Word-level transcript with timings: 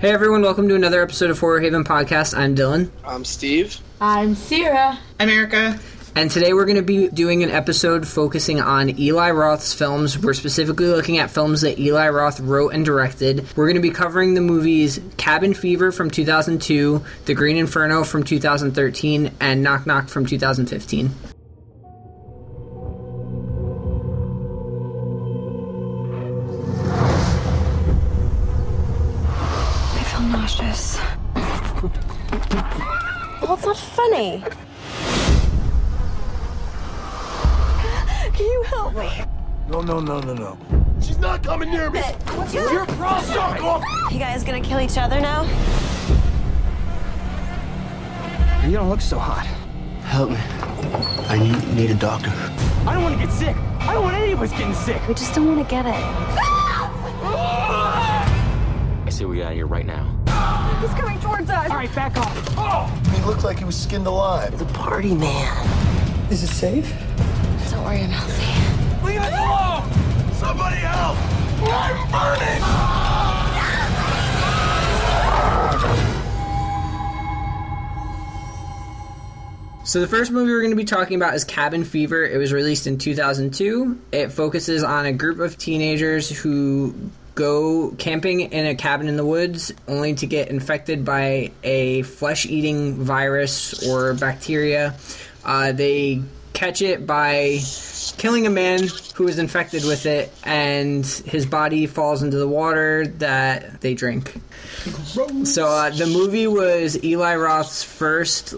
Hey 0.00 0.10
everyone, 0.12 0.42
welcome 0.42 0.68
to 0.68 0.74
another 0.76 1.02
episode 1.02 1.30
of 1.30 1.38
Horror 1.40 1.60
Haven 1.60 1.82
Podcast. 1.82 2.36
I'm 2.36 2.54
Dylan, 2.54 2.90
I'm 3.04 3.24
Steve. 3.24 3.80
I'm 4.00 4.34
Sierra. 4.36 4.98
I'm 5.18 5.28
Erica. 5.28 5.78
and 6.14 6.30
today 6.30 6.52
we're 6.52 6.66
going 6.66 6.76
to 6.76 6.82
be 6.82 7.08
doing 7.08 7.42
an 7.42 7.50
episode 7.50 8.06
focusing 8.06 8.60
on 8.60 8.96
Eli 8.98 9.30
Roth's 9.32 9.74
films. 9.74 10.16
We're 10.18 10.34
specifically 10.34 10.86
looking 10.86 11.18
at 11.18 11.30
films 11.30 11.62
that 11.62 11.80
Eli 11.80 12.08
Roth 12.10 12.38
wrote 12.38 12.74
and 12.74 12.84
directed. 12.84 13.44
We're 13.56 13.66
going 13.66 13.74
to 13.76 13.82
be 13.82 13.90
covering 13.90 14.34
the 14.34 14.40
movies 14.40 15.00
Cabin 15.16 15.52
Fever 15.54 15.90
from 15.90 16.10
2002, 16.10 17.04
The 17.24 17.34
Green 17.34 17.56
Inferno 17.56 18.04
from 18.04 18.22
2013, 18.22 19.32
and 19.40 19.62
Knock 19.64 19.84
Knock 19.84 20.08
from 20.08 20.26
2015. 20.26 21.10
So 49.08 49.18
hot. 49.18 49.46
Help 50.04 50.28
me. 50.28 50.36
I 51.30 51.38
need, 51.38 51.74
need 51.74 51.90
a 51.90 51.94
doctor. 51.94 52.28
I 52.86 52.92
don't 52.92 53.02
want 53.02 53.18
to 53.18 53.24
get 53.24 53.32
sick. 53.32 53.56
I 53.80 53.94
don't 53.94 54.02
want 54.02 54.14
any 54.16 54.32
of 54.32 54.42
us 54.42 54.50
getting 54.50 54.74
sick. 54.74 55.00
We 55.08 55.14
just 55.14 55.34
don't 55.34 55.46
want 55.46 55.66
to 55.66 55.70
get 55.70 55.86
it. 55.86 55.94
I 59.04 59.08
say 59.08 59.24
we 59.24 59.36
get 59.36 59.46
out 59.46 59.52
of 59.52 59.56
here 59.56 59.66
right 59.66 59.86
now. 59.86 60.04
He's 60.82 60.92
coming 60.92 61.18
towards 61.20 61.48
us. 61.48 61.70
All 61.70 61.76
right, 61.76 61.94
back 61.94 62.18
off. 62.18 63.16
He 63.16 63.24
looked 63.24 63.44
like 63.44 63.58
he 63.58 63.64
was 63.64 63.80
skinned 63.80 64.06
alive. 64.06 64.58
The 64.58 64.66
party 64.66 65.14
man. 65.14 65.56
Is 66.30 66.42
it 66.42 66.48
safe? 66.48 66.92
Don't 67.70 67.84
worry, 67.84 68.02
I'm 68.02 68.10
healthy. 68.10 69.06
Leave 69.06 69.22
us 69.22 69.32
alone! 69.32 70.34
Somebody 70.34 70.76
help! 70.76 71.16
I'm 71.62 72.10
burning! 72.10 73.07
So 79.88 80.02
the 80.02 80.06
first 80.06 80.30
movie 80.30 80.50
we're 80.50 80.60
going 80.60 80.72
to 80.72 80.76
be 80.76 80.84
talking 80.84 81.16
about 81.16 81.32
is 81.32 81.44
Cabin 81.44 81.82
Fever. 81.82 82.22
It 82.22 82.36
was 82.36 82.52
released 82.52 82.86
in 82.86 82.98
2002. 82.98 83.98
It 84.12 84.28
focuses 84.30 84.84
on 84.84 85.06
a 85.06 85.14
group 85.14 85.38
of 85.38 85.56
teenagers 85.56 86.28
who 86.28 86.94
go 87.34 87.92
camping 87.92 88.40
in 88.40 88.66
a 88.66 88.74
cabin 88.74 89.08
in 89.08 89.16
the 89.16 89.24
woods 89.24 89.72
only 89.88 90.12
to 90.16 90.26
get 90.26 90.48
infected 90.48 91.06
by 91.06 91.52
a 91.62 92.02
flesh-eating 92.02 92.96
virus 92.96 93.88
or 93.88 94.12
bacteria. 94.12 94.94
Uh, 95.42 95.72
they 95.72 96.20
catch 96.58 96.82
it 96.82 97.06
by 97.06 97.60
killing 98.16 98.44
a 98.44 98.50
man 98.50 98.80
who 99.14 99.28
is 99.28 99.38
infected 99.38 99.84
with 99.84 100.06
it 100.06 100.32
and 100.42 101.06
his 101.06 101.46
body 101.46 101.86
falls 101.86 102.20
into 102.20 102.36
the 102.36 102.48
water 102.48 103.06
that 103.18 103.80
they 103.80 103.94
drink. 103.94 104.34
Gross. 105.14 105.54
So 105.54 105.68
uh, 105.68 105.90
the 105.90 106.06
movie 106.06 106.48
was 106.48 107.02
Eli 107.04 107.36
Roth's 107.36 107.84
first 107.84 108.56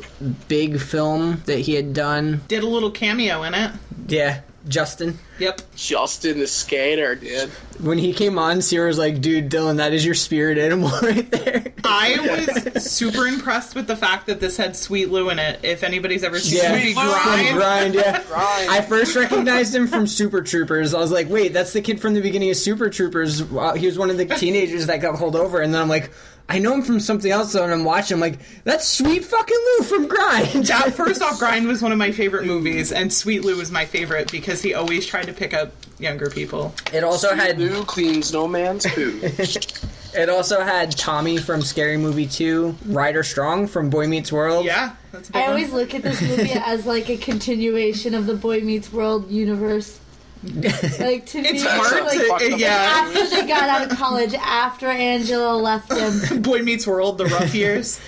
big 0.48 0.80
film 0.80 1.42
that 1.44 1.58
he 1.58 1.74
had 1.74 1.92
done. 1.92 2.40
Did 2.48 2.62
a 2.62 2.66
little 2.66 2.90
cameo 2.90 3.42
in 3.42 3.52
it. 3.52 3.70
Yeah, 4.08 4.40
Justin. 4.70 5.18
Yep. 5.38 5.60
Justin 5.76 6.38
the 6.38 6.46
skater, 6.46 7.14
dude. 7.14 7.50
When 7.80 7.98
he 7.98 8.12
came 8.14 8.38
on, 8.38 8.62
Sierra 8.62 8.86
was 8.88 8.98
like, 8.98 9.20
"Dude, 9.20 9.50
Dylan, 9.50 9.76
that 9.78 9.92
is 9.92 10.04
your 10.04 10.14
spirit 10.14 10.56
animal 10.58 10.88
right 11.02 11.30
there." 11.30 11.72
I 11.84 12.54
was 12.74 12.84
super 12.90 13.26
impressed 13.26 13.74
with 13.74 13.86
the 13.86 13.96
fact 13.96 14.26
that 14.28 14.38
this 14.40 14.56
had 14.56 14.76
Sweet 14.76 15.10
Lou 15.10 15.28
in 15.30 15.38
it. 15.38 15.60
If 15.62 15.82
anybody's 15.82 16.22
ever 16.24 16.38
seen 16.38 16.58
Yeah. 16.62 16.72
the 16.72 16.78
movie 16.78 16.94
From 16.94 17.08
Grind, 17.08 17.56
Grind, 17.56 17.94
yeah. 17.94 18.22
Grind. 18.22 18.70
I 18.70 18.80
first 18.82 19.16
recognized 19.16 19.74
him 19.74 19.88
from 19.88 20.06
Super 20.06 20.40
Troopers. 20.42 20.94
I 20.94 20.98
was 21.00 21.10
like, 21.10 21.28
"Wait, 21.28 21.52
that's 21.52 21.72
the 21.72 21.80
kid 21.82 22.00
from 22.00 22.14
the 22.14 22.20
beginning 22.20 22.50
of 22.50 22.56
Super 22.56 22.88
Troopers." 22.88 23.42
Wow, 23.42 23.74
He 23.74 23.86
was 23.86 23.98
one 23.98 24.10
of 24.10 24.16
the 24.18 24.26
teenagers 24.26 24.86
that 24.86 25.00
got 25.00 25.16
pulled 25.18 25.36
over, 25.36 25.60
and 25.60 25.74
then 25.74 25.80
I'm 25.82 25.88
like, 25.88 26.10
"I 26.50 26.58
know 26.58 26.74
him 26.74 26.82
from 26.82 27.00
something 27.00 27.30
else." 27.30 27.52
though, 27.52 27.64
And 27.64 27.72
I'm 27.72 27.84
watching, 27.84 28.16
I'm 28.16 28.20
like, 28.20 28.38
"That's 28.64 28.86
sweet 28.86 29.24
fucking 29.24 29.56
Lou 29.78 29.84
from 29.84 30.06
Grind." 30.08 30.66
that 30.66 30.86
uh, 30.88 30.90
first 30.90 31.22
off, 31.22 31.38
Grind 31.38 31.66
was 31.66 31.80
one 31.80 31.92
of 31.92 31.98
my 31.98 32.10
favorite 32.12 32.44
movies, 32.44 32.92
and 32.92 33.12
Sweet 33.12 33.44
Lou 33.44 33.56
was 33.56 33.70
my 33.70 33.84
favorite 33.86 34.30
because 34.30 34.60
he 34.60 34.74
always 34.74 35.06
tried 35.06 35.26
to 35.26 35.32
pick 35.32 35.54
up 35.54 35.72
younger 35.98 36.28
people. 36.28 36.74
It 36.92 37.04
also 37.04 37.34
had 37.34 37.58
Lou 37.58 37.84
cleans 37.84 38.32
no 38.32 38.46
man's 38.48 38.84
food. 38.86 39.22
It 40.12 40.28
also 40.28 40.62
had 40.62 40.90
Tommy 40.96 41.36
from 41.38 41.62
Scary 41.62 41.96
Movie 41.96 42.26
2, 42.26 42.74
Ryder 42.86 43.22
Strong 43.22 43.68
from 43.68 43.90
Boy 43.90 44.08
Meets 44.08 44.32
World. 44.32 44.64
Yeah, 44.64 44.96
that's 45.12 45.28
a 45.28 45.32
big 45.32 45.40
I 45.40 45.44
one. 45.44 45.50
always 45.50 45.72
look 45.72 45.94
at 45.94 46.02
this 46.02 46.20
movie 46.20 46.50
as 46.54 46.84
like 46.84 47.08
a 47.08 47.16
continuation 47.16 48.14
of 48.16 48.26
the 48.26 48.34
Boy 48.34 48.60
Meets 48.60 48.92
World 48.92 49.30
universe. 49.30 49.99
Like 51.00 51.26
to 51.26 51.38
It's 51.38 51.62
me, 51.62 51.68
hard 51.68 52.04
like, 52.04 52.18
fucked 52.20 52.40
to, 52.44 52.54
up. 52.54 52.58
yeah. 52.60 52.68
after 53.06 53.28
they 53.28 53.46
got 53.46 53.68
out 53.68 53.90
of 53.90 53.98
college, 53.98 54.34
after 54.34 54.86
Angela 54.86 55.56
left 55.56 55.92
him. 55.92 56.40
Boy 56.42 56.62
Meets 56.62 56.86
World, 56.86 57.18
the 57.18 57.26
rough 57.26 57.54
years. 57.54 58.00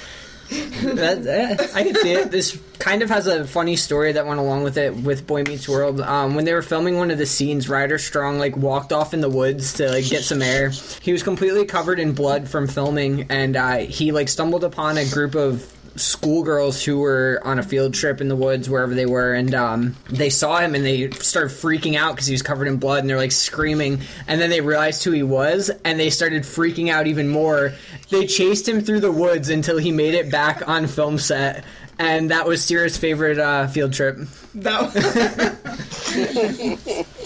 That, 0.50 1.22
yeah, 1.24 1.66
I 1.74 1.82
can 1.82 1.94
see 1.94 2.12
it. 2.12 2.30
This 2.30 2.60
kind 2.78 3.02
of 3.02 3.08
has 3.08 3.26
a 3.26 3.46
funny 3.46 3.76
story 3.76 4.12
that 4.12 4.26
went 4.26 4.38
along 4.40 4.64
with 4.64 4.76
it 4.76 4.94
with 4.94 5.26
Boy 5.26 5.44
Meets 5.44 5.66
World. 5.68 6.00
Um, 6.00 6.34
when 6.34 6.44
they 6.44 6.52
were 6.52 6.62
filming 6.62 6.98
one 6.98 7.10
of 7.10 7.16
the 7.18 7.24
scenes, 7.26 7.68
Ryder 7.70 7.98
Strong 7.98 8.38
like 8.38 8.56
walked 8.56 8.92
off 8.92 9.14
in 9.14 9.20
the 9.22 9.30
woods 9.30 9.74
to 9.74 9.88
like 9.90 10.08
get 10.08 10.24
some 10.24 10.42
air. 10.42 10.70
He 11.00 11.12
was 11.12 11.22
completely 11.22 11.64
covered 11.64 11.98
in 11.98 12.12
blood 12.12 12.48
from 12.48 12.66
filming, 12.66 13.26
and 13.30 13.56
uh, 13.56 13.76
he 13.78 14.12
like 14.12 14.28
stumbled 14.28 14.64
upon 14.64 14.98
a 14.98 15.06
group 15.08 15.34
of 15.34 15.70
schoolgirls 15.96 16.82
who 16.82 16.98
were 16.98 17.40
on 17.44 17.58
a 17.58 17.62
field 17.62 17.94
trip 17.94 18.20
in 18.20 18.28
the 18.28 18.36
woods 18.36 18.68
wherever 18.68 18.94
they 18.94 19.06
were 19.06 19.34
and 19.34 19.54
um, 19.54 19.96
they 20.10 20.30
saw 20.30 20.58
him 20.58 20.74
and 20.74 20.84
they 20.84 21.10
started 21.10 21.50
freaking 21.50 21.96
out 21.96 22.14
because 22.14 22.26
he 22.26 22.32
was 22.32 22.42
covered 22.42 22.66
in 22.66 22.76
blood 22.76 23.00
and 23.00 23.10
they're 23.10 23.16
like 23.16 23.32
screaming. 23.32 24.00
And 24.26 24.40
then 24.40 24.50
they 24.50 24.60
realized 24.60 25.04
who 25.04 25.12
he 25.12 25.22
was 25.22 25.70
and 25.84 25.98
they 25.98 26.10
started 26.10 26.42
freaking 26.42 26.90
out 26.90 27.06
even 27.06 27.28
more. 27.28 27.72
They 28.10 28.26
chased 28.26 28.68
him 28.68 28.80
through 28.80 29.00
the 29.00 29.12
woods 29.12 29.48
until 29.48 29.78
he 29.78 29.92
made 29.92 30.14
it 30.14 30.30
back 30.30 30.66
on 30.68 30.86
film 30.86 31.18
set 31.18 31.64
and 31.98 32.30
that 32.30 32.46
was 32.46 32.64
Sierra's 32.64 32.96
favorite 32.96 33.38
uh, 33.38 33.66
field 33.68 33.92
trip. 33.92 34.18
That, 34.54 34.92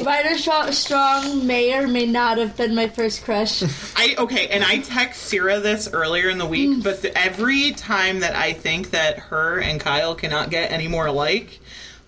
Ryder 0.04 0.38
Strong, 0.38 0.72
Strong 0.72 1.46
may 1.46 1.76
or 1.76 1.88
may 1.88 2.06
not 2.06 2.38
have 2.38 2.56
been 2.56 2.74
my 2.74 2.88
first 2.88 3.24
crush. 3.24 3.62
I 3.96 4.14
okay, 4.18 4.48
and 4.48 4.62
I 4.64 4.78
text 4.78 5.22
Sarah 5.24 5.60
this 5.60 5.88
earlier 5.92 6.28
in 6.28 6.38
the 6.38 6.46
week, 6.46 6.82
but 6.84 7.02
the, 7.02 7.16
every 7.16 7.72
time 7.72 8.20
that 8.20 8.36
I 8.36 8.52
think 8.52 8.90
that 8.90 9.18
her 9.18 9.60
and 9.60 9.80
Kyle 9.80 10.14
cannot 10.14 10.50
get 10.50 10.70
any 10.70 10.88
more 10.88 11.06
alike, 11.06 11.60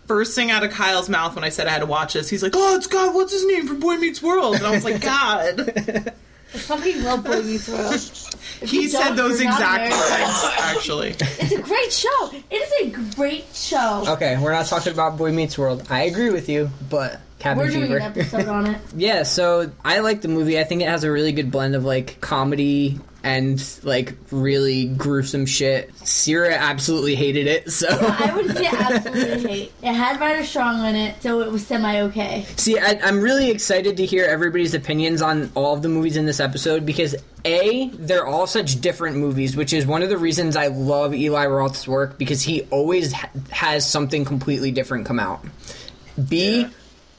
first 0.06 0.34
thing 0.34 0.50
out 0.50 0.64
of 0.64 0.70
Kyle's 0.70 1.08
mouth 1.08 1.34
when 1.34 1.44
I 1.44 1.48
said 1.48 1.66
I 1.66 1.70
had 1.70 1.80
to 1.80 1.86
watch 1.86 2.14
this, 2.14 2.28
he's 2.28 2.42
like, 2.42 2.52
"Oh, 2.54 2.76
it's 2.76 2.86
God. 2.86 3.14
What's 3.14 3.32
his 3.32 3.46
name 3.46 3.66
from 3.66 3.80
Boy 3.80 3.96
Meets 3.96 4.22
World?" 4.22 4.56
And 4.56 4.66
I 4.66 4.70
was 4.70 4.84
like, 4.84 5.00
"God." 5.02 6.12
I 6.54 6.58
fucking 6.58 7.04
love 7.04 7.24
Boy 7.24 7.42
Meets 7.42 7.68
World. 7.68 7.94
If 7.94 8.70
he 8.70 8.82
you 8.82 8.88
said 8.88 9.14
those 9.14 9.40
exact 9.40 9.90
words, 9.92 10.44
actually. 10.60 11.10
It's 11.10 11.52
a 11.52 11.60
great 11.60 11.92
show. 11.92 12.30
It 12.50 12.56
is 12.56 12.72
a 12.86 13.14
great 13.14 13.44
show. 13.54 14.04
Okay, 14.08 14.38
we're 14.40 14.52
not 14.52 14.66
talking 14.66 14.92
about 14.92 15.18
Boy 15.18 15.30
Meets 15.30 15.58
World. 15.58 15.86
I 15.90 16.04
agree 16.04 16.30
with 16.30 16.48
you, 16.48 16.70
but 16.88 17.20
Cabin 17.38 17.64
We're 17.64 17.70
doing 17.70 17.82
Fever. 17.86 17.96
an 17.98 18.02
episode 18.02 18.48
on 18.48 18.66
it. 18.66 18.80
Yeah, 18.96 19.22
so 19.22 19.70
I 19.84 20.00
like 20.00 20.22
the 20.22 20.28
movie. 20.28 20.58
I 20.58 20.64
think 20.64 20.82
it 20.82 20.88
has 20.88 21.04
a 21.04 21.10
really 21.12 21.32
good 21.32 21.50
blend 21.50 21.74
of 21.76 21.84
like 21.84 22.20
comedy 22.20 22.98
and 23.22 23.62
like 23.82 24.14
really 24.30 24.86
gruesome 24.86 25.44
shit. 25.46 25.94
Sierra 26.06 26.54
absolutely 26.54 27.14
hated 27.16 27.46
it, 27.46 27.70
so 27.70 27.86
I 27.90 28.32
wouldn't 28.34 28.56
say 28.58 28.66
absolutely 28.66 29.48
hate. 29.48 29.72
It 29.82 29.92
had 29.92 30.20
Ryder 30.20 30.44
Strong 30.44 30.84
in 30.86 30.94
it, 30.96 31.22
so 31.22 31.40
it 31.40 31.50
was 31.52 31.66
semi 31.66 32.00
okay. 32.02 32.44
see, 32.56 32.78
I, 32.78 32.98
I'm 33.02 33.20
really 33.20 33.50
excited 33.50 33.96
to 33.98 34.06
hear 34.06 34.24
everybody's 34.24 34.74
opinions 34.74 35.20
on 35.22 35.50
all 35.54 35.74
of 35.74 35.82
the 35.82 35.88
movies 35.88 36.16
in 36.16 36.26
this 36.26 36.40
episode 36.40 36.86
because 36.86 37.14
a 37.44 37.88
they're 37.90 38.26
all 38.26 38.46
such 38.46 38.80
different 38.80 39.16
movies, 39.16 39.56
which 39.56 39.72
is 39.72 39.84
one 39.86 40.02
of 40.02 40.08
the 40.08 40.18
reasons 40.18 40.56
I 40.56 40.68
love 40.68 41.14
Eli 41.14 41.46
Roth's 41.46 41.86
work 41.86 42.18
because 42.18 42.42
he 42.42 42.62
always 42.70 43.12
ha- 43.12 43.30
has 43.50 43.88
something 43.88 44.24
completely 44.24 44.70
different 44.72 45.06
come 45.06 45.20
out. 45.20 45.44
B. 46.28 46.66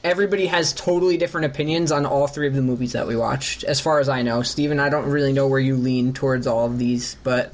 Everybody 0.02 0.46
has 0.46 0.72
totally 0.72 1.16
different 1.16 1.46
opinions 1.46 1.92
on 1.92 2.06
all 2.06 2.26
three 2.26 2.46
of 2.46 2.54
the 2.54 2.62
movies 2.62 2.92
that 2.92 3.06
we 3.06 3.16
watched, 3.16 3.64
as 3.64 3.80
far 3.80 4.00
as 4.00 4.08
I 4.08 4.22
know. 4.22 4.42
Steven, 4.42 4.80
I 4.80 4.88
don't 4.88 5.10
really 5.10 5.32
know 5.32 5.46
where 5.46 5.60
you 5.60 5.76
lean 5.76 6.12
towards 6.12 6.46
all 6.46 6.66
of 6.66 6.78
these, 6.78 7.16
but 7.22 7.52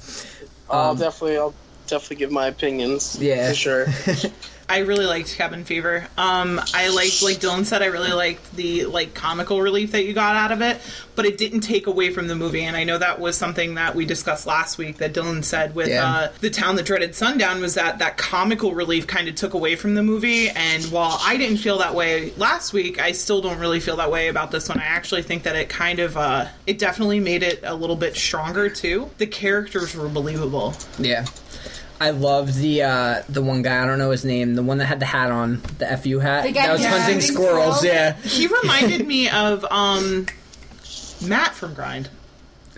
I'll 0.70 0.90
um, 0.90 0.98
definitely, 0.98 1.38
I'll 1.38 1.54
definitely 1.87 2.16
give 2.16 2.31
my 2.31 2.46
opinions. 2.46 3.19
Yeah. 3.20 3.48
for 3.48 3.54
sure. 3.54 3.87
I 4.69 4.79
really 4.79 5.07
liked 5.07 5.35
Cabin 5.37 5.65
Fever. 5.65 6.07
Um, 6.19 6.61
I 6.75 6.89
liked, 6.89 7.23
like 7.23 7.37
Dylan 7.37 7.65
said, 7.65 7.83
I 7.83 7.87
really 7.87 8.13
liked 8.13 8.55
the 8.57 8.87
like 8.87 9.15
comical 9.15 9.63
relief 9.63 9.93
that 9.93 10.05
you 10.05 10.13
got 10.13 10.35
out 10.35 10.51
of 10.51 10.61
it, 10.61 10.81
but 11.15 11.25
it 11.25 11.39
didn't 11.39 11.61
take 11.61 11.87
away 11.87 12.11
from 12.13 12.27
the 12.27 12.35
movie. 12.35 12.63
And 12.65 12.77
I 12.77 12.83
know 12.85 12.99
that 12.99 13.21
was 13.21 13.37
something 13.37 13.75
that 13.77 13.95
we 13.95 14.05
discussed 14.05 14.47
last 14.47 14.77
week 14.77 14.97
that 14.99 15.13
Dylan 15.15 15.45
said 15.45 15.75
with 15.75 15.89
Yeah. 15.89 16.05
uh, 16.05 16.33
the 16.41 16.51
town 16.51 16.75
that 16.77 16.87
dreaded 16.87 17.15
sundown 17.15 17.61
was 17.61 17.75
that 17.75 17.99
that 18.01 18.17
comical 18.17 18.75
relief 18.75 19.07
kind 19.07 19.29
of 19.29 19.37
took 19.37 19.55
away 19.55 19.77
from 19.77 19.95
the 19.95 20.03
movie. 20.03 20.49
And 20.51 20.85
while 20.87 21.19
I 21.23 21.37
didn't 21.37 21.59
feel 21.59 21.79
that 21.79 21.95
way 21.95 22.33
last 22.37 22.73
week, 22.73 23.01
I 23.01 23.13
still 23.13 23.41
don't 23.41 23.59
really 23.59 23.79
feel 23.81 23.97
that 23.97 24.11
way 24.11 24.29
about 24.29 24.51
this 24.51 24.69
one. 24.69 24.81
I 24.81 24.85
actually 24.85 25.23
think 25.23 25.45
that 25.45 25.55
it 25.55 25.69
kind 25.69 26.01
of 26.01 26.17
uh, 26.17 26.47
it 26.67 26.79
definitely 26.79 27.21
made 27.21 27.43
it 27.45 27.61
a 27.63 27.75
little 27.75 27.97
bit 27.97 28.17
stronger 28.17 28.69
too. 28.69 29.11
The 29.19 29.27
characters 29.29 29.95
were 29.95 30.09
believable. 30.09 30.75
Yeah. 30.99 31.25
I 32.00 32.10
loved 32.10 32.54
the 32.54 32.82
uh, 32.82 33.22
the 33.28 33.43
one 33.43 33.62
guy. 33.62 33.82
I 33.82 33.87
don't 33.87 33.98
know 33.98 34.10
his 34.10 34.25
name. 34.25 34.54
The 34.54 34.62
one 34.62 34.78
that 34.78 34.87
had 34.87 35.00
the 35.00 35.06
hat 35.06 35.31
on, 35.31 35.62
the 35.78 35.96
fu 35.96 36.19
hat. 36.19 36.44
The 36.44 36.52
guy 36.52 36.66
that 36.66 36.72
was 36.72 36.81
who 36.81 36.87
was 36.87 36.96
hunting 36.96 37.14
hunting 37.14 37.20
squirrels. 37.20 37.78
squirrels? 37.78 37.84
Yeah. 37.84 38.12
He 38.16 38.46
reminded 38.46 39.06
me 39.06 39.28
of 39.28 39.64
um 39.70 40.26
Matt 41.26 41.54
from 41.54 41.75
Grind. 41.75 42.10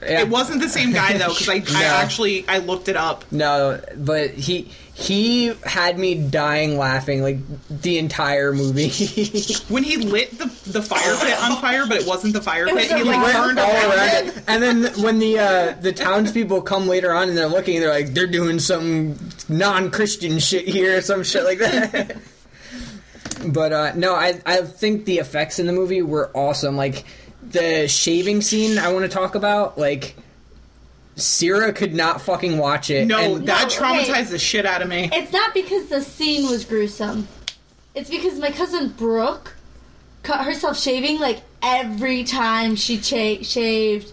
Yeah. 0.02 0.20
It 0.20 0.28
wasn't 0.28 0.60
the 0.60 0.68
same 0.68 0.92
guy 0.92 1.16
though, 1.18 1.28
because 1.28 1.48
I, 1.48 1.80
I 1.80 1.84
actually 1.84 2.46
I 2.48 2.58
looked 2.58 2.88
it 2.88 2.96
up. 2.96 3.30
No, 3.32 3.80
but 3.96 4.30
he 4.30 4.70
he 4.94 5.54
had 5.64 5.98
me 5.98 6.14
dying 6.14 6.76
laughing 6.76 7.22
like 7.22 7.38
the 7.68 7.98
entire 7.98 8.52
movie. 8.52 8.88
When 9.68 9.82
he 9.82 9.96
lit 9.96 10.30
the 10.38 10.46
the 10.70 10.82
fire 10.82 11.16
pit 11.20 11.42
on 11.42 11.60
fire, 11.60 11.86
but 11.86 12.00
it 12.00 12.06
wasn't 12.06 12.32
the 12.32 12.40
fire 12.40 12.66
pit. 12.66 12.90
He 12.90 13.02
like 13.02 13.34
rock. 13.34 13.46
burned 13.46 13.58
all 13.58 13.70
around 13.70 13.90
around 13.90 14.26
it. 14.28 14.36
it. 14.36 14.44
And 14.46 14.62
then 14.62 15.02
when 15.02 15.18
the 15.18 15.38
uh, 15.38 15.72
the 15.80 15.92
townspeople 15.92 16.62
come 16.62 16.88
later 16.88 17.12
on 17.12 17.28
and 17.28 17.36
they're 17.36 17.46
looking, 17.48 17.80
they're 17.80 17.90
like 17.90 18.14
they're 18.14 18.26
doing 18.26 18.58
some 18.58 19.18
non-Christian 19.48 20.38
shit 20.38 20.66
here, 20.66 20.98
or 20.98 21.00
some 21.00 21.22
shit 21.22 21.44
like 21.44 21.58
that. 21.58 22.16
but 23.46 23.72
uh, 23.72 23.92
no, 23.94 24.14
I 24.14 24.40
I 24.46 24.62
think 24.62 25.04
the 25.04 25.18
effects 25.18 25.58
in 25.58 25.66
the 25.66 25.72
movie 25.72 26.02
were 26.02 26.30
awesome. 26.34 26.76
Like 26.76 27.04
the 27.43 27.87
shaving 27.88 28.40
scene, 28.43 28.79
I 28.79 28.93
want 28.93 29.05
to 29.05 29.08
talk 29.08 29.35
about. 29.35 29.79
Like 29.79 30.17
Sierra 31.17 31.73
could 31.73 31.94
not 31.94 32.20
fucking 32.20 32.58
watch 32.58 32.90
it. 32.90 33.06
No, 33.06 33.19
and 33.37 33.46
that 33.49 33.64
No, 33.69 33.69
traumatized 33.75 34.11
okay. 34.11 34.25
the 34.25 34.38
shit 34.38 34.67
out 34.67 34.82
of 34.82 34.88
me. 34.88 35.11
It's 35.12 35.32
not 35.32 35.52
because 35.55 35.87
the 35.88 36.00
scene 36.02 36.49
was 36.50 36.64
gruesome. 36.64 37.26
It's 37.94 38.11
because 38.11 38.38
my 38.38 38.50
cousin 38.50 38.90
Brooke 38.90 39.55
cut 40.23 40.44
herself 40.44 40.79
shaving 40.79 41.19
like 41.19 41.40
every 41.62 42.23
time 42.25 42.76
she 42.76 42.99
cha- 42.99 43.43
shaved, 43.43 44.12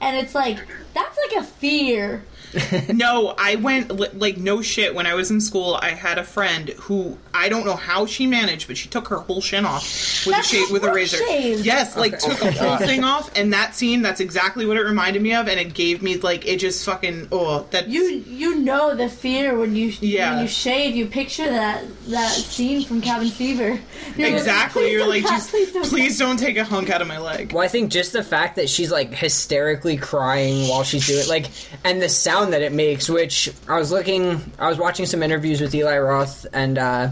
and 0.00 0.16
it's 0.16 0.34
like 0.34 0.58
that's 0.94 1.18
like 1.30 1.42
a 1.42 1.46
fear. 1.46 2.24
No, 2.92 3.34
I 3.38 3.56
went 3.56 4.18
like 4.18 4.36
no 4.38 4.62
shit. 4.62 4.94
When 4.94 5.06
I 5.06 5.14
was 5.14 5.30
in 5.30 5.40
school, 5.40 5.74
I 5.80 5.90
had 5.90 6.18
a 6.18 6.24
friend 6.24 6.70
who 6.70 7.18
I 7.34 7.48
don't 7.48 7.66
know 7.66 7.76
how 7.76 8.06
she 8.06 8.26
managed, 8.26 8.66
but 8.68 8.76
she 8.76 8.88
took 8.88 9.08
her 9.08 9.18
whole 9.18 9.40
shin 9.40 9.64
off 9.64 9.82
with 10.26 10.34
That's 10.34 10.52
a 10.52 10.56
shave 10.56 10.70
with 10.70 10.84
a 10.84 10.92
razor. 10.92 11.18
Brooke 11.18 11.28
shaves. 11.28 11.66
Yes, 11.66 11.96
like 11.96 12.18
took 12.18 12.38
the 12.38 12.52
whole 12.52 12.76
thing 12.86 13.04
off, 13.04 13.30
and 13.36 13.52
that 13.52 13.74
scene, 13.74 14.02
that's 14.02 14.20
exactly 14.20 14.64
what 14.66 14.76
it 14.76 14.82
reminded 14.82 15.22
me 15.22 15.34
of, 15.34 15.48
and 15.48 15.60
it 15.60 15.74
gave 15.74 16.02
me 16.02 16.16
like 16.16 16.46
it 16.46 16.58
just 16.58 16.84
fucking 16.84 17.28
oh 17.32 17.66
that 17.70 17.88
You 17.88 18.02
you 18.02 18.56
know 18.60 18.94
the 18.94 19.08
fear 19.08 19.56
when 19.58 19.76
you 19.76 19.92
Yeah. 20.00 20.34
when 20.34 20.42
you 20.42 20.48
shave. 20.48 20.96
You 20.96 21.06
picture 21.06 21.44
that 21.48 21.84
that 22.08 22.30
scene 22.32 22.84
from 22.84 23.00
Cabin 23.00 23.28
Fever. 23.28 23.78
You're 24.16 24.28
exactly. 24.28 24.82
"Please 24.82 24.92
You're 24.92 25.00
don't 25.00 25.08
like 25.10 25.22
cut, 25.24 25.30
just 25.30 25.50
please 25.50 25.72
don't 25.72 25.86
please 25.88 26.18
don't 26.18 26.38
take 26.38 26.56
a 26.56 26.64
hunk 26.64 26.90
out 26.90 27.02
of 27.02 27.08
my 27.08 27.18
leg. 27.18 27.52
Well, 27.52 27.62
I 27.64 27.68
think 27.68 27.90
just 27.90 28.12
the 28.12 28.22
fact 28.22 28.56
that 28.56 28.68
she's 28.70 28.90
like 28.90 29.12
hysterically 29.12 29.96
crying 29.96 30.68
while 30.68 30.84
she's 30.84 31.06
doing 31.06 31.20
it, 31.20 31.28
like, 31.28 31.46
and 31.84 32.00
the 32.00 32.08
sound 32.08 32.45
that 32.50 32.62
it 32.62 32.72
makes, 32.72 33.08
which 33.08 33.52
I 33.68 33.78
was 33.78 33.90
looking, 33.90 34.52
I 34.58 34.68
was 34.68 34.78
watching 34.78 35.06
some 35.06 35.22
interviews 35.22 35.60
with 35.60 35.74
Eli 35.74 35.98
Roth, 35.98 36.46
and 36.52 36.78
uh, 36.78 37.10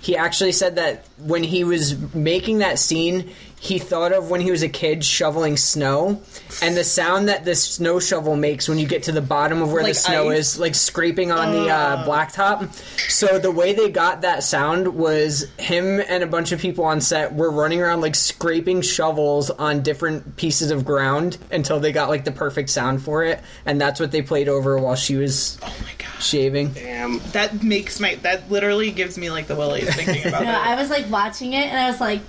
he 0.00 0.16
actually 0.16 0.52
said 0.52 0.76
that 0.76 1.04
when 1.18 1.42
he 1.42 1.64
was 1.64 1.98
making 2.14 2.58
that 2.58 2.78
scene, 2.78 3.32
he 3.58 3.78
thought 3.78 4.12
of 4.12 4.30
when 4.30 4.40
he 4.42 4.50
was 4.50 4.62
a 4.62 4.68
kid 4.68 5.02
shoveling 5.04 5.56
snow, 5.56 6.20
and 6.62 6.76
the 6.76 6.84
sound 6.84 7.28
that 7.28 7.44
the 7.44 7.54
snow 7.54 7.98
shovel 7.98 8.36
makes 8.36 8.68
when 8.68 8.78
you 8.78 8.86
get 8.86 9.04
to 9.04 9.12
the 9.12 9.22
bottom 9.22 9.62
of 9.62 9.72
where 9.72 9.82
Like 9.82 9.94
the 9.94 9.98
snow 10.00 10.28
ice? 10.30 10.38
is, 10.54 10.58
like 10.58 10.74
scraping 10.74 11.32
on 11.32 11.52
the 11.52 11.70
uh, 11.70 12.06
blacktop. 12.06 12.72
So 13.10 13.38
the 13.38 13.50
way 13.50 13.72
they 13.72 13.90
got 13.90 14.20
that 14.20 14.42
sound 14.42 14.88
was 14.94 15.46
him 15.58 16.00
and 16.06 16.22
a 16.22 16.26
bunch 16.26 16.52
of 16.52 16.60
people 16.60 16.84
on 16.84 17.00
set 17.00 17.34
were 17.34 17.50
running 17.50 17.80
around 17.80 18.02
like 18.02 18.14
scraping 18.14 18.82
shovels 18.82 19.50
on 19.50 19.82
different 19.82 20.36
pieces 20.36 20.70
of 20.70 20.84
ground 20.84 21.38
until 21.50 21.80
they 21.80 21.92
got 21.92 22.08
like 22.10 22.24
the 22.24 22.32
perfect 22.32 22.68
sound 22.70 23.02
for 23.02 23.24
it, 23.24 23.40
and 23.64 23.80
that's 23.80 23.98
what 23.98 24.12
they 24.12 24.20
played 24.22 24.48
over 24.48 24.76
while 24.78 24.96
she 24.96 25.16
was 25.16 25.58
Oh 25.62 25.74
my 25.82 25.90
god. 25.98 26.22
shaving. 26.22 26.72
Damn. 26.72 27.20
That 27.32 27.62
makes 27.62 27.98
my 28.00 28.16
that 28.16 28.50
literally 28.50 28.90
gives 28.92 29.16
me 29.16 29.30
like 29.30 29.46
the 29.46 29.56
willies 29.56 29.92
thinking 29.96 30.26
about 30.26 30.40
No, 30.44 30.52
that. 30.52 30.66
I 30.66 30.74
was 30.80 30.90
like 30.90 31.10
watching 31.10 31.54
it 31.54 31.64
and 31.66 31.78
I 31.78 31.90
was 31.90 32.00
like, 32.00 32.20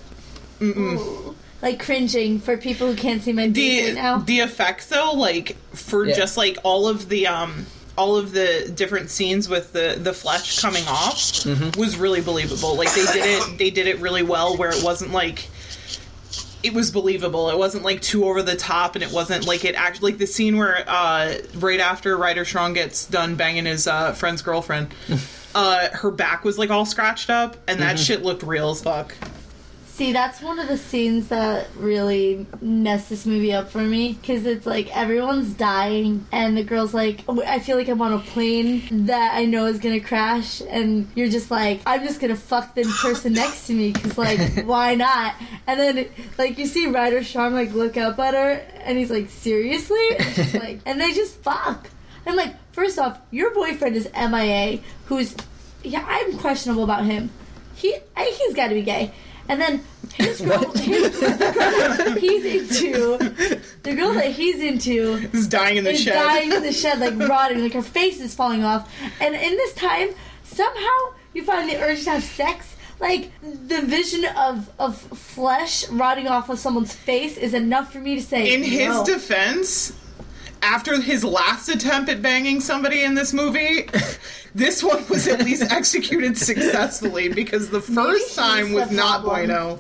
ooh, 0.61 1.35
like 1.61 1.79
cringing 1.79 2.39
for 2.39 2.57
people 2.57 2.87
who 2.87 2.95
can't 2.95 3.21
see 3.21 3.33
my 3.33 3.51
face 3.51 3.53
the 3.55 3.85
right 3.85 3.93
now. 3.95 4.17
the 4.19 4.39
effects 4.39 4.87
though 4.87 5.11
like 5.13 5.55
for 5.73 6.05
Yeah. 6.05 6.15
just 6.15 6.37
like 6.37 6.57
all 6.63 6.87
of 6.87 7.09
the 7.09 7.27
um 7.27 7.65
all 7.97 8.15
of 8.15 8.31
the 8.31 8.71
different 8.75 9.09
scenes 9.09 9.49
with 9.49 9.73
the 9.73 9.97
the 10.01 10.13
flesh 10.13 10.59
coming 10.61 10.83
off 10.87 11.15
Mm-hmm. 11.17 11.79
was 11.79 11.97
really 11.97 12.21
believable 12.21 12.75
like 12.75 12.93
they 12.93 13.05
did 13.05 13.25
it 13.25 13.57
they 13.57 13.69
did 13.71 13.87
it 13.87 13.99
really 13.99 14.23
well 14.23 14.55
where 14.57 14.69
it 14.69 14.83
wasn't 14.83 15.11
like 15.11 15.47
it 16.63 16.73
was 16.73 16.91
believable 16.91 17.49
it 17.49 17.57
wasn't 17.57 17.83
like 17.83 18.01
too 18.01 18.25
over 18.25 18.41
the 18.41 18.55
top 18.55 18.95
and 18.95 19.03
it 19.03 19.11
wasn't 19.11 19.45
like 19.47 19.63
it 19.63 19.75
actually 19.75 20.11
like 20.11 20.19
the 20.19 20.27
scene 20.27 20.57
where 20.57 20.83
uh 20.87 21.33
right 21.55 21.79
after 21.79 22.17
ryder 22.17 22.45
strong 22.45 22.73
gets 22.73 23.05
done 23.07 23.35
banging 23.35 23.65
his 23.65 23.87
uh 23.87 24.11
friend's 24.13 24.41
girlfriend 24.41 24.93
uh 25.55 25.87
her 25.93 26.11
back 26.11 26.43
was 26.43 26.57
like 26.57 26.69
all 26.69 26.85
scratched 26.85 27.29
up 27.29 27.55
and 27.67 27.79
Mm-hmm. 27.79 27.87
that 27.87 27.99
shit 27.99 28.23
looked 28.23 28.43
real 28.43 28.71
as 28.71 28.81
fuck 28.83 29.15
See, 29.97 30.13
that's 30.13 30.43
one 30.43 30.59
of 30.59 30.67
the 30.67 30.77
scenes 30.77 31.29
that 31.29 31.69
really 31.75 32.45
messed 32.61 33.09
this 33.09 33.25
movie 33.25 33.51
up 33.51 33.71
for 33.71 33.79
me 33.79 34.13
because 34.13 34.45
it's 34.45 34.67
like 34.67 34.95
everyone's 34.95 35.55
dying, 35.55 36.27
and 36.31 36.55
the 36.55 36.63
girl's 36.63 36.93
like, 36.93 37.21
oh, 37.27 37.41
I 37.41 37.57
feel 37.57 37.77
like 37.77 37.87
I'm 37.87 37.99
on 38.03 38.13
a 38.13 38.19
plane 38.19 39.07
that 39.07 39.33
I 39.33 39.45
know 39.45 39.65
is 39.65 39.79
gonna 39.79 39.99
crash, 39.99 40.61
and 40.61 41.09
you're 41.15 41.29
just 41.29 41.49
like, 41.49 41.81
I'm 41.87 42.03
just 42.03 42.19
gonna 42.19 42.35
fuck 42.35 42.75
the 42.75 42.83
person 43.01 43.33
next 43.43 43.65
to 43.65 43.73
me 43.73 43.91
because, 43.91 44.19
like, 44.19 44.67
why 44.67 44.93
not? 44.93 45.33
And 45.65 45.79
then, 45.79 46.09
like, 46.37 46.59
you 46.59 46.67
see 46.67 46.85
Ryder 46.85 47.23
Strong, 47.23 47.55
like, 47.55 47.73
look 47.73 47.97
up 47.97 48.19
at 48.19 48.35
her, 48.35 48.51
and 48.83 48.99
he's 48.99 49.09
like, 49.09 49.31
Seriously? 49.31 50.09
And 50.19 50.53
like, 50.53 50.79
and 50.85 51.01
they 51.01 51.11
just 51.11 51.41
fuck. 51.41 51.89
I'm 52.27 52.35
like, 52.35 52.53
first 52.71 52.99
off, 52.99 53.17
your 53.31 53.51
boyfriend 53.51 53.95
is 53.95 54.07
MIA, 54.13 54.79
who's, 55.05 55.35
yeah, 55.81 56.05
I'm 56.07 56.37
questionable 56.37 56.83
about 56.83 57.03
him. 57.03 57.31
He, 57.73 57.95
I 58.15 58.25
he's 58.25 58.55
got 58.55 58.67
to 58.67 58.75
be 58.75 58.83
gay. 58.83 59.11
And 59.49 59.61
then 59.61 59.83
his 60.13 60.41
girl, 60.41 60.71
his, 60.75 61.19
the 61.19 61.27
girl 61.27 61.97
that 61.97 62.17
he's 62.19 62.45
into, 62.45 63.17
the 63.83 63.95
girl 63.95 64.13
that 64.13 64.31
he's 64.31 64.59
into 64.61 65.13
is 65.33 65.47
dying 65.47 65.77
in 65.77 65.83
the 65.83 65.91
is 65.91 66.01
shed 66.01 66.13
dying 66.13 66.51
in 66.51 66.63
the 66.63 66.73
shed, 66.73 66.99
like 66.99 67.17
rotting, 67.29 67.61
like 67.61 67.73
her 67.73 67.81
face 67.81 68.19
is 68.19 68.35
falling 68.35 68.63
off. 68.63 68.91
And 69.21 69.35
in 69.35 69.51
this 69.51 69.73
time, 69.73 70.09
somehow 70.43 71.13
you 71.33 71.43
find 71.43 71.69
the 71.69 71.77
urge 71.81 72.03
to 72.05 72.11
have 72.11 72.23
sex. 72.23 72.75
Like 72.99 73.31
the 73.41 73.81
vision 73.83 74.25
of 74.35 74.71
of 74.79 74.97
flesh 74.97 75.87
rotting 75.89 76.27
off 76.27 76.49
of 76.49 76.57
someone's 76.57 76.95
face 76.95 77.37
is 77.37 77.53
enough 77.53 77.93
for 77.93 77.99
me 77.99 78.15
to 78.15 78.23
say. 78.23 78.55
in 78.55 78.63
his 78.63 78.87
no. 78.87 79.05
defense, 79.05 79.93
after 80.63 80.99
his 80.99 81.23
last 81.23 81.69
attempt 81.69 82.09
at 82.09 82.23
banging 82.23 82.59
somebody 82.59 83.03
in 83.03 83.13
this 83.13 83.33
movie, 83.33 83.87
this 84.57 84.83
one 84.83 85.07
was 85.07 85.27
at 85.27 85.43
least 85.43 85.63
executed 85.71 86.37
successfully 86.37 87.29
because 87.29 87.69
the 87.69 87.81
first 87.81 88.35
time 88.35 88.73
was 88.73 88.91
not 88.91 89.21
problem. 89.21 89.47
bueno. 89.47 89.79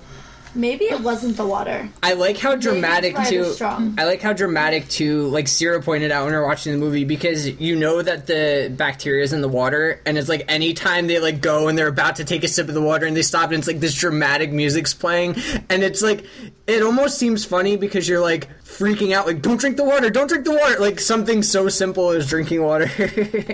Maybe 0.55 0.85
it 0.85 1.01
wasn't 1.01 1.37
the 1.37 1.45
water. 1.45 1.87
I 2.01 2.13
like 2.13 2.37
how 2.37 2.55
dramatic 2.55 3.15
Ryder 3.15 3.29
too. 3.29 3.43
Strong. 3.51 3.95
I 3.99 4.05
like 4.05 4.21
how 4.21 4.33
dramatic 4.33 4.87
too. 4.87 5.27
Like 5.27 5.47
Sierra 5.47 5.83
pointed 5.83 6.09
out 6.09 6.23
when 6.23 6.33
we 6.33 6.37
are 6.37 6.45
watching 6.47 6.71
the 6.71 6.79
movie, 6.79 7.03
because 7.03 7.47
you 7.59 7.75
know 7.75 8.01
that 8.01 8.25
the 8.25 8.73
bacteria 8.75 9.23
is 9.23 9.33
in 9.33 9.41
the 9.41 9.49
water, 9.49 10.01
and 10.05 10.17
it's 10.17 10.29
like 10.29 10.45
anytime 10.47 11.05
they 11.05 11.19
like 11.19 11.41
go 11.41 11.67
and 11.67 11.77
they're 11.77 11.87
about 11.87 12.15
to 12.15 12.23
take 12.23 12.43
a 12.43 12.47
sip 12.47 12.69
of 12.69 12.73
the 12.73 12.81
water 12.81 13.05
and 13.05 13.15
they 13.15 13.21
stop, 13.21 13.51
and 13.51 13.59
it's 13.59 13.67
like 13.67 13.79
this 13.79 13.93
dramatic 13.93 14.51
music's 14.51 14.95
playing, 14.95 15.35
and 15.69 15.83
it's 15.83 16.01
like 16.01 16.25
it 16.65 16.81
almost 16.81 17.19
seems 17.19 17.45
funny 17.45 17.77
because 17.77 18.07
you're 18.07 18.21
like 18.21 18.47
freaking 18.77 19.13
out, 19.13 19.25
like 19.25 19.41
don't 19.41 19.59
drink 19.59 19.75
the 19.75 19.83
water, 19.83 20.09
don't 20.09 20.27
drink 20.27 20.45
the 20.45 20.51
water, 20.51 20.79
like 20.79 20.99
something 20.99 21.41
so 21.41 21.67
simple 21.67 22.11
as 22.11 22.29
drinking 22.29 22.61
water. 22.61 22.89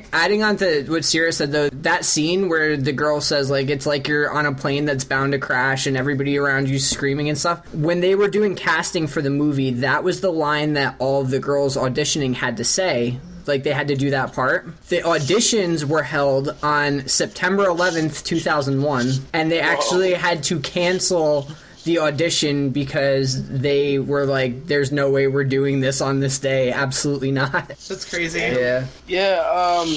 Adding 0.13 0.43
on 0.43 0.57
to 0.57 0.83
what 0.83 1.05
Sierra 1.05 1.31
said 1.31 1.51
though, 1.51 1.69
that 1.69 2.03
scene 2.03 2.49
where 2.49 2.75
the 2.75 2.91
girl 2.91 3.21
says 3.21 3.49
like 3.49 3.69
it's 3.69 3.85
like 3.85 4.07
you're 4.07 4.29
on 4.29 4.45
a 4.45 4.53
plane 4.53 4.85
that's 4.85 5.05
bound 5.05 5.31
to 5.31 5.39
crash 5.39 5.87
and 5.87 5.95
everybody 5.95 6.37
around 6.37 6.67
you 6.67 6.77
screaming 6.77 7.29
and 7.29 7.37
stuff. 7.37 7.73
When 7.73 8.01
they 8.01 8.15
were 8.15 8.27
doing 8.27 8.55
casting 8.55 9.07
for 9.07 9.21
the 9.21 9.29
movie, 9.29 9.71
that 9.71 10.03
was 10.03 10.19
the 10.19 10.31
line 10.31 10.73
that 10.73 10.95
all 10.99 11.23
the 11.23 11.39
girls 11.39 11.77
auditioning 11.77 12.33
had 12.33 12.57
to 12.57 12.65
say. 12.65 13.19
Like 13.45 13.63
they 13.63 13.73
had 13.73 13.89
to 13.89 13.95
do 13.95 14.09
that 14.11 14.33
part. 14.33 14.65
The 14.87 15.01
auditions 15.01 15.83
were 15.83 16.03
held 16.03 16.55
on 16.63 17.07
September 17.07 17.65
11th, 17.65 18.23
2001, 18.23 19.11
and 19.33 19.51
they 19.51 19.59
actually 19.59 20.13
had 20.13 20.43
to 20.45 20.61
cancel 20.61 21.49
the 21.83 21.99
audition 21.99 22.69
because 22.69 23.47
they 23.49 23.99
were 23.99 24.25
like, 24.25 24.67
"There's 24.67 24.91
no 24.91 25.09
way 25.09 25.27
we're 25.27 25.43
doing 25.43 25.79
this 25.81 26.01
on 26.01 26.19
this 26.19 26.39
day. 26.39 26.71
Absolutely 26.71 27.31
not." 27.31 27.67
That's 27.67 28.05
crazy. 28.05 28.39
Yeah. 28.39 28.85
Yeah, 29.07 29.39
um, 29.49 29.95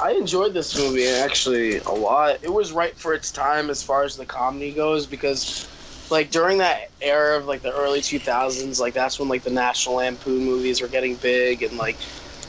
I 0.00 0.12
enjoyed 0.12 0.54
this 0.54 0.76
movie 0.76 1.06
actually 1.06 1.78
a 1.78 1.92
lot. 1.92 2.38
It 2.42 2.52
was 2.52 2.72
right 2.72 2.96
for 2.96 3.14
its 3.14 3.30
time 3.32 3.70
as 3.70 3.82
far 3.82 4.04
as 4.04 4.16
the 4.16 4.26
comedy 4.26 4.72
goes 4.72 5.06
because, 5.06 5.68
like, 6.10 6.30
during 6.30 6.58
that 6.58 6.90
era 7.00 7.36
of 7.36 7.46
like 7.46 7.62
the 7.62 7.72
early 7.72 8.00
2000s, 8.00 8.80
like 8.80 8.94
that's 8.94 9.18
when 9.18 9.28
like 9.28 9.42
the 9.42 9.50
National 9.50 9.96
Lampoon 9.96 10.44
movies 10.44 10.80
were 10.80 10.88
getting 10.88 11.16
big 11.16 11.62
and 11.62 11.76
like 11.76 11.96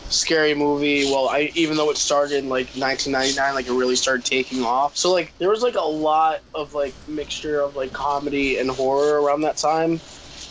scary 0.10 0.54
movie. 0.54 1.06
Well, 1.06 1.30
I 1.30 1.52
even 1.56 1.78
though 1.78 1.90
it 1.90 1.98
started 1.98 2.40
in 2.40 2.50
like 2.50 2.68
1999, 2.76 3.54
like 3.54 3.68
it 3.68 3.74
really 3.74 3.96
started 3.96 4.26
taking 4.26 4.64
off. 4.64 4.98
So 4.98 5.12
like 5.12 5.34
there 5.40 5.50
was 5.50 5.62
like 5.62 5.76
a 5.76 5.82
lot 5.82 6.40
of 6.54 6.74
like 6.74 6.96
mixture 7.08 7.62
of 7.62 7.76
like 7.76 7.94
comedy 7.94 8.58
and 8.58 8.70
horror 8.70 9.22
around 9.22 9.42
that 9.42 9.58
time. 9.58 10.02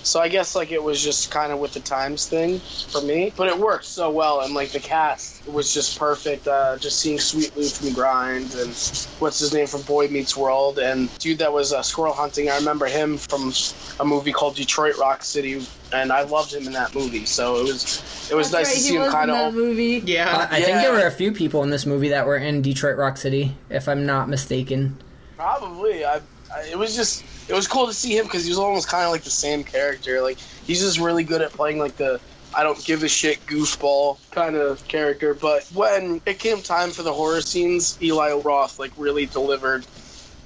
So 0.09 0.21
I 0.21 0.29
guess 0.29 0.55
like 0.55 0.73
it 0.73 0.83
was 0.83 1.05
just 1.05 1.31
kind 1.31 1.53
of 1.53 1.59
with 1.59 1.75
the 1.75 1.81
times 1.81 2.27
thing 2.27 2.61
for 2.61 3.03
me, 3.03 3.31
but 3.37 3.47
it 3.49 3.59
worked 3.59 3.85
so 3.85 4.11
well, 4.11 4.41
and 4.41 4.55
like 4.55 4.71
the 4.71 4.81
cast 4.81 5.47
was 5.47 5.75
just 5.75 5.99
perfect. 5.99 6.49
Uh, 6.49 6.79
just 6.79 6.99
seeing 6.99 7.19
Sweet 7.21 7.55
Lou 7.57 7.69
from 7.69 7.93
Grind 7.93 8.55
and 8.55 8.71
what's 9.19 9.39
his 9.39 9.53
name 9.53 9.67
from 9.67 9.83
Boy 9.83 10.09
Meets 10.09 10.35
World, 10.35 10.79
and 10.79 11.11
dude 11.19 11.39
that 11.41 11.53
was 11.53 11.75
uh, 11.75 11.83
squirrel 11.83 12.15
hunting. 12.15 12.49
I 12.49 12.57
remember 12.57 12.87
him 12.87 13.19
from 13.19 13.53
a 14.01 14.05
movie 14.05 14.33
called 14.33 14.57
Detroit 14.57 14.97
Rock 14.97 15.23
City, 15.23 15.63
and 15.93 16.11
I 16.11 16.23
loved 16.23 16.55
him 16.55 16.67
in 16.67 16.73
that 16.73 16.95
movie. 16.95 17.27
So 17.27 17.57
it 17.59 17.65
was 17.65 18.29
it 18.31 18.35
was 18.35 18.51
That's 18.51 18.67
nice 18.67 18.67
right, 18.69 18.73
to 18.73 18.81
he 18.81 18.89
see 18.89 18.97
him 18.97 19.11
kind 19.13 19.31
of. 19.31 19.53
movie. 19.53 20.03
Yeah. 20.07 20.49
I 20.51 20.57
I 20.57 20.63
think 20.63 20.79
there 20.79 20.93
were 20.93 21.07
a 21.07 21.11
few 21.11 21.33
people 21.33 21.63
in 21.65 21.71
this 21.71 21.85
movie 21.85 22.09
that 22.09 22.27
were 22.27 22.37
in 22.39 22.63
Detroit 22.63 22.97
Rock 22.97 23.19
City, 23.19 23.55
if 23.69 23.89
I'm 23.89 24.07
not 24.07 24.31
mistaken. 24.31 24.97
Probably. 25.37 26.05
I, 26.05 26.23
I. 26.55 26.63
It 26.71 26.79
was 26.79 26.97
just. 26.97 27.25
It 27.49 27.55
was 27.55 27.67
cool 27.67 27.87
to 27.87 27.95
see 27.95 28.17
him 28.17 28.27
because 28.27 28.45
he 28.45 28.51
was 28.51 28.59
almost 28.59 28.89
kind 28.89 29.05
of 29.05 29.11
like 29.11 29.25
the 29.25 29.31
same 29.31 29.65
character. 29.65 30.21
Like 30.23 30.39
he's 30.65 30.81
just 30.81 30.99
really 30.99 31.25
good 31.25 31.43
at 31.43 31.53
playing 31.53 31.79
like 31.79 31.97
the 31.97 32.21
I 32.55 32.63
don't 32.63 32.83
give 32.85 33.03
a 33.03 33.09
shit 33.09 33.47
goofball 33.47 34.19
kind 34.31 34.57
of 34.57 34.87
character. 34.89 35.35
But 35.35 35.65
when 35.75 36.21
it 36.27 36.39
came 36.39 36.63
time 36.63 36.91
for 36.91 37.03
the 37.03 37.13
horror 37.13 37.41
scenes, 37.41 37.99
Eli 38.03 38.33
Roth 38.33 38.79
like 38.79 38.93
really 38.97 39.27
delivered. 39.27 39.87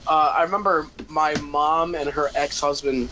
Uh, 0.06 0.32
I 0.36 0.42
remember 0.42 0.88
my 1.08 1.34
mom 1.36 1.94
and 1.94 2.10
her 2.10 2.30
ex-husband. 2.34 3.10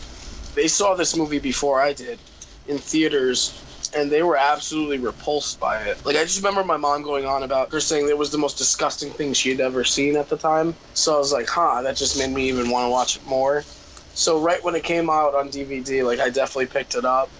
They 0.55 0.67
saw 0.67 0.95
this 0.95 1.15
movie 1.15 1.39
before 1.39 1.81
I 1.81 1.93
did 1.93 2.19
in 2.67 2.77
theaters. 2.77 3.57
And 3.93 4.09
they 4.09 4.23
were 4.23 4.37
absolutely 4.37 4.99
repulsed 4.99 5.59
by 5.59 5.83
it. 5.83 5.99
Like 6.05 6.15
I 6.15 6.23
just 6.23 6.37
remember 6.37 6.63
my 6.63 6.77
mom 6.77 7.01
going 7.03 7.25
on 7.25 7.43
about 7.43 7.73
her 7.73 7.81
saying 7.81 8.07
it 8.07 8.17
was 8.17 8.31
the 8.31 8.37
most 8.37 8.57
disgusting 8.57 9.11
thing 9.11 9.33
she 9.33 9.49
had 9.49 9.59
ever 9.59 9.83
seen 9.83 10.15
at 10.15 10.29
the 10.29 10.37
time. 10.37 10.77
So 10.93 11.13
I 11.15 11.17
was 11.17 11.33
like, 11.33 11.49
huh, 11.49 11.81
that 11.81 11.97
just 11.97 12.17
made 12.17 12.31
me 12.33 12.47
even 12.47 12.69
want 12.69 12.85
to 12.85 12.89
watch 12.89 13.17
it 13.17 13.25
more. 13.25 13.65
So 14.13 14.41
right 14.41 14.63
when 14.63 14.75
it 14.75 14.83
came 14.83 15.09
out 15.09 15.35
on 15.35 15.49
DVD, 15.49 16.03
like 16.03 16.19
I 16.19 16.29
definitely 16.29 16.67
picked 16.67 16.95
it 16.95 17.05
up, 17.05 17.33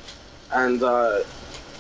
and 0.52 0.82
uh, 0.84 1.20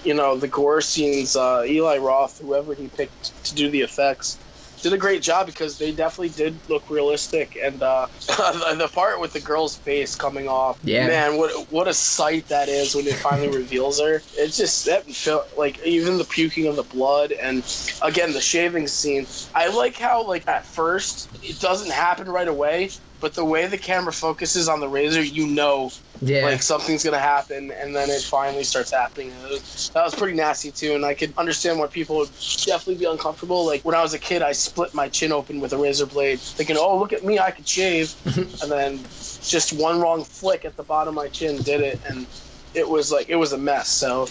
you 0.03 0.13
know 0.13 0.37
the 0.37 0.47
gore 0.47 0.81
scenes. 0.81 1.35
Uh, 1.35 1.63
Eli 1.67 1.97
Roth, 1.97 2.37
whoever 2.39 2.73
he 2.75 2.89
picked 2.89 3.33
to 3.45 3.55
do 3.55 3.69
the 3.71 3.81
effects, 3.81 4.41
did 4.81 4.93
a 4.93 4.97
great 4.97 5.21
job 5.21 5.47
because 5.47 5.77
they 5.77 5.93
definitely 5.93 6.29
did 6.29 6.61
look 6.67 6.89
realistic. 6.89 7.57
And 7.61 7.81
uh, 7.83 8.07
the 8.27 8.89
part 8.93 9.21
with 9.21 9.33
the 9.33 9.41
girl's 9.41 9.77
face 9.77 10.15
coming 10.15 10.47
off, 10.47 10.79
Yeah. 10.83 11.07
man, 11.07 11.37
what 11.37 11.51
what 11.69 11.87
a 11.87 11.93
sight 11.93 12.47
that 12.49 12.69
is 12.69 12.95
when 12.95 13.07
it 13.07 13.17
finally 13.17 13.49
reveals 13.53 13.99
her. 14.01 14.25
It's 14.33 14.57
just 14.57 14.85
that 14.85 15.09
felt 15.11 15.45
like 15.57 15.79
even 15.85 16.17
the 16.17 16.25
puking 16.25 16.67
of 16.67 16.75
the 16.75 16.83
blood, 16.83 17.31
and 17.31 17.63
again 18.01 18.33
the 18.33 18.41
shaving 18.41 18.87
scene. 18.87 19.27
I 19.53 19.69
like 19.69 19.97
how 19.97 20.27
like 20.27 20.47
at 20.47 20.65
first 20.65 21.29
it 21.41 21.59
doesn't 21.59 21.91
happen 21.91 22.27
right 22.29 22.47
away. 22.47 22.91
But 23.21 23.35
the 23.35 23.45
way 23.45 23.67
the 23.67 23.77
camera 23.77 24.11
focuses 24.11 24.67
on 24.67 24.79
the 24.79 24.89
razor, 24.89 25.21
you 25.23 25.47
know 25.47 25.91
Yeah. 26.21 26.45
like 26.45 26.61
something's 26.61 27.03
gonna 27.03 27.19
happen, 27.19 27.71
and 27.71 27.95
then 27.95 28.09
it 28.09 28.23
finally 28.23 28.63
starts 28.63 28.91
happening. 28.91 29.39
Was, 29.43 29.91
that 29.93 30.03
was 30.03 30.15
pretty 30.15 30.35
nasty 30.35 30.71
too, 30.71 30.95
and 30.95 31.05
I 31.05 31.13
could 31.13 31.33
understand 31.37 31.79
why 31.79 31.87
people 31.87 32.17
would 32.17 32.29
definitely 32.65 32.95
be 32.95 33.05
uncomfortable. 33.05 33.65
Like 33.65 33.83
when 33.83 33.95
I 33.95 34.01
was 34.01 34.13
a 34.13 34.19
kid, 34.19 34.41
I 34.41 34.51
split 34.51 34.93
my 34.93 35.07
chin 35.07 35.31
open 35.31 35.59
with 35.59 35.71
a 35.73 35.77
razor 35.77 36.05
blade, 36.07 36.41
thinking, 36.41 36.77
"Oh, 36.77 36.97
look 36.97 37.13
at 37.13 37.23
me, 37.23 37.39
I 37.39 37.51
could 37.51 37.67
shave," 37.67 38.15
and 38.35 38.71
then 38.71 39.05
just 39.41 39.73
one 39.73 39.99
wrong 40.01 40.23
flick 40.23 40.65
at 40.65 40.75
the 40.75 40.83
bottom 40.83 41.17
of 41.17 41.23
my 41.23 41.29
chin 41.29 41.57
did 41.57 41.81
it, 41.81 42.01
and 42.09 42.27
it 42.73 42.89
was 42.89 43.11
like 43.11 43.29
it 43.29 43.35
was 43.35 43.53
a 43.53 43.57
mess. 43.57 43.89
So 43.89 44.27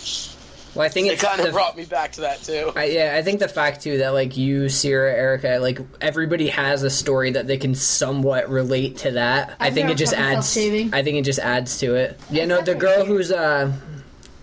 well, 0.75 0.87
I 0.87 0.89
think 0.89 1.09
it 1.09 1.19
kind 1.19 1.41
of 1.41 1.53
brought 1.53 1.77
me 1.77 1.85
back 1.85 2.12
to 2.12 2.23
that 2.23 2.43
too. 2.43 2.73
I, 2.77 2.85
yeah, 2.85 3.15
I 3.17 3.23
think 3.23 3.41
the 3.41 3.49
fact 3.49 3.83
too 3.83 3.99
that 3.99 4.11
like 4.11 4.37
you, 4.37 4.69
Sierra, 4.69 5.12
Erica, 5.12 5.59
like 5.61 5.81
everybody 6.00 6.49
has 6.49 6.83
a 6.83 6.91
story 6.91 7.33
that 7.33 7.47
they 7.47 7.57
can 7.57 7.75
somewhat 7.75 8.49
relate 8.49 8.99
to 8.99 9.12
that. 9.12 9.57
i 9.59 9.67
I've 9.67 9.75
think 9.75 9.91
it 9.91 9.97
just 9.97 10.12
adds. 10.12 10.57
I 10.57 11.03
think 11.03 11.17
it 11.17 11.25
just 11.25 11.41
adds 11.41 11.79
to 11.81 11.97
it. 11.97 12.21
Yeah, 12.31 12.45
no, 12.45 12.61
the 12.61 12.75
girl 12.75 12.99
shaved. 12.99 13.09
who's 13.09 13.33
uh, 13.33 13.73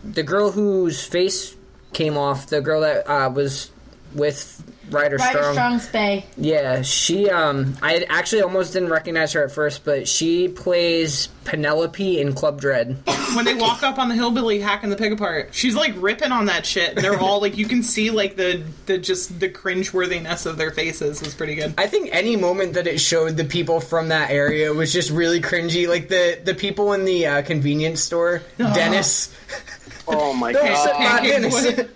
the 0.04 0.24
girl 0.24 0.52
whose 0.52 1.06
face 1.06 1.56
came 1.94 2.18
off, 2.18 2.48
the 2.48 2.62
girl 2.62 2.82
that 2.82 3.10
uh 3.10 3.30
was 3.30 3.72
with 4.18 4.64
Ryder 4.90 5.18
Ryder 5.18 5.40
Strong. 5.40 5.54
Strong's 5.54 5.88
Bay. 5.90 6.26
Yeah, 6.38 6.82
she 6.82 7.30
um 7.30 7.78
I 7.82 8.06
actually 8.10 8.42
almost 8.42 8.74
didn't 8.74 8.90
recognize 8.90 9.34
her 9.34 9.44
at 9.44 9.52
first, 9.52 9.84
but 9.84 10.08
she 10.08 10.48
plays 10.48 11.28
Penelope 11.44 12.20
in 12.20 12.34
Club 12.34 12.60
Dread. 12.62 12.98
when 13.36 13.46
they 13.46 13.54
walk 13.54 13.84
up 13.84 13.98
on 14.00 14.10
the 14.10 14.16
hillbilly 14.16 14.60
hacking 14.60 14.90
the 14.90 14.96
pig 14.96 15.12
apart, 15.12 15.50
she's 15.54 15.76
like 15.76 15.94
ripping 15.98 16.32
on 16.32 16.46
that 16.46 16.66
shit. 16.66 16.96
And 16.96 17.04
they're 17.04 17.20
all 17.20 17.42
like, 17.42 17.58
you 17.58 17.68
can 17.68 17.84
see 17.84 18.12
like 18.12 18.36
the 18.36 18.64
the 18.86 18.98
just 18.98 19.40
the 19.40 19.50
cringe 19.50 19.94
worthiness 19.94 20.46
of 20.46 20.58
their 20.58 20.72
faces 20.72 21.22
was 21.22 21.36
pretty 21.36 21.56
good. 21.56 21.74
I 21.78 21.88
think 21.88 22.10
any 22.12 22.36
moment 22.36 22.74
that 22.74 22.88
it 22.88 23.00
showed 23.00 23.38
the 23.38 23.46
people 23.46 23.80
from 23.80 24.10
that 24.10 24.30
area 24.30 24.74
was 24.74 24.94
just 24.94 25.12
really 25.12 25.42
cringy. 25.42 25.88
Like 25.88 26.08
the 26.08 26.40
the 26.44 26.56
people 26.56 26.94
in 26.94 27.06
the 27.06 27.28
uh, 27.28 27.42
convenience 27.42 28.02
store, 28.02 28.42
Dennis. 28.58 29.34
Oh 30.08 30.34
my 30.34 30.52
Don't 30.54 30.66
god, 30.66 30.84
sit 30.84 30.94
by 30.94 31.00
pancake 31.00 31.32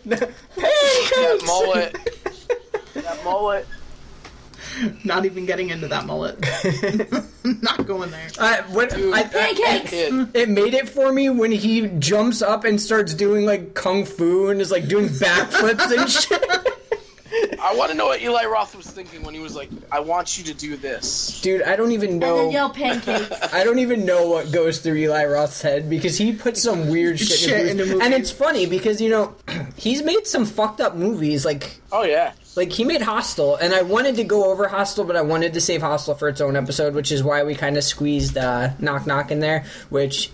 Dennis. 0.05 0.35
that 0.65 1.43
mullet, 1.45 1.97
that 2.93 3.23
mullet. 3.23 3.67
Not 5.03 5.25
even 5.25 5.45
getting 5.45 5.69
into 5.69 5.87
that 5.89 6.05
mullet. 6.05 6.39
Not 7.61 7.85
going 7.85 8.09
there. 8.09 8.27
Uh, 8.39 8.63
what, 8.69 8.93
I, 8.93 9.23
That 9.23 9.31
Pancakes. 9.33 9.89
kid. 9.89 10.29
it 10.33 10.49
made 10.49 10.73
it 10.73 10.87
for 10.87 11.11
me 11.11 11.29
when 11.29 11.51
he 11.51 11.87
jumps 11.99 12.41
up 12.41 12.63
and 12.63 12.79
starts 12.79 13.13
doing 13.13 13.45
like 13.45 13.73
kung 13.73 14.05
fu 14.05 14.49
and 14.49 14.61
is 14.61 14.71
like 14.71 14.87
doing 14.87 15.07
backflips 15.09 15.91
and 15.97 16.09
shit. 16.09 16.60
I 17.63 17.75
want 17.75 17.91
to 17.91 17.97
know 17.97 18.07
what 18.07 18.21
Eli 18.21 18.45
Roth 18.45 18.75
was 18.75 18.87
thinking 18.87 19.23
when 19.23 19.33
he 19.33 19.39
was 19.39 19.55
like, 19.55 19.69
"I 19.91 19.99
want 19.99 20.37
you 20.37 20.43
to 20.45 20.53
do 20.53 20.77
this." 20.77 21.39
Dude, 21.41 21.61
I 21.61 21.75
don't 21.75 21.91
even 21.91 22.17
know. 22.19 22.29
And 22.29 22.37
then 22.39 22.45
know. 22.47 22.51
yell 22.51 22.69
pancakes. 22.71 23.31
I 23.53 23.63
don't 23.63 23.79
even 23.79 24.05
know 24.05 24.27
what 24.27 24.51
goes 24.51 24.79
through 24.79 24.95
Eli 24.95 25.25
Roth's 25.25 25.61
head 25.61 25.89
because 25.89 26.17
he 26.17 26.33
puts 26.33 26.61
some 26.61 26.89
weird 26.89 27.19
shit, 27.19 27.37
Shit 27.37 27.59
in 27.61 27.67
into 27.71 27.83
movies. 27.83 27.93
movies. 27.93 28.05
And 28.05 28.13
it's 28.15 28.31
funny 28.31 28.65
because 28.65 28.99
you 28.99 29.09
know 29.09 29.35
he's 29.75 30.01
made 30.03 30.25
some 30.27 30.45
fucked 30.45 30.81
up 30.81 30.95
movies. 30.95 31.45
Like 31.45 31.79
Oh 31.91 32.03
yeah. 32.03 32.33
like 32.55 32.71
he 32.71 32.83
made 32.83 33.01
Hostel, 33.01 33.55
and 33.57 33.73
I 33.73 33.81
wanted 33.83 34.15
to 34.15 34.23
go 34.23 34.51
over 34.51 34.67
Hostel, 34.67 35.05
but 35.05 35.15
I 35.15 35.21
wanted 35.21 35.53
to 35.53 35.61
save 35.61 35.81
Hostel 35.81 36.15
for 36.15 36.27
its 36.29 36.41
own 36.41 36.55
episode, 36.55 36.95
which 36.95 37.11
is 37.11 37.23
why 37.23 37.43
we 37.43 37.53
kind 37.55 37.77
of 37.77 37.83
squeezed 37.83 38.37
uh, 38.37 38.71
Knock 38.79 39.05
Knock 39.05 39.29
in 39.31 39.39
there. 39.39 39.65
Which 39.89 40.31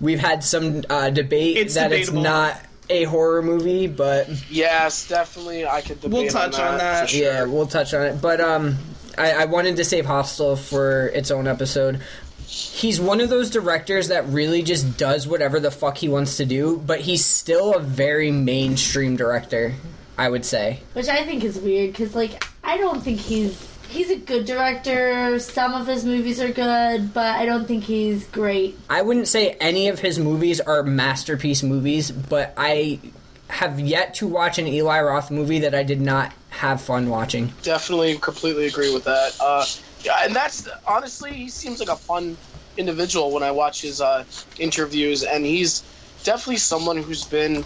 we've 0.00 0.20
had 0.20 0.42
some 0.42 0.82
uh, 0.88 1.10
debate 1.10 1.56
It's 1.58 1.74
that 1.74 1.92
it's 1.92 2.10
not 2.10 2.58
a 2.90 3.04
horror 3.04 3.40
movie, 3.42 3.86
but 3.86 4.28
Yes, 4.50 5.08
definitely. 5.08 5.66
I 5.66 5.80
could 5.80 6.00
debate 6.00 6.12
We'll 6.22 6.28
touch 6.28 6.58
on 6.58 6.78
that. 6.78 7.02
for 7.02 7.16
sure. 7.16 7.22
yeah, 7.24 7.44
we'll 7.44 7.66
touch 7.66 7.94
on 7.94 8.02
it. 8.02 8.20
But 8.20 8.40
um, 8.40 8.76
I, 9.16 9.32
I 9.32 9.44
wanted 9.46 9.76
to 9.76 9.84
save 9.84 10.04
Hostel 10.06 10.56
for 10.56 11.06
its 11.08 11.30
own 11.30 11.46
episode. 11.46 12.00
He's 12.46 13.00
one 13.00 13.20
of 13.20 13.28
those 13.30 13.48
directors 13.48 14.08
that 14.08 14.26
really 14.26 14.62
just 14.62 14.98
does 14.98 15.26
whatever 15.26 15.60
the 15.60 15.70
fuck 15.70 15.96
he 15.98 16.08
wants 16.08 16.36
to 16.38 16.44
do, 16.44 16.82
but 16.84 17.00
he's 17.00 17.24
still 17.24 17.74
a 17.74 17.80
very 17.80 18.30
mainstream 18.32 19.16
director. 19.16 19.74
I 20.18 20.28
would 20.28 20.44
say. 20.44 20.80
Which 20.92 21.08
I 21.08 21.24
think 21.24 21.44
is 21.44 21.58
weird 21.58 21.92
because, 21.92 22.14
like, 22.14 22.44
I 22.62 22.76
don't 22.76 23.00
think 23.02 23.20
he's. 23.20 23.69
He's 23.90 24.10
a 24.10 24.16
good 24.16 24.46
director. 24.46 25.38
Some 25.40 25.74
of 25.74 25.88
his 25.88 26.04
movies 26.04 26.40
are 26.40 26.52
good, 26.52 27.12
but 27.12 27.34
I 27.34 27.44
don't 27.44 27.66
think 27.66 27.82
he's 27.82 28.24
great. 28.28 28.78
I 28.88 29.02
wouldn't 29.02 29.26
say 29.26 29.50
any 29.60 29.88
of 29.88 29.98
his 29.98 30.16
movies 30.16 30.60
are 30.60 30.84
masterpiece 30.84 31.64
movies, 31.64 32.12
but 32.12 32.54
I 32.56 33.00
have 33.48 33.80
yet 33.80 34.14
to 34.14 34.28
watch 34.28 34.58
an 34.58 34.68
Eli 34.68 35.00
Roth 35.00 35.32
movie 35.32 35.58
that 35.60 35.74
I 35.74 35.82
did 35.82 36.00
not 36.00 36.32
have 36.50 36.80
fun 36.80 37.08
watching. 37.08 37.52
Definitely, 37.62 38.16
completely 38.18 38.66
agree 38.66 38.94
with 38.94 39.02
that. 39.04 39.36
Uh, 39.40 39.66
yeah, 40.04 40.20
and 40.22 40.36
that's 40.36 40.68
honestly, 40.86 41.32
he 41.32 41.48
seems 41.48 41.80
like 41.80 41.88
a 41.88 41.96
fun 41.96 42.36
individual 42.76 43.32
when 43.32 43.42
I 43.42 43.50
watch 43.50 43.82
his 43.82 44.00
uh, 44.00 44.24
interviews, 44.58 45.24
and 45.24 45.44
he's 45.44 45.82
definitely 46.22 46.58
someone 46.58 46.96
who's 46.96 47.24
been 47.24 47.64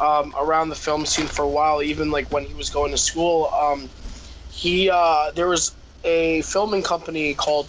um, 0.00 0.34
around 0.36 0.70
the 0.70 0.74
film 0.74 1.06
scene 1.06 1.26
for 1.26 1.42
a 1.42 1.48
while. 1.48 1.80
Even 1.80 2.10
like 2.10 2.30
when 2.32 2.44
he 2.44 2.54
was 2.54 2.70
going 2.70 2.90
to 2.90 2.98
school, 2.98 3.46
um, 3.54 3.88
he 4.60 4.90
uh, 4.90 5.32
there 5.34 5.48
was 5.48 5.76
a 6.04 6.42
filming 6.42 6.82
company 6.82 7.34
called 7.34 7.68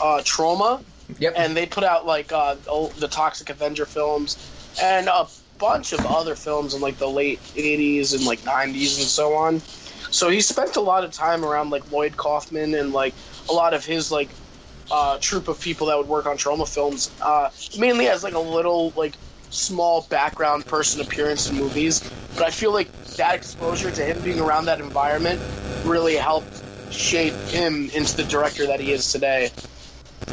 uh, 0.00 0.22
Troma, 0.24 0.84
Yep. 1.18 1.34
and 1.36 1.56
they 1.56 1.66
put 1.66 1.84
out 1.84 2.06
like 2.06 2.32
uh, 2.32 2.56
the 2.96 3.08
Toxic 3.10 3.50
Avenger 3.50 3.86
films 3.86 4.38
and 4.82 5.08
a 5.08 5.26
bunch 5.58 5.92
of 5.92 6.04
other 6.06 6.36
films 6.36 6.74
in 6.74 6.80
like 6.80 6.98
the 6.98 7.08
late 7.08 7.42
'80s 7.56 8.14
and 8.14 8.24
like 8.24 8.42
'90s 8.44 8.98
and 8.98 9.08
so 9.08 9.34
on. 9.34 9.62
So 10.10 10.28
he 10.30 10.40
spent 10.40 10.76
a 10.76 10.80
lot 10.80 11.04
of 11.04 11.10
time 11.12 11.44
around 11.44 11.70
like 11.70 11.90
Lloyd 11.90 12.16
Kaufman 12.16 12.74
and 12.74 12.92
like 12.92 13.16
a 13.48 13.52
lot 13.52 13.74
of 13.74 13.84
his 13.84 14.10
like 14.12 14.36
uh, 14.92 15.18
troupe 15.20 15.48
of 15.48 15.60
people 15.60 15.88
that 15.88 15.98
would 15.98 16.06
work 16.08 16.26
on 16.26 16.36
Troma 16.36 16.68
films, 16.68 17.08
uh, 17.20 17.48
mainly 17.78 18.08
as 18.08 18.22
like 18.22 18.34
a 18.34 18.40
little 18.40 18.92
like 18.96 19.18
small 19.56 20.02
background 20.02 20.66
person 20.66 21.00
appearance 21.00 21.50
in 21.50 21.56
movies. 21.56 22.00
But 22.34 22.44
I 22.44 22.50
feel 22.50 22.72
like 22.72 22.92
that 23.16 23.34
exposure 23.34 23.90
to 23.90 24.04
him 24.04 24.22
being 24.22 24.40
around 24.40 24.66
that 24.66 24.80
environment 24.80 25.40
really 25.84 26.16
helped 26.16 26.62
shape 26.90 27.34
him 27.48 27.90
into 27.90 28.16
the 28.16 28.24
director 28.24 28.66
that 28.66 28.80
he 28.80 28.92
is 28.92 29.10
today. 29.10 29.50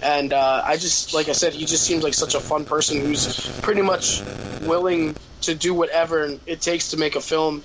And 0.01 0.34
uh, 0.34 0.63
I 0.65 0.77
just, 0.77 1.13
like 1.13 1.30
I 1.30 1.34
said, 1.34 1.53
he 1.53 1.65
just 1.65 1.84
seems 1.84 2.03
like 2.03 2.13
such 2.13 2.36
a 2.36 2.39
fun 2.39 2.65
person 2.65 3.00
who's 3.00 3.50
pretty 3.62 3.82
much 3.82 4.22
willing 4.62 5.15
to 5.42 5.56
do 5.56 5.74
whatever 5.74 6.38
it 6.46 6.62
takes 6.62 6.89
to 6.92 6.98
make 6.98 7.15
a 7.15 7.22
film, 7.22 7.63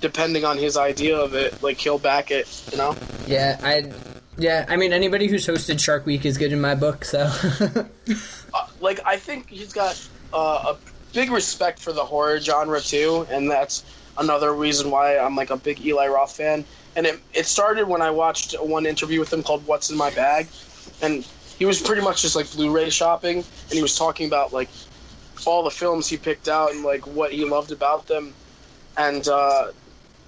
depending 0.00 0.44
on 0.44 0.58
his 0.58 0.76
idea 0.76 1.16
of 1.18 1.34
it. 1.34 1.62
Like 1.62 1.78
he'll 1.78 1.98
back 1.98 2.30
it, 2.30 2.48
you 2.70 2.78
know. 2.78 2.96
Yeah, 3.26 3.58
I. 3.62 3.92
Yeah, 4.38 4.66
I 4.68 4.76
mean 4.76 4.92
anybody 4.92 5.28
who's 5.28 5.46
hosted 5.46 5.80
Shark 5.80 6.04
Week 6.04 6.26
is 6.26 6.36
good 6.36 6.52
in 6.52 6.60
my 6.60 6.74
book. 6.74 7.04
So. 7.04 7.30
Uh, 8.54 8.66
like 8.80 9.00
I 9.04 9.16
think 9.16 9.50
he's 9.50 9.72
got 9.74 10.00
uh, 10.32 10.74
a 10.74 10.76
big 11.16 11.30
respect 11.30 11.80
for 11.80 11.92
the 11.94 12.04
horror 12.04 12.38
genre 12.38 12.80
too, 12.80 13.26
and 13.30 13.50
that's 13.50 13.82
another 14.18 14.52
reason 14.52 14.90
why 14.90 15.18
I'm 15.18 15.34
like 15.34 15.50
a 15.50 15.56
big 15.56 15.80
Eli 15.80 16.06
Roth 16.08 16.36
fan. 16.36 16.64
And 16.94 17.06
it 17.06 17.18
it 17.34 17.46
started 17.46 17.88
when 17.88 18.02
I 18.02 18.10
watched 18.10 18.54
one 18.60 18.84
interview 18.86 19.18
with 19.18 19.32
him 19.32 19.42
called 19.42 19.66
"What's 19.66 19.90
in 19.90 19.96
My 19.96 20.10
Bag," 20.10 20.46
and 21.00 21.26
he 21.58 21.64
was 21.64 21.80
pretty 21.80 22.02
much 22.02 22.22
just 22.22 22.36
like 22.36 22.52
Blu-ray 22.52 22.90
shopping, 22.90 23.38
and 23.38 23.72
he 23.72 23.82
was 23.82 23.96
talking 23.96 24.26
about 24.26 24.52
like 24.52 24.68
all 25.46 25.64
the 25.64 25.70
films 25.70 26.06
he 26.06 26.18
picked 26.18 26.48
out 26.48 26.72
and 26.72 26.84
like 26.84 27.06
what 27.06 27.32
he 27.32 27.44
loved 27.44 27.72
about 27.72 28.06
them, 28.06 28.34
and 28.98 29.26
uh, 29.26 29.68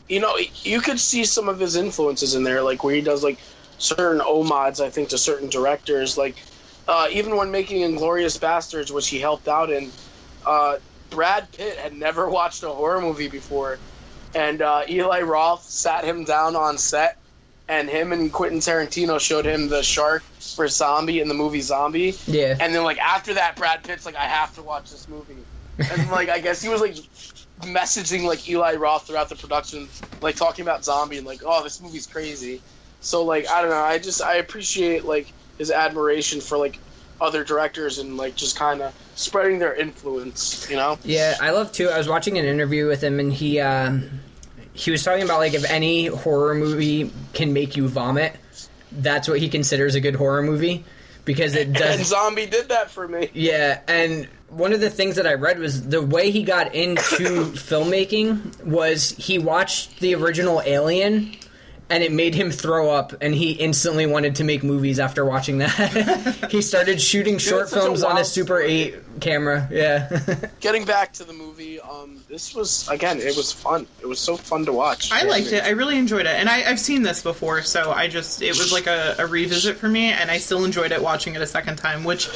you 0.09 0.21
know 0.21 0.35
you 0.63 0.81
could 0.81 0.99
see 0.99 1.23
some 1.25 1.51
of 1.51 1.61
his 1.61 1.77
influences 1.77 2.35
in 2.35 2.45
there, 2.45 2.63
like 2.63 2.83
where 2.83 2.95
he 2.95 3.03
does 3.03 3.23
like 3.23 3.39
certain 3.77 4.21
omads, 4.21 4.81
I 4.83 4.89
think, 4.89 5.11
to 5.11 5.19
certain 5.19 5.51
directors, 5.51 6.17
like 6.17 6.37
uh, 6.89 7.07
even 7.13 7.37
when 7.37 7.51
making 7.51 7.83
Inglourious 7.83 8.39
Basterds, 8.39 8.91
which 8.91 9.09
he 9.09 9.19
helped 9.19 9.49
out 9.49 9.71
in, 9.71 9.93
uh, 10.49 10.79
Brad 11.11 11.51
Pitt 11.53 11.77
had 11.77 11.95
never 11.95 12.29
watched 12.39 12.63
a 12.63 12.69
horror 12.69 13.01
movie 13.01 13.29
before, 13.29 13.79
and 14.35 14.63
uh, 14.63 14.83
Eli 14.89 15.21
Roth 15.21 15.65
sat 15.65 16.05
him 16.05 16.25
down 16.25 16.57
on 16.57 16.79
set, 16.79 17.19
and 17.69 17.89
him 17.89 18.13
and 18.13 18.33
Quentin 18.33 18.61
Tarantino 18.61 19.21
showed 19.21 19.45
him 19.45 19.69
the 19.69 19.83
shark 19.83 20.23
for 20.57 20.67
Zombie 20.69 21.21
in 21.21 21.29
the 21.29 21.35
movie 21.35 21.61
Zombie. 21.61 22.15
Yeah. 22.27 22.57
And 22.59 22.75
then 22.75 22.83
like 22.83 22.99
after 22.99 23.35
that, 23.35 23.57
Brad 23.57 23.85
Pitt's 23.85 24.07
like, 24.07 24.17
I 24.17 24.25
have 24.25 24.55
to 24.55 24.63
watch 24.63 24.91
this 24.91 25.07
movie, 25.07 25.37
and 25.79 26.11
like 26.11 26.31
I 26.31 26.41
guess 26.41 26.63
he 26.63 26.69
was 26.69 26.81
like 26.81 26.97
messaging 27.61 28.25
like 28.25 28.49
Eli 28.49 28.75
Roth 28.75 29.07
throughout 29.07 29.29
the 29.29 29.37
production, 29.37 29.89
like 30.23 30.37
talking 30.37 30.63
about 30.63 30.85
Zombie 30.85 31.19
and 31.19 31.27
like, 31.27 31.43
oh, 31.45 31.63
this 31.63 31.81
movie's 31.81 32.07
crazy. 32.07 32.63
So 33.01 33.25
like 33.25 33.49
I 33.49 33.61
don't 33.61 33.71
know, 33.71 33.77
I 33.77 33.99
just 33.99 34.23
I 34.23 34.37
appreciate 34.37 35.05
like 35.05 35.33
his 35.59 35.71
admiration 35.71 36.41
for 36.41 36.57
like 36.57 36.79
other 37.21 37.45
directors 37.45 37.99
and 37.99 38.17
like 38.17 38.37
just 38.37 38.57
kind 38.57 38.81
of 38.81 38.95
spreading 39.15 39.59
their 39.59 39.75
influence, 39.75 40.69
you 40.71 40.77
know? 40.77 40.99
Yeah, 41.05 41.37
I 41.41 41.51
love 41.51 41.73
too. 41.73 41.89
I 41.89 41.99
was 41.99 42.09
watching 42.09 42.39
an 42.39 42.45
interview 42.45 42.87
with 42.87 43.03
him, 43.03 43.21
and 43.21 43.33
he 43.33 43.61
um, 43.61 44.09
he 44.73 44.91
was 44.91 45.03
talking 45.03 45.25
about 45.25 45.39
like 45.39 45.55
if 45.55 45.69
any 45.71 46.07
horror 46.07 46.55
movie 46.55 47.13
can 47.33 47.53
make 47.53 47.77
you 47.77 47.89
vomit, 47.89 48.37
that's 48.93 49.29
what 49.29 49.39
he 49.41 49.49
considers 49.49 49.95
a 49.95 50.01
good 50.01 50.15
horror 50.15 50.43
movie 50.43 50.85
because 51.25 51.55
it 51.55 51.73
does. 51.75 51.97
And. 51.97 52.07
Zombie 52.07 52.47
did 52.47 52.69
that 52.69 52.91
for 52.91 53.07
me. 53.07 53.31
Yeah, 53.35 53.81
and 53.89 54.29
one 54.49 54.73
of 54.73 54.81
the 54.81 54.91
things 54.91 55.17
that 55.17 55.27
I 55.27 55.35
read 55.35 55.59
was 55.59 55.89
the 55.89 56.01
way 56.01 56.31
he 56.31 56.43
got 56.43 56.75
into 56.75 57.15
filmmaking 57.53 58.65
was 58.65 59.11
he 59.11 59.39
watched 59.39 60.01
the 60.01 60.15
original 60.15 60.63
Alien. 60.65 61.37
And 61.91 62.03
it 62.03 62.13
made 62.13 62.35
him 62.35 62.51
throw 62.51 62.91
up, 62.91 63.15
and 63.21 63.35
he 63.35 63.53
instantly 63.53 64.07
wanted 64.07 64.37
to 64.37 64.45
make 64.45 64.63
movies 64.63 64.99
after 65.01 65.25
watching 65.25 65.59
that. 65.59 66.49
he 66.51 66.61
started 66.61 67.01
shooting 67.01 67.39
short 67.39 67.69
such 67.69 67.79
a 67.79 67.83
films 67.83 68.03
on 68.03 68.19
a 68.19 68.25
Super 68.25 68.59
story. 68.59 68.73
8 68.73 68.95
camera. 69.21 69.69
Yeah. 69.71 70.21
Getting 70.61 70.85
back 70.85 71.13
to 71.15 71.25
the 71.25 71.33
movie, 71.33 71.81
um, 71.81 72.23
this 72.29 72.55
was 72.55 72.89
again, 72.89 73.19
it 73.19 73.37
was 73.37 73.53
fun. 73.53 73.87
It 74.01 74.07
was 74.07 74.19
so 74.19 74.37
fun 74.37 74.67
to 74.67 74.73
watch. 74.73 75.11
I 75.13 75.25
liked 75.25 75.53
it. 75.53 75.65
I 75.65 75.71
really 75.71 75.99
enjoyed 75.99 76.27
it, 76.27 76.35
and 76.35 76.49
I, 76.49 76.69
I've 76.69 76.81
seen 76.81 77.03
this 77.03 77.23
before, 77.23 77.63
so 77.63 77.91
I 77.91 78.09
just 78.09 78.43
it 78.43 78.57
was 78.57 78.73
like 78.73 78.87
a, 78.87 79.17
a 79.19 79.27
revisit 79.27 79.77
for 79.77 79.89
me, 79.89 80.11
and 80.11 80.31
I 80.31 80.39
still 80.39 80.65
enjoyed 80.65 80.93
it 80.93 81.03
watching 81.03 81.35
it 81.35 81.43
a 81.43 81.47
second 81.47 81.77
time. 81.77 82.05
Which 82.05 82.29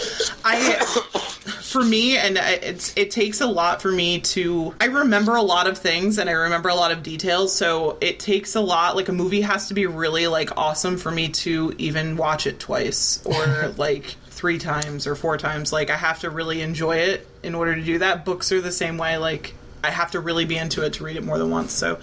I, 0.45 0.75
for 1.63 1.83
me, 1.83 2.17
and 2.17 2.39
it's 2.39 2.97
it 2.97 3.11
takes 3.11 3.41
a 3.41 3.47
lot 3.47 3.83
for 3.83 3.93
me 3.93 4.21
to. 4.21 4.75
I 4.81 4.87
remember 4.87 5.37
a 5.37 5.43
lot 5.43 5.67
of 5.67 5.79
things, 5.79 6.19
and 6.19 6.29
I 6.29 6.33
remember 6.33 6.69
a 6.69 6.75
lot 6.75 6.93
of 6.93 7.03
details, 7.03 7.55
so 7.55 7.99
it 8.01 8.19
takes 8.19 8.55
a 8.55 8.61
lot. 8.61 8.97
Like 8.97 9.09
a 9.09 9.13
movie 9.13 9.42
has 9.43 9.69
to 9.69 9.75
be 9.75 9.87
really 9.87 10.27
like 10.27 10.57
awesome 10.57 10.97
for 10.97 11.11
me 11.11 11.29
to 11.29 11.75
even 11.79 12.17
watch 12.17 12.47
it 12.47 12.59
twice 12.59 13.25
or 13.25 13.69
like 13.77 14.05
three 14.31 14.59
times 14.59 15.07
or 15.07 15.15
four 15.15 15.39
times. 15.39 15.73
Like 15.73 15.91
I 15.91 15.97
have 15.97 16.21
to 16.21 16.31
really 16.31 16.63
enjoy 16.63 16.97
it 16.97 17.27
in 17.43 17.55
order 17.55 17.75
to 17.75 17.83
do 17.83 17.99
that. 17.99 18.25
Books 18.25 18.53
are 18.53 18.61
the 18.61 18.73
same 18.73 18.99
way. 18.99 19.17
Like 19.17 19.55
I 19.85 19.91
have 19.91 20.13
to 20.13 20.21
really 20.21 20.45
be 20.45 20.57
into 20.57 20.85
it 20.85 20.95
to 20.95 21.05
read 21.05 21.17
it 21.17 21.25
more 21.25 21.39
than 21.39 21.51
once. 21.51 21.73
So, 21.73 22.01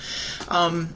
um, 0.48 0.94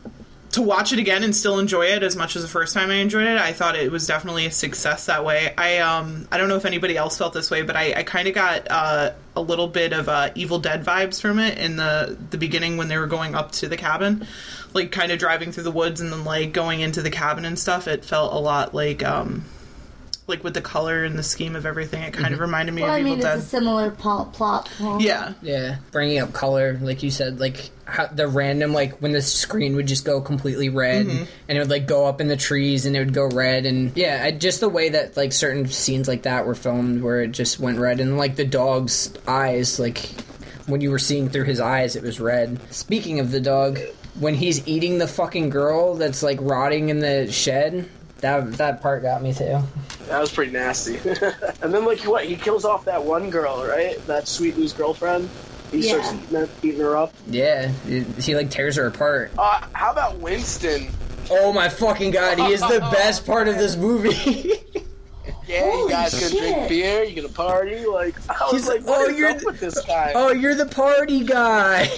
to 0.54 0.62
watch 0.62 0.94
it 0.94 1.00
again 1.00 1.24
and 1.24 1.36
still 1.36 1.58
enjoy 1.58 1.88
it 1.88 2.04
as 2.04 2.16
much 2.16 2.36
as 2.36 2.44
the 2.44 2.48
first 2.48 2.76
time 2.76 2.92
I 2.92 2.96
enjoyed 2.96 3.26
it, 3.26 3.40
I 3.40 3.54
thought 3.54 3.76
it 3.76 3.92
was 3.92 4.06
definitely 4.06 4.46
a 4.46 4.52
success 4.52 5.08
that 5.08 5.26
way. 5.26 5.52
I 5.58 5.80
um 5.80 6.28
I 6.32 6.38
don't 6.38 6.48
know 6.48 6.58
if 6.58 6.66
anybody 6.66 6.96
else 6.96 7.18
felt 7.18 7.34
this 7.34 7.50
way, 7.50 7.64
but 7.64 7.76
I, 7.76 7.94
I 7.94 8.04
kind 8.04 8.28
of 8.28 8.36
got 8.36 8.68
uh, 8.70 9.12
a 9.36 9.42
little 9.42 9.68
bit 9.68 9.94
of 9.94 10.08
uh, 10.08 10.30
Evil 10.36 10.60
Dead 10.60 10.86
vibes 10.86 11.20
from 11.20 11.40
it 11.40 11.58
in 11.58 11.76
the 11.76 12.18
the 12.30 12.38
beginning 12.38 12.78
when 12.78 12.88
they 12.88 12.98
were 12.98 13.08
going 13.08 13.34
up 13.34 13.52
to 13.54 13.68
the 13.68 13.78
cabin, 13.78 14.28
like 14.74 14.92
kind 14.92 15.12
of 15.12 15.20
driving 15.20 15.52
through 15.52 15.64
the 15.64 15.72
woods 15.72 16.02
and 16.02 16.12
then 16.12 16.24
like 16.24 16.52
going 16.54 16.80
into 16.82 17.02
the 17.02 17.12
cabin 17.12 17.46
and 17.46 17.58
stuff. 17.58 17.88
It 17.88 18.04
felt 18.06 18.34
a 18.34 18.38
lot 18.40 18.74
like 18.74 19.04
um 19.04 19.46
like 20.26 20.42
with 20.42 20.54
the 20.54 20.62
color 20.62 21.04
and 21.04 21.20
the 21.20 21.24
scheme 21.24 21.54
of 21.54 21.66
everything. 21.66 22.02
It 22.02 22.14
kind 22.14 22.34
of 22.34 22.40
reminded 22.40 22.74
me 22.74 22.82
Well, 22.82 22.92
of 22.92 22.96
I 22.96 23.00
Evil 23.02 23.12
mean, 23.12 23.20
Dead. 23.22 23.38
it's 23.40 23.46
a 23.48 23.50
similar 23.50 23.92
plot. 23.92 24.32
plot 24.32 24.70
point. 24.78 25.02
yeah, 25.02 25.34
Yeah, 25.42 25.76
bringing 25.92 26.20
up 26.20 26.32
color, 26.32 26.80
like 26.82 27.04
you 27.04 27.12
said, 27.12 27.42
like 27.42 27.72
how 27.84 28.08
the 28.08 28.30
random, 28.30 28.72
like 28.72 29.02
when 29.02 29.12
the 29.12 29.22
screen 29.22 29.76
would 29.76 29.86
just 29.86 30.06
go 30.06 30.22
completely 30.22 30.70
red, 30.70 31.08
Mm-hmm. 31.08 31.24
and 31.50 31.58
it 31.58 31.60
would 31.60 31.70
like 31.70 31.88
go 31.88 32.06
up 32.06 32.22
in 32.22 32.30
the 32.30 32.38
trees, 32.38 32.86
and 32.86 32.96
it 32.96 33.00
would 33.00 33.14
go 33.14 33.26
red, 33.28 33.66
and 33.66 33.92
yeah, 33.98 34.22
I, 34.24 34.32
just 34.32 34.62
the 34.62 34.70
way 34.70 34.88
that 34.90 35.18
like 35.18 35.34
certain 35.34 35.68
scenes 35.68 36.08
like 36.08 36.22
that 36.22 36.46
were 36.48 36.56
filmed, 36.56 37.04
where 37.04 37.22
it 37.24 37.34
just 37.34 37.60
went 37.60 37.78
red, 37.78 38.00
and 38.00 38.18
like 38.18 38.38
the 38.38 38.46
dog's 38.46 39.14
eyes, 39.28 39.78
like 39.78 40.10
when 40.68 40.82
you 40.82 40.92
were 40.92 41.00
seeing 41.00 41.30
through 41.30 41.44
his 41.46 41.60
eyes, 41.60 41.96
it 41.96 42.04
was 42.04 42.20
red. 42.20 42.60
Speaking 42.74 43.20
of 43.20 43.32
the 43.32 43.40
dog, 43.40 43.80
when 44.20 44.36
he's 44.36 44.66
eating 44.68 44.98
the 44.98 45.08
fucking 45.08 45.50
girl 45.50 45.96
that's 45.96 46.24
like 46.24 46.38
rotting 46.42 46.90
in 46.90 47.00
the 47.00 47.32
shed, 47.32 47.90
that 48.20 48.54
that 48.54 48.82
part 48.82 49.02
got 49.02 49.22
me 49.22 49.34
too. 49.34 49.60
That 50.08 50.20
was 50.20 50.32
pretty 50.32 50.52
nasty. 50.52 50.98
and 51.62 51.74
then 51.74 51.86
like 51.86 52.00
what? 52.02 52.26
He 52.26 52.36
kills 52.36 52.66
off 52.66 52.86
that 52.86 53.04
one 53.04 53.30
girl, 53.30 53.66
right? 53.66 54.06
That 54.08 54.28
sweet 54.28 54.58
loose 54.58 54.74
girlfriend. 54.74 55.30
He 55.72 55.80
Yeah. 55.90 56.02
starts 56.02 56.14
eating 56.14 56.36
her, 56.36 56.50
eating 56.62 56.80
her 56.82 56.96
up. 56.98 57.14
Yeah, 57.28 57.68
he 57.88 58.36
like 58.36 58.50
tears 58.52 58.76
her 58.76 58.86
apart. 58.88 59.32
Uh, 59.38 59.66
how 59.74 59.92
about 59.92 60.20
Winston? 60.20 60.88
Oh 61.32 61.52
my 61.52 61.68
fucking 61.70 62.12
god, 62.12 62.38
he 62.38 62.52
is 62.54 62.62
the 62.62 62.80
best 62.92 63.26
part 63.26 63.48
of 63.48 63.58
this 63.58 63.76
movie. 63.76 64.54
Yeah, 65.54 65.66
you 65.66 65.72
Holy 65.72 65.92
guys 65.92 66.14
gonna 66.20 66.40
drink 66.42 66.70
beer? 66.70 67.04
You 67.04 67.16
gonna 67.16 67.30
party? 67.34 67.86
Like 67.86 68.16
I 68.30 68.44
was 68.44 68.52
He's 68.54 68.68
like, 68.68 68.80
like, 68.82 68.88
what 68.90 69.02
"Oh, 69.02 69.12
is 69.12 69.18
you're 69.20 69.30
up 69.30 69.38
the- 69.40 69.46
with 69.46 69.60
this 69.60 69.80
guy? 69.86 70.12
oh, 70.16 70.32
you're 70.32 70.56
the 70.56 70.66
party 70.66 71.24
guy. 71.24 71.90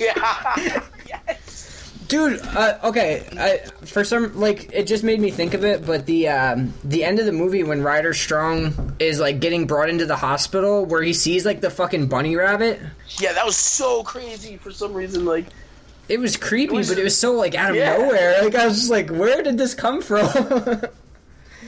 yeah. 0.00 0.82
Yes. 1.28 1.68
Dude, 2.08 2.40
uh, 2.42 2.78
okay. 2.84 3.26
I, 3.38 3.58
for 3.86 4.04
some, 4.04 4.38
like, 4.38 4.70
it 4.72 4.86
just 4.86 5.02
made 5.02 5.18
me 5.20 5.30
think 5.30 5.54
of 5.54 5.64
it. 5.64 5.84
But 5.86 6.04
the 6.06 6.28
um, 6.28 6.74
the 6.84 7.04
end 7.04 7.18
of 7.18 7.26
the 7.26 7.32
movie 7.32 7.64
when 7.64 7.82
Ryder 7.82 8.12
Strong 8.14 8.94
is 8.98 9.18
like 9.20 9.40
getting 9.40 9.66
brought 9.66 9.88
into 9.88 10.04
the 10.06 10.16
hospital, 10.16 10.84
where 10.84 11.02
he 11.02 11.12
sees 11.14 11.44
like 11.46 11.60
the 11.60 11.70
fucking 11.70 12.08
bunny 12.08 12.36
rabbit. 12.36 12.80
yeah, 13.18 13.32
that 13.32 13.44
was 13.46 13.56
so 13.56 14.02
crazy 14.04 14.56
for 14.58 14.70
some 14.70 14.92
reason. 14.94 15.24
Like 15.24 15.46
It 16.08 16.18
was 16.20 16.36
creepy, 16.36 16.74
It 16.74 16.76
was- 16.78 16.88
but 16.90 16.98
it 16.98 17.04
was 17.04 17.16
so 17.18 17.32
like 17.32 17.54
out 17.54 17.70
of 17.70 17.76
Yeah. 17.76 17.96
nowhere. 17.96 18.42
Like 18.44 18.54
I 18.56 18.66
was 18.66 18.76
just 18.76 18.90
like, 18.90 19.08
where 19.10 19.42
did 19.42 19.56
this 19.58 19.74
come 19.74 20.02
from? 20.02 20.28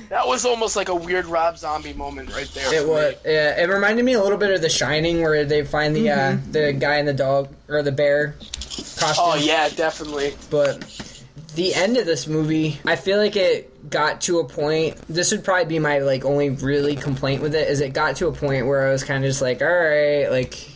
that 0.09 0.27
was 0.27 0.45
almost 0.45 0.77
like 0.77 0.89
a 0.89 0.95
weird 0.95 1.27
Rob 1.27 1.59
Zombie 1.59 1.93
moment 1.93 2.35
right 2.35 2.51
there. 2.55 2.75
It 2.75 2.87
was. 2.87 3.15
me. 3.25 3.33
Yeah, 3.33 3.63
it 3.63 3.69
reminded 3.69 4.05
me 4.05 4.15
a 4.15 4.23
little 4.23 4.39
bit 4.39 4.53
of 4.53 4.61
The 4.61 4.69
Shining, 4.69 5.23
where 5.23 5.45
they 5.45 5.65
find 5.65 5.95
the 5.95 6.11
uh, 6.11 6.37
the 6.51 6.73
guy 6.73 6.97
and 6.97 7.09
the 7.09 7.15
dog 7.15 7.49
or 7.69 7.83
the 7.83 7.93
bear 7.93 8.37
costume. 8.97 9.25
Oh 9.27 9.35
yeah, 9.37 9.69
definitely. 9.69 10.35
But 10.51 10.83
the 11.55 11.75
end 11.75 11.97
of 11.97 12.07
this 12.07 12.27
movie, 12.27 12.79
I 12.85 12.97
feel 12.97 13.19
like 13.19 13.37
it 13.37 13.91
got 13.91 14.23
to 14.23 14.41
a 14.41 14.45
point. 14.45 14.97
This 15.09 15.31
would 15.33 15.45
probably 15.45 15.67
be 15.67 15.79
my 15.79 15.99
like 15.99 16.25
only 16.25 16.51
really 16.51 16.97
complaint 16.97 17.43
with 17.43 17.55
it 17.55 17.69
is 17.69 17.81
it 17.81 17.93
got 17.93 18.17
to 18.17 18.29
a 18.29 18.33
point 18.33 18.67
where 18.67 18.89
I 18.89 18.93
was 18.93 19.05
kind 19.05 19.25
of 19.25 19.29
just 19.29 19.43
like, 19.43 19.63
all 19.63 19.69
right, 19.69 20.29
like 20.31 20.69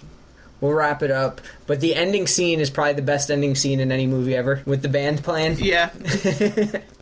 we'll 0.61 0.73
wrap 0.73 1.03
it 1.03 1.11
up. 1.11 1.41
But 1.67 1.81
the 1.81 1.95
ending 1.95 2.27
scene 2.27 2.61
is 2.61 2.71
probably 2.71 2.95
the 2.95 3.03
best 3.03 3.31
ending 3.31 3.55
scene 3.55 3.81
in 3.81 3.93
any 3.93 4.07
movie 4.07 4.35
ever 4.35 4.63
with 4.67 4.83
the 4.83 4.89
band 4.89 5.23
playing. 5.23 5.59
yeah. 5.59 5.91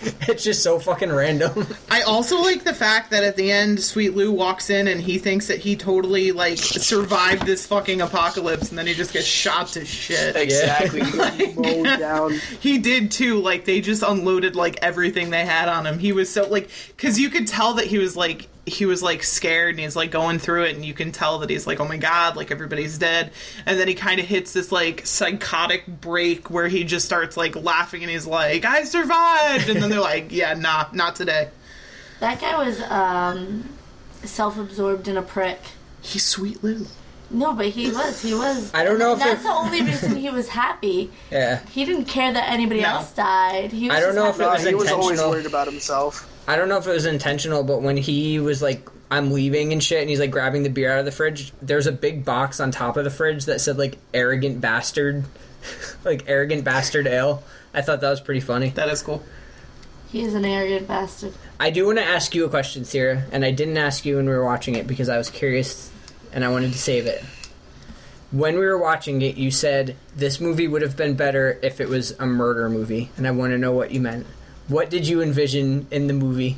it's 0.28 0.44
just 0.44 0.62
so 0.62 0.78
fucking 0.78 1.10
random. 1.10 1.66
I 1.90 2.02
also 2.02 2.40
like 2.40 2.64
the 2.64 2.74
fact 2.74 3.10
that 3.10 3.24
at 3.24 3.36
the 3.36 3.50
end, 3.50 3.80
Sweet 3.80 4.14
Lou 4.14 4.30
walks 4.32 4.70
in 4.70 4.86
and 4.86 5.00
he 5.00 5.18
thinks 5.18 5.48
that 5.48 5.58
he 5.58 5.76
totally 5.76 6.32
like 6.32 6.58
survived 6.58 7.46
this 7.46 7.66
fucking 7.66 8.00
apocalypse, 8.00 8.70
and 8.70 8.78
then 8.78 8.86
he 8.86 8.94
just 8.94 9.12
gets 9.12 9.26
shot 9.26 9.68
to 9.68 9.84
shit. 9.84 10.36
Exactly. 10.48 11.00
He 11.38 11.52
mowed 11.54 11.98
down. 11.98 12.32
He 12.60 12.78
did 12.78 13.10
too. 13.10 13.40
Like 13.40 13.64
they 13.64 13.80
just 13.80 14.02
unloaded 14.02 14.56
like 14.56 14.78
everything 14.82 15.30
they 15.30 15.44
had 15.44 15.68
on 15.68 15.86
him. 15.86 15.98
He 15.98 16.12
was 16.12 16.32
so 16.32 16.48
like 16.48 16.70
because 16.96 17.18
you 17.18 17.28
could 17.28 17.46
tell 17.46 17.74
that 17.74 17.86
he 17.86 17.98
was 17.98 18.16
like 18.16 18.48
he 18.68 18.86
was 18.86 19.02
like 19.02 19.22
scared 19.22 19.70
and 19.74 19.80
he's 19.80 19.96
like 19.96 20.10
going 20.10 20.38
through 20.38 20.64
it 20.64 20.74
and 20.76 20.84
you 20.84 20.94
can 20.94 21.10
tell 21.12 21.38
that 21.40 21.50
he's 21.50 21.66
like 21.66 21.80
oh 21.80 21.86
my 21.88 21.96
god 21.96 22.36
like 22.36 22.50
everybody's 22.50 22.96
dead 22.98 23.30
and 23.66 23.78
then 23.78 23.88
he 23.88 23.94
kind 23.94 24.20
of 24.20 24.26
hits 24.26 24.52
this 24.52 24.70
like 24.72 25.04
psychotic 25.06 25.86
break 25.86 26.50
where 26.50 26.68
he 26.68 26.84
just 26.84 27.04
starts 27.06 27.36
like 27.36 27.56
laughing 27.56 28.02
and 28.02 28.10
he's 28.10 28.26
like 28.26 28.64
i 28.64 28.84
survived 28.84 29.68
and 29.68 29.82
then 29.82 29.90
they're 29.90 30.00
like 30.00 30.26
yeah 30.30 30.54
nah 30.54 30.86
not 30.92 31.16
today 31.16 31.48
That 32.20 32.40
guy 32.40 32.56
was 32.64 32.80
um, 32.82 33.68
self-absorbed 34.24 35.08
and 35.08 35.18
a 35.18 35.22
prick. 35.22 35.58
he's 36.00 36.24
sweet 36.24 36.62
lou 36.62 36.86
No, 37.30 37.52
but 37.52 37.66
he 37.66 37.90
was. 37.90 38.22
He 38.22 38.32
was. 38.32 38.72
I 38.72 38.84
don't 38.84 38.98
know 38.98 39.12
if 39.12 39.18
That's 39.18 39.40
it- 39.40 39.44
the 39.44 39.50
only 39.50 39.82
reason 39.82 40.16
he 40.16 40.30
was 40.30 40.48
happy. 40.48 41.10
Yeah. 41.30 41.60
He 41.66 41.84
didn't 41.84 42.06
care 42.06 42.32
that 42.32 42.48
anybody 42.50 42.80
No. 42.80 42.88
else 42.88 43.12
died. 43.12 43.70
He 43.70 43.88
was 43.88 43.96
I 43.96 44.00
don't 44.00 44.14
know 44.14 44.28
if 44.30 44.36
happy 44.38 44.42
it 44.44 44.46
No, 44.72 44.78
was 44.78 44.88
he 44.88 44.94
was 44.94 45.20
always 45.20 45.20
worried 45.20 45.44
about 45.46 45.66
himself. 45.68 46.26
I 46.48 46.56
don't 46.56 46.70
know 46.70 46.78
if 46.78 46.86
it 46.86 46.92
was 46.92 47.04
intentional, 47.04 47.62
but 47.62 47.82
when 47.82 47.98
he 47.98 48.40
was 48.40 48.62
like, 48.62 48.88
I'm 49.10 49.32
leaving 49.32 49.74
and 49.74 49.84
shit, 49.84 50.00
and 50.00 50.08
he's 50.08 50.18
like 50.18 50.30
grabbing 50.30 50.62
the 50.62 50.70
beer 50.70 50.90
out 50.90 50.98
of 50.98 51.04
the 51.04 51.12
fridge, 51.12 51.52
there's 51.60 51.86
a 51.86 51.92
big 51.92 52.24
box 52.24 52.58
on 52.58 52.70
top 52.70 52.96
of 52.96 53.04
the 53.04 53.10
fridge 53.10 53.44
that 53.44 53.60
said 53.60 53.76
like 53.76 53.98
arrogant 54.14 54.58
bastard, 54.62 55.24
like 56.04 56.24
arrogant 56.26 56.64
bastard 56.64 57.06
ale. 57.06 57.42
I 57.74 57.82
thought 57.82 58.00
that 58.00 58.08
was 58.08 58.22
pretty 58.22 58.40
funny. 58.40 58.70
that 58.70 58.88
is 58.88 59.02
cool 59.02 59.22
He 60.10 60.22
is 60.22 60.32
an 60.32 60.46
arrogant 60.46 60.88
bastard. 60.88 61.34
I 61.60 61.68
do 61.68 61.84
want 61.84 61.98
to 61.98 62.04
ask 62.04 62.34
you 62.34 62.46
a 62.46 62.48
question, 62.48 62.86
Sarah, 62.86 63.24
and 63.30 63.44
I 63.44 63.50
didn't 63.50 63.76
ask 63.76 64.06
you 64.06 64.16
when 64.16 64.24
we 64.24 64.32
were 64.32 64.44
watching 64.44 64.74
it 64.74 64.86
because 64.86 65.10
I 65.10 65.18
was 65.18 65.28
curious 65.28 65.90
and 66.32 66.46
I 66.46 66.48
wanted 66.48 66.72
to 66.72 66.78
save 66.78 67.06
it. 67.06 67.22
When 68.30 68.54
we 68.54 68.64
were 68.64 68.78
watching 68.78 69.20
it, 69.20 69.36
you 69.36 69.50
said 69.50 69.96
this 70.16 70.40
movie 70.40 70.66
would 70.66 70.80
have 70.80 70.96
been 70.96 71.14
better 71.14 71.58
if 71.62 71.78
it 71.78 71.90
was 71.90 72.12
a 72.12 72.26
murder 72.26 72.70
movie, 72.70 73.10
and 73.18 73.26
I 73.28 73.32
want 73.32 73.52
to 73.52 73.58
know 73.58 73.72
what 73.72 73.90
you 73.90 74.00
meant. 74.00 74.26
What 74.68 74.90
did 74.90 75.08
you 75.08 75.22
envision 75.22 75.86
in 75.90 76.06
the 76.06 76.12
movie? 76.14 76.56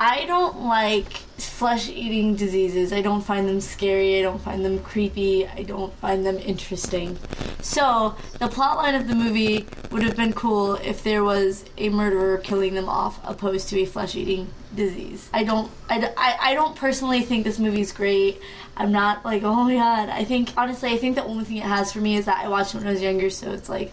I 0.00 0.24
don't 0.26 0.62
like 0.62 1.12
flesh 1.38 1.88
eating 1.88 2.36
diseases. 2.36 2.92
I 2.92 3.02
don't 3.02 3.20
find 3.20 3.48
them 3.48 3.60
scary. 3.60 4.18
I 4.18 4.22
don't 4.22 4.40
find 4.40 4.64
them 4.64 4.78
creepy. 4.78 5.46
I 5.46 5.62
don't 5.64 5.92
find 5.94 6.24
them 6.24 6.38
interesting. 6.38 7.18
So, 7.60 8.14
the 8.38 8.46
plotline 8.46 8.98
of 8.98 9.08
the 9.08 9.14
movie 9.16 9.66
would 9.90 10.04
have 10.04 10.16
been 10.16 10.32
cool 10.32 10.74
if 10.76 11.02
there 11.02 11.24
was 11.24 11.64
a 11.76 11.88
murderer 11.88 12.38
killing 12.38 12.74
them 12.74 12.88
off 12.88 13.18
opposed 13.24 13.68
to 13.70 13.80
a 13.80 13.84
flesh 13.86 14.14
eating 14.14 14.48
disease. 14.76 15.28
I 15.34 15.42
don't 15.42 15.70
I, 15.90 16.12
I- 16.16 16.38
I 16.50 16.54
don't 16.54 16.76
personally 16.76 17.22
think 17.22 17.44
this 17.44 17.58
movie's 17.58 17.90
great. 17.92 18.40
I'm 18.76 18.92
not 18.92 19.24
like, 19.24 19.42
"Oh 19.42 19.64
my 19.64 19.74
god." 19.74 20.08
I 20.08 20.22
think 20.24 20.52
honestly, 20.56 20.90
I 20.92 20.96
think 20.98 21.16
the 21.16 21.24
only 21.24 21.44
thing 21.44 21.56
it 21.56 21.64
has 21.64 21.92
for 21.92 21.98
me 22.00 22.16
is 22.16 22.26
that 22.26 22.42
I 22.44 22.48
watched 22.48 22.74
it 22.74 22.78
when 22.78 22.86
I 22.86 22.92
was 22.92 23.02
younger, 23.02 23.28
so 23.30 23.50
it's 23.50 23.68
like, 23.68 23.92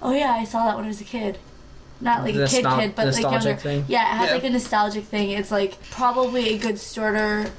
"Oh 0.00 0.12
yeah, 0.14 0.30
I 0.32 0.44
saw 0.44 0.64
that 0.66 0.76
when 0.76 0.86
I 0.86 0.88
was 0.88 1.00
a 1.02 1.04
kid." 1.04 1.38
Not 2.02 2.24
like 2.24 2.34
a 2.34 2.46
kid 2.48 2.64
Nostal- 2.64 2.78
kid, 2.80 2.94
but 2.96 3.06
like 3.14 3.22
younger. 3.22 3.54
thing? 3.56 3.84
Yeah, 3.88 4.02
it 4.02 4.16
has 4.18 4.28
Yeah. 4.28 4.34
like 4.34 4.44
a 4.44 4.50
nostalgic 4.50 5.04
thing. 5.04 5.30
It's 5.30 5.50
like 5.50 5.78
probably 5.90 6.50
a 6.54 6.58
good 6.58 6.78
starter 6.78 7.50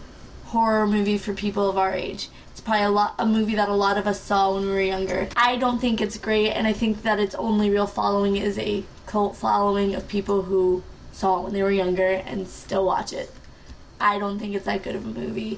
horror 0.45 0.85
movie 0.85 1.17
for 1.17 1.33
people 1.33 1.69
of 1.69 1.77
our 1.77 1.93
age. 1.93 2.29
It's 2.51 2.61
probably 2.61 2.83
a 2.83 2.89
lot 2.89 3.15
a 3.17 3.25
movie 3.25 3.55
that 3.55 3.69
a 3.69 3.73
lot 3.73 3.97
of 3.97 4.05
us 4.05 4.19
saw 4.21 4.53
when 4.53 4.65
we 4.65 4.71
were 4.71 4.81
younger. 4.81 5.27
I 5.35 5.55
don't 5.55 5.79
think 5.79 6.01
it's 6.01 6.17
great, 6.17 6.51
and 6.51 6.67
I 6.67 6.73
think 6.73 7.03
that 7.03 7.19
its 7.19 7.33
only 7.35 7.69
real 7.69 7.87
following 7.87 8.35
is 8.35 8.57
a 8.59 8.83
cult 9.07 9.35
following 9.35 9.95
of 9.95 10.07
people 10.07 10.43
who 10.43 10.83
saw 11.11 11.39
it 11.39 11.43
when 11.45 11.53
they 11.53 11.63
were 11.63 11.71
younger 11.71 12.21
and 12.25 12.47
still 12.47 12.85
watch 12.85 13.13
it. 13.13 13.31
I 13.99 14.19
don't 14.19 14.39
think 14.39 14.53
it's 14.55 14.65
that 14.65 14.83
good 14.83 14.95
of 14.95 15.05
a 15.05 15.19
movie, 15.19 15.57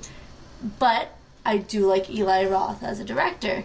but 0.80 1.10
I 1.46 1.58
do 1.58 1.88
like 1.88 2.10
Eli 2.10 2.46
Roth 2.46 2.84
as 2.84 3.00
a 3.00 3.04
director. 3.04 3.64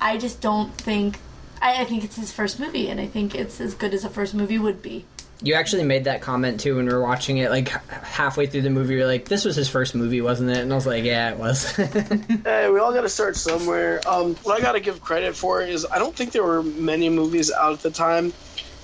I 0.00 0.16
just 0.18 0.40
don't 0.40 0.74
think. 0.74 1.18
I, 1.66 1.82
I 1.82 1.84
think 1.84 2.04
it's 2.04 2.14
his 2.16 2.32
first 2.32 2.60
movie, 2.60 2.88
and 2.88 3.00
I 3.00 3.06
think 3.06 3.34
it's 3.34 3.60
as 3.60 3.74
good 3.74 3.92
as 3.92 4.04
a 4.04 4.08
first 4.08 4.34
movie 4.34 4.58
would 4.58 4.82
be. 4.82 5.04
You 5.42 5.54
actually 5.54 5.82
made 5.82 6.04
that 6.04 6.22
comment 6.22 6.60
too 6.60 6.76
when 6.76 6.86
we 6.86 6.92
were 6.92 7.02
watching 7.02 7.38
it. 7.38 7.50
Like 7.50 7.68
halfway 7.90 8.46
through 8.46 8.62
the 8.62 8.70
movie, 8.70 8.94
you're 8.94 9.06
like, 9.06 9.28
"This 9.28 9.44
was 9.44 9.56
his 9.56 9.68
first 9.68 9.94
movie, 9.94 10.20
wasn't 10.20 10.50
it?" 10.50 10.58
And 10.58 10.72
I 10.72 10.76
was 10.76 10.86
like, 10.86 11.04
"Yeah, 11.04 11.30
it 11.30 11.38
was." 11.38 11.76
Hey, 12.46 12.70
we 12.70 12.78
all 12.78 12.92
got 12.92 13.00
to 13.02 13.08
start 13.08 13.36
somewhere. 13.36 14.00
Um, 14.06 14.36
what 14.44 14.58
I 14.58 14.62
got 14.62 14.72
to 14.72 14.80
give 14.80 15.00
credit 15.00 15.34
for 15.34 15.60
is 15.60 15.84
I 15.90 15.98
don't 15.98 16.14
think 16.14 16.30
there 16.30 16.44
were 16.44 16.62
many 16.62 17.08
movies 17.08 17.50
out 17.52 17.72
at 17.72 17.80
the 17.80 17.90
time, 17.90 18.32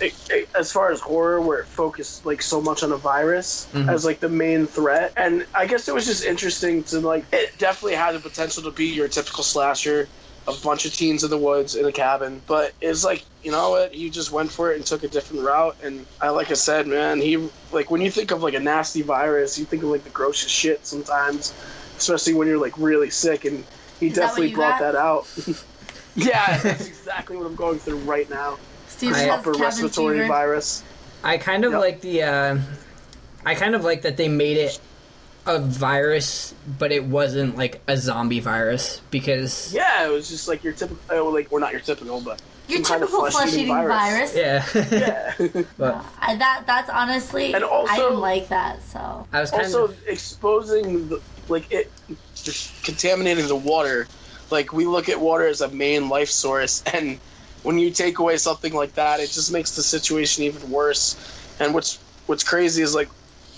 it, 0.01 0.14
it- 0.29 0.49
as 0.55 0.73
far 0.73 0.90
as 0.90 1.01
horror, 1.01 1.40
where 1.40 1.61
it 1.61 1.66
focused 1.66 2.27
like 2.27 2.42
so 2.42 2.61
much 2.61 2.83
on 2.83 2.90
a 2.90 2.97
virus 2.97 3.68
mm-hmm. 3.73 3.88
as 3.88 4.05
like 4.05 4.18
the 4.18 4.29
main 4.29 4.66
threat. 4.66 5.12
And 5.16 5.47
I 5.55 5.66
guess 5.66 5.87
it 5.88 5.95
was 5.95 6.05
just 6.05 6.25
interesting 6.25 6.83
to 6.85 6.99
like. 6.99 7.25
It 7.33 7.57
definitely 7.59 7.95
had 7.95 8.16
the 8.16 8.21
potential 8.21 8.64
to 8.64 8.73
be 8.73 8.87
your 8.87 9.09
typical 9.09 9.45
slasher, 9.45 10.09
a 10.49 10.53
bunch 10.65 10.85
of 10.87 10.93
teens 10.93 11.23
in 11.25 11.31
the 11.31 11.39
woods 11.39 11.77
in 11.77 11.85
a 11.87 11.93
cabin. 11.93 12.43
But 12.47 12.73
it's 12.81 13.05
like 13.05 13.25
you 13.43 13.51
know 13.51 13.71
what? 13.71 13.93
He 13.95 14.11
just 14.11 14.31
went 14.33 14.51
for 14.51 14.73
it 14.73 14.77
and 14.77 14.85
took 14.87 15.03
a 15.05 15.09
different 15.09 15.45
route. 15.45 15.77
And 15.83 16.07
I 16.21 16.31
like 16.31 16.51
I 16.51 16.55
said, 16.55 16.87
man, 16.87 17.21
he 17.21 17.49
like 17.73 17.91
when 17.91 18.01
you 18.01 18.11
think 18.11 18.31
of 18.31 18.43
like 18.43 18.55
a 18.55 18.61
nasty 18.61 19.03
virus, 19.03 19.59
you 19.59 19.65
think 19.65 19.83
of 19.83 19.89
like 19.91 20.05
the 20.05 20.11
grossest 20.11 20.53
shit 20.55 20.85
sometimes 20.87 21.53
especially 21.99 22.35
when 22.35 22.49
you're 22.49 22.59
like 22.59 22.77
really 22.79 23.11
sick 23.11 23.45
and 23.45 23.63
he 24.01 24.09
Is 24.09 24.15
definitely 24.15 24.49
you 24.51 24.57
brought 24.57 24.81
got? 24.81 24.93
that 24.93 24.97
out 24.97 25.29
yeah 26.17 26.59
that's 26.59 26.89
exactly 26.89 27.37
what 27.37 27.47
i'm 27.47 27.55
going 27.55 27.79
through 27.79 27.99
right 27.99 28.29
now 28.29 28.59
Steve 28.89 29.13
I- 29.15 29.29
upper 29.29 29.53
cabin 29.53 29.61
respiratory 29.61 30.17
fever. 30.17 30.29
virus 30.29 30.83
I 31.23 31.39
kind 31.39 31.65
of 31.65 31.71
Yep. 31.73 31.81
like 31.81 32.01
the. 32.01 32.23
Uh, 32.25 32.59
I 33.47 33.55
kind 33.55 33.77
of 33.77 33.85
like 33.85 34.03
that 34.03 34.17
they 34.17 34.27
made 34.27 34.57
it 34.57 34.81
a 35.47 35.59
virus, 35.59 36.55
but 36.79 36.93
it 36.93 37.05
wasn't 37.05 37.57
like 37.57 37.81
a 37.89 37.97
zombie 37.97 38.41
virus 38.41 39.01
because 39.11 39.73
yeah 39.75 40.07
it 40.07 40.11
was 40.11 40.29
just 40.29 40.47
like 40.49 40.63
your 40.63 40.73
typical 40.73 41.03
oh, 41.11 41.29
like 41.29 41.51
we're 41.51 41.59
not 41.61 41.73
your 41.73 41.81
typical 41.81 42.21
but 42.21 42.41
Your 42.69 42.85
some 42.85 43.01
kind 43.01 43.03
of 43.03 43.09
typical 43.09 43.31
flesh-eating 43.31 43.67
flesh-eating 43.67 43.89
virus. 43.89 44.37
yeah. 44.37 44.65
yeah 44.93 45.63
but 45.79 45.95
uh, 45.95 46.03
I, 46.21 46.37
that 46.37 46.63
that's 46.67 46.89
honestly, 46.91 47.55
And 47.55 47.65
also- 47.65 47.93
I 47.93 47.97
didn't 47.97 48.21
like 48.21 48.49
that. 48.49 48.83
So 48.85 49.27
I 49.33 49.41
was 49.41 49.51
kind 49.51 49.65
also 49.65 49.85
of 49.85 49.99
exposing 50.07 51.09
the, 51.09 51.21
like 51.49 51.71
it 51.73 51.91
just 52.37 52.85
contaminating 52.85 53.49
the 53.49 53.57
water 53.57 54.07
like 54.51 54.73
we 54.73 54.85
look 54.87 55.09
at 55.09 55.19
water 55.21 55.47
as 55.47 55.61
a 55.61 55.69
main 55.71 56.09
life 56.09 56.29
source 56.29 56.83
and 56.93 57.19
when 57.63 57.79
you 57.79 57.91
take 57.91 58.19
away 58.19 58.37
something 58.37 58.73
like 58.75 58.93
that 58.95 59.19
it 59.21 59.31
just 59.31 59.53
makes 59.53 59.75
the 59.77 59.83
situation 59.83 60.45
even 60.45 60.71
worse 60.71 61.17
and 61.61 61.75
what's 61.75 61.99
what's 62.27 62.43
crazy 62.45 62.83
is 62.83 62.95
like 62.95 63.09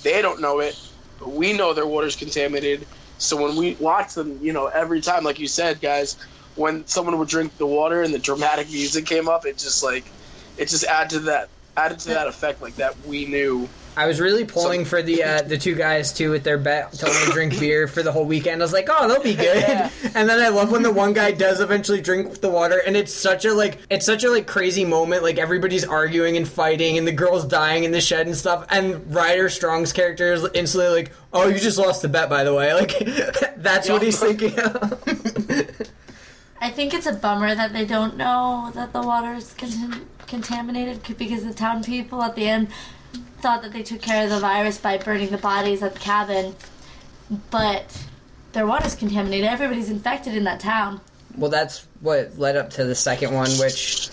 they 0.03 0.23
don't 0.23 0.40
know 0.40 0.61
it 0.61 0.79
but 0.79 0.93
we 1.26 1.52
know 1.52 1.72
their 1.74 1.87
water's 1.87 2.16
contaminated. 2.16 2.87
So 3.18 3.40
when 3.42 3.56
we 3.56 3.76
watch 3.76 4.14
them 4.14 4.38
you 4.42 4.52
know 4.52 4.66
every 4.66 5.00
time 5.00 5.24
like 5.24 5.38
you 5.38 5.46
said 5.46 5.80
guys 5.80 6.16
when 6.56 6.87
someone 6.87 7.18
would 7.18 7.28
drink 7.28 7.56
the 7.58 7.66
water 7.66 8.02
and 8.02 8.12
the 8.14 8.18
dramatic 8.18 8.68
music 8.68 9.06
came 9.06 9.28
up 9.28 9.46
it 9.46 9.58
just 9.58 9.82
like 9.82 10.12
it 10.56 10.68
just 10.68 10.84
added 10.84 11.10
to 11.10 11.20
that 11.20 11.48
added 11.76 11.98
to 12.00 12.08
that 12.08 12.26
effect 12.26 12.60
like 12.60 12.76
that 12.76 12.98
we 13.06 13.26
knew 13.26 13.70
I 13.96 14.07
was 14.07 14.20
really 14.20 14.44
pulling 14.44 14.85
for 14.85 15.02
the 15.02 15.22
uh, 15.22 15.42
the 15.42 15.57
two 15.57 15.74
guys 15.74 16.12
too 16.12 16.30
with 16.30 16.42
their 16.42 16.59
bet 16.59 16.92
to 16.94 17.09
only 17.09 17.33
drink 17.33 17.59
beer 17.61 17.87
for 17.87 18.02
the 18.02 18.11
whole 18.11 18.24
weekend. 18.24 18.61
I 18.61 18.64
was 18.64 18.72
like, 18.72 18.88
oh, 18.90 19.09
they'll 19.09 19.22
be 19.22 19.35
good. 19.35 19.57
Yeah. 19.57 19.90
And 20.14 20.28
then 20.28 20.40
I 20.40 20.48
love 20.48 20.72
when 20.72 20.83
the 20.83 20.92
one 20.92 21.12
guy 21.12 21.30
does 21.30 21.61
eventually 21.61 22.00
drink 22.00 22.40
the 22.40 22.50
water, 22.50 22.78
and 22.85 22.96
it's 22.96 23.12
such 23.12 23.44
a 23.44 23.54
like 23.54 23.78
it's 23.90 24.04
such 24.04 24.24
a 24.24 24.30
like 24.30 24.46
crazy 24.46 24.85
moment. 24.85 25.22
Like 25.22 25.38
everybody's 25.38 25.85
arguing 25.85 26.37
and 26.37 26.46
fighting, 26.46 26.98
and 26.98 27.07
the 27.07 27.12
girl's 27.12 27.44
dying 27.44 27.85
in 27.85 27.92
the 27.92 28.00
shed 28.00 28.26
and 28.26 28.37
stuff. 28.37 28.66
And 28.70 29.14
Ryder 29.14 29.48
Strong's 29.48 29.92
character 29.92 30.33
is 30.33 30.46
instantly 30.54 30.90
like, 30.90 31.12
oh, 31.33 31.48
you 31.48 31.59
just 31.59 31.78
lost 31.78 32.02
the 32.02 32.09
bet, 32.09 32.28
by 32.28 32.44
the 32.44 32.54
way. 32.54 32.64
Like 32.74 32.98
that's 33.57 33.88
what 33.88 34.02
he's 34.02 34.18
thinking. 34.18 34.59
of. 34.59 35.02
I 36.61 36.70
think 36.70 36.92
it's 36.92 37.07
a 37.07 37.12
bummer 37.12 37.54
that 37.54 37.72
they 37.72 37.85
don't 37.85 38.16
know 38.16 38.72
that 38.74 38.92
the 38.92 39.00
water 39.02 39.35
is 39.35 39.52
con- 39.52 40.07
contaminated 40.26 41.02
because 41.16 41.44
the 41.44 41.54
town 41.54 41.85
people 41.85 42.22
at 42.22 42.35
the 42.35 42.48
end 42.48 42.68
thought 43.44 43.61
that 43.61 43.74
they 43.74 43.83
took 43.83 44.00
care 44.00 44.24
of 44.24 44.30
the 44.30 44.40
virus 44.40 44.78
by 44.78 44.96
burning 44.96 45.28
the 45.28 45.37
bodies 45.37 45.83
at 45.83 45.92
the 45.92 46.00
cabin, 46.00 46.57
but 47.50 47.85
their 48.52 48.66
water's 48.66 48.94
contaminated. 48.94 49.46
Everybody's 49.46 49.90
infected 49.90 50.35
in 50.35 50.44
that 50.44 50.61
town. 50.61 50.98
Well, 51.37 51.50
that's 51.50 51.87
what 52.00 52.38
led 52.38 52.57
up 52.57 52.70
to 52.70 52.85
the 52.85 52.94
second 52.94 53.35
one, 53.35 53.50
which 53.59 54.09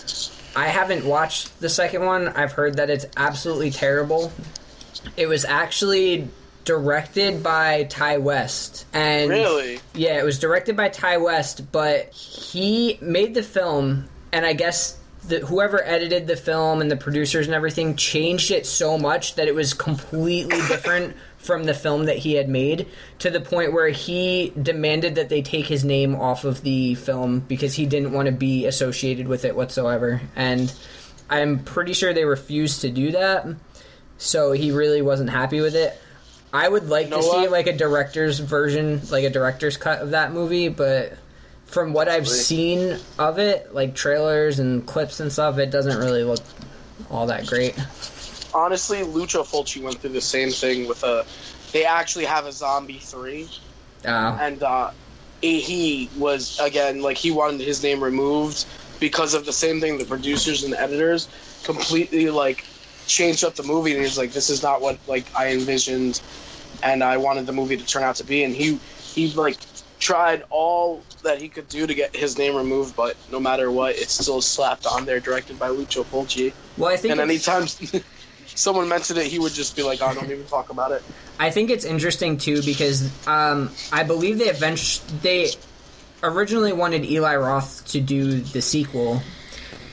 I 0.53 0.67
haven't 0.67 1.05
watched 1.05 1.61
the 1.61 1.69
second 1.69 2.05
one. 2.05 2.27
I've 2.27 2.51
heard 2.51 2.75
that 2.75 2.89
it's 2.89 3.05
absolutely 3.15 3.71
terrible. 3.71 4.33
It 5.15 5.27
was 5.27 5.45
actually 5.45 6.27
directed 6.65 7.41
by 7.41 7.83
Ti 7.83 8.17
West, 8.17 8.85
and 8.91 9.29
Really? 9.29 9.79
yeah, 9.93 10.19
it 10.19 10.25
was 10.25 10.39
directed 10.39 10.75
by 10.75 10.89
Ti 10.89 11.15
West, 11.17 11.71
but 11.71 12.09
he 12.11 12.99
made 13.01 13.33
the 13.33 13.43
film, 13.43 14.09
and 14.33 14.45
I 14.45 14.51
guess 14.51 14.97
the, 15.27 15.39
whoever 15.39 15.83
edited 15.83 16.27
the 16.27 16.35
film 16.35 16.81
and 16.81 16.89
the 16.89 16.97
producers 16.97 17.45
and 17.45 17.55
everything 17.55 17.95
changed 17.95 18.51
it 18.51 18.65
so 18.65 18.97
much 18.97 19.35
that 19.35 19.47
it 19.47 19.55
was 19.55 19.73
completely 19.73 20.57
different 20.67 21.15
from 21.37 21.63
the 21.63 21.73
film 21.73 22.05
that 22.05 22.17
he 22.17 22.33
had 22.33 22.49
made 22.49 22.87
to 23.19 23.29
the 23.29 23.41
point 23.41 23.73
where 23.73 23.89
he 23.89 24.53
demanded 24.61 25.15
that 25.15 25.29
they 25.29 25.41
take 25.41 25.65
his 25.65 25.83
name 25.83 26.15
off 26.15 26.43
of 26.43 26.61
the 26.63 26.95
film 26.95 27.39
because 27.39 27.73
he 27.73 27.85
didn't 27.85 28.13
want 28.13 28.27
to 28.27 28.31
be 28.31 28.65
associated 28.65 29.27
with 29.27 29.45
it 29.45 29.55
whatsoever. 29.55 30.21
And 30.35 30.73
I'm 31.29 31.59
pretty 31.63 31.93
sure 31.93 32.13
they 32.13 32.25
refused 32.25 32.81
to 32.81 32.89
do 32.91 33.11
that. 33.11 33.47
so 34.17 34.51
he 34.51 34.71
really 34.71 35.01
wasn't 35.01 35.29
happy 35.31 35.61
with 35.61 35.75
it. 35.75 35.99
I 36.53 36.67
would 36.67 36.89
like 36.89 37.05
You 37.05 37.11
know 37.11 37.17
to 37.21 37.23
see 37.23 37.47
like 37.47 37.67
a 37.67 37.75
director's 37.75 38.39
version, 38.39 39.01
like 39.09 39.23
a 39.23 39.29
director's 39.29 39.77
cut 39.77 39.99
of 40.01 40.11
that 40.11 40.33
movie, 40.33 40.67
but 40.67 41.13
from 41.71 41.93
what 41.93 42.07
I've 42.09 42.27
seen 42.27 42.97
of 43.17 43.39
it, 43.39 43.73
like 43.73 43.95
trailers 43.95 44.59
and 44.59 44.85
clips 44.85 45.19
and 45.21 45.31
stuff, 45.31 45.57
it 45.57 45.71
doesn't 45.71 45.97
really 45.97 46.23
look 46.23 46.41
all 47.09 47.25
that 47.27 47.47
great. 47.47 47.75
Honestly, 48.53 49.03
Lucio 49.03 49.43
Fulci 49.43 49.81
went 49.81 49.99
through 49.99 50.11
the 50.11 50.21
same 50.21 50.49
thing 50.51 50.87
with 50.87 51.03
a. 51.03 51.25
They 51.71 51.85
actually 51.85 52.25
have 52.25 52.45
a 52.45 52.51
Zombie 52.51 52.99
Three, 52.99 53.47
Uh, 54.05 54.37
and 54.41 54.61
uh, 54.61 54.91
he- 55.41 55.61
he 55.61 56.09
was 56.17 56.59
again 56.59 57.01
like 57.01 57.17
he 57.17 57.31
wanted 57.31 57.61
his 57.61 57.81
name 57.81 58.03
removed 58.03 58.65
because 58.99 59.33
of 59.33 59.45
the 59.45 59.53
same 59.53 59.79
thing. 59.79 59.97
The 59.97 60.05
producers 60.05 60.63
and 60.65 60.73
editors 60.73 61.29
completely 61.63 62.29
like 62.29 62.65
changed 63.07 63.45
up 63.45 63.55
the 63.55 63.63
movie, 63.63 63.93
and 63.93 64.01
he's 64.01 64.17
like, 64.17 64.33
"This 64.33 64.49
is 64.49 64.61
not 64.61 64.81
what 64.81 64.97
like 65.07 65.25
I 65.37 65.53
envisioned, 65.53 66.19
and 66.83 67.01
I 67.03 67.15
wanted 67.15 67.45
the 67.45 67.53
movie 67.53 67.77
to 67.77 67.85
turn 67.85 68.03
out 68.03 68.17
to 68.17 68.25
be." 68.25 68.43
And 68.43 68.53
he 68.53 68.77
he 69.01 69.31
like 69.33 69.57
tried 70.01 70.43
all 70.49 71.03
that 71.23 71.39
he 71.39 71.47
could 71.47 71.69
do 71.69 71.87
to 71.87 71.93
get 71.93 72.13
his 72.13 72.37
name 72.37 72.55
removed, 72.55 72.95
but 72.95 73.15
no 73.31 73.39
matter 73.39 73.71
what, 73.71 73.95
it's 73.95 74.11
still 74.11 74.41
slapped 74.41 74.85
on 74.85 75.05
there, 75.05 75.19
directed 75.19 75.57
by 75.57 75.69
Lucio 75.69 76.03
Fulci. 76.03 76.51
well, 76.77 76.91
I 76.91 76.97
think 76.97 77.13
And 77.13 77.21
anytime 77.21 77.67
someone 78.47 78.89
mentioned 78.89 79.19
it, 79.19 79.27
he 79.27 79.39
would 79.39 79.53
just 79.53 79.75
be 79.75 79.83
like, 79.83 80.01
"I 80.01 80.13
don't 80.13 80.29
even 80.29 80.45
talk 80.47 80.71
about 80.71 80.91
it." 80.91 81.03
I 81.39 81.51
think 81.51 81.69
it's 81.69 81.85
interesting 81.85 82.37
too 82.37 82.61
because 82.63 83.09
um, 83.27 83.71
I 83.93 84.03
believe 84.03 84.39
they 84.39 84.49
eventually 84.49 85.17
they 85.21 85.51
originally 86.23 86.73
wanted 86.73 87.05
Eli 87.05 87.35
Roth 87.35 87.87
to 87.89 88.01
do 88.01 88.41
the 88.41 88.61
sequel. 88.61 89.21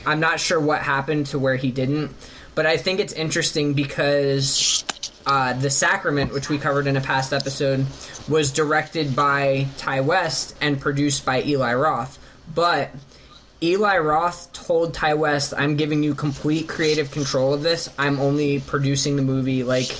I'm 0.07 0.21
not 0.21 0.40
sure 0.40 0.59
what 0.59 0.81
happened 0.81 1.27
to 1.27 1.38
where 1.38 1.57
he 1.57 1.71
didn't, 1.71 2.14
but 2.55 2.64
I 2.64 2.79
think 2.79 2.99
it's 2.99 3.12
interesting 3.12 3.75
because 3.75 4.85
uh, 5.29 5.53
the 5.53 5.71
Sacrament, 5.71 6.33
which 6.33 6.49
we 6.49 6.59
covered 6.59 6.87
in 6.87 6.97
a 6.97 7.01
past 7.01 7.33
episode, 7.33 7.87
was 8.29 8.51
directed 8.51 9.14
by 9.14 9.67
Ti 9.77 10.01
West 10.01 10.57
and 10.61 10.81
produced 10.81 11.25
by 11.25 11.43
Eli 11.45 11.75
Roth, 11.75 12.19
but. 12.53 12.91
Eli 13.61 13.99
Roth 13.99 14.53
told 14.53 14.95
Ti 14.95 15.14
West, 15.14 15.53
"I'm 15.59 15.75
giving 15.77 16.05
you 16.05 16.14
complete 16.14 16.69
creative 16.69 17.11
control 17.11 17.53
of 17.53 17.64
this. 17.64 17.91
I'm 17.99 18.21
only 18.21 18.61
producing 18.61 19.17
the 19.17 19.23
movie. 19.23 19.64
Like 19.64 19.91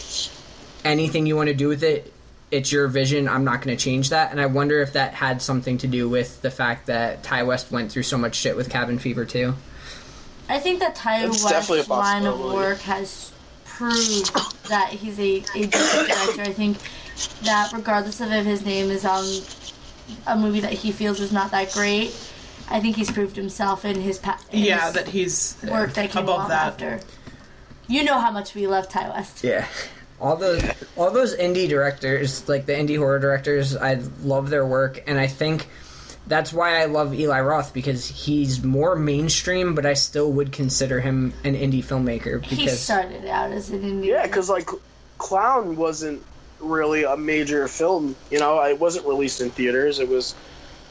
anything 0.85 1.27
you 1.27 1.35
want 1.35 1.49
to 1.49 1.55
do 1.55 1.67
with 1.67 1.83
it, 1.83 2.12
it's 2.53 2.71
your 2.71 2.87
vision. 2.87 3.29
I'm 3.29 3.43
not 3.43 3.61
going 3.62 3.77
to 3.77 3.85
change 3.85 4.11
that." 4.11 4.31
And 4.31 4.41
I 4.41 4.47
wonder 4.47 4.81
if 4.81 4.93
that 4.93 5.12
had 5.12 5.43
something 5.43 5.77
to 5.79 5.88
do 5.88 6.09
with 6.09 6.41
the 6.41 6.53
fact 6.53 6.87
that 6.87 7.25
Ti 7.25 7.43
West 7.43 7.73
went 7.73 7.91
through 7.91 8.05
so 8.05 8.17
much 8.17 8.37
shit 8.37 8.57
with 8.57 8.71
Cabin 8.71 9.01
Fever 9.01 9.25
too. 9.25 9.57
I 10.49 10.61
think 10.61 10.79
that 10.79 10.95
Ty 10.95 11.25
It's 11.25 11.43
definitely 11.43 11.79
West's 11.79 11.91
line 11.91 12.27
of 12.27 12.38
work 12.38 12.79
has 12.83 13.33
proved 13.79 14.35
that 14.69 14.91
he's 14.91 15.19
a, 15.21 15.37
a 15.55 15.67
decent 15.67 16.09
director. 16.09 16.43
I 16.43 16.53
think 16.53 16.79
that 17.45 17.73
regardless 17.73 18.21
of 18.21 18.33
if 18.33 18.45
his 18.45 18.64
name 18.64 18.91
is 18.91 19.05
on 19.05 19.25
a 20.27 20.37
movie 20.37 20.61
that 20.61 20.73
he 20.73 20.91
feels 20.91 21.21
is 21.21 21.33
not 21.33 21.53
that 21.53 21.73
great, 21.73 22.09
I 22.69 22.81
think 22.81 22.97
he's 22.97 23.11
proved 23.11 23.37
himself 23.37 23.85
in 23.85 24.01
his 24.01 24.19
past. 24.19 24.53
Yeah, 24.53 24.87
his 24.87 24.95
that 24.95 25.09
he's 25.09 25.64
uh, 25.64 25.71
work 25.71 25.95
that 25.95 26.11
came 26.11 26.25
above 26.25 26.49
that. 26.49 26.67
after. 26.67 27.01
You 27.87 28.03
know 28.03 28.19
how 28.19 28.33
much 28.33 28.55
we 28.55 28.67
love 28.67 28.88
Ti 28.88 28.99
West. 28.99 29.45
Yeah. 29.45 29.67
All 30.21 30.37
those 30.37 30.62
all 30.97 31.12
those 31.12 31.37
indie 31.37 31.69
directors, 31.69 32.49
like 32.49 32.67
the 32.67 32.73
indie 32.73 32.99
horror 32.99 33.21
directors, 33.21 33.77
I 33.77 34.01
love 34.23 34.51
their 34.51 34.67
work 34.67 35.05
and 35.07 35.19
I 35.19 35.29
think 35.29 35.69
that's 36.29 36.53
why 36.53 36.81
I 36.81 36.85
love 36.85 37.14
Eli 37.14 37.41
Roth 37.41 37.73
because 37.73 38.07
he's 38.07 38.62
more 38.62 38.95
mainstream, 38.95 39.75
but 39.75 39.87
I 39.87 39.95
still 39.95 40.31
would 40.33 40.53
consider 40.53 41.01
him 41.01 41.33
an 41.45 41.55
indie 41.55 41.83
filmmaker 41.83 42.41
Because 42.41 42.59
He 42.59 42.69
started 42.69 43.25
out 43.27 43.51
as 43.51 43.71
an 43.71 43.83
indie. 43.83 44.07
Yeah, 44.07 44.27
because 44.27 44.49
like 44.51 44.69
Clown 45.17 45.77
wasn't 45.77 46.23
really 46.61 47.05
a 47.05 47.17
major 47.17 47.67
film. 47.69 48.14
You 48.31 48.38
know, 48.38 48.62
it 48.62 48.79
wasn't 48.79 49.07
released 49.07 49.41
in 49.41 49.51
theaters. 49.51 49.99
It 49.99 50.09
was 50.09 50.35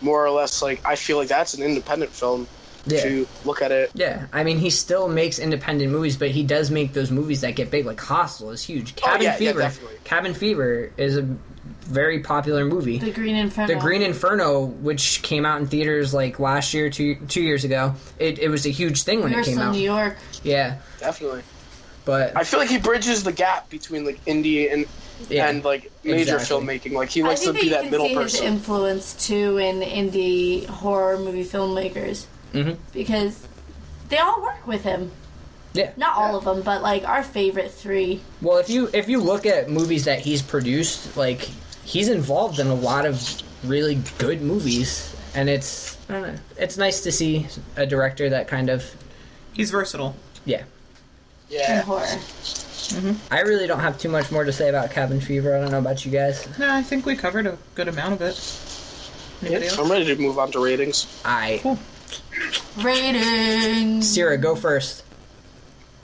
more 0.01 0.25
or 0.25 0.29
less 0.31 0.61
like 0.61 0.85
I 0.85 0.95
feel 0.95 1.17
like 1.17 1.27
that's 1.29 1.53
an 1.53 1.63
independent 1.63 2.11
film. 2.11 2.47
Yeah. 2.89 3.01
To 3.01 3.27
look 3.43 3.61
at 3.61 3.73
it, 3.73 3.91
Yeah, 3.95 4.27
I 4.31 4.45
mean, 4.45 4.59
he 4.59 4.69
still 4.69 5.09
makes 5.09 5.39
independent 5.39 5.91
movies, 5.91 6.15
but 6.15 6.31
he 6.31 6.43
does 6.43 6.71
make 6.71 6.93
those 6.93 7.11
movies 7.11 7.41
that 7.41 7.51
get 7.57 7.69
big. 7.69 7.85
Like 7.85 7.99
Hostel 7.99 8.51
is 8.51 8.63
huge. 8.63 8.93
Oh, 8.99 9.01
Cabin 9.01 9.19
Oh, 9.19 9.23
yeah, 9.23 9.31
yeah, 9.31 9.37
Fever, 9.37 9.59
definitely. 9.59 9.97
Cabin 10.05 10.33
Fever 10.33 10.93
is 10.95 11.17
a 11.17 11.23
very 11.87 12.19
popular 12.19 12.65
movie. 12.65 12.97
The 12.99 13.11
Green 13.11 13.35
Inferno. 13.35 13.67
The 13.73 13.79
Green 13.79 14.01
Inferno, 14.01 14.65
which 14.65 15.21
came 15.23 15.45
out 15.45 15.59
in 15.61 15.67
theaters 15.67 16.13
like 16.13 16.39
last 16.39 16.73
year, 16.73 16.89
two 16.89 17.15
two 17.27 17.41
years 17.41 17.63
ago, 17.63 17.95
it, 18.19 18.39
it 18.39 18.49
was 18.49 18.65
a 18.65 18.69
huge 18.69 19.03
thing 19.03 19.21
when 19.21 19.31
We 19.33 19.39
it 19.39 19.45
came 19.45 19.53
still 19.55 19.61
in 19.63 19.69
out. 19.69 19.75
New 19.75 19.81
York. 19.81 20.17
Yeah, 20.43 20.77
definitely. 20.99 21.43
but 22.05 22.35
I 22.35 22.43
feel 22.43 22.59
like 22.59 22.69
he 22.69 22.77
bridges 22.77 23.23
the 23.23 23.31
gap 23.31 23.69
between 23.69 24.05
like 24.05 24.23
indie 24.25 24.71
and 24.71 24.85
yeah, 25.29 25.47
and 25.49 25.63
like 25.63 25.91
major 26.03 26.35
exactly. 26.37 26.67
filmmaking. 26.67 26.91
Like 26.93 27.09
he 27.09 27.21
I 27.23 27.27
likes 27.27 27.41
to 27.41 27.51
that 27.51 27.59
be 27.59 27.67
you 27.67 27.69
that 27.71 27.81
can 27.83 27.91
middle 27.91 28.07
see 28.07 28.13
his 28.15 28.31
person. 28.33 28.45
influence 28.47 29.27
too 29.27 29.57
in 29.57 29.79
indie 29.81 30.65
horror 30.67 31.17
movie 31.17 31.43
filmmakers 31.45 32.25
Mhm. 32.53 32.77
because 32.93 33.47
they 34.09 34.17
all 34.17 34.41
work 34.41 34.65
with 34.67 34.83
him. 34.83 35.11
Yeah. 35.73 35.91
Not 35.97 36.15
all 36.15 36.37
of 36.37 36.43
them, 36.45 36.61
but 36.63 36.81
like 36.81 37.07
our 37.07 37.23
favorite 37.23 37.71
three. 37.71 38.21
Well, 38.41 38.57
if 38.57 38.69
you 38.69 38.89
if 38.93 39.09
you 39.09 39.19
look 39.21 39.45
at 39.45 39.69
movies 39.69 40.05
that 40.05 40.19
he's 40.19 40.41
produced, 40.41 41.15
like 41.17 41.49
he's 41.87 42.09
involved 42.09 42.59
in 42.59 42.67
a 42.67 42.75
lot 42.75 43.05
of 43.05 43.41
really 43.63 43.95
good 44.17 44.41
movies, 44.41 45.15
and 45.33 45.49
it's 45.49 45.97
I 46.09 46.13
don't 46.13 46.21
know, 46.23 46.35
it's 46.57 46.77
nice 46.77 47.01
to 47.01 47.11
see 47.11 47.47
a 47.77 47.85
director 47.85 48.29
that 48.29 48.47
kind 48.47 48.69
of 48.69 48.83
He's 49.53 49.71
versatile. 49.71 50.15
yeah. 50.45 50.59
in 50.59 50.65
Yeah, 51.49 51.81
horror. 51.81 52.01
Mm-hmm. 52.03 53.33
I 53.33 53.41
really 53.41 53.67
don't 53.67 53.79
have 53.79 53.97
too 53.97 54.07
much 54.09 54.31
more 54.31 54.43
to 54.45 54.53
say 54.53 54.69
about 54.69 54.91
Cabin 54.91 55.19
Fever. 55.19 55.55
I 55.57 55.59
don't 55.61 55.71
know 55.71 55.79
about 55.79 56.05
you 56.05 56.11
guys. 56.11 56.47
No, 56.59 56.73
I 56.73 56.81
think 56.83 57.05
we 57.05 57.15
covered 57.15 57.47
a 57.47 57.57
good 57.75 57.87
amount 57.87 58.13
of 58.13 58.21
it. 58.21 58.39
Anybody 59.41 59.65
Yeah, 59.65 59.71
else? 59.71 59.79
I'm 59.79 59.91
ready 59.91 60.05
to 60.05 60.15
move 60.21 60.37
on 60.39 60.51
to 60.51 60.63
ratings. 60.63 61.07
I 61.25 61.61
Ratings 62.77 64.07
Sierra, 64.09 64.37
go 64.37 64.55
first. 64.55 65.03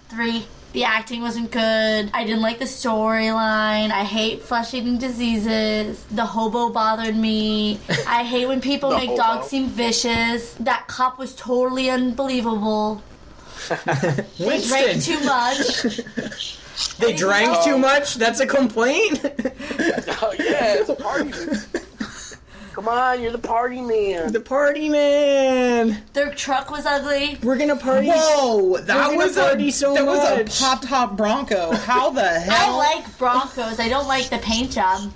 three. 0.09 0.45
The 0.73 0.83
acting 0.85 1.21
wasn't 1.21 1.51
good. 1.51 2.09
I 2.13 2.23
didn't 2.25 2.41
like 2.41 2.57
the 2.57 2.65
storyline. 2.65 3.91
I 3.91 4.03
hate 4.03 4.41
flesh-eating 4.41 4.97
diseases. 4.97 6.03
The 6.05 6.25
hobo 6.25 6.69
bothered 6.69 7.15
me. 7.15 7.79
I 8.07 8.23
hate 8.23 8.47
when 8.47 8.59
people 8.59 8.89
make 8.97 9.09
hobo. 9.09 9.21
dogs 9.21 9.47
seem 9.47 9.67
vicious. 9.67 10.53
That 10.55 10.87
cop 10.87 11.19
was 11.19 11.35
totally 11.35 11.89
unbelievable. 11.89 13.03
They 14.39 14.61
drank 14.67 15.03
too 15.03 15.19
much. 15.21 16.01
they 16.97 17.13
drank 17.13 17.63
too 17.63 17.77
much. 17.77 18.15
That's 18.15 18.39
a 18.41 18.47
complaint. 18.47 19.23
Oh 20.25 20.33
yeah, 20.39 20.75
it's 20.79 20.89
a 20.89 20.95
party. 20.95 21.31
Come 22.73 22.87
on, 22.87 23.21
you're 23.21 23.31
the 23.31 23.37
party 23.37 23.81
man. 23.81 24.33
the 24.33 24.39
party 24.39 24.89
man. 24.89 26.01
Their 26.13 26.33
truck 26.33 26.71
was 26.71 26.87
ugly. 26.87 27.37
We're 27.43 27.57
gonna 27.57 27.75
party. 27.75 28.07
Whoa, 28.09 28.77
that 28.79 29.15
was 29.15 29.35
party 29.37 29.69
a 29.69 29.71
so 29.71 29.93
that 29.93 30.03
was 30.05 30.19
a 30.59 30.63
pop 30.63 30.81
top 30.81 31.15
Bronco. 31.15 31.71
How 31.75 32.09
the 32.09 32.23
hell? 32.39 32.75
I 32.75 32.95
like 32.95 33.17
Broncos. 33.19 33.79
I 33.79 33.89
don't 33.89 34.07
like 34.07 34.29
the 34.31 34.39
paint 34.39 34.71
job. 34.71 35.13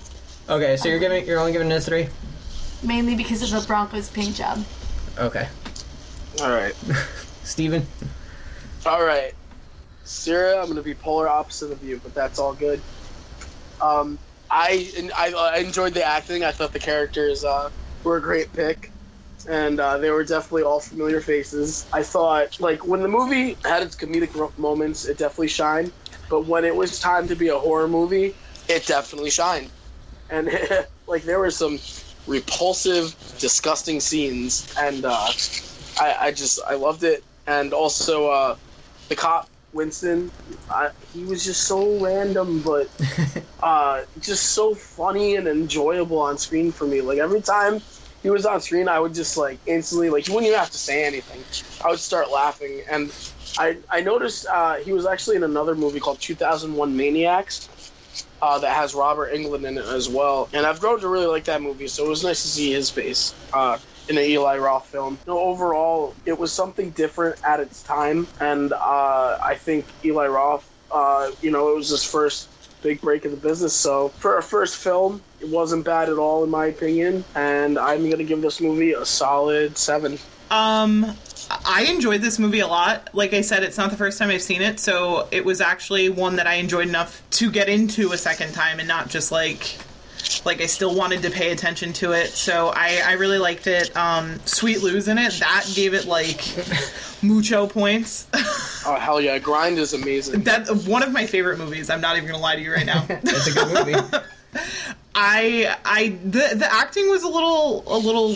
Okay, 0.48 0.76
so 0.76 0.88
you're 0.88 1.00
giving 1.00 1.26
you're 1.26 1.40
only 1.40 1.50
giving 1.50 1.68
it 1.70 1.74
a 1.74 1.80
three. 1.80 2.08
Mainly 2.84 3.16
because 3.16 3.42
of 3.42 3.50
the 3.60 3.66
Broncos 3.66 4.08
paint 4.08 4.36
job. 4.36 4.64
Okay, 5.18 5.48
All 6.40 6.50
right, 6.50 6.74
Steven. 7.42 7.84
all 8.86 9.04
right. 9.04 9.34
Sarah, 10.04 10.60
I'm 10.62 10.68
gonna 10.68 10.80
be 10.82 10.94
polar 10.94 11.28
opposite 11.28 11.72
of 11.72 11.82
you, 11.82 12.00
but 12.04 12.14
that's 12.14 12.38
all 12.38 12.54
good. 12.54 12.80
Um, 13.82 14.16
I 14.50 14.90
I, 15.16 15.32
I 15.32 15.58
enjoyed 15.58 15.94
the 15.94 16.04
acting. 16.04 16.44
I 16.44 16.52
thought 16.52 16.72
the 16.72 16.78
characters 16.78 17.44
uh, 17.44 17.70
were 18.04 18.16
a 18.16 18.22
great 18.22 18.52
pick, 18.52 18.92
and 19.48 19.78
uh, 19.80 19.98
they 19.98 20.10
were 20.10 20.24
definitely 20.24 20.62
all 20.62 20.80
familiar 20.80 21.20
faces. 21.20 21.86
I 21.92 22.02
thought 22.02 22.58
like 22.60 22.86
when 22.86 23.02
the 23.02 23.08
movie 23.08 23.56
had 23.64 23.82
its 23.82 23.96
comedic 23.96 24.56
moments, 24.58 25.04
it 25.04 25.18
definitely 25.18 25.48
shined. 25.48 25.92
But 26.30 26.46
when 26.46 26.64
it 26.64 26.74
was 26.74 26.98
time 27.00 27.28
to 27.28 27.36
be 27.36 27.48
a 27.48 27.58
horror 27.58 27.88
movie, 27.88 28.34
it 28.68 28.86
definitely 28.86 29.30
shined. 29.30 29.72
And 30.30 30.50
like 31.06 31.22
there 31.22 31.38
were 31.38 31.50
some 31.50 31.78
repulsive, 32.26 33.16
disgusting 33.38 34.00
scenes, 34.00 34.68
and 34.80 35.04
uh, 35.04 35.28
I, 36.00 36.16
I 36.20 36.32
just 36.32 36.60
I 36.68 36.74
loved 36.74 37.04
it. 37.04 37.24
And 37.46 37.72
also 37.72 38.28
uh, 38.28 38.56
the 39.08 39.16
cop 39.16 39.48
Winston, 39.72 40.30
I, 40.70 40.90
he 41.12 41.24
was 41.24 41.44
just 41.44 41.62
so 41.66 41.98
random, 41.98 42.62
but 42.62 42.88
uh, 43.62 44.02
just 44.18 44.54
so 44.54 44.74
funny 44.74 45.36
and 45.36 45.48
enjoyable 45.48 46.18
on 46.20 46.38
screen 46.38 46.72
for 46.72 46.86
me. 46.86 47.00
Like 47.02 47.18
every 47.18 47.42
time 47.42 47.82
he 48.22 48.30
was 48.30 48.46
on 48.46 48.60
screen, 48.60 48.88
I 48.88 48.98
would 49.00 49.14
just 49.14 49.36
like 49.36 49.60
instantly 49.66 50.10
like 50.10 50.26
he 50.26 50.32
wouldn't 50.32 50.48
even 50.48 50.58
have 50.58 50.70
to 50.70 50.78
say 50.78 51.04
anything. 51.04 51.46
I 51.84 51.90
would 51.90 52.00
start 52.00 52.30
laughing, 52.30 52.82
and 52.90 53.12
I 53.56 53.78
I 53.90 54.00
noticed 54.00 54.46
uh, 54.52 54.76
he 54.76 54.92
was 54.92 55.06
actually 55.06 55.36
in 55.36 55.42
another 55.44 55.74
movie 55.74 56.00
called 56.00 56.20
2001 56.20 56.96
Maniacs. 56.96 57.70
Uh, 58.40 58.58
that 58.60 58.74
has 58.74 58.94
Robert 58.94 59.32
Englund 59.32 59.66
in 59.66 59.78
it 59.78 59.84
as 59.84 60.08
well, 60.08 60.48
and 60.52 60.64
I've 60.66 60.80
grown 60.80 61.00
to 61.00 61.08
really 61.08 61.26
like 61.26 61.44
that 61.46 61.60
movie. 61.62 61.88
So 61.88 62.04
it 62.06 62.08
was 62.08 62.22
nice 62.24 62.42
to 62.42 62.48
see 62.48 62.72
his 62.72 62.90
face 62.90 63.36
uh, 63.52 63.78
in 64.08 64.16
an 64.16 64.24
Eli 64.24 64.58
Roth 64.58 64.86
film. 64.86 65.20
No, 65.26 65.38
overall, 65.40 66.16
it 66.24 66.38
was 66.38 66.52
something 66.52 66.92
different 66.92 67.38
at 67.44 67.60
its 67.60 67.82
time, 67.82 68.28
and 68.38 68.72
uh, 68.72 69.36
I 69.44 69.56
think 69.56 69.94
Eli 70.04 70.26
Roth 70.26 70.72
Uh, 70.90 71.30
you 71.40 71.50
know, 71.50 71.70
it 71.70 71.76
was 71.76 71.88
his 71.90 72.04
first 72.04 72.50
big 72.82 73.00
break 73.00 73.24
in 73.24 73.30
the 73.30 73.36
business. 73.36 73.74
So 73.74 74.08
for 74.08 74.38
a 74.38 74.42
first 74.42 74.76
film, 74.76 75.22
it 75.40 75.48
wasn't 75.48 75.84
bad 75.84 76.08
at 76.08 76.18
all 76.18 76.44
in 76.44 76.50
my 76.50 76.66
opinion. 76.66 77.24
And 77.34 77.78
I'm 77.78 78.08
gonna 78.10 78.24
give 78.24 78.42
this 78.42 78.60
movie 78.60 78.92
a 78.92 79.04
solid 79.04 79.76
seven. 79.76 80.18
Um, 80.50 81.14
I 81.66 81.84
enjoyed 81.84 82.22
this 82.22 82.38
movie 82.38 82.60
a 82.60 82.66
lot. 82.66 83.10
Like 83.12 83.34
I 83.34 83.42
said, 83.42 83.62
it's 83.62 83.76
not 83.76 83.90
the 83.90 83.96
first 83.96 84.18
time 84.18 84.30
I've 84.30 84.42
seen 84.42 84.62
it, 84.62 84.80
so 84.80 85.28
it 85.30 85.44
was 85.44 85.60
actually 85.60 86.08
one 86.08 86.36
that 86.36 86.46
I 86.46 86.54
enjoyed 86.54 86.88
enough 86.88 87.22
to 87.32 87.50
get 87.50 87.68
into 87.68 88.12
a 88.12 88.18
second 88.18 88.54
time 88.54 88.78
and 88.78 88.88
not 88.88 89.08
just 89.08 89.30
like 89.30 89.76
like 90.44 90.60
I 90.60 90.66
still 90.66 90.94
wanted 90.94 91.22
to 91.22 91.30
pay 91.30 91.50
attention 91.52 91.92
to 91.94 92.12
it. 92.12 92.28
So 92.28 92.68
I, 92.74 93.02
I 93.04 93.12
really 93.12 93.38
liked 93.38 93.66
it. 93.66 93.94
Um, 93.96 94.38
Sweet 94.44 94.82
Lou's 94.82 95.08
in 95.08 95.18
it. 95.18 95.32
That 95.34 95.70
gave 95.74 95.94
it 95.94 96.06
like 96.06 96.42
mucho 97.22 97.66
points. 97.66 98.26
Oh 98.86 98.96
hell 99.00 99.20
yeah, 99.20 99.38
Grind 99.38 99.78
is 99.78 99.92
amazing. 99.94 100.42
that 100.44 100.68
one 100.86 101.02
of 101.02 101.12
my 101.12 101.26
favorite 101.26 101.58
movies. 101.58 101.90
I'm 101.90 102.00
not 102.00 102.16
even 102.16 102.28
gonna 102.28 102.42
lie 102.42 102.56
to 102.56 102.62
you 102.62 102.72
right 102.72 102.86
now. 102.86 103.04
It's 103.22 103.46
a 103.46 103.52
good 103.52 103.86
movie. 103.86 104.18
I 105.14 105.76
I 105.84 106.08
the 106.24 106.54
the 106.56 106.68
acting 106.72 107.10
was 107.10 107.22
a 107.24 107.28
little 107.28 107.82
a 107.86 107.98
little 107.98 108.34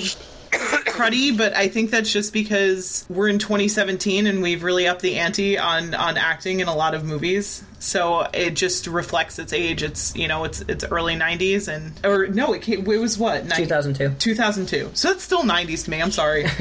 cruddy, 0.53 1.37
but 1.37 1.57
I 1.57 1.69
think 1.69 1.91
that's 1.91 2.13
just 2.13 2.33
because 2.33 3.05
we're 3.09 3.29
in 3.29 3.39
2017 3.39 4.27
and 4.27 4.43
we've 4.43 4.63
really 4.63 4.87
upped 4.87 5.03
the 5.03 5.19
ante 5.19 5.59
on 5.59 5.95
on 5.95 6.17
acting 6.17 6.61
in 6.61 6.69
a 6.69 6.75
lot 6.75 6.95
of 6.95 7.05
movies. 7.05 7.63
So 7.79 8.29
it 8.33 8.55
just 8.55 8.87
reflects 8.87 9.39
its 9.39 9.53
age. 9.53 9.83
It's 9.83 10.15
you 10.15 10.29
know 10.29 10.45
it's 10.45 10.61
it's 10.63 10.85
early 10.85 11.17
90s 11.17 11.69
and 11.69 11.93
or 12.05 12.27
no, 12.29 12.53
it 12.53 12.63
came, 12.63 12.81
it 12.81 12.99
was 12.99 13.19
what 13.19 13.47
90 13.47 13.65
2002. 13.65 14.15
2002. 14.19 14.91
So 14.95 15.11
it's 15.11 15.23
still 15.23 15.43
90s 15.43 15.85
to 15.85 15.91
me. 15.91 16.03
I'm 16.03 16.13
sorry. 16.13 16.47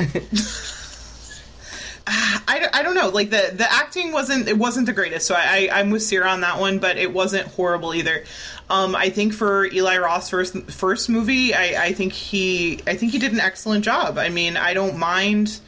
Ah, 2.08 2.43
I, 2.47 2.67
I 2.73 2.84
don't 2.84 2.95
know. 2.95 3.10
Like 3.10 3.30
the 3.30 3.51
the 3.54 3.71
acting 3.71 4.12
wasn't 4.12 4.47
it 4.47 4.58
wasn't 4.58 4.88
the 4.88 4.93
greatest. 4.93 5.27
So 5.27 5.36
I, 5.36 5.69
I 5.69 5.80
I'm 5.80 5.91
with 5.91 6.01
Sierra 6.01 6.30
on 6.30 6.41
that 6.41 6.60
one, 6.60 6.80
but 6.80 6.97
it 6.97 7.13
wasn't 7.13 7.47
horrible 7.47 7.93
either. 7.93 8.23
Um, 8.72 8.96
I 8.96 9.10
think 9.10 9.34
for 9.34 9.66
Eli 9.66 9.98
Roth's 9.98 10.30
first 10.30 10.56
first 10.72 11.10
movie, 11.10 11.54
I, 11.54 11.88
I 11.88 11.94
think 11.94 12.14
he 12.14 12.80
I 12.88 12.96
think 12.96 13.12
he 13.12 13.20
did 13.20 13.34
an 13.34 13.42
excellent 13.42 13.84
job. 13.84 14.18
I 14.18 14.30
mean, 14.30 14.56
I 14.56 14.74
don't 14.74 14.98
mind 14.98 15.60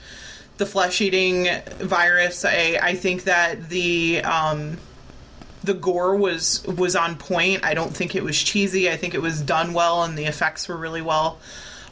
the 0.55 0.65
flesh 0.65 1.01
eating 1.01 1.49
virus. 1.79 2.45
I 2.45 2.79
I 2.81 2.95
think 2.95 3.25
that 3.25 3.67
the 3.67 4.21
um, 4.23 4.77
the 5.65 5.73
gore 5.73 6.15
was 6.15 6.65
was 6.65 6.95
on 6.95 7.17
point. 7.17 7.65
I 7.65 7.73
don't 7.73 7.93
think 7.93 8.15
it 8.15 8.23
was 8.23 8.41
cheesy. 8.41 8.89
I 8.89 8.95
think 8.95 9.13
it 9.13 9.21
was 9.21 9.41
done 9.41 9.73
well, 9.73 10.03
and 10.03 10.17
the 10.17 10.23
effects 10.23 10.69
were 10.69 10.77
really 10.77 11.01
well. 11.01 11.39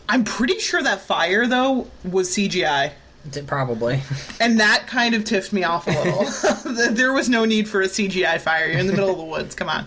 I'm 0.08 0.24
pretty 0.24 0.60
sure 0.60 0.82
that 0.82 1.02
fire 1.02 1.46
though 1.46 1.88
was 2.06 2.30
CGI. 2.30 2.94
Did 3.30 3.48
probably. 3.48 4.02
And 4.40 4.62
that 4.62 4.88
kind 4.88 5.14
of 5.14 5.26
tiffed 5.26 5.52
me 5.52 5.66
off 5.66 5.88
a 5.88 5.92
little. 5.92 6.94
there 6.94 7.12
was 7.12 7.28
no 7.28 7.44
need 7.44 7.68
for 7.68 7.82
a 7.82 7.88
CGI 7.88 8.40
fire. 8.40 8.68
You're 8.68 8.80
in 8.80 8.88
the 8.88 8.94
middle 8.94 9.12
of 9.12 9.18
the 9.18 9.26
woods. 9.26 9.56
Come 9.56 9.68
on. 9.68 9.86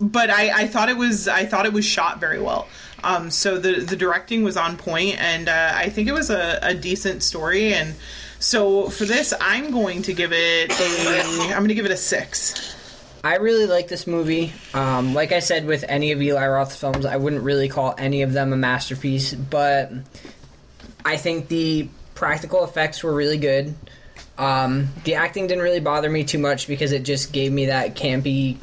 But 0.00 0.30
I, 0.30 0.62
I 0.62 0.66
thought 0.66 0.88
it 0.88 0.96
was 0.96 1.28
I 1.28 1.44
thought 1.44 1.66
it 1.66 1.72
was 1.72 1.84
shot 1.84 2.20
very 2.20 2.40
well. 2.40 2.68
Um, 3.04 3.30
so 3.30 3.58
the 3.58 3.80
the 3.80 3.96
directing 3.96 4.42
was 4.42 4.56
on 4.56 4.76
point, 4.76 5.20
and 5.20 5.48
uh, 5.48 5.72
I 5.74 5.88
think 5.88 6.08
it 6.08 6.12
was 6.12 6.30
a, 6.30 6.58
a 6.62 6.74
decent 6.74 7.22
story. 7.22 7.74
And 7.74 7.94
so 8.38 8.88
for 8.88 9.04
this, 9.04 9.34
I'm 9.40 9.70
going 9.70 10.02
to 10.02 10.12
give 10.12 10.32
it 10.32 10.70
a 10.70 11.52
I'm 11.52 11.58
going 11.58 11.68
to 11.68 11.74
give 11.74 11.86
it 11.86 11.92
a 11.92 11.96
six. 11.96 12.76
I 13.24 13.36
really 13.36 13.66
like 13.66 13.86
this 13.86 14.08
movie. 14.08 14.52
Um, 14.74 15.14
like 15.14 15.30
I 15.30 15.38
said, 15.38 15.64
with 15.66 15.84
any 15.88 16.10
of 16.10 16.20
Eli 16.20 16.46
Roth's 16.48 16.74
films, 16.76 17.06
I 17.06 17.16
wouldn't 17.16 17.44
really 17.44 17.68
call 17.68 17.94
any 17.96 18.22
of 18.22 18.32
them 18.32 18.52
a 18.52 18.56
masterpiece, 18.56 19.32
but 19.32 19.92
I 21.04 21.16
think 21.16 21.46
the 21.46 21.88
practical 22.14 22.64
effects 22.64 23.04
were 23.04 23.14
really 23.14 23.38
good. 23.38 23.74
Um, 24.38 24.88
the 25.04 25.14
acting 25.14 25.46
didn't 25.46 25.62
really 25.62 25.78
bother 25.78 26.10
me 26.10 26.24
too 26.24 26.38
much 26.38 26.66
because 26.66 26.90
it 26.90 27.04
just 27.04 27.32
gave 27.32 27.52
me 27.52 27.66
that 27.66 27.94
campy 27.94 28.56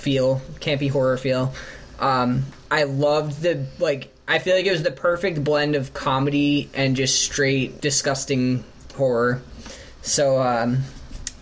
feel, 0.00 0.40
campy 0.60 0.90
horror 0.90 1.16
feel. 1.16 1.54
Um, 1.98 2.44
I 2.70 2.84
loved 2.84 3.42
the 3.42 3.66
like. 3.78 4.08
I 4.26 4.38
feel 4.38 4.56
like 4.56 4.64
it 4.66 4.72
was 4.72 4.82
the 4.82 4.90
perfect 4.92 5.42
blend 5.44 5.74
of 5.76 5.92
comedy 5.92 6.70
and 6.74 6.96
just 6.96 7.20
straight 7.22 7.80
disgusting 7.80 8.64
horror. 8.94 9.42
So 10.02 10.40
um, 10.40 10.78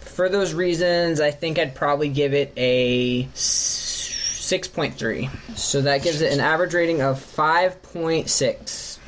for 0.01 0.29
those 0.29 0.55
reasons, 0.55 1.21
I 1.21 1.31
think 1.31 1.59
I'd 1.59 1.75
probably 1.75 2.09
give 2.09 2.35
it 2.35 2.53
a 2.57 3.25
6.3. 3.25 5.57
So 5.57 5.83
that 5.83 6.03
gives 6.03 6.21
it 6.23 6.33
an 6.33 6.41
average 6.41 6.75
rating 6.75 7.03
of 7.03 7.19
5.6. 7.19 8.99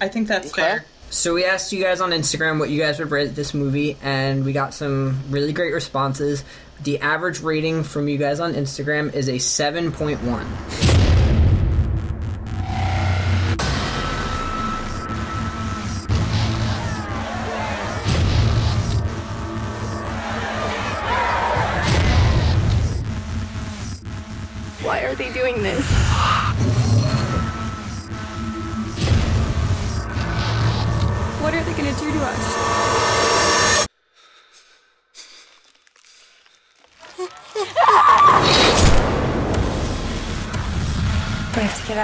I 0.00 0.08
think 0.08 0.28
that's 0.28 0.52
Okay. 0.52 0.62
fair. 0.62 0.84
So 1.10 1.34
we 1.34 1.44
asked 1.44 1.72
you 1.72 1.82
guys 1.82 2.00
on 2.00 2.10
Instagram 2.10 2.58
what 2.58 2.70
you 2.70 2.80
guys 2.80 2.98
would 2.98 3.10
rate 3.10 3.34
this 3.34 3.52
movie, 3.54 3.96
and 4.02 4.44
we 4.44 4.52
got 4.52 4.74
some 4.74 5.20
really 5.30 5.52
great 5.52 5.72
responses. 5.74 6.42
The 6.82 6.98
average 7.00 7.40
rating 7.40 7.84
from 7.84 8.08
you 8.08 8.18
guys 8.18 8.40
on 8.40 8.54
Instagram 8.54 9.14
is 9.14 9.28
a 9.28 9.34
7.1. 9.34 10.91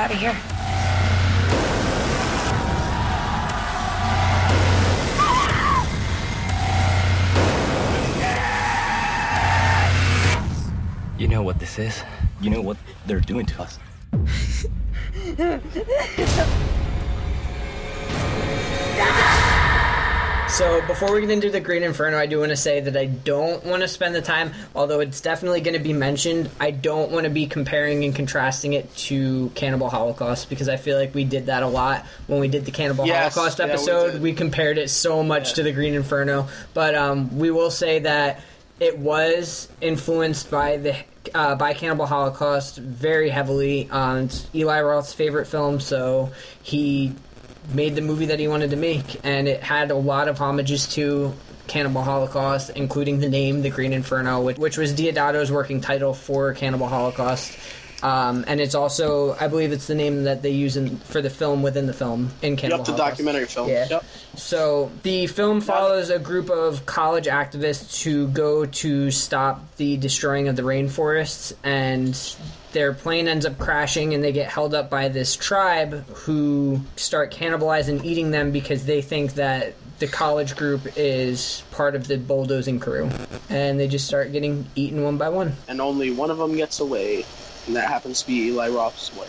out 0.08 0.14
of 0.14 0.20
here. 0.20 0.36
You 11.18 11.28
know 11.28 11.42
what 11.42 11.58
this 11.58 11.78
is? 11.78 12.02
You 12.40 12.50
know 12.50 12.60
what 12.62 12.76
they're 13.06 13.20
doing 13.20 13.46
to 13.46 13.62
us? 13.62 13.78
So 20.50 20.84
before 20.86 21.12
we 21.12 21.20
get 21.20 21.30
into 21.30 21.50
the 21.50 21.60
Green 21.60 21.82
Inferno, 21.82 22.18
I 22.18 22.26
do 22.26 22.40
want 22.40 22.50
to 22.50 22.56
say 22.56 22.80
that 22.80 22.96
I 22.96 23.04
don't 23.04 23.64
want 23.64 23.82
to 23.82 23.88
spend 23.88 24.14
the 24.14 24.22
time, 24.22 24.52
although 24.74 24.98
it's 25.00 25.20
definitely 25.20 25.60
going 25.60 25.76
to 25.76 25.82
be 25.82 25.92
mentioned. 25.92 26.50
I 26.58 26.70
don't 26.72 27.12
want 27.12 27.24
to 27.24 27.30
be 27.30 27.46
comparing 27.46 28.02
and 28.02 28.14
contrasting 28.14 28.72
it 28.72 28.92
to 28.96 29.50
Cannibal 29.54 29.88
Holocaust 29.88 30.48
because 30.48 30.68
I 30.68 30.76
feel 30.76 30.98
like 30.98 31.14
we 31.14 31.22
did 31.24 31.46
that 31.46 31.62
a 31.62 31.66
lot 31.68 32.04
when 32.26 32.40
we 32.40 32.48
did 32.48 32.64
the 32.64 32.70
Cannibal 32.72 33.06
Yes, 33.06 33.34
Holocaust 33.34 33.58
yeah, 33.58 33.66
we 33.66 33.70
episode. 33.72 34.20
we, 34.22 34.32
compared 34.32 34.78
it 34.78 34.88
so 34.90 35.22
much 35.22 35.50
Yeah. 35.50 35.54
to 35.56 35.62
the 35.64 35.72
Green 35.72 35.94
Inferno, 35.94 36.48
but 36.74 36.94
um, 36.94 37.38
we 37.38 37.50
will 37.50 37.70
say 37.70 38.00
that 38.00 38.40
it 38.80 38.98
was 38.98 39.68
influenced 39.80 40.50
by 40.50 40.78
the 40.78 40.96
uh, 41.34 41.54
by 41.56 41.74
Cannibal 41.74 42.06
Holocaust 42.06 42.78
very 42.78 43.28
heavily. 43.28 43.86
Um, 43.90 44.20
it's 44.24 44.46
Eli 44.54 44.80
Roth's 44.80 45.12
favorite 45.12 45.46
film, 45.46 45.78
so 45.78 46.32
he 46.62 47.14
made 47.72 47.94
the 47.94 48.00
movie 48.00 48.26
that 48.26 48.38
he 48.38 48.48
wanted 48.48 48.70
to 48.70 48.76
make, 48.76 49.20
and 49.24 49.46
it 49.48 49.62
had 49.62 49.90
a 49.90 49.94
lot 49.94 50.28
of 50.28 50.38
homages 50.38 50.86
to 50.94 51.34
Cannibal 51.66 52.02
Holocaust, 52.02 52.70
including 52.70 53.18
the 53.20 53.28
name 53.28 53.62
The 53.62 53.70
Green 53.70 53.92
Inferno, 53.92 54.40
which, 54.42 54.56
which 54.58 54.78
was 54.78 54.94
Deodato's 54.94 55.52
working 55.52 55.80
title 55.80 56.14
for 56.14 56.54
Cannibal 56.54 56.88
Holocaust. 56.88 57.58
Um, 58.00 58.44
and 58.46 58.60
it's 58.60 58.76
also, 58.76 59.34
I 59.40 59.48
believe, 59.48 59.72
it's 59.72 59.88
the 59.88 59.94
name 59.96 60.22
that 60.24 60.40
they 60.40 60.50
use 60.50 60.76
in, 60.76 60.98
for 60.98 61.20
the 61.20 61.30
film 61.30 61.62
within 61.64 61.86
the 61.86 61.92
film 61.92 62.30
in 62.42 62.56
Cannibal 62.56 62.78
Yep, 62.78 62.86
the 62.86 62.92
Holocaust. 62.92 63.10
documentary 63.10 63.46
film. 63.46 63.68
Yeah. 63.68 63.88
Yep. 63.90 64.04
So 64.36 64.92
the 65.02 65.26
film 65.26 65.60
follows 65.60 66.08
a 66.08 66.20
group 66.20 66.48
of 66.48 66.86
college 66.86 67.26
activists 67.26 68.00
who 68.00 68.28
go 68.28 68.66
to 68.66 69.10
stop 69.10 69.76
the 69.78 69.96
destroying 69.96 70.46
of 70.46 70.54
the 70.54 70.62
rainforests, 70.62 71.54
and 71.64 72.14
their 72.72 72.92
plane 72.92 73.28
ends 73.28 73.46
up 73.46 73.58
crashing, 73.58 74.14
and 74.14 74.22
they 74.22 74.32
get 74.32 74.50
held 74.50 74.74
up 74.74 74.90
by 74.90 75.08
this 75.08 75.36
tribe 75.36 76.06
who 76.08 76.80
start 76.96 77.32
cannibalizing, 77.32 78.04
eating 78.04 78.30
them 78.30 78.50
because 78.52 78.84
they 78.84 79.02
think 79.02 79.34
that 79.34 79.74
the 79.98 80.06
college 80.06 80.54
group 80.56 80.82
is 80.96 81.62
part 81.72 81.94
of 81.94 82.06
the 82.06 82.18
bulldozing 82.18 82.78
crew, 82.78 83.10
and 83.48 83.80
they 83.80 83.88
just 83.88 84.06
start 84.06 84.32
getting 84.32 84.66
eaten 84.76 85.02
one 85.02 85.18
by 85.18 85.28
one. 85.28 85.54
And 85.66 85.80
only 85.80 86.10
one 86.10 86.30
of 86.30 86.38
them 86.38 86.56
gets 86.56 86.80
away, 86.80 87.24
and 87.66 87.74
that 87.74 87.88
happens 87.88 88.22
to 88.22 88.26
be 88.28 88.46
Eli 88.48 88.68
Roth's 88.68 89.14
way. 89.16 89.26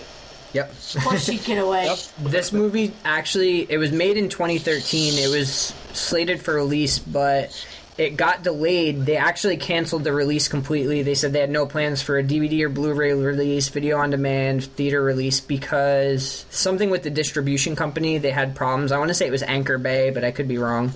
Yep. 0.53 0.71
Of 0.71 1.03
course 1.03 1.25
she'd 1.25 1.43
get 1.43 1.57
away. 1.59 1.85
Yep. 1.85 1.97
This 2.31 2.51
movie 2.51 2.91
actually 3.05 3.71
it 3.71 3.77
was 3.77 3.91
made 3.91 4.17
in 4.17 4.29
2013. 4.29 5.19
It 5.19 5.29
was 5.29 5.73
slated 5.93 6.41
for 6.41 6.55
release, 6.55 6.97
but 6.97 7.51
it 7.99 8.15
got 8.15 8.43
delayed. 8.43 9.05
They 9.05 9.17
actually 9.17 9.57
canceled 9.57 10.05
the 10.05 10.13
release 10.13 10.47
completely. 10.47 11.03
They 11.03 11.15
said 11.15 11.33
they 11.33 11.41
had 11.41 11.49
no 11.49 11.65
plans 11.65 12.01
for 12.01 12.17
a 12.17 12.23
DVD 12.23 12.61
or 12.61 12.69
Blu-ray 12.69 13.13
release, 13.13 13.67
video 13.67 13.97
on 13.97 14.09
demand, 14.09 14.63
theater 14.63 15.03
release 15.03 15.41
because 15.41 16.45
something 16.49 16.89
with 16.89 17.03
the 17.03 17.09
distribution 17.09 17.75
company 17.75 18.17
they 18.17 18.31
had 18.31 18.55
problems. 18.55 18.93
I 18.93 18.99
want 18.99 19.09
to 19.09 19.13
say 19.13 19.27
it 19.27 19.31
was 19.31 19.43
Anchor 19.43 19.77
Bay, 19.77 20.11
but 20.11 20.23
I 20.23 20.31
could 20.31 20.47
be 20.47 20.57
wrong. 20.57 20.93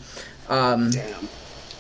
Um, 0.48 0.92
Damn. 0.92 1.28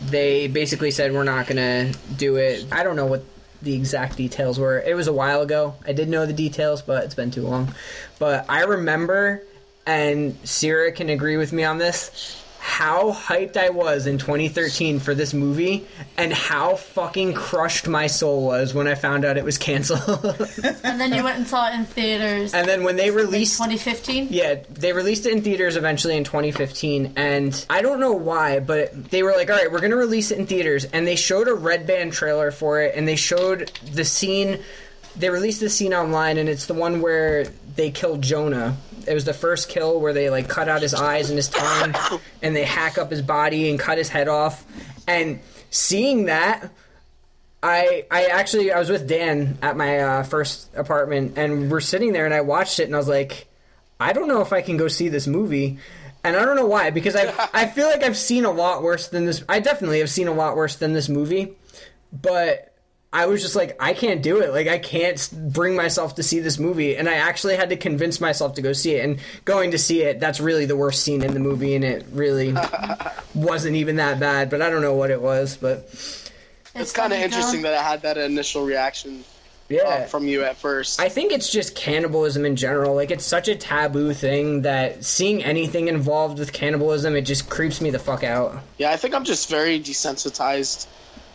they 0.09 0.47
basically 0.49 0.91
said 0.91 1.13
we're 1.13 1.23
not 1.23 1.47
gonna 1.47 1.93
do 2.17 2.35
it. 2.35 2.65
I 2.69 2.83
don't 2.83 2.97
know 2.97 3.05
what 3.05 3.23
the 3.61 3.73
exact 3.75 4.17
details 4.17 4.59
were. 4.59 4.81
It 4.81 4.93
was 4.93 5.07
a 5.07 5.13
while 5.13 5.41
ago. 5.41 5.75
I 5.87 5.93
did 5.93 6.09
know 6.09 6.25
the 6.25 6.33
details, 6.33 6.81
but 6.81 7.05
it's 7.05 7.15
been 7.15 7.31
too 7.31 7.43
long. 7.43 7.73
But 8.19 8.45
I 8.49 8.63
remember, 8.63 9.41
and 9.85 10.37
Sierra 10.43 10.91
can 10.91 11.09
agree 11.09 11.37
with 11.37 11.53
me 11.53 11.63
on 11.63 11.77
this. 11.77 12.42
How 12.65 13.11
hyped 13.11 13.57
I 13.57 13.69
was 13.71 14.07
in 14.07 14.17
2013 14.17 14.99
for 14.99 15.13
this 15.13 15.33
movie, 15.33 15.85
and 16.17 16.31
how 16.31 16.75
fucking 16.75 17.33
crushed 17.33 17.89
my 17.89 18.07
soul 18.07 18.45
was 18.45 18.73
when 18.73 18.87
I 18.87 18.95
found 18.95 19.25
out 19.25 19.37
it 19.37 19.43
was 19.43 19.57
canceled. 19.57 19.99
And 20.83 20.99
then 20.99 21.13
you 21.13 21.23
went 21.23 21.37
and 21.37 21.47
saw 21.47 21.67
it 21.69 21.75
in 21.75 21.85
theaters. 21.85 22.53
and 22.53 22.67
then 22.67 22.83
when 22.83 22.95
they 22.95 23.11
released 23.11 23.57
2015. 23.57 24.27
yeah, 24.31 24.55
they 24.69 24.93
released 24.93 25.25
it 25.25 25.33
in 25.33 25.41
theaters 25.41 25.75
eventually 25.75 26.15
in 26.15 26.23
2015, 26.23 27.13
and 27.17 27.65
I 27.69 27.81
don't 27.81 27.99
know 27.99 28.13
why, 28.13 28.59
but 28.61 29.09
they 29.11 29.23
were 29.23 29.33
like, 29.33 29.49
"All 29.49 29.57
right, 29.57 29.71
we're 29.71 29.81
gonna 29.81 29.97
release 29.97 30.31
it 30.31 30.37
in 30.39 30.47
theaters," 30.47 30.85
and 30.93 31.05
they 31.05 31.17
showed 31.17 31.47
a 31.49 31.53
red 31.53 31.85
band 31.85 32.13
trailer 32.13 32.49
for 32.51 32.81
it, 32.81 32.95
and 32.95 33.05
they 33.07 33.17
showed 33.17 33.71
the 33.91 34.05
scene. 34.05 34.59
They 35.17 35.29
released 35.29 35.59
the 35.59 35.69
scene 35.69 35.93
online, 35.93 36.37
and 36.37 36.47
it's 36.47 36.65
the 36.65 36.73
one 36.73 37.01
where 37.01 37.45
they 37.75 37.91
killed 37.91 38.21
Jonah. 38.21 38.77
It 39.07 39.13
was 39.13 39.25
the 39.25 39.33
first 39.33 39.69
kill 39.69 39.99
where 39.99 40.13
they 40.13 40.29
like 40.29 40.47
cut 40.47 40.69
out 40.69 40.81
his 40.81 40.93
eyes 40.93 41.29
and 41.29 41.37
his 41.37 41.49
tongue, 41.49 41.93
and 42.41 42.55
they 42.55 42.63
hack 42.63 42.97
up 42.97 43.11
his 43.11 43.21
body 43.21 43.69
and 43.69 43.79
cut 43.79 43.97
his 43.97 44.09
head 44.09 44.27
off. 44.27 44.65
And 45.07 45.39
seeing 45.69 46.25
that, 46.25 46.71
I 47.61 48.05
I 48.11 48.25
actually 48.25 48.71
I 48.71 48.79
was 48.79 48.89
with 48.89 49.07
Dan 49.07 49.57
at 49.61 49.77
my 49.77 49.99
uh, 49.99 50.23
first 50.23 50.73
apartment, 50.75 51.37
and 51.37 51.71
we're 51.71 51.79
sitting 51.79 52.13
there, 52.13 52.25
and 52.25 52.33
I 52.33 52.41
watched 52.41 52.79
it, 52.79 52.83
and 52.83 52.95
I 52.95 52.97
was 52.97 53.07
like, 53.07 53.47
I 53.99 54.13
don't 54.13 54.27
know 54.27 54.41
if 54.41 54.51
I 54.53 54.61
can 54.61 54.77
go 54.77 54.87
see 54.87 55.09
this 55.09 55.27
movie, 55.27 55.79
and 56.23 56.35
I 56.35 56.45
don't 56.45 56.55
know 56.55 56.65
why 56.67 56.89
because 56.89 57.15
I 57.15 57.33
I 57.53 57.67
feel 57.67 57.87
like 57.87 58.03
I've 58.03 58.17
seen 58.17 58.45
a 58.45 58.51
lot 58.51 58.83
worse 58.83 59.07
than 59.07 59.25
this. 59.25 59.43
I 59.47 59.59
definitely 59.59 59.99
have 59.99 60.09
seen 60.09 60.27
a 60.27 60.33
lot 60.33 60.55
worse 60.55 60.75
than 60.75 60.93
this 60.93 61.09
movie, 61.09 61.55
but. 62.11 62.69
I 63.13 63.27
was 63.27 63.43
just 63.43 63.55
like, 63.55 63.77
I 63.79 63.93
can't 63.93 64.23
do 64.23 64.41
it. 64.41 64.51
Like, 64.51 64.67
I 64.67 64.79
can't 64.79 65.29
bring 65.53 65.75
myself 65.75 66.15
to 66.15 66.23
see 66.23 66.39
this 66.39 66.57
movie. 66.57 66.97
And 66.97 67.07
I 67.07 67.13
actually 67.13 67.55
had 67.55 67.69
to 67.69 67.77
convince 67.77 68.19
myself 68.19 68.55
to 68.55 68.63
go 68.63 68.73
see 68.73 68.95
it. 68.95 69.05
And 69.05 69.19
going 69.45 69.71
to 69.71 69.77
see 69.77 70.01
it, 70.01 70.19
that's 70.19 70.39
really 70.39 70.65
the 70.65 70.75
worst 70.75 71.03
scene 71.03 71.23
in 71.23 71.35
the 71.35 71.39
movie. 71.39 71.75
And 71.75 71.85
it 71.85 72.07
really 72.11 72.55
wasn't 73.35 73.75
even 73.75 73.97
that 73.97 74.19
bad. 74.19 74.49
But 74.49 74.63
I 74.63 74.71
don't 74.71 74.81
know 74.81 74.95
what 74.95 75.11
it 75.11 75.21
was. 75.21 75.55
But 75.55 75.89
It's 76.73 76.91
kind 76.91 77.13
of 77.13 77.19
interesting 77.19 77.61
that 77.61 77.75
I 77.75 77.83
had 77.83 78.01
that 78.01 78.17
initial 78.17 78.65
reaction 78.65 79.23
yeah. 79.69 79.83
uh, 79.83 80.05
from 80.05 80.27
you 80.27 80.43
at 80.43 80.57
first. 80.57 80.99
I 80.99 81.07
think 81.07 81.31
it's 81.31 81.51
just 81.51 81.75
cannibalism 81.75 82.45
in 82.45 82.55
general. 82.55 82.95
Like 82.95 83.11
it's 83.11 83.25
such 83.25 83.47
a 83.47 83.55
taboo 83.55 84.15
thing 84.15 84.63
that 84.63 85.05
seeing 85.05 85.43
anything 85.43 85.87
involved 85.87 86.39
with 86.39 86.51
cannibalism, 86.51 87.15
it 87.15 87.21
just 87.21 87.47
creeps 87.47 87.79
me 87.79 87.91
the 87.91 87.99
fuck 87.99 88.23
out. 88.23 88.59
Yeah, 88.79 88.89
I 88.91 88.97
think 88.97 89.13
I'm 89.13 89.23
just 89.23 89.51
very 89.51 89.79
desensitized 89.79 90.87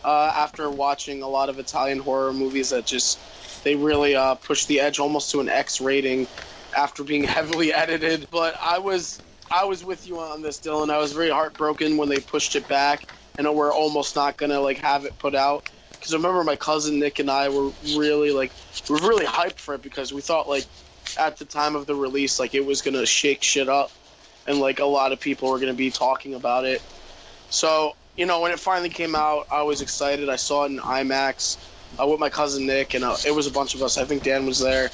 uh, 0.03 0.31
after 0.35 0.69
watching 0.69 1.21
a 1.21 1.27
lot 1.27 1.49
of 1.49 1.59
Italian 1.59 1.99
horror 1.99 2.33
movies 2.33 2.69
that 2.69 2.85
just 2.85 3.19
they 3.63 3.75
really 3.75 4.15
uh, 4.15 4.35
push 4.35 4.65
the 4.65 4.79
edge 4.79 4.99
almost 4.99 5.31
to 5.31 5.39
an 5.39 5.49
X 5.49 5.81
rating 5.81 6.27
after 6.75 7.03
being 7.03 7.23
heavily 7.35 7.73
edited. 7.73 8.27
But 8.31 8.55
I 8.61 8.79
was 8.79 9.19
I 9.51 9.65
was 9.65 9.83
with 9.83 10.07
you 10.07 10.19
on 10.19 10.41
this, 10.41 10.59
Dylan. 10.59 10.89
I 10.89 10.97
was 10.97 11.13
very 11.13 11.29
heartbroken 11.29 11.97
when 11.97 12.09
they 12.09 12.19
pushed 12.19 12.55
it 12.55 12.67
back, 12.67 13.07
and 13.37 13.53
we're 13.55 13.73
almost 13.73 14.15
not 14.15 14.37
gonna 14.37 14.59
like 14.59 14.77
have 14.77 15.05
it 15.05 15.17
put 15.19 15.35
out. 15.35 15.69
Because 15.91 16.13
I 16.13 16.17
remember 16.17 16.43
my 16.43 16.55
cousin 16.55 16.99
Nick 16.99 17.19
and 17.19 17.29
I 17.29 17.49
were 17.49 17.71
really 17.97 18.31
like 18.31 18.51
we 18.89 18.95
were 18.95 19.07
really 19.07 19.25
hyped 19.25 19.59
for 19.59 19.73
it 19.75 19.81
because 19.81 20.13
we 20.13 20.21
thought 20.21 20.47
like 20.47 20.65
at 21.17 21.37
the 21.37 21.45
time 21.45 21.75
of 21.75 21.87
the 21.87 21.95
release 21.95 22.39
like 22.39 22.53
it 22.53 22.65
was 22.65 22.81
gonna 22.81 23.05
shake 23.05 23.43
shit 23.43 23.67
up, 23.67 23.91
and 24.47 24.59
like 24.59 24.79
a 24.79 24.85
lot 24.85 25.11
of 25.11 25.19
people 25.19 25.49
were 25.49 25.59
gonna 25.59 25.73
be 25.73 25.91
talking 25.91 26.35
about 26.35 26.65
it. 26.65 26.81
So, 27.49 27.95
you 28.19 28.25
know, 28.25 28.41
when 28.41 28.51
it 28.51 28.59
finally 28.59 28.89
came 28.89 29.15
out, 29.15 29.47
I 29.49 29.61
was 29.61 29.81
excited. 29.81 30.27
I 30.27 30.35
saw 30.35 30.65
it 30.65 30.71
in 30.71 30.79
IMAX 30.79 31.57
uh, 31.97 32.05
with 32.05 32.19
my 32.19 32.29
cousin 32.29 32.67
Nick, 32.67 32.93
and 32.93 33.05
uh, 33.05 33.15
it 33.25 33.33
was 33.33 33.47
a 33.47 33.51
bunch 33.51 33.75
of 33.75 33.81
us. 33.81 33.97
I 33.97 34.03
think 34.03 34.23
Dan 34.23 34.45
was 34.45 34.59
there, 34.59 34.89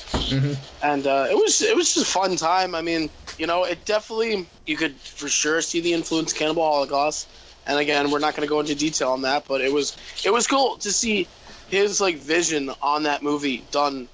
and 0.83 1.07
uh, 1.07 1.25
it 1.31 1.35
was 1.35 1.63
it 1.63 1.75
was 1.75 1.91
just 1.91 2.07
a 2.07 2.11
fun 2.11 2.35
time. 2.35 2.75
I 2.75 2.83
mean, 2.83 3.09
you 3.39 3.47
know, 3.47 3.63
it 3.63 3.83
definitely 3.83 4.45
you 4.67 4.77
could 4.77 4.95
for 4.97 5.27
sure 5.27 5.63
see 5.63 5.81
the 5.81 5.91
influence 5.91 6.33
of 6.33 6.37
Cannibal 6.37 6.63
Holocaust. 6.63 7.27
And 7.65 7.79
again, 7.79 8.11
we're 8.11 8.19
not 8.19 8.35
going 8.35 8.47
to 8.47 8.49
go 8.49 8.59
into 8.59 8.75
detail 8.75 9.09
on 9.09 9.23
that, 9.23 9.45
but 9.47 9.59
it 9.59 9.73
was 9.73 9.97
it 10.23 10.31
was 10.31 10.45
cool 10.45 10.77
to 10.77 10.91
see 10.91 11.27
his 11.69 11.99
like 11.99 12.17
vision 12.17 12.69
on 12.79 13.03
that 13.03 13.23
movie 13.23 13.65
done 13.71 14.07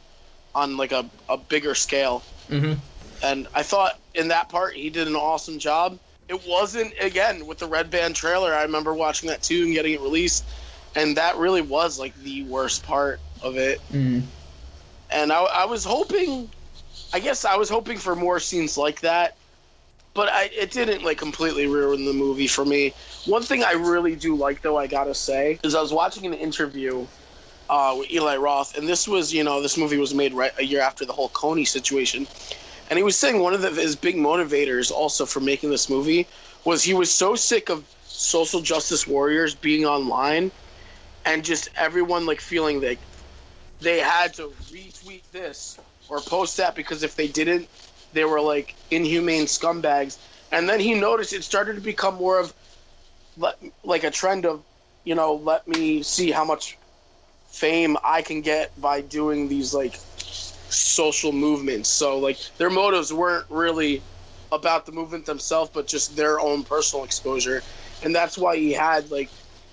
on 0.56 0.78
like 0.78 0.94
a, 0.94 1.06
a 1.28 1.36
bigger 1.36 1.76
scale. 1.76 2.24
Mm-hmm. 2.50 2.80
And 3.24 3.48
I 3.54 3.64
thought 3.64 4.00
in 4.16 4.30
that 4.30 4.48
part 4.48 4.74
he 4.74 4.90
did 4.90 5.10
an 5.10 5.18
awesome 5.18 5.60
job. 5.60 6.00
It 6.32 6.48
wasn't 6.48 6.94
again 7.02 7.46
with 7.46 7.58
the 7.58 7.68
red 7.68 7.92
band 7.92 8.16
trailer. 8.16 8.54
I 8.54 8.62
remember 8.62 8.94
watching 8.94 9.28
that 9.28 9.44
too 9.44 9.64
and 9.66 9.74
getting 9.74 9.94
it 9.94 10.00
released, 10.00 10.46
and 10.96 11.18
that 11.18 11.36
really 11.36 11.62
was 11.62 12.00
like 12.00 12.16
the 12.24 12.44
worst 12.44 12.84
part 12.84 13.20
of 13.44 13.58
it. 13.58 13.82
Mm. 13.92 14.24
And 15.12 15.34
I, 15.34 15.42
I 15.44 15.66
was 15.66 15.84
hoping, 15.84 16.50
I 17.14 17.20
guess 17.20 17.44
I 17.44 17.58
was 17.58 17.70
hoping 17.70 17.98
for 17.98 18.16
more 18.16 18.40
scenes 18.40 18.78
like 18.78 19.02
that, 19.02 19.36
but 20.14 20.30
I, 20.30 20.50
it 20.58 20.72
didn't 20.72 21.04
like 21.04 21.18
completely 21.18 21.68
ruin 21.68 22.06
the 22.06 22.14
movie 22.14 22.48
for 22.48 22.64
me. 22.64 22.94
One 23.26 23.44
thing 23.44 23.66
I 23.66 23.74
really 23.74 24.16
do 24.16 24.34
like, 24.34 24.62
though, 24.62 24.78
I 24.78 24.88
gotta 24.88 25.14
say, 25.14 25.60
is 25.66 25.76
I 25.76 25.82
was 25.82 25.92
watching 25.92 26.26
an 26.26 26.34
interview 26.34 27.06
uh, 27.70 27.96
with 28.00 28.10
Eli 28.10 28.38
Roth, 28.38 28.78
and 28.78 28.88
this 28.88 29.06
was, 29.06 29.34
you 29.34 29.44
know, 29.44 29.62
this 29.62 29.78
movie 29.78 29.98
was 29.98 30.14
made 30.14 30.34
right 30.34 30.54
a 30.58 30.64
year 30.64 30.80
after 30.80 31.04
the 31.04 31.12
whole 31.12 31.30
Kony 31.32 31.68
situation, 31.68 32.26
and 32.92 32.98
he 32.98 33.04
was 33.04 33.18
saying 33.18 33.40
one 33.40 33.54
of 33.54 33.62
the, 33.62 33.70
his 33.70 33.96
big 33.96 34.18
motivators 34.18 34.92
also 34.92 35.26
for 35.26 35.40
making 35.40 35.70
this 35.70 35.90
movie 35.90 36.28
was 36.66 36.84
he 36.84 36.94
was 36.94 37.10
so 37.10 37.36
sick 37.36 37.70
of 37.70 37.86
social 38.06 38.60
justice 38.60 39.08
warriors 39.08 39.56
being 39.56 39.86
online 39.86 40.52
and 41.26 41.46
just 41.46 41.70
everyone 41.78 42.26
like 42.26 42.42
feeling 42.42 42.82
like 42.82 43.00
they 43.80 44.00
had 44.00 44.34
to 44.34 44.52
retweet 44.74 45.24
this 45.32 45.80
or 46.10 46.20
post 46.20 46.58
that 46.58 46.76
because 46.76 47.02
if 47.02 47.16
they 47.16 47.30
didn't, 47.30 47.70
they 48.12 48.26
were 48.26 48.42
like 48.42 48.76
inhumane 48.92 49.46
scumbags. 49.46 50.18
And 50.52 50.68
then 50.68 50.82
he 50.82 50.94
noticed 50.94 51.32
it 51.32 51.46
started 51.46 51.76
to 51.76 51.82
become 51.82 52.16
more 52.16 52.42
of 52.42 52.54
like 53.86 54.04
a 54.04 54.12
trend 54.12 54.46
of, 54.46 54.62
you 55.06 55.16
know, 55.16 55.36
let 55.36 55.66
me 55.66 56.04
see 56.04 56.30
how 56.30 56.44
much 56.44 56.78
fame 57.48 57.96
I 58.04 58.22
can 58.22 58.42
get 58.42 58.70
by 58.82 59.00
doing 59.00 59.48
these 59.48 59.74
like 59.74 59.98
social 60.72 61.32
movements. 61.32 61.90
So 61.90 62.18
like 62.20 62.40
their 62.58 62.70
motives 62.70 63.14
weren't 63.14 63.46
really 63.50 64.02
about 64.52 64.86
the 64.86 64.92
movement 64.92 65.26
themselves, 65.26 65.70
but 65.74 65.88
just 65.88 66.16
their 66.16 66.40
own 66.40 66.64
personal 66.64 67.06
exposure. 67.06 67.62
And 68.04 68.16
that's 68.16 68.38
why 68.38 68.58
he 68.58 68.72
had 68.74 69.10
like 69.12 69.30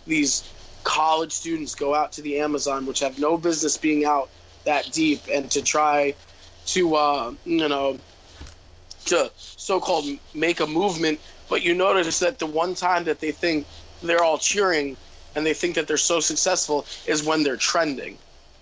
these 0.06 0.52
college 0.84 1.32
students 1.32 1.74
go 1.74 1.94
out 1.94 2.12
to 2.12 2.22
the 2.22 2.40
Amazon, 2.40 2.86
which 2.86 3.00
have 3.00 3.18
no 3.18 3.36
business 3.36 3.76
being 3.76 4.04
out 4.04 4.28
that 4.64 4.90
deep, 4.92 5.20
and 5.32 5.50
to 5.50 5.62
try 5.62 6.14
to, 6.66 6.94
uh, 6.94 7.32
you 7.44 7.68
know, 7.68 7.98
to 9.06 9.30
so-called 9.36 10.04
make 10.34 10.60
a 10.60 10.66
movement. 10.66 11.20
But 11.48 11.62
you 11.62 11.74
notice 11.74 12.18
that 12.18 12.38
the 12.38 12.46
one 12.46 12.74
time 12.74 13.04
that 13.04 13.20
they 13.20 13.32
think 13.32 13.66
they're 14.02 14.22
all 14.22 14.38
cheering 14.38 14.96
and 15.34 15.46
they 15.46 15.54
think 15.54 15.74
that 15.76 15.86
they're 15.86 15.96
so 15.96 16.20
successful 16.20 16.86
is 17.06 17.24
when 17.24 17.42
they're 17.42 17.56
trending. 17.56 18.18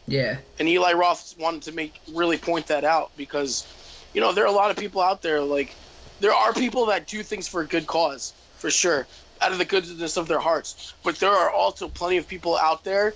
Yeah. 0.07 0.39
And 0.59 0.69
Eli 0.69 0.93
Roth 0.93 1.35
wanted 1.39 1.63
to 1.63 1.73
make 1.73 2.01
really 2.13 2.39
point 2.39 2.67
that 2.69 2.85
out 2.85 3.11
because, 3.17 3.67
you 4.15 4.21
know, 4.21 4.33
there 4.33 4.45
are 4.45 4.49
a 4.49 4.53
lot 4.53 4.71
of 4.71 4.77
people 4.77 5.03
out 5.03 5.23
there 5.23 5.41
like 5.41 5.75
there 6.21 6.33
are 6.33 6.53
people 6.53 6.87
that 6.87 7.07
do 7.07 7.23
things 7.23 7.49
for 7.49 7.61
a 7.61 7.67
good 7.67 7.87
cause 7.87 8.33
for 8.59 8.71
sure 8.71 9.07
out 9.43 9.53
of 9.53 9.59
the 9.59 9.65
goodness 9.65 10.17
of 10.17 10.29
their 10.29 10.39
hearts, 10.39 10.95
but 11.03 11.17
there 11.17 11.31
are 11.31 11.51
also 11.51 11.89
plenty 11.89 12.17
of 12.17 12.27
people 12.27 12.57
out 12.57 12.85
there 12.85 13.15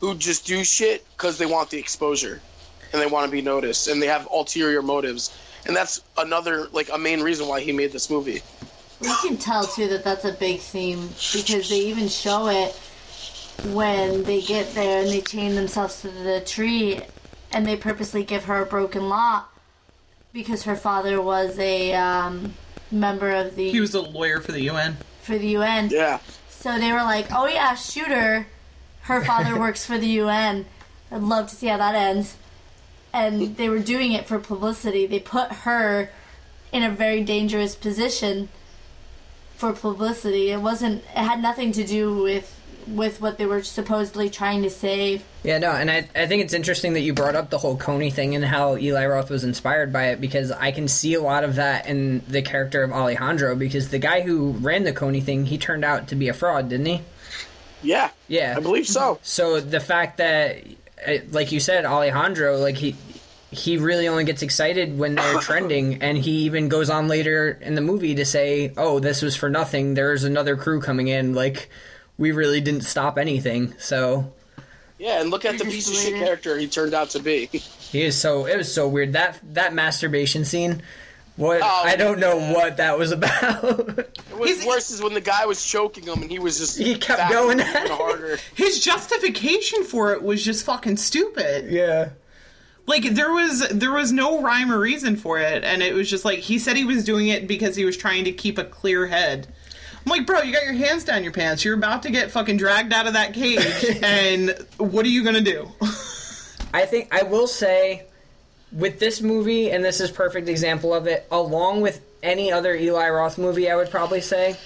who 0.00 0.14
just 0.16 0.46
do 0.46 0.64
shit 0.64 1.06
because 1.16 1.38
they 1.38 1.46
want 1.46 1.70
the 1.70 1.78
exposure 1.78 2.40
and 2.92 3.00
they 3.00 3.06
want 3.06 3.26
to 3.26 3.30
be 3.30 3.42
noticed 3.42 3.86
and 3.86 4.02
they 4.02 4.06
have 4.06 4.26
ulterior 4.32 4.82
motives, 4.82 5.36
and 5.66 5.76
that's 5.76 6.02
another 6.18 6.66
like 6.72 6.90
a 6.92 6.98
main 6.98 7.20
reason 7.20 7.46
why 7.46 7.60
he 7.60 7.72
made 7.72 7.92
this 7.92 8.10
movie. 8.10 8.42
You 9.00 9.14
can 9.22 9.36
tell 9.36 9.64
too 9.64 9.88
that 9.88 10.04
that's 10.04 10.24
a 10.24 10.32
big 10.32 10.60
theme 10.60 11.08
because 11.32 11.68
they 11.68 11.80
even 11.80 12.08
show 12.08 12.48
it 12.48 12.78
when 13.72 14.24
they 14.24 14.40
get 14.40 14.74
there 14.74 15.02
and 15.02 15.10
they 15.10 15.20
chain 15.20 15.54
themselves 15.54 16.00
to 16.02 16.08
the 16.08 16.40
tree 16.40 17.00
and 17.52 17.66
they 17.66 17.76
purposely 17.76 18.24
give 18.24 18.44
her 18.44 18.62
a 18.62 18.66
broken 18.66 19.08
law 19.08 19.44
because 20.32 20.64
her 20.64 20.76
father 20.76 21.20
was 21.20 21.58
a 21.58 21.92
um, 21.94 22.54
member 22.90 23.30
of 23.30 23.54
the 23.56 23.70
He 23.70 23.80
was 23.80 23.94
a 23.94 24.00
lawyer 24.00 24.40
for 24.40 24.52
the 24.52 24.62
UN. 24.62 24.96
for 25.22 25.38
the 25.38 25.48
UN. 25.48 25.90
Yeah. 25.90 26.18
So 26.48 26.78
they 26.78 26.92
were 26.92 27.02
like, 27.02 27.26
"Oh 27.32 27.46
yeah, 27.46 27.74
shoot 27.74 28.06
her. 28.08 28.46
Her 29.02 29.24
father 29.24 29.58
works 29.60 29.84
for 29.84 29.98
the 29.98 30.06
UN. 30.06 30.64
I'd 31.10 31.22
love 31.22 31.48
to 31.50 31.56
see 31.56 31.66
how 31.66 31.76
that 31.76 31.94
ends." 31.94 32.36
And 33.12 33.56
they 33.56 33.68
were 33.68 33.78
doing 33.80 34.12
it 34.12 34.26
for 34.26 34.38
publicity. 34.38 35.06
They 35.06 35.18
put 35.18 35.52
her 35.52 36.10
in 36.72 36.82
a 36.82 36.88
very 36.90 37.22
dangerous 37.22 37.74
position 37.74 38.48
for 39.56 39.72
publicity. 39.74 40.50
It 40.50 40.62
wasn't. 40.62 41.02
It 41.04 41.18
had 41.18 41.42
nothing 41.42 41.72
to 41.72 41.84
do 41.84 42.22
with 42.22 42.58
with 42.86 43.20
what 43.20 43.38
they 43.38 43.46
were 43.46 43.62
supposedly 43.62 44.30
trying 44.30 44.62
to 44.62 44.70
save. 44.70 45.24
Yeah, 45.42 45.58
no, 45.58 45.70
and 45.70 45.90
I, 45.90 46.08
I 46.14 46.26
think 46.26 46.42
it's 46.42 46.54
interesting 46.54 46.92
that 46.94 47.00
you 47.00 47.12
brought 47.12 47.34
up 47.34 47.50
the 47.50 47.58
whole 47.58 47.76
Kony 47.76 48.12
thing 48.12 48.34
and 48.34 48.44
how 48.44 48.76
Eli 48.76 49.06
Roth 49.06 49.30
was 49.30 49.44
inspired 49.44 49.92
by 49.92 50.08
it 50.08 50.20
because 50.20 50.50
I 50.50 50.72
can 50.72 50.88
see 50.88 51.14
a 51.14 51.20
lot 51.20 51.44
of 51.44 51.56
that 51.56 51.86
in 51.86 52.22
the 52.28 52.42
character 52.42 52.82
of 52.82 52.92
Alejandro 52.92 53.56
because 53.56 53.90
the 53.90 53.98
guy 53.98 54.20
who 54.20 54.52
ran 54.52 54.84
the 54.84 54.92
Kony 54.92 55.22
thing, 55.22 55.46
he 55.46 55.58
turned 55.58 55.84
out 55.84 56.08
to 56.08 56.14
be 56.14 56.28
a 56.28 56.34
fraud, 56.34 56.68
didn't 56.68 56.86
he? 56.86 57.00
Yeah. 57.82 58.10
Yeah. 58.28 58.54
I 58.56 58.60
believe 58.60 58.86
so. 58.86 59.14
Mm-hmm. 59.14 59.20
So 59.24 59.60
the 59.60 59.80
fact 59.80 60.18
that 60.18 60.64
uh, 61.06 61.14
like 61.30 61.52
you 61.52 61.60
said, 61.60 61.84
Alejandro, 61.84 62.58
like 62.58 62.76
he 62.76 62.96
he 63.50 63.76
really 63.76 64.08
only 64.08 64.24
gets 64.24 64.42
excited 64.42 64.98
when 64.98 65.14
they're 65.14 65.38
trending, 65.40 66.02
and 66.02 66.16
he 66.16 66.44
even 66.44 66.68
goes 66.68 66.90
on 66.90 67.08
later 67.08 67.58
in 67.60 67.74
the 67.74 67.80
movie 67.80 68.14
to 68.16 68.24
say, 68.24 68.72
"Oh, 68.76 68.98
this 68.98 69.22
was 69.22 69.36
for 69.36 69.50
nothing. 69.50 69.94
There's 69.94 70.24
another 70.24 70.56
crew 70.56 70.80
coming 70.80 71.08
in. 71.08 71.34
Like 71.34 71.68
we 72.22 72.32
really 72.32 72.60
didn't 72.62 72.84
stop 72.84 73.18
anything." 73.18 73.74
So 73.78 74.32
Yeah, 74.98 75.20
and 75.20 75.30
look 75.30 75.44
at 75.44 75.58
the 75.58 75.64
piece 75.64 75.88
of 75.90 75.94
shit 75.96 76.14
character 76.14 76.56
he 76.56 76.66
turned 76.68 76.94
out 76.94 77.10
to 77.10 77.20
be. 77.20 77.46
he 77.46 78.02
is 78.02 78.16
so 78.16 78.46
it 78.46 78.56
was 78.56 78.72
so 78.72 78.88
weird 78.88 79.12
that 79.12 79.38
that 79.54 79.74
masturbation 79.74 80.44
scene. 80.46 80.82
What 81.36 81.60
Oh, 81.62 81.82
I 81.84 81.96
don't 81.96 82.18
know 82.20 82.36
yeah. 82.38 82.52
what 82.52 82.76
that 82.76 82.98
was 82.98 83.10
about. 83.18 83.62
What's 84.36 84.52
He's- 84.52 84.66
worse 84.66 84.90
is 84.90 85.00
when 85.02 85.14
the 85.14 85.20
guy 85.22 85.46
was 85.46 85.64
choking 85.64 86.04
him 86.04 86.20
and 86.22 86.30
he 86.30 86.38
was 86.38 86.58
just 86.58 86.76
He 86.78 86.94
kept 86.94 87.32
going 87.32 87.58
even 87.58 87.74
at 87.74 87.84
it. 87.86 87.90
harder. 87.90 88.38
His 88.54 88.80
justification 88.80 89.82
for 89.84 90.12
it 90.12 90.22
was 90.22 90.44
just 90.44 90.64
fucking 90.66 90.98
stupid. 90.98 91.70
yeah. 91.72 92.10
Like 92.84 93.14
there 93.14 93.32
was 93.32 93.66
there 93.70 93.92
was 93.92 94.12
no 94.12 94.42
rhyme 94.42 94.70
or 94.72 94.78
reason 94.78 95.16
for 95.16 95.38
it, 95.38 95.62
and 95.64 95.82
it 95.82 95.94
was 95.94 96.10
just 96.10 96.24
like 96.24 96.40
he 96.40 96.58
said 96.58 96.76
he 96.76 96.84
was 96.84 97.04
doing 97.04 97.28
it 97.28 97.46
because 97.46 97.76
he 97.76 97.84
was 97.84 97.96
trying 97.96 98.24
to 98.24 98.32
keep 98.32 98.58
a 98.58 98.64
clear 98.64 99.06
head. 99.06 99.46
I'm 100.04 100.10
like, 100.10 100.26
bro, 100.26 100.42
you 100.42 100.52
got 100.52 100.64
your 100.64 100.72
hands 100.74 101.04
down 101.04 101.22
your 101.22 101.32
pants. 101.32 101.64
You're 101.64 101.76
about 101.76 102.02
to 102.04 102.10
get 102.10 102.30
fucking 102.30 102.56
dragged 102.56 102.92
out 102.92 103.06
of 103.06 103.12
that 103.12 103.34
cage, 103.34 103.98
and 104.02 104.54
what 104.78 105.04
are 105.04 105.10
you 105.10 105.22
gonna 105.24 105.40
do? 105.40 105.68
I 106.74 106.86
think 106.86 107.08
I 107.14 107.22
will 107.22 107.46
say 107.46 108.06
with 108.72 108.98
this 108.98 109.20
movie, 109.20 109.70
and 109.70 109.84
this 109.84 110.00
is 110.00 110.10
perfect 110.10 110.48
example 110.48 110.94
of 110.94 111.06
it, 111.06 111.26
along 111.30 111.82
with 111.82 112.00
any 112.22 112.50
other 112.50 112.74
Eli 112.74 113.08
Roth 113.10 113.38
movie, 113.38 113.70
I 113.70 113.76
would 113.76 113.90
probably 113.90 114.20
say, 114.20 114.56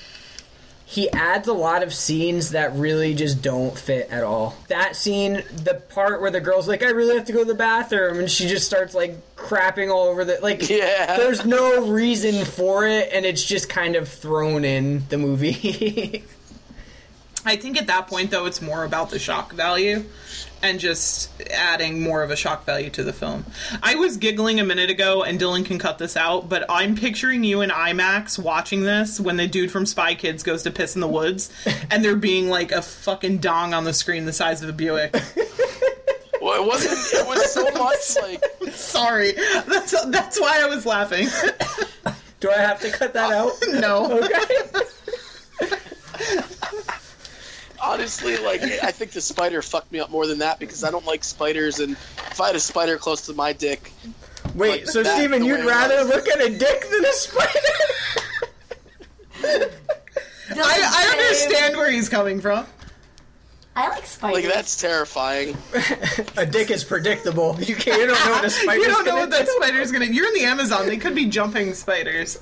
he 0.89 1.11
adds 1.11 1.49
a 1.49 1.53
lot 1.53 1.83
of 1.83 1.93
scenes 1.93 2.51
that 2.51 2.73
really 2.75 3.13
just 3.13 3.43
don't 3.43 3.77
fit 3.77 4.09
at 4.09 4.23
all. 4.23 4.55
That 4.69 4.95
scene, 4.95 5.43
the 5.65 5.83
part 5.89 6.21
where 6.21 6.31
the 6.31 6.41
girl's 6.41 6.69
like, 6.69 6.85
I 6.85 6.91
really 6.91 7.17
have 7.17 7.27
to 7.27 7.33
go 7.33 7.41
to 7.41 7.45
the 7.45 7.55
bathroom, 7.57 8.21
and 8.21 8.31
she 8.31 8.47
just 8.47 8.67
starts 8.67 8.95
like 8.95 9.17
crapping 9.35 9.93
all 9.93 10.05
over 10.07 10.25
the 10.25 10.39
like 10.41 10.69
Yeah. 10.71 11.17
there's 11.17 11.45
no 11.45 11.89
reason 11.89 12.45
for 12.45 12.87
it, 12.87 13.11
and 13.13 13.27
it's 13.27 13.45
just 13.45 13.69
kind 13.69 13.97
of 13.97 14.09
thrown 14.09 14.65
in 14.65 15.03
the 15.09 15.19
movie. 15.19 16.23
I 17.47 17.57
think 17.57 17.79
at 17.79 17.87
that 17.87 18.09
point, 18.09 18.33
though, 18.33 18.47
it's 18.47 18.61
more 18.61 18.85
about 18.85 19.11
the 19.11 19.19
shock 19.21 19.53
value 19.53 20.05
and 20.63 20.81
just 20.81 21.31
adding 21.51 22.03
more 22.03 22.23
of 22.23 22.31
a 22.31 22.37
shock 22.37 22.65
value 22.65 22.91
to 22.91 23.05
the 23.05 23.13
film. 23.13 23.47
I 23.83 23.95
was 23.95 24.17
giggling 24.17 24.59
a 24.59 24.65
minute 24.65 24.91
ago, 24.91 25.23
and 25.23 25.39
Dylan 25.39 25.65
can 25.65 25.79
cut 25.79 25.99
this 25.99 26.17
out, 26.17 26.49
but 26.49 26.65
I'm 26.69 26.97
picturing 26.97 27.45
you 27.45 27.61
in 27.61 27.71
IMAX 27.71 28.37
watching 28.37 28.83
this 28.83 29.21
when 29.21 29.37
the 29.37 29.47
dude 29.47 29.71
from 29.71 29.87
Spy 29.87 30.15
Kids 30.17 30.43
goes 30.43 30.65
to 30.65 30.73
piss 30.73 30.97
in 30.97 31.01
the 31.01 31.09
woods, 31.09 31.53
and 31.91 32.05
there 32.05 32.17
being 32.17 32.49
like 32.49 32.73
a 32.73 32.83
fucking 32.83 33.39
dong 33.39 33.75
on 33.75 33.85
the 33.85 33.93
screen 33.93 34.25
the 34.25 34.33
size 34.33 34.63
of 34.63 34.69
a 34.69 34.73
Buick. 34.73 35.17
Well, 36.39 36.63
it 36.63 36.67
wasn't. 36.67 36.93
It 36.93 37.27
was 37.27 37.53
so 37.53 37.65
much 37.73 38.17
like 38.23 38.73
Sorry, 38.73 39.33
that's 39.67 40.05
that's 40.11 40.41
why 40.41 40.63
I 40.63 40.67
was 40.67 40.87
laughing. 40.87 41.27
Do 42.39 42.51
I 42.51 42.59
have 42.59 42.79
to 42.83 42.91
cut 42.91 43.15
that 43.15 43.33
uh, 43.33 43.47
out? 43.47 43.53
no, 43.81 44.21
Okay. 44.21 44.87
Honestly, 47.87 48.37
like 48.39 48.63
I 48.63 48.91
think 48.91 49.13
the 49.13 49.21
spider 49.21 49.63
fucked 49.63 49.93
me 49.93 50.01
up 50.01 50.11
more 50.11 50.27
than 50.27 50.39
that 50.39 50.59
because 50.59 50.85
I 50.85 50.91
don't 50.91 51.07
like 51.07 51.25
spiders, 51.25 51.81
and 51.81 51.93
if 51.93 52.41
I 52.41 52.49
had 52.49 52.57
a 52.57 52.61
spider 52.61 52.97
close 52.97 53.25
to 53.27 53.33
my 53.33 53.53
dick, 53.53 53.93
Wait, 54.55 54.71
Like 54.71 54.87
so 54.89 55.03
that, 55.03 55.17
Steven, 55.17 55.45
you'd 55.45 55.65
rather 55.65 55.97
was. 55.99 56.09
look 56.09 56.29
at 56.29 56.41
a 56.41 56.49
dick 56.49 56.89
than 56.91 57.05
a 57.05 57.13
spider? 57.13 57.51
I, 60.49 60.59
I 60.59 61.09
understand 61.13 61.77
where 61.77 61.91
he's 61.91 62.09
coming 62.09 62.41
from. 62.41 62.67
I 63.75 63.89
like 63.89 64.07
spiders. 64.07 64.45
like 64.45 64.55
that's 64.55 64.81
terrifying. 64.81 65.57
a 66.39 66.47
dick 66.47 66.71
is 66.71 66.83
predictable. 66.83 67.59
You 67.61 67.77
can't. 67.77 68.01
You 68.01 68.07
don't 68.07 68.25
know 68.25 68.33
what 68.33 68.45
a 68.45 68.51
spider. 68.51 68.81
You 68.81 68.87
don't 68.87 69.05
know 69.05 69.17
what 69.17 69.31
that 69.31 69.47
spider's 69.49 69.93
gonna. 69.93 70.07
You're 70.07 70.29
in 70.29 70.35
the 70.35 70.45
Amazon. 70.45 70.87
They 70.87 70.97
could 70.97 71.15
be 71.15 71.27
jumping 71.27 71.75
spiders. 71.75 72.39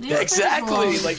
These 0.00 0.18
Exactly. 0.18 0.98
Like 0.98 1.18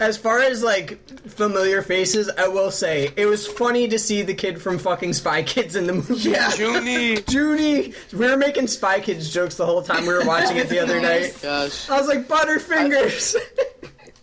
As 0.00 0.16
far 0.16 0.40
as 0.40 0.62
like 0.62 0.98
familiar 1.28 1.80
faces, 1.80 2.28
I 2.28 2.48
will 2.48 2.70
say 2.72 3.12
it 3.16 3.26
was 3.26 3.46
funny 3.46 3.86
to 3.88 3.98
see 3.98 4.22
the 4.22 4.34
kid 4.34 4.60
from 4.60 4.78
fucking 4.78 5.12
Spy 5.12 5.42
Kids 5.44 5.76
in 5.76 5.86
the 5.86 5.92
movie. 5.94 6.30
Yeah, 6.30 6.48
Juni. 6.50 7.18
Juni. 7.24 8.12
We 8.12 8.26
were 8.28 8.36
making 8.36 8.66
Spy 8.66 9.00
Kids 9.00 9.32
jokes 9.32 9.54
the 9.56 9.66
whole 9.66 9.82
time 9.82 10.04
we 10.06 10.12
were 10.12 10.24
watching 10.24 10.56
it 10.56 10.68
the 10.68 10.80
other 10.80 10.96
oh 10.98 11.02
night. 11.02 11.38
Gosh, 11.40 11.88
I 11.88 11.98
was 11.98 12.08
like 12.08 12.26
Butterfingers. 12.26 13.36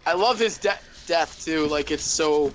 I 0.05 0.13
love 0.13 0.39
his 0.39 0.57
de- 0.57 0.77
death 1.07 1.43
too. 1.45 1.67
Like 1.67 1.89
it's 1.91 2.03
so. 2.03 2.51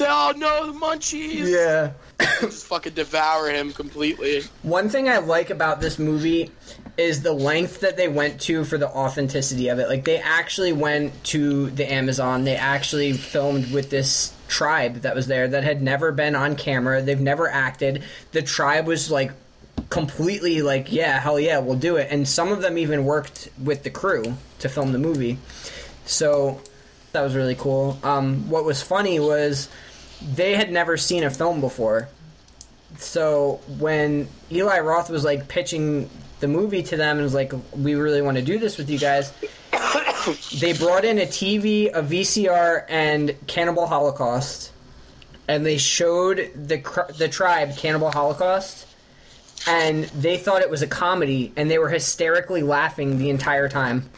Oh 0.00 0.32
no, 0.36 0.70
the 0.70 0.78
munchies! 0.78 1.48
yeah. 1.48 1.92
Just 2.40 2.66
fucking 2.66 2.92
devour 2.94 3.48
him 3.50 3.72
completely. 3.72 4.42
One 4.62 4.88
thing 4.88 5.08
I 5.08 5.18
like 5.18 5.50
about 5.50 5.80
this 5.80 5.98
movie 5.98 6.52
is 6.98 7.22
the 7.22 7.32
length 7.32 7.80
that 7.80 7.96
they 7.96 8.08
went 8.08 8.40
to 8.40 8.64
for 8.64 8.76
the 8.76 8.88
authenticity 8.88 9.68
of 9.68 9.78
it. 9.78 9.88
Like 9.88 10.04
they 10.04 10.18
actually 10.18 10.72
went 10.72 11.24
to 11.26 11.70
the 11.70 11.90
Amazon. 11.90 12.42
They 12.42 12.56
actually 12.56 13.12
filmed 13.12 13.72
with 13.72 13.88
this 13.88 14.34
tribe 14.48 15.02
that 15.02 15.14
was 15.14 15.28
there 15.28 15.46
that 15.46 15.62
had 15.62 15.80
never 15.80 16.10
been 16.10 16.34
on 16.34 16.56
camera. 16.56 17.00
They've 17.00 17.20
never 17.20 17.48
acted. 17.48 18.02
The 18.32 18.42
tribe 18.42 18.86
was 18.86 19.12
like 19.12 19.30
completely 19.90 20.60
like, 20.60 20.92
yeah, 20.92 21.20
hell 21.20 21.38
yeah, 21.38 21.60
we'll 21.60 21.78
do 21.78 21.96
it. 21.96 22.08
And 22.10 22.26
some 22.26 22.50
of 22.50 22.62
them 22.62 22.76
even 22.76 23.04
worked 23.04 23.48
with 23.62 23.84
the 23.84 23.90
crew 23.90 24.34
to 24.58 24.68
film 24.68 24.90
the 24.90 24.98
movie. 24.98 25.38
So 26.04 26.60
that 27.12 27.22
was 27.22 27.36
really 27.36 27.54
cool. 27.54 27.96
Um, 28.02 28.50
what 28.50 28.64
was 28.64 28.82
funny 28.82 29.20
was 29.20 29.68
they 30.34 30.56
had 30.56 30.72
never 30.72 30.96
seen 30.96 31.22
a 31.22 31.30
film 31.30 31.60
before. 31.60 32.08
So 32.96 33.60
when 33.78 34.26
Eli 34.50 34.80
Roth 34.80 35.10
was 35.10 35.22
like 35.22 35.46
pitching 35.46 36.10
the 36.40 36.48
movie 36.48 36.82
to 36.84 36.96
them 36.96 37.16
and 37.16 37.24
was 37.24 37.34
like, 37.34 37.52
"We 37.72 37.94
really 37.94 38.22
want 38.22 38.36
to 38.36 38.42
do 38.42 38.58
this 38.58 38.78
with 38.78 38.90
you 38.90 38.98
guys," 38.98 39.32
they 40.60 40.72
brought 40.72 41.04
in 41.04 41.18
a 41.18 41.26
TV, 41.26 41.90
a 41.92 42.02
VCR, 42.02 42.84
and 42.88 43.34
Cannibal 43.46 43.86
Holocaust, 43.86 44.72
and 45.46 45.64
they 45.64 45.78
showed 45.78 46.50
the 46.54 46.78
cr- 46.78 47.12
the 47.12 47.28
tribe 47.28 47.76
Cannibal 47.76 48.10
Holocaust, 48.10 48.86
and 49.66 50.04
they 50.04 50.36
thought 50.36 50.62
it 50.62 50.70
was 50.70 50.82
a 50.82 50.86
comedy, 50.86 51.52
and 51.56 51.70
they 51.70 51.78
were 51.78 51.88
hysterically 51.88 52.62
laughing 52.62 53.18
the 53.18 53.30
entire 53.30 53.68
time. 53.68 54.08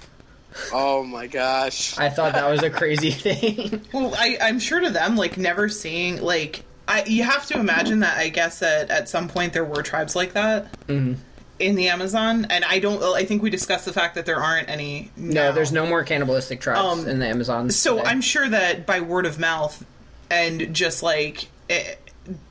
Oh 0.72 1.04
my 1.04 1.26
gosh. 1.26 1.96
I 1.98 2.08
thought 2.08 2.34
that 2.34 2.50
was 2.50 2.62
a 2.62 2.70
crazy 2.70 3.10
thing. 3.12 3.82
Well, 3.92 4.14
I, 4.16 4.38
I'm 4.40 4.58
sure 4.58 4.80
to 4.80 4.90
them, 4.90 5.16
like 5.16 5.38
never 5.38 5.68
seeing 5.68 6.20
like 6.20 6.64
I, 6.88 7.04
you 7.04 7.22
have 7.22 7.46
to 7.46 7.58
imagine 7.58 8.00
that. 8.00 8.18
I 8.18 8.28
guess 8.30 8.58
that 8.58 8.90
at 8.90 9.08
some 9.08 9.28
point 9.28 9.52
there 9.52 9.64
were 9.64 9.82
tribes 9.82 10.16
like 10.16 10.32
that 10.32 10.72
mm-hmm. 10.88 11.14
In 11.60 11.74
the 11.76 11.88
Amazon, 11.88 12.46
and 12.50 12.64
I 12.64 12.78
don't. 12.78 13.02
I 13.02 13.24
think 13.24 13.42
we 13.42 13.50
discussed 13.50 13.84
the 13.84 13.92
fact 13.92 14.14
that 14.16 14.26
there 14.26 14.42
aren't 14.42 14.68
any. 14.68 15.10
no, 15.16 15.52
there's 15.52 15.72
no 15.72 15.86
more 15.86 16.02
cannibalistic 16.02 16.60
tribes 16.60 16.80
Um, 17.02 17.08
in 17.08 17.18
the 17.20 17.26
Amazon. 17.26 17.70
So 17.70 17.98
today. 17.98 18.08
I'm 18.08 18.20
sure 18.20 18.48
that 18.48 18.86
by 18.86 19.00
word 19.00 19.26
of 19.26 19.38
mouth 19.38 19.84
and 20.30 20.74
just 20.74 21.02
like 21.02 21.48
eh, 21.68 21.94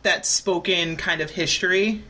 that 0.03 0.26
spoken 0.26 0.95
kind 0.95 1.22
of 1.22 1.32
history, 1.32 2.03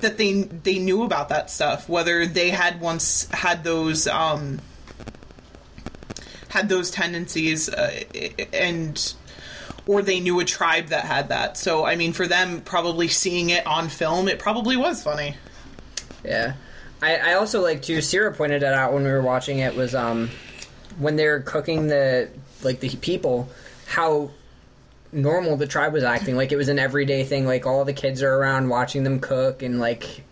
that 0.00 0.16
they 0.16 0.42
they 0.42 0.78
knew 0.78 1.02
about 1.02 1.28
that 1.30 1.50
stuff. 1.50 1.88
Whether 1.88 2.24
they 2.26 2.50
had 2.50 2.80
once 2.80 3.28
had 3.32 3.64
those 3.64 4.06
um, 4.06 4.60
had 6.48 6.68
those 6.68 6.90
tendencies, 6.90 7.68
uh, 7.68 8.02
and 8.52 9.14
or 9.86 10.02
they 10.02 10.20
knew 10.20 10.38
a 10.40 10.44
tribe 10.44 10.86
that 10.88 11.04
had 11.04 11.30
that. 11.30 11.56
So 11.56 11.84
I 11.84 11.96
mean, 11.96 12.12
for 12.12 12.26
them, 12.28 12.60
probably 12.60 13.08
seeing 13.08 13.50
it 13.50 13.66
on 13.66 13.88
film, 13.88 14.28
it 14.28 14.38
probably 14.38 14.76
was 14.76 15.02
funny. 15.02 15.34
Yeah, 16.26 16.54
I, 17.02 17.16
I 17.16 17.32
also 17.34 17.62
like 17.62 17.82
too. 17.82 18.00
Sarah 18.00 18.34
pointed 18.34 18.62
it 18.62 18.72
out 18.72 18.92
when 18.92 19.04
we 19.04 19.10
were 19.10 19.22
watching 19.22 19.58
it 19.60 19.74
was 19.74 19.94
um 19.94 20.30
when 20.98 21.16
they're 21.16 21.40
cooking 21.40 21.86
the 21.86 22.30
like 22.62 22.80
the 22.80 22.88
people 22.96 23.48
how 23.86 24.30
normal 25.12 25.56
the 25.56 25.66
tribe 25.66 25.92
was 25.92 26.04
acting. 26.04 26.36
Like 26.36 26.52
it 26.52 26.56
was 26.56 26.68
an 26.68 26.78
everyday 26.78 27.24
thing. 27.24 27.46
Like 27.46 27.66
all 27.66 27.84
the 27.84 27.92
kids 27.92 28.22
are 28.22 28.34
around 28.34 28.68
watching 28.68 29.04
them 29.04 29.20
cook 29.20 29.62
and 29.62 29.78
like 29.78 30.24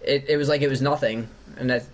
it, 0.00 0.26
it 0.28 0.36
was 0.36 0.48
like 0.48 0.62
it 0.62 0.68
was 0.68 0.82
nothing. 0.82 1.28
And 1.56 1.70
that 1.70 1.86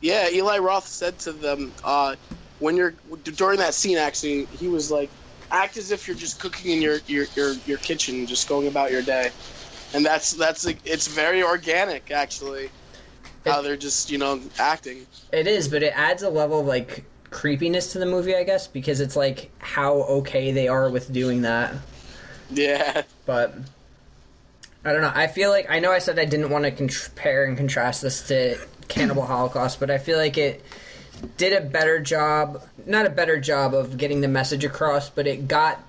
Yeah, 0.00 0.28
Eli 0.30 0.58
Roth 0.58 0.86
said 0.86 1.18
to 1.20 1.32
them, 1.32 1.74
uh, 1.84 2.16
when 2.58 2.76
you're 2.76 2.94
during 3.22 3.58
that 3.58 3.74
scene, 3.74 3.98
actually, 3.98 4.46
he 4.46 4.68
was 4.68 4.90
like, 4.90 5.10
act 5.50 5.76
as 5.76 5.90
if 5.90 6.06
you're 6.06 6.16
just 6.16 6.40
cooking 6.40 6.72
in 6.72 6.82
your 6.82 6.98
your 7.06 7.26
your, 7.36 7.54
your 7.66 7.78
kitchen, 7.78 8.26
just 8.26 8.48
going 8.48 8.66
about 8.66 8.90
your 8.90 9.02
day, 9.02 9.30
and 9.94 10.04
that's 10.04 10.32
that's 10.32 10.64
it's 10.84 11.06
very 11.08 11.42
organic, 11.42 12.10
actually. 12.10 12.70
How 13.44 13.60
It- 13.60 13.62
they're 13.62 13.76
just 13.76 14.10
you 14.10 14.18
know 14.18 14.40
acting. 14.58 15.06
it 15.32 15.46
is 15.46 15.66
but 15.68 15.82
it 15.82 15.92
adds 15.96 16.22
a 16.22 16.28
level 16.30 16.60
of 16.60 16.66
like 16.66 17.04
creepiness 17.30 17.92
to 17.92 17.98
the 18.00 18.04
movie 18.06 18.34
i 18.34 18.42
guess 18.42 18.66
because 18.66 19.00
it's 19.00 19.14
like 19.14 19.50
how 19.60 19.92
okay 20.18 20.50
they 20.52 20.66
are 20.68 20.90
with 20.90 21.12
doing 21.12 21.42
that 21.42 21.72
Yeah, 22.50 23.02
but 23.26 23.54
I 24.84 24.92
don't 24.92 25.02
know. 25.02 25.12
I 25.14 25.26
feel 25.28 25.50
like 25.50 25.66
I 25.70 25.78
know 25.78 25.92
I 25.92 25.98
said 26.00 26.18
I 26.18 26.24
didn't 26.24 26.50
want 26.50 26.64
to 26.64 26.70
compare 26.70 27.44
and 27.44 27.56
contrast 27.56 28.02
this 28.02 28.26
to 28.28 28.56
Cannibal 28.88 29.22
Holocaust, 29.24 29.78
but 29.78 29.90
I 29.90 29.98
feel 29.98 30.16
like 30.18 30.36
it 30.38 30.64
did 31.36 31.52
a 31.52 31.60
better 31.60 32.00
job, 32.00 32.62
not 32.86 33.06
a 33.06 33.10
better 33.10 33.38
job 33.38 33.74
of 33.74 33.96
getting 33.98 34.20
the 34.22 34.28
message 34.28 34.64
across, 34.64 35.08
but 35.10 35.26
it 35.26 35.46
got 35.46 35.82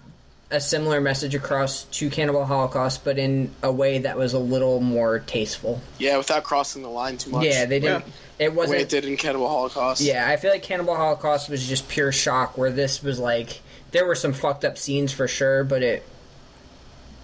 a 0.52 0.60
similar 0.60 1.00
message 1.02 1.34
across 1.34 1.84
to 1.86 2.10
Cannibal 2.10 2.46
Holocaust, 2.46 3.04
but 3.04 3.18
in 3.18 3.52
a 3.64 3.72
way 3.72 4.00
that 4.00 4.18
was 4.18 4.34
a 4.34 4.40
little 4.40 4.82
more 4.82 5.20
tasteful. 5.20 5.82
Yeah, 5.98 6.18
without 6.18 6.44
crossing 6.44 6.82
the 6.82 6.90
line 6.90 7.18
too 7.18 7.32
much. 7.32 7.46
Yeah, 7.46 7.66
they 7.66 7.80
didn't. 7.80 8.06
It 8.38 8.46
The 8.46 8.50
way 8.52 8.56
wasn't. 8.58 8.82
it 8.82 8.90
did 8.90 9.06
in 9.06 9.18
Cannibal 9.18 9.48
Holocaust. 9.48 10.02
Yeah, 10.02 10.28
I 10.28 10.36
feel 10.38 10.52
like 10.52 10.64
Cannibal 10.64 10.96
Holocaust 10.96 11.50
was 11.50 11.68
just 11.68 11.88
pure 11.88 12.12
shock, 12.12 12.58
where 12.58 12.72
this 12.72 13.02
was 13.02 13.18
like 13.20 13.62
there 13.92 14.06
were 14.06 14.16
some 14.16 14.34
fucked 14.34 14.66
up 14.66 14.78
scenes 14.78 15.12
for 15.14 15.28
sure, 15.28 15.64
but 15.64 15.84
it 15.84 16.04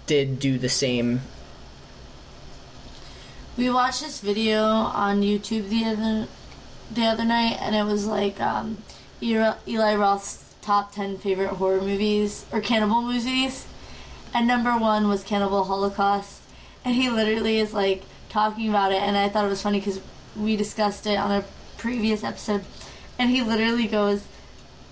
did 0.06 0.38
do 0.38 0.58
the 0.58 0.68
same. 0.68 1.20
We 3.56 3.70
watched 3.70 4.00
this 4.02 4.20
video 4.20 4.62
on 4.62 5.20
YouTube 5.22 5.68
the 5.68 5.84
other 5.84 6.28
the 6.90 7.04
other 7.04 7.24
night, 7.24 7.58
and 7.60 7.74
it 7.74 7.84
was 7.84 8.06
like 8.06 8.40
um, 8.40 8.78
Eli, 9.22 9.54
Eli 9.66 9.94
Roth's 9.96 10.47
top 10.68 10.92
ten 10.92 11.16
favorite 11.16 11.48
horror 11.48 11.80
movies 11.80 12.44
or 12.52 12.60
cannibal 12.60 13.00
movies, 13.00 13.66
and 14.34 14.46
number 14.46 14.76
one 14.76 15.08
was 15.08 15.24
Cannibal 15.24 15.64
Holocaust, 15.64 16.42
and 16.84 16.94
he 16.94 17.08
literally 17.08 17.58
is 17.58 17.72
like 17.72 18.02
talking 18.28 18.68
about 18.68 18.92
it, 18.92 19.00
and 19.00 19.16
I 19.16 19.30
thought 19.30 19.46
it 19.46 19.48
was 19.48 19.62
funny 19.62 19.78
because 19.80 19.98
we 20.36 20.56
discussed 20.56 21.06
it 21.06 21.16
on 21.18 21.30
a 21.30 21.42
previous 21.78 22.22
episode, 22.22 22.62
and 23.18 23.30
he 23.30 23.40
literally 23.42 23.86
goes, 23.86 24.24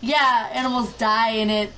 "Yeah, 0.01 0.49
animals 0.55 0.95
die 0.95 1.33
in 1.33 1.51
it." 1.51 1.70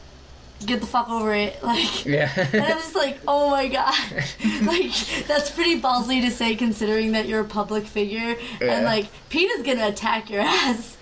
Get 0.67 0.81
the 0.81 0.87
fuck 0.87 1.09
over 1.09 1.33
it. 1.35 1.57
Like, 1.63 2.05
Yeah. 2.05 2.31
and 2.53 2.65
I 2.65 2.75
was 2.75 2.93
like, 2.97 3.19
oh 3.29 3.49
my 3.51 3.69
god. 3.69 3.95
like, 4.67 4.93
that's 5.29 5.53
pretty 5.53 5.81
ballsy 5.81 6.21
to 6.23 6.33
say 6.33 6.57
considering 6.57 7.13
that 7.13 7.29
you're 7.29 7.43
a 7.43 7.45
public 7.45 7.85
figure. 7.87 8.35
Yeah. 8.61 8.73
And, 8.75 8.85
like, 8.85 9.07
PETA's 9.29 9.63
gonna 9.65 9.87
attack 9.87 10.31
your 10.31 10.41
ass. 10.41 10.98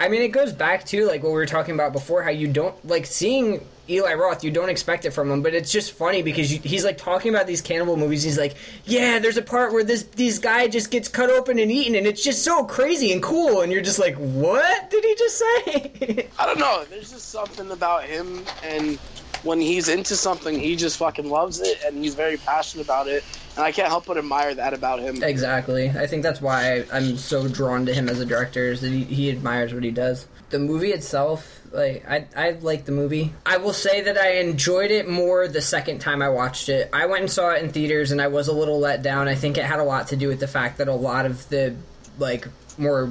I 0.00 0.08
mean, 0.08 0.22
it 0.22 0.28
goes 0.28 0.54
back 0.54 0.86
to 0.86 1.06
like 1.06 1.22
what 1.22 1.28
we 1.28 1.34
were 1.34 1.46
talking 1.46 1.74
about 1.74 1.92
before. 1.92 2.22
How 2.22 2.30
you 2.30 2.48
don't 2.48 2.74
like 2.86 3.04
seeing 3.04 3.60
Eli 3.86 4.14
Roth. 4.14 4.42
You 4.42 4.50
don't 4.50 4.70
expect 4.70 5.04
it 5.04 5.10
from 5.10 5.30
him, 5.30 5.42
but 5.42 5.52
it's 5.52 5.70
just 5.70 5.92
funny 5.92 6.22
because 6.22 6.50
you, 6.50 6.58
he's 6.60 6.86
like 6.86 6.96
talking 6.96 7.34
about 7.34 7.46
these 7.46 7.60
cannibal 7.60 7.98
movies. 7.98 8.22
He's 8.22 8.38
like, 8.38 8.56
"Yeah, 8.86 9.18
there's 9.18 9.36
a 9.36 9.42
part 9.42 9.74
where 9.74 9.84
this 9.84 10.04
this 10.04 10.38
guy 10.38 10.68
just 10.68 10.90
gets 10.90 11.06
cut 11.06 11.28
open 11.28 11.58
and 11.58 11.70
eaten, 11.70 11.94
and 11.96 12.06
it's 12.06 12.24
just 12.24 12.42
so 12.42 12.64
crazy 12.64 13.12
and 13.12 13.22
cool." 13.22 13.60
And 13.60 13.70
you're 13.70 13.82
just 13.82 13.98
like, 13.98 14.16
"What 14.16 14.90
did 14.90 15.04
he 15.04 15.14
just 15.16 15.36
say?" 15.38 16.28
I 16.38 16.46
don't 16.46 16.58
know. 16.58 16.82
There's 16.88 17.10
just 17.10 17.28
something 17.28 17.70
about 17.70 18.04
him, 18.04 18.42
and 18.62 18.98
when 19.42 19.60
he's 19.60 19.88
into 19.88 20.16
something, 20.16 20.58
he 20.58 20.76
just 20.76 20.98
fucking 20.98 21.28
loves 21.28 21.60
it, 21.60 21.82
and 21.84 21.96
he's 21.96 22.14
very 22.14 22.36
passionate 22.36 22.84
about 22.84 23.08
it. 23.08 23.24
And 23.56 23.64
I 23.64 23.72
can't 23.72 23.88
help 23.88 24.06
but 24.06 24.16
admire 24.16 24.54
that 24.54 24.74
about 24.74 25.00
him. 25.00 25.22
Exactly. 25.22 25.90
I 25.90 26.06
think 26.06 26.22
that's 26.22 26.40
why 26.40 26.84
I'm 26.92 27.16
so 27.16 27.48
drawn 27.48 27.86
to 27.86 27.94
him 27.94 28.08
as 28.08 28.20
a 28.20 28.26
director 28.26 28.68
is 28.68 28.80
that 28.82 28.90
he, 28.90 29.04
he 29.04 29.30
admires 29.30 29.74
what 29.74 29.82
he 29.82 29.90
does. 29.90 30.26
The 30.50 30.58
movie 30.58 30.92
itself, 30.92 31.60
like 31.72 32.04
I 32.08 32.26
I 32.36 32.50
like 32.52 32.84
the 32.84 32.92
movie. 32.92 33.32
I 33.46 33.56
will 33.56 33.72
say 33.72 34.02
that 34.02 34.16
I 34.18 34.38
enjoyed 34.38 34.90
it 34.90 35.08
more 35.08 35.48
the 35.48 35.60
second 35.60 36.00
time 36.00 36.22
I 36.22 36.28
watched 36.28 36.68
it. 36.68 36.90
I 36.92 37.06
went 37.06 37.22
and 37.22 37.30
saw 37.30 37.50
it 37.50 37.62
in 37.62 37.70
theaters 37.70 38.10
and 38.12 38.20
I 38.20 38.28
was 38.28 38.48
a 38.48 38.52
little 38.52 38.78
let 38.78 39.02
down. 39.02 39.28
I 39.28 39.34
think 39.34 39.58
it 39.58 39.64
had 39.64 39.78
a 39.78 39.84
lot 39.84 40.08
to 40.08 40.16
do 40.16 40.28
with 40.28 40.40
the 40.40 40.48
fact 40.48 40.78
that 40.78 40.88
a 40.88 40.94
lot 40.94 41.26
of 41.26 41.48
the 41.48 41.74
like 42.18 42.46
more 42.78 43.10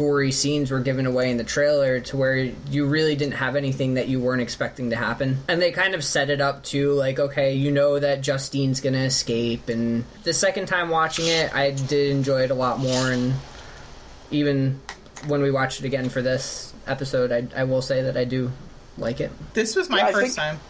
gory 0.00 0.32
scenes 0.32 0.70
were 0.70 0.80
given 0.80 1.04
away 1.04 1.30
in 1.30 1.36
the 1.36 1.44
trailer 1.44 2.00
to 2.00 2.16
where 2.16 2.34
you 2.70 2.86
really 2.86 3.14
didn't 3.14 3.34
have 3.34 3.54
anything 3.54 3.94
that 3.94 4.08
you 4.08 4.18
weren't 4.18 4.40
expecting 4.40 4.88
to 4.88 4.96
happen. 4.96 5.36
And 5.46 5.60
they 5.60 5.72
kind 5.72 5.94
of 5.94 6.02
set 6.02 6.30
it 6.30 6.40
up 6.40 6.64
to 6.64 6.92
like, 6.94 7.18
okay, 7.18 7.52
you 7.52 7.70
know 7.70 7.98
that 7.98 8.22
Justine's 8.22 8.80
gonna 8.80 9.04
escape. 9.04 9.68
And 9.68 10.06
the 10.24 10.32
second 10.32 10.68
time 10.68 10.88
watching 10.88 11.26
it, 11.26 11.54
I 11.54 11.72
did 11.72 12.12
enjoy 12.12 12.44
it 12.44 12.50
a 12.50 12.54
lot 12.54 12.78
more. 12.80 13.10
And 13.12 13.34
even 14.30 14.80
when 15.26 15.42
we 15.42 15.50
watched 15.50 15.80
it 15.80 15.84
again 15.84 16.08
for 16.08 16.22
this 16.22 16.72
episode, 16.86 17.30
I, 17.30 17.46
I 17.54 17.64
will 17.64 17.82
say 17.82 18.00
that 18.04 18.16
I 18.16 18.24
do 18.24 18.50
like 18.96 19.20
it. 19.20 19.30
This 19.52 19.76
was 19.76 19.90
my 19.90 19.98
Yeah, 19.98 20.12
first 20.12 20.20
think- 20.22 20.34
time 20.36 20.60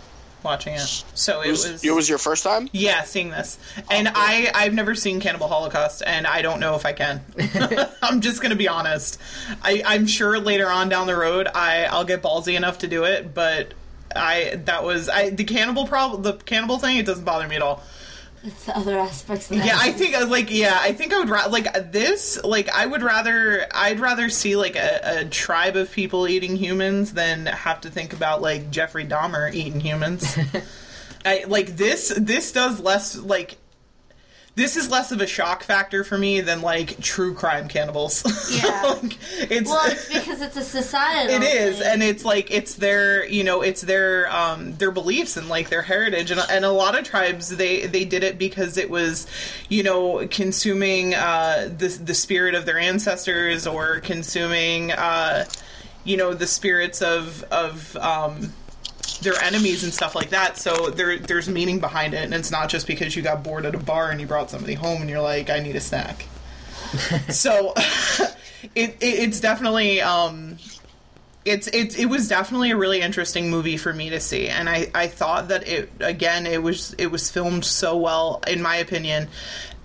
watching 0.44 0.74
it, 0.74 1.04
so 1.14 1.40
it 1.42 1.48
It 1.48 1.50
was, 1.50 1.70
was. 1.70 1.84
it 1.84 1.90
was 1.94 2.08
your 2.08 2.18
first 2.18 2.44
time? 2.44 2.68
yeah, 2.72 3.02
seeing 3.02 3.30
this, 3.30 3.58
and 3.90 4.08
oh, 4.08 4.12
I 4.14 4.50
I've 4.54 4.74
never 4.74 4.94
seen 4.94 5.20
Cannibal 5.20 5.48
Holocaust, 5.48 6.02
and 6.06 6.26
I 6.26 6.42
don't 6.42 6.60
know 6.60 6.74
if 6.74 6.84
I 6.86 6.92
can. 6.92 7.22
I'm 8.02 8.20
just 8.20 8.40
gonna 8.42 8.56
be 8.56 8.68
honest. 8.68 9.18
I 9.62 9.82
I'm 9.84 10.06
sure 10.06 10.38
later 10.38 10.68
on 10.68 10.88
down 10.88 11.06
the 11.06 11.16
road 11.16 11.48
I 11.54 11.84
I'll 11.84 12.04
get 12.04 12.22
ballsy 12.22 12.56
enough 12.56 12.78
to 12.78 12.88
do 12.88 13.04
it, 13.04 13.34
but 13.34 13.74
I 14.14 14.60
that 14.64 14.82
was 14.84 15.08
I 15.08 15.30
the 15.30 15.44
cannibal 15.44 15.86
problem 15.86 16.22
the 16.22 16.32
cannibal 16.34 16.78
thing 16.78 16.96
it 16.96 17.06
doesn't 17.06 17.24
bother 17.24 17.46
me 17.46 17.56
at 17.56 17.62
all. 17.62 17.82
It's 18.42 18.64
the 18.64 18.76
other 18.76 18.98
aspects 18.98 19.50
of 19.50 19.58
that. 19.58 19.66
Yeah, 19.66 19.76
I 19.78 19.92
think 19.92 20.16
like 20.30 20.50
yeah, 20.50 20.78
I 20.80 20.92
think 20.92 21.12
I 21.12 21.18
would 21.18 21.28
ra- 21.28 21.46
like 21.46 21.92
this. 21.92 22.42
Like 22.42 22.70
I 22.70 22.86
would 22.86 23.02
rather 23.02 23.66
I'd 23.70 24.00
rather 24.00 24.30
see 24.30 24.56
like 24.56 24.76
a, 24.76 25.00
a 25.20 25.24
tribe 25.26 25.76
of 25.76 25.92
people 25.92 26.26
eating 26.26 26.56
humans 26.56 27.12
than 27.12 27.46
have 27.46 27.82
to 27.82 27.90
think 27.90 28.14
about 28.14 28.40
like 28.40 28.70
Jeffrey 28.70 29.04
Dahmer 29.06 29.52
eating 29.52 29.80
humans. 29.80 30.38
I 31.24 31.44
like 31.46 31.76
this. 31.76 32.12
This 32.16 32.52
does 32.52 32.80
less 32.80 33.16
like. 33.16 33.56
This 34.60 34.76
is 34.76 34.90
less 34.90 35.10
of 35.10 35.22
a 35.22 35.26
shock 35.26 35.62
factor 35.62 36.04
for 36.04 36.18
me 36.18 36.42
than 36.42 36.60
like 36.60 37.00
true 37.00 37.32
crime 37.32 37.66
cannibals. 37.66 38.22
Yeah. 38.50 38.82
like, 39.00 39.16
it's 39.50 39.70
Well, 39.70 39.80
it's 39.90 40.12
because 40.12 40.42
it's 40.42 40.56
a 40.56 40.62
societal. 40.62 41.34
it 41.36 41.42
is 41.42 41.78
thing. 41.78 41.86
and 41.86 42.02
it's 42.02 42.24
like 42.26 42.50
it's 42.50 42.74
their 42.74 43.24
you 43.26 43.42
know 43.42 43.62
it's 43.62 43.80
their 43.80 44.30
um 44.30 44.74
their 44.76 44.90
beliefs 44.90 45.36
and 45.38 45.48
like 45.48 45.70
their 45.70 45.82
heritage 45.82 46.30
and, 46.30 46.40
and 46.50 46.64
a 46.64 46.70
lot 46.70 46.98
of 46.98 47.04
tribes 47.04 47.48
they 47.56 47.86
they 47.86 48.04
did 48.04 48.22
it 48.22 48.38
because 48.38 48.76
it 48.76 48.90
was 48.90 49.26
you 49.70 49.82
know 49.82 50.26
consuming 50.28 51.14
uh 51.14 51.68
the 51.78 51.88
the 52.04 52.14
spirit 52.14 52.54
of 52.54 52.66
their 52.66 52.78
ancestors 52.78 53.66
or 53.66 54.00
consuming 54.00 54.92
uh 54.92 55.44
you 56.04 56.16
know 56.16 56.34
the 56.34 56.46
spirits 56.46 57.00
of 57.02 57.44
of 57.52 57.96
um 57.96 58.52
their 59.18 59.40
enemies 59.42 59.84
and 59.84 59.92
stuff 59.92 60.14
like 60.14 60.30
that. 60.30 60.56
So 60.56 60.90
there, 60.90 61.18
there's 61.18 61.48
meaning 61.48 61.80
behind 61.80 62.14
it, 62.14 62.24
and 62.24 62.34
it's 62.34 62.50
not 62.50 62.68
just 62.68 62.86
because 62.86 63.14
you 63.16 63.22
got 63.22 63.42
bored 63.42 63.66
at 63.66 63.74
a 63.74 63.78
bar 63.78 64.10
and 64.10 64.20
you 64.20 64.26
brought 64.26 64.50
somebody 64.50 64.74
home 64.74 65.00
and 65.00 65.10
you're 65.10 65.20
like, 65.20 65.50
I 65.50 65.60
need 65.60 65.76
a 65.76 65.80
snack. 65.80 66.26
so 67.28 67.72
it, 68.74 68.96
it 69.00 69.00
it's 69.00 69.40
definitely 69.40 70.00
um 70.00 70.56
it's 71.44 71.68
it's 71.68 71.96
it 71.96 72.06
was 72.06 72.28
definitely 72.28 72.70
a 72.70 72.76
really 72.76 73.00
interesting 73.00 73.50
movie 73.50 73.76
for 73.76 73.92
me 73.92 74.10
to 74.10 74.20
see 74.20 74.48
and 74.48 74.68
I 74.68 74.90
I 74.94 75.06
thought 75.06 75.48
that 75.48 75.66
it 75.66 75.90
again 76.00 76.46
it 76.46 76.62
was 76.62 76.94
it 76.98 77.06
was 77.06 77.30
filmed 77.30 77.64
so 77.64 77.96
well 77.96 78.42
in 78.46 78.60
my 78.60 78.76
opinion 78.76 79.28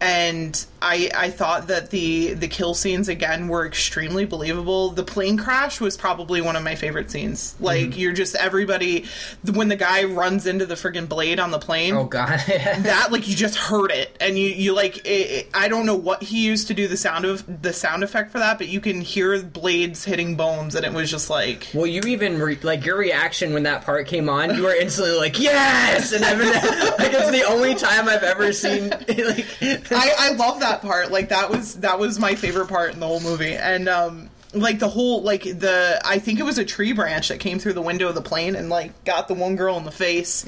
and 0.01 0.65
I 0.85 1.09
I 1.15 1.29
thought 1.31 1.67
that 1.67 1.89
the 1.89 2.33
the 2.33 2.47
kill 2.47 2.73
scenes 2.75 3.09
again 3.09 3.47
were 3.47 3.65
extremely 3.65 4.25
believable. 4.25 4.89
The 4.89 5.03
plane 5.03 5.37
crash 5.37 5.81
was 5.81 5.97
probably 5.97 6.41
one 6.41 6.55
of 6.55 6.63
my 6.63 6.75
favorite 6.75 7.09
scenes. 7.09 7.55
Like 7.59 7.89
mm-hmm. 7.89 7.99
you're 7.99 8.13
just 8.13 8.35
everybody 8.35 9.05
when 9.51 9.67
the 9.67 9.75
guy 9.75 10.03
runs 10.03 10.45
into 10.45 10.65
the 10.65 10.75
friggin' 10.75 11.09
blade 11.09 11.39
on 11.39 11.51
the 11.51 11.59
plane 11.59 11.95
Oh 11.95 12.05
god. 12.05 12.39
that 12.47 13.11
like 13.11 13.27
you 13.27 13.35
just 13.35 13.57
heard 13.57 13.91
it 13.91 14.15
and 14.21 14.37
you 14.37 14.47
you 14.49 14.73
like 14.73 14.97
it, 14.97 15.09
it- 15.09 15.49
I 15.53 15.67
don't 15.67 15.85
know 15.85 15.95
what 15.95 16.21
he 16.21 16.45
used 16.45 16.67
to 16.67 16.73
do 16.73 16.87
the 16.87 16.97
sound 16.97 17.25
of 17.25 17.61
the 17.61 17.73
sound 17.73 18.03
effect 18.03 18.31
for 18.31 18.39
that 18.39 18.57
but 18.57 18.67
you 18.67 18.79
can 18.79 19.01
hear 19.01 19.41
blades 19.41 20.05
hitting 20.05 20.35
bones 20.35 20.75
and 20.75 20.85
it 20.85 20.93
was 20.93 21.09
just 21.09 21.29
like 21.29 21.67
Well, 21.73 21.87
you 21.87 22.01
even 22.01 22.39
re- 22.39 22.59
like 22.61 22.85
your 22.85 22.97
reaction 22.97 23.53
when 23.53 23.63
that 23.63 23.83
part 23.83 24.07
came 24.07 24.29
on. 24.29 24.55
You 24.55 24.63
were 24.63 24.75
instantly 24.75 25.17
like, 25.17 25.39
"Yes!" 25.39 26.11
And 26.11 26.23
I've 26.23 26.37
been, 26.37 26.47
like 26.99 27.13
it's 27.13 27.31
the 27.31 27.43
only 27.49 27.75
time 27.75 28.07
I've 28.07 28.23
ever 28.23 28.53
seen 28.53 28.89
like. 29.07 29.45
I, 29.91 30.11
I 30.19 30.33
love 30.33 30.59
that 30.59 30.74
part 30.81 31.11
like 31.11 31.29
that 31.29 31.49
was 31.49 31.75
that 31.75 31.99
was 31.99 32.19
my 32.19 32.35
favorite 32.35 32.67
part 32.67 32.93
in 32.93 32.99
the 32.99 33.07
whole 33.07 33.21
movie. 33.21 33.55
And 33.55 33.87
um 33.89 34.29
like 34.53 34.79
the 34.79 34.87
whole 34.87 35.21
like 35.21 35.43
the 35.43 36.01
I 36.05 36.19
think 36.19 36.39
it 36.39 36.43
was 36.43 36.57
a 36.57 36.65
tree 36.65 36.93
branch 36.93 37.27
that 37.27 37.39
came 37.39 37.59
through 37.59 37.73
the 37.73 37.81
window 37.81 38.07
of 38.07 38.15
the 38.15 38.21
plane 38.21 38.55
and 38.55 38.69
like 38.69 39.03
got 39.03 39.27
the 39.27 39.33
one 39.33 39.55
girl 39.55 39.77
in 39.77 39.83
the 39.83 39.91
face. 39.91 40.45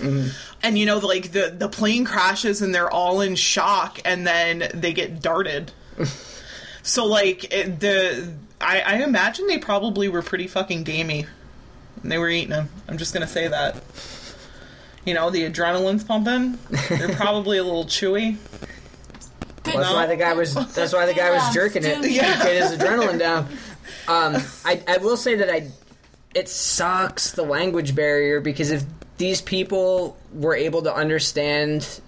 And 0.64 0.78
you 0.78 0.86
know 0.86 0.98
like 1.00 1.32
the 1.34 1.54
the 1.58 1.70
plane 1.70 2.06
crashes 2.06 2.62
and 2.62 2.74
they're 2.74 2.90
all 2.92 3.22
in 3.22 3.36
shock 3.36 4.00
and 4.06 4.26
then 4.26 4.70
they 4.74 4.94
get 4.94 5.22
darted. 5.22 5.72
So 6.84 7.06
like 7.06 7.54
it, 7.54 7.82
the 7.82 8.32
I, 8.62 8.80
I 8.80 8.94
imagine 9.04 9.46
they 9.48 9.58
probably 9.58 10.08
were 10.08 10.22
pretty 10.22 10.48
fucking 10.48 10.84
gamey 10.84 11.26
when 12.02 12.10
they 12.10 12.18
were 12.18 12.30
eating 12.30 12.52
them 12.52 12.70
i'm 12.88 12.98
just 12.98 13.14
gonna 13.14 13.28
say 13.28 13.50
that. 13.50 13.76
You 15.04 15.14
know 15.14 15.30
the 15.30 15.50
adrenaline's 15.50 16.06
pumping. 16.06 16.58
They're 16.88 17.10
probably 17.16 17.58
a 17.58 17.64
little 17.64 17.84
chewy 17.84 18.38
That's 19.76 19.94
why 19.94 20.06
the 20.06 20.16
guy 20.16 20.34
was. 20.34 20.54
That's 20.74 20.94
why 20.94 21.06
the 21.06 21.14
guy 21.14 21.32
was 21.32 21.54
jerking 21.54 21.84
it 21.84 22.02
to 22.02 22.10
Yeah. 22.12 22.44
get 22.44 22.62
his 22.64 22.72
adrenaline 22.80 23.20
down. 23.20 23.48
Um, 24.08 24.38
I, 24.66 24.82
I 24.88 24.98
will 24.98 25.18
say 25.18 25.36
that 25.36 25.50
I. 25.50 25.70
It 26.36 26.50
sucks 26.50 27.32
the 27.32 27.44
language 27.44 27.96
barrier 27.96 28.40
because 28.42 28.72
if 28.72 28.84
these 29.18 29.42
people 29.42 30.18
were 30.34 30.56
able 30.56 30.82
to 30.84 30.94
understand 30.94 32.02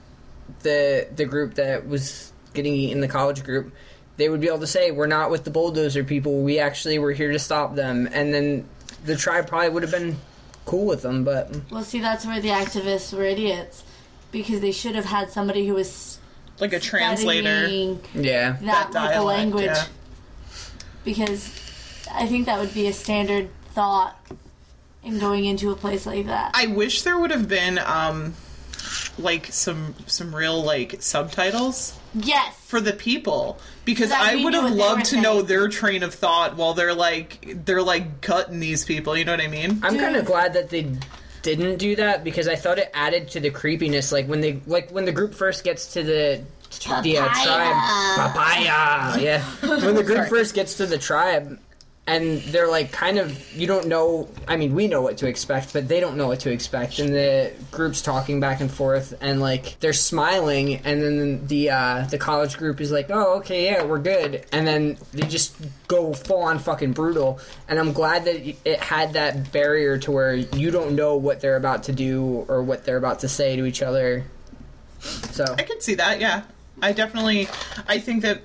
the 0.64 1.08
the 1.16 1.26
group 1.26 1.56
that 1.56 1.88
was 1.88 2.32
getting 2.54 2.74
eaten, 2.74 3.00
the 3.02 3.08
college 3.08 3.44
group, 3.44 3.74
they 4.18 4.30
would 4.30 4.42
be 4.42 4.48
able 4.48 4.60
to 4.60 4.68
say, 4.68 4.92
"We're 4.92 5.08
not 5.08 5.32
with 5.32 5.44
the 5.46 5.52
bulldozer 5.52 6.04
people. 6.04 6.42
We 6.44 6.60
actually 6.60 7.00
were 7.00 7.12
here 7.12 7.32
to 7.32 7.40
stop 7.40 7.76
them." 7.76 8.08
And 8.12 8.34
then 8.34 8.68
the 9.06 9.16
tribe 9.16 9.48
probably 9.48 9.70
would 9.70 9.84
have 9.84 9.92
been 9.92 10.18
cool 10.66 10.86
with 10.86 11.02
them. 11.02 11.24
But 11.24 11.56
Well, 11.72 11.84
see, 11.84 12.00
that's 12.00 12.26
where 12.26 12.42
the 12.42 12.50
activists 12.50 13.14
were 13.16 13.24
idiots 13.24 13.84
because 14.32 14.60
they 14.62 14.72
should 14.72 14.94
have 14.96 15.06
had 15.06 15.32
somebody 15.32 15.66
who 15.68 15.74
was 15.74 16.19
like 16.60 16.74
a 16.74 16.80
translator 16.80 17.68
yeah, 18.14 18.58
that, 18.62 18.62
That 18.62 18.86
local 18.94 19.10
dialect, 19.10 19.26
language. 19.26 19.66
yeah. 19.66 19.86
Because 21.04 21.48
I 22.12 22.28
think 22.28 22.46
that 22.48 22.60
would 22.60 22.74
be 22.74 22.88
a 22.88 22.94
standard 22.94 23.50
thought 23.72 24.18
in 25.04 25.20
going 25.20 25.46
into 25.46 25.72
a 25.72 25.76
place 25.76 26.06
like 26.06 26.26
that. 26.26 26.52
I 26.54 26.68
wish 26.68 27.04
there 27.04 27.18
would 27.18 27.32
have 27.32 27.48
been 27.48 27.80
um 27.80 28.34
like 29.18 29.48
some 29.48 29.96
some 30.08 30.34
real 30.36 30.64
like 30.64 31.02
subtitles 31.02 31.98
yes. 32.14 32.56
for 32.66 32.80
the 32.80 32.94
people 32.94 33.60
because 33.86 34.10
So 34.10 34.16
I 34.18 34.44
would 34.44 34.54
have 34.54 34.72
loved 34.72 35.00
were 35.00 35.06
to 35.06 35.22
know 35.22 35.42
their 35.42 35.68
train 35.68 36.04
of 36.04 36.14
thought 36.14 36.56
while 36.56 36.74
they're 36.74 36.94
like 36.94 37.66
they're 37.66 37.84
like 37.84 38.22
cutting 38.22 38.60
these 38.60 38.86
people. 38.86 39.18
You 39.18 39.26
know 39.26 39.34
what 39.34 39.42
I 39.42 39.48
mean? 39.48 39.80
I'm 39.84 39.98
kind 39.98 40.16
of 40.16 40.26
glad 40.26 40.54
that 40.54 40.70
they 40.70 40.88
didn't 41.42 41.78
do 41.78 41.96
that 41.96 42.24
because 42.24 42.48
I 42.48 42.56
thought 42.56 42.80
it 42.80 42.90
added 42.94 43.30
to 43.30 43.40
the 43.40 43.50
creepiness. 43.50 44.12
Like 44.12 44.28
when 44.28 44.42
they 44.42 44.62
like 44.68 44.90
when 44.92 45.06
the 45.06 45.12
group 45.12 45.34
first 45.34 45.64
gets 45.64 45.94
to 45.94 46.04
the 46.04 46.42
the 47.04 47.18
uh, 47.18 47.28
tribe, 47.28 47.76
papaya. 48.16 49.22
Yeah, 49.22 49.44
when 49.62 49.96
the 49.96 50.04
group 50.04 50.28
first 50.28 50.54
gets 50.54 50.76
to 50.76 50.86
the 50.86 50.98
tribe. 50.98 51.60
And 52.10 52.40
they're 52.42 52.68
like 52.68 52.92
kind 52.92 53.20
of 53.20 53.54
you 53.54 53.68
don't 53.68 53.88
know. 53.88 54.28
I 54.48 54.58
mean, 54.58 54.74
we 54.74 54.88
know 54.88 55.02
what 55.02 55.18
to 55.18 55.28
expect, 55.28 55.74
but 55.74 55.88
they 55.88 56.00
don't 56.00 56.18
know 56.18 56.28
what 56.28 56.40
to 56.42 56.52
expect. 56.52 56.98
And 56.98 57.14
the 57.14 57.54
group's 57.70 58.02
talking 58.02 58.40
back 58.40 58.62
and 58.62 58.72
forth, 58.72 59.14
and 59.22 59.40
like 59.40 59.80
they're 59.80 59.94
smiling, 59.94 60.78
and 60.78 61.02
then 61.02 61.48
the 61.48 61.70
uh, 61.70 62.08
the 62.10 62.18
college 62.18 62.58
group 62.58 62.82
is 62.82 62.92
like, 62.92 63.12
"Oh, 63.12 63.38
okay, 63.38 63.66
yeah, 63.66 63.84
we're 63.84 64.00
good." 64.00 64.46
And 64.52 64.66
then 64.66 64.98
they 65.14 65.28
just 65.28 65.56
go 65.88 66.14
full 66.14 66.42
on 66.42 66.58
fucking 66.58 66.94
brutal. 66.94 67.40
And 67.68 67.78
I'm 67.78 67.94
glad 67.94 68.26
that 68.26 68.56
it 68.66 68.80
had 68.80 69.14
that 69.14 69.52
barrier 69.52 69.98
to 70.00 70.12
where 70.12 70.34
you 70.34 70.72
don't 70.72 70.96
know 70.96 71.16
what 71.16 71.42
they're 71.42 71.58
about 71.58 71.84
to 71.84 71.92
do 71.92 72.46
or 72.48 72.64
what 72.64 72.86
they're 72.86 72.98
about 72.98 73.20
to 73.20 73.30
say 73.30 73.56
to 73.56 73.66
each 73.66 73.82
other. 73.82 74.24
So 75.00 75.46
I 75.58 75.64
can 75.64 75.80
see 75.82 75.96
that. 75.96 76.20
Yeah, 76.20 76.44
I 76.82 76.92
definitely. 76.92 77.48
I 77.88 78.00
think 78.00 78.24
that 78.24 78.42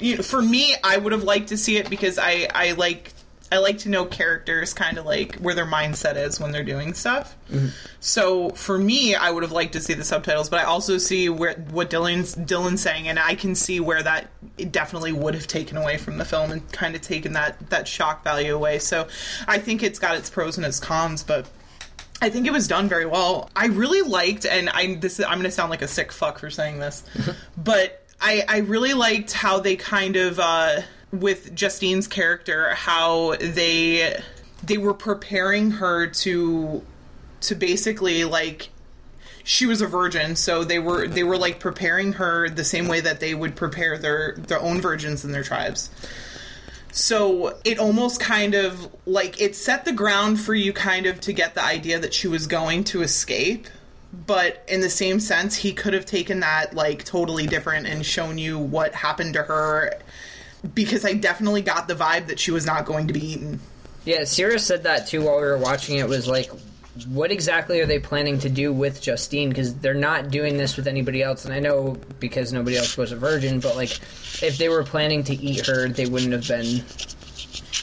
you 0.00 0.16
know, 0.16 0.22
for 0.22 0.42
me, 0.42 0.74
I 0.82 0.96
would 0.96 1.12
have 1.12 1.24
liked 1.24 1.48
to 1.48 1.56
see 1.56 1.76
it 1.76 1.90
because 1.90 2.18
I 2.18 2.48
I 2.54 2.72
like 2.72 3.12
I 3.52 3.58
like 3.58 3.78
to 3.78 3.88
know 3.88 4.04
characters 4.04 4.72
kind 4.72 4.96
of 4.96 5.04
like 5.04 5.36
where 5.36 5.54
their 5.54 5.66
mindset 5.66 6.16
is 6.16 6.38
when 6.38 6.52
they're 6.52 6.62
doing 6.62 6.94
stuff. 6.94 7.36
Mm-hmm. 7.50 7.68
So 7.98 8.50
for 8.50 8.78
me, 8.78 9.16
I 9.16 9.30
would 9.30 9.42
have 9.42 9.50
liked 9.50 9.72
to 9.72 9.80
see 9.80 9.94
the 9.94 10.04
subtitles, 10.04 10.48
but 10.48 10.60
I 10.60 10.64
also 10.64 10.98
see 10.98 11.28
where 11.28 11.54
what 11.70 11.90
Dylan's 11.90 12.36
Dylan's 12.36 12.80
saying, 12.80 13.08
and 13.08 13.18
I 13.18 13.34
can 13.34 13.56
see 13.56 13.80
where 13.80 14.02
that 14.02 14.30
definitely 14.70 15.12
would 15.12 15.34
have 15.34 15.48
taken 15.48 15.76
away 15.76 15.96
from 15.96 16.16
the 16.18 16.24
film 16.24 16.52
and 16.52 16.70
kind 16.72 16.94
of 16.94 17.00
taken 17.00 17.32
that 17.32 17.70
that 17.70 17.88
shock 17.88 18.22
value 18.22 18.54
away. 18.54 18.78
So 18.78 19.08
I 19.48 19.58
think 19.58 19.82
it's 19.82 19.98
got 19.98 20.16
its 20.16 20.30
pros 20.30 20.56
and 20.56 20.66
its 20.66 20.80
cons, 20.80 21.22
but. 21.22 21.48
I 22.22 22.28
think 22.28 22.46
it 22.46 22.52
was 22.52 22.68
done 22.68 22.86
very 22.86 23.06
well. 23.06 23.48
I 23.56 23.68
really 23.68 24.02
liked, 24.02 24.44
and 24.44 24.68
I 24.68 24.96
this 24.96 25.20
I'm 25.20 25.38
going 25.38 25.44
to 25.44 25.50
sound 25.50 25.70
like 25.70 25.80
a 25.80 25.88
sick 25.88 26.12
fuck 26.12 26.38
for 26.38 26.50
saying 26.50 26.78
this, 26.78 27.02
but 27.56 27.99
I 28.20 28.44
I 28.48 28.58
really 28.58 28.94
liked 28.94 29.32
how 29.32 29.60
they 29.60 29.76
kind 29.76 30.16
of 30.16 30.38
uh, 30.38 30.82
with 31.12 31.54
Justine's 31.54 32.06
character 32.06 32.74
how 32.74 33.36
they 33.36 34.20
they 34.62 34.78
were 34.78 34.94
preparing 34.94 35.72
her 35.72 36.06
to 36.06 36.82
to 37.40 37.54
basically 37.54 38.24
like 38.24 38.68
she 39.42 39.66
was 39.66 39.80
a 39.80 39.86
virgin 39.86 40.36
so 40.36 40.62
they 40.64 40.78
were 40.78 41.08
they 41.08 41.24
were 41.24 41.38
like 41.38 41.58
preparing 41.58 42.12
her 42.14 42.48
the 42.48 42.64
same 42.64 42.86
way 42.86 43.00
that 43.00 43.20
they 43.20 43.34
would 43.34 43.56
prepare 43.56 43.98
their 43.98 44.36
their 44.36 44.60
own 44.60 44.80
virgins 44.80 45.24
in 45.24 45.32
their 45.32 45.42
tribes. 45.42 45.90
So 46.92 47.58
it 47.64 47.78
almost 47.78 48.20
kind 48.20 48.54
of 48.54 48.94
like 49.06 49.40
it 49.40 49.54
set 49.54 49.84
the 49.84 49.92
ground 49.92 50.40
for 50.40 50.54
you 50.54 50.72
kind 50.72 51.06
of 51.06 51.20
to 51.20 51.32
get 51.32 51.54
the 51.54 51.64
idea 51.64 51.98
that 52.00 52.12
she 52.12 52.26
was 52.26 52.46
going 52.46 52.84
to 52.84 53.02
escape 53.02 53.68
but 54.12 54.64
in 54.68 54.80
the 54.80 54.90
same 54.90 55.20
sense 55.20 55.56
he 55.56 55.72
could 55.72 55.94
have 55.94 56.04
taken 56.04 56.40
that 56.40 56.74
like 56.74 57.04
totally 57.04 57.46
different 57.46 57.86
and 57.86 58.04
shown 58.04 58.38
you 58.38 58.58
what 58.58 58.94
happened 58.94 59.34
to 59.34 59.42
her 59.42 59.92
because 60.74 61.04
i 61.04 61.12
definitely 61.12 61.62
got 61.62 61.86
the 61.86 61.94
vibe 61.94 62.26
that 62.26 62.38
she 62.38 62.50
was 62.50 62.66
not 62.66 62.84
going 62.84 63.06
to 63.06 63.12
be 63.12 63.32
eaten 63.32 63.60
yeah, 64.04 64.24
Sierra 64.24 64.58
said 64.58 64.84
that 64.84 65.06
too 65.06 65.22
while 65.22 65.36
we 65.36 65.42
were 65.42 65.58
watching 65.58 65.98
it. 65.98 66.08
Was 66.08 66.26
like, 66.26 66.50
what 67.08 67.30
exactly 67.30 67.80
are 67.80 67.86
they 67.86 67.98
planning 67.98 68.38
to 68.40 68.48
do 68.48 68.72
with 68.72 69.00
Justine? 69.00 69.50
Because 69.50 69.74
they're 69.76 69.94
not 69.94 70.30
doing 70.30 70.56
this 70.56 70.76
with 70.76 70.86
anybody 70.86 71.22
else, 71.22 71.44
and 71.44 71.52
I 71.52 71.60
know 71.60 71.96
because 72.18 72.52
nobody 72.52 72.76
else 72.76 72.96
was 72.96 73.12
a 73.12 73.16
virgin. 73.16 73.60
But 73.60 73.76
like, 73.76 73.92
if 74.42 74.56
they 74.58 74.68
were 74.68 74.84
planning 74.84 75.22
to 75.24 75.34
eat 75.34 75.66
her, 75.66 75.88
they 75.88 76.06
wouldn't 76.06 76.32
have 76.32 76.48
been 76.48 76.82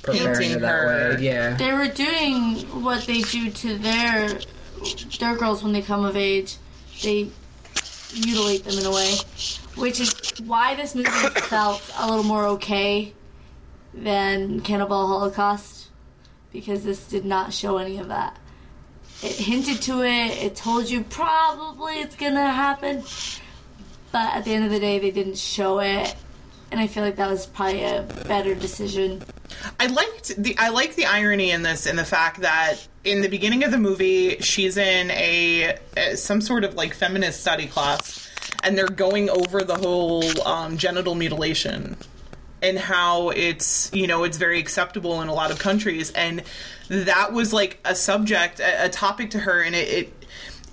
preparing 0.01 0.51
her 0.51 0.59
that 0.59 0.67
her. 0.67 1.15
way. 1.15 1.23
Yeah. 1.23 1.55
They 1.55 1.73
were 1.73 1.87
doing 1.87 2.55
what 2.83 3.05
they 3.05 3.21
do 3.21 3.51
to 3.51 3.77
their 3.77 4.39
their 5.19 5.35
girls 5.35 5.63
when 5.63 5.73
they 5.73 5.81
come 5.81 6.05
of 6.05 6.15
age. 6.15 6.57
They 7.03 7.29
mutilate 8.15 8.63
them 8.63 8.77
in 8.77 8.85
a 8.85 8.91
way, 8.91 9.15
which 9.75 9.99
is 9.99 10.13
why 10.45 10.75
this 10.75 10.95
movie 10.95 11.09
felt 11.41 11.81
a 11.99 12.07
little 12.09 12.23
more 12.23 12.45
okay 12.45 13.13
than 13.93 14.61
Cannibal 14.61 15.07
Holocaust 15.07 15.89
because 16.51 16.83
this 16.83 17.07
did 17.07 17.25
not 17.25 17.53
show 17.53 17.77
any 17.77 17.97
of 17.97 18.07
that. 18.07 18.37
It 19.21 19.33
hinted 19.33 19.81
to 19.83 20.03
it. 20.03 20.43
It 20.43 20.55
told 20.55 20.89
you 20.89 21.03
probably 21.03 21.95
it's 21.99 22.15
gonna 22.15 22.51
happen, 22.51 23.03
but 24.11 24.35
at 24.35 24.45
the 24.45 24.53
end 24.53 24.65
of 24.65 24.71
the 24.71 24.79
day, 24.79 24.99
they 24.99 25.11
didn't 25.11 25.37
show 25.37 25.79
it, 25.79 26.15
and 26.71 26.79
I 26.79 26.87
feel 26.87 27.03
like 27.03 27.15
that 27.15 27.29
was 27.29 27.45
probably 27.45 27.83
a 27.83 28.03
better 28.27 28.53
decision. 28.53 29.23
I 29.79 29.87
liked 29.87 30.35
the 30.41 30.57
I 30.57 30.69
like 30.69 30.95
the 30.95 31.05
irony 31.05 31.51
in 31.51 31.63
this 31.63 31.85
in 31.85 31.95
the 31.95 32.05
fact 32.05 32.41
that 32.41 32.75
in 33.03 33.21
the 33.21 33.29
beginning 33.29 33.63
of 33.63 33.71
the 33.71 33.77
movie 33.77 34.37
she's 34.39 34.77
in 34.77 35.09
a, 35.11 35.77
a 35.95 36.17
some 36.17 36.41
sort 36.41 36.63
of 36.63 36.75
like 36.75 36.93
feminist 36.93 37.41
study 37.41 37.67
class 37.67 38.29
and 38.63 38.77
they're 38.77 38.87
going 38.87 39.29
over 39.29 39.63
the 39.63 39.75
whole 39.75 40.23
um, 40.47 40.77
genital 40.77 41.15
mutilation 41.15 41.95
and 42.61 42.77
how 42.77 43.29
it's 43.29 43.89
you 43.93 44.07
know 44.07 44.23
it's 44.23 44.37
very 44.37 44.59
acceptable 44.59 45.21
in 45.21 45.29
a 45.29 45.33
lot 45.33 45.51
of 45.51 45.59
countries 45.59 46.11
and 46.11 46.43
that 46.89 47.31
was 47.31 47.53
like 47.53 47.79
a 47.85 47.95
subject 47.95 48.59
a, 48.59 48.85
a 48.85 48.89
topic 48.89 49.29
to 49.29 49.39
her 49.39 49.61
and 49.61 49.75
it, 49.75 49.87
it 49.87 50.13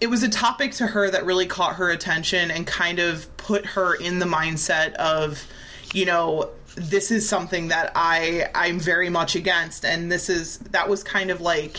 it 0.00 0.08
was 0.08 0.22
a 0.22 0.28
topic 0.28 0.72
to 0.72 0.86
her 0.86 1.08
that 1.08 1.24
really 1.24 1.46
caught 1.46 1.76
her 1.76 1.90
attention 1.90 2.50
and 2.50 2.66
kind 2.66 2.98
of 2.98 3.34
put 3.36 3.64
her 3.64 3.94
in 3.94 4.18
the 4.18 4.26
mindset 4.26 4.92
of 4.94 5.46
you 5.94 6.04
know 6.04 6.50
this 6.76 7.10
is 7.10 7.28
something 7.28 7.68
that 7.68 7.92
i 7.94 8.48
i'm 8.54 8.78
very 8.80 9.08
much 9.08 9.36
against. 9.36 9.84
And 9.84 10.10
this 10.10 10.28
is 10.28 10.58
that 10.58 10.88
was 10.88 11.02
kind 11.04 11.30
of 11.30 11.40
like 11.40 11.78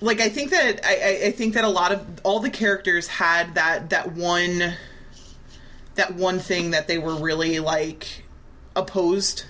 like 0.00 0.20
i 0.20 0.28
think 0.28 0.50
that 0.50 0.84
i 0.84 1.26
I- 1.26 1.30
think 1.32 1.54
that 1.54 1.64
a 1.64 1.68
lot 1.68 1.92
of 1.92 2.04
all 2.24 2.40
the 2.40 2.50
characters 2.50 3.06
had 3.06 3.54
that 3.54 3.90
that 3.90 4.12
one 4.12 4.74
that 5.94 6.14
one 6.14 6.40
thing 6.40 6.72
that 6.72 6.88
they 6.88 6.98
were 6.98 7.14
really 7.14 7.60
like 7.60 8.24
opposed 8.76 9.44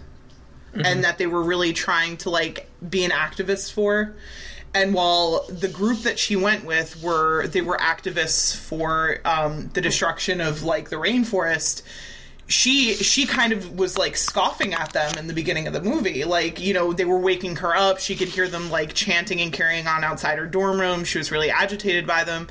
and 0.76 1.05
that 1.05 1.18
they 1.18 1.26
were 1.28 1.42
really 1.42 1.72
trying 1.72 2.16
to 2.18 2.30
like 2.30 2.68
be 2.90 3.05
an 3.05 3.12
activist 3.12 3.72
for. 3.72 4.16
And 4.74 4.92
while 4.92 5.47
the 5.49 5.68
group 5.68 6.01
that 6.01 6.18
she 6.18 6.34
went 6.34 6.64
with 6.64 7.01
were 7.01 7.47
they 7.47 7.61
were 7.61 7.76
activists 7.78 8.57
for 8.57 9.20
um, 9.24 9.70
the 9.72 9.80
destruction 9.80 10.40
of 10.40 10.64
like 10.64 10.90
the 10.90 10.97
rainforest 10.97 11.82
she 12.47 12.95
she 12.95 13.26
kind 13.26 13.53
of 13.53 13.78
was 13.78 13.97
like 13.97 14.16
scoffing 14.16 14.74
at 14.74 14.92
them 14.92 15.16
in 15.16 15.26
the 15.26 15.34
beginning 15.34 15.66
of 15.66 15.72
the 15.72 15.80
movie. 15.80 16.24
Like 16.24 16.61
you 16.61 16.74
know 16.74 16.92
they 16.92 17.05
were 17.05 17.18
waking 17.18 17.57
her 17.57 17.74
up. 17.74 17.99
She 17.99 18.16
could 18.16 18.28
hear 18.28 18.49
them 18.49 18.70
like 18.70 18.95
chanting 18.95 19.40
and 19.40 19.53
carrying 19.53 19.86
on 19.86 20.05
outside 20.05 20.38
her 20.38 20.47
dorm 20.47 20.80
room. 20.80 21.05
She 21.05 21.18
was 21.18 21.30
really 21.30 21.51
agitated 21.51 22.07
by 22.07 22.24
them. 22.24 22.49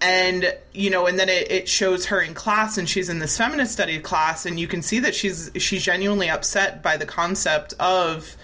And 0.00 0.56
you 0.72 0.90
know 0.90 1.06
and 1.06 1.18
then 1.18 1.28
it, 1.28 1.50
it 1.50 1.68
shows 1.68 2.06
her 2.06 2.20
in 2.20 2.34
class 2.34 2.78
and 2.78 2.88
she's 2.88 3.08
in 3.08 3.18
this 3.18 3.36
feminist 3.36 3.72
study 3.72 3.98
class 3.98 4.46
and 4.46 4.58
you 4.60 4.68
can 4.68 4.82
see 4.82 5.00
that 5.00 5.14
she's 5.14 5.50
she's 5.56 5.82
genuinely 5.82 6.28
upset 6.28 6.82
by 6.82 6.96
the 6.96 7.06
concept 7.06 7.74
of 7.80 8.36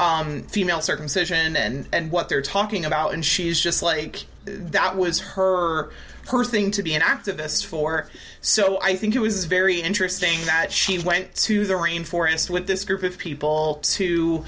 um, 0.00 0.42
female 0.44 0.80
circumcision 0.80 1.56
and 1.56 1.88
and 1.92 2.10
what 2.10 2.28
they're 2.28 2.42
talking 2.42 2.84
about. 2.84 3.14
And 3.14 3.24
she's 3.24 3.60
just 3.60 3.82
like 3.82 4.26
that 4.44 4.96
was 4.96 5.20
her 5.20 5.90
her 6.28 6.44
thing 6.44 6.70
to 6.72 6.82
be 6.82 6.94
an 6.94 7.02
activist 7.02 7.66
for 7.66 8.08
so 8.44 8.78
i 8.82 8.94
think 8.94 9.14
it 9.14 9.20
was 9.20 9.46
very 9.46 9.80
interesting 9.80 10.38
that 10.44 10.70
she 10.70 10.98
went 10.98 11.34
to 11.34 11.66
the 11.66 11.74
rainforest 11.74 12.50
with 12.50 12.66
this 12.66 12.84
group 12.84 13.02
of 13.02 13.16
people 13.16 13.80
to 13.82 14.44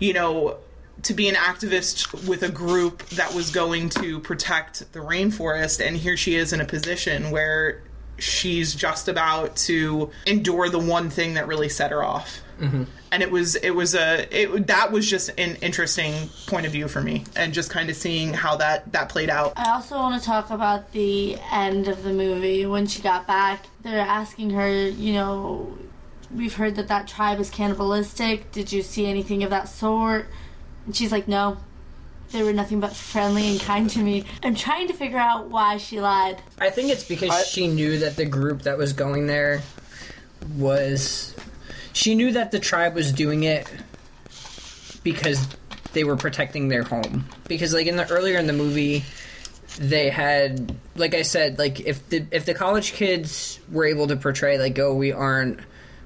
you 0.00 0.12
know 0.12 0.56
to 1.02 1.14
be 1.14 1.28
an 1.28 1.34
activist 1.34 2.26
with 2.26 2.42
a 2.42 2.48
group 2.48 3.06
that 3.10 3.34
was 3.34 3.50
going 3.50 3.88
to 3.90 4.20
protect 4.20 4.90
the 4.92 5.00
rainforest. 5.00 5.86
And 5.86 5.96
here 5.96 6.16
she 6.16 6.34
is 6.34 6.52
in 6.52 6.60
a 6.60 6.64
position 6.64 7.30
where 7.30 7.82
she's 8.18 8.74
just 8.74 9.08
about 9.08 9.56
to 9.56 10.10
endure 10.26 10.68
the 10.68 10.78
one 10.78 11.10
thing 11.10 11.34
that 11.34 11.46
really 11.46 11.68
set 11.68 11.90
her 11.90 12.02
off 12.02 12.40
Mm-hmm. 12.60 12.84
and 13.10 13.22
it 13.22 13.30
was 13.30 13.56
it 13.56 13.70
was 13.70 13.94
a 13.96 14.28
it 14.30 14.66
that 14.68 14.92
was 14.92 15.10
just 15.10 15.28
an 15.38 15.56
interesting 15.56 16.28
point 16.46 16.66
of 16.66 16.72
view 16.72 16.86
for 16.86 17.00
me 17.02 17.24
and 17.34 17.52
just 17.52 17.68
kind 17.68 17.90
of 17.90 17.96
seeing 17.96 18.32
how 18.32 18.54
that 18.56 18.92
that 18.92 19.08
played 19.08 19.28
out 19.28 19.54
I 19.56 19.72
also 19.72 19.96
want 19.96 20.20
to 20.20 20.24
talk 20.24 20.50
about 20.50 20.92
the 20.92 21.36
end 21.50 21.88
of 21.88 22.04
the 22.04 22.12
movie 22.12 22.64
when 22.66 22.86
she 22.86 23.02
got 23.02 23.26
back. 23.26 23.66
They're 23.82 23.98
asking 23.98 24.50
her, 24.50 24.70
you 24.88 25.14
know, 25.14 25.76
we've 26.34 26.54
heard 26.54 26.76
that 26.76 26.88
that 26.88 27.08
tribe 27.08 27.40
is 27.40 27.50
cannibalistic. 27.50 28.52
Did 28.52 28.72
you 28.72 28.82
see 28.82 29.06
anything 29.06 29.42
of 29.42 29.50
that 29.50 29.68
sort? 29.68 30.26
And 30.86 30.94
she's 30.94 31.10
like, 31.12 31.26
no. 31.26 31.56
They 32.30 32.42
were 32.42 32.52
nothing 32.52 32.80
but 32.80 32.94
friendly 32.96 33.48
and 33.48 33.60
kind 33.60 33.88
to 33.90 33.98
me. 34.00 34.24
I'm 34.42 34.54
trying 34.56 34.88
to 34.88 34.92
figure 34.94 35.18
out 35.18 35.50
why 35.50 35.76
she 35.76 36.00
lied. 36.00 36.40
I 36.58 36.70
think 36.70 36.90
it's 36.90 37.04
because 37.04 37.30
I- 37.30 37.42
she 37.42 37.66
knew 37.68 37.98
that 37.98 38.16
the 38.16 38.24
group 38.24 38.62
that 38.62 38.78
was 38.78 38.92
going 38.92 39.26
there 39.26 39.62
was. 40.56 41.34
She 41.94 42.14
knew 42.14 42.32
that 42.32 42.50
the 42.50 42.58
tribe 42.58 42.94
was 42.94 43.12
doing 43.12 43.44
it 43.44 43.72
because 45.02 45.48
they 45.92 46.04
were 46.04 46.16
protecting 46.16 46.68
their 46.68 46.82
home. 46.82 47.24
Because 47.48 47.72
like 47.72 47.86
in 47.86 47.96
the 47.96 48.10
earlier 48.10 48.36
in 48.38 48.46
the 48.46 48.52
movie 48.52 49.04
they 49.78 50.10
had 50.10 50.76
like 50.94 51.14
I 51.14 51.22
said 51.22 51.58
like 51.58 51.80
if 51.80 52.08
the 52.08 52.26
if 52.30 52.44
the 52.44 52.54
college 52.54 52.92
kids 52.92 53.58
were 53.70 53.84
able 53.84 54.06
to 54.08 54.16
portray 54.16 54.58
like 54.58 54.78
oh 54.78 54.94
we 54.94 55.10
aren't 55.10 55.60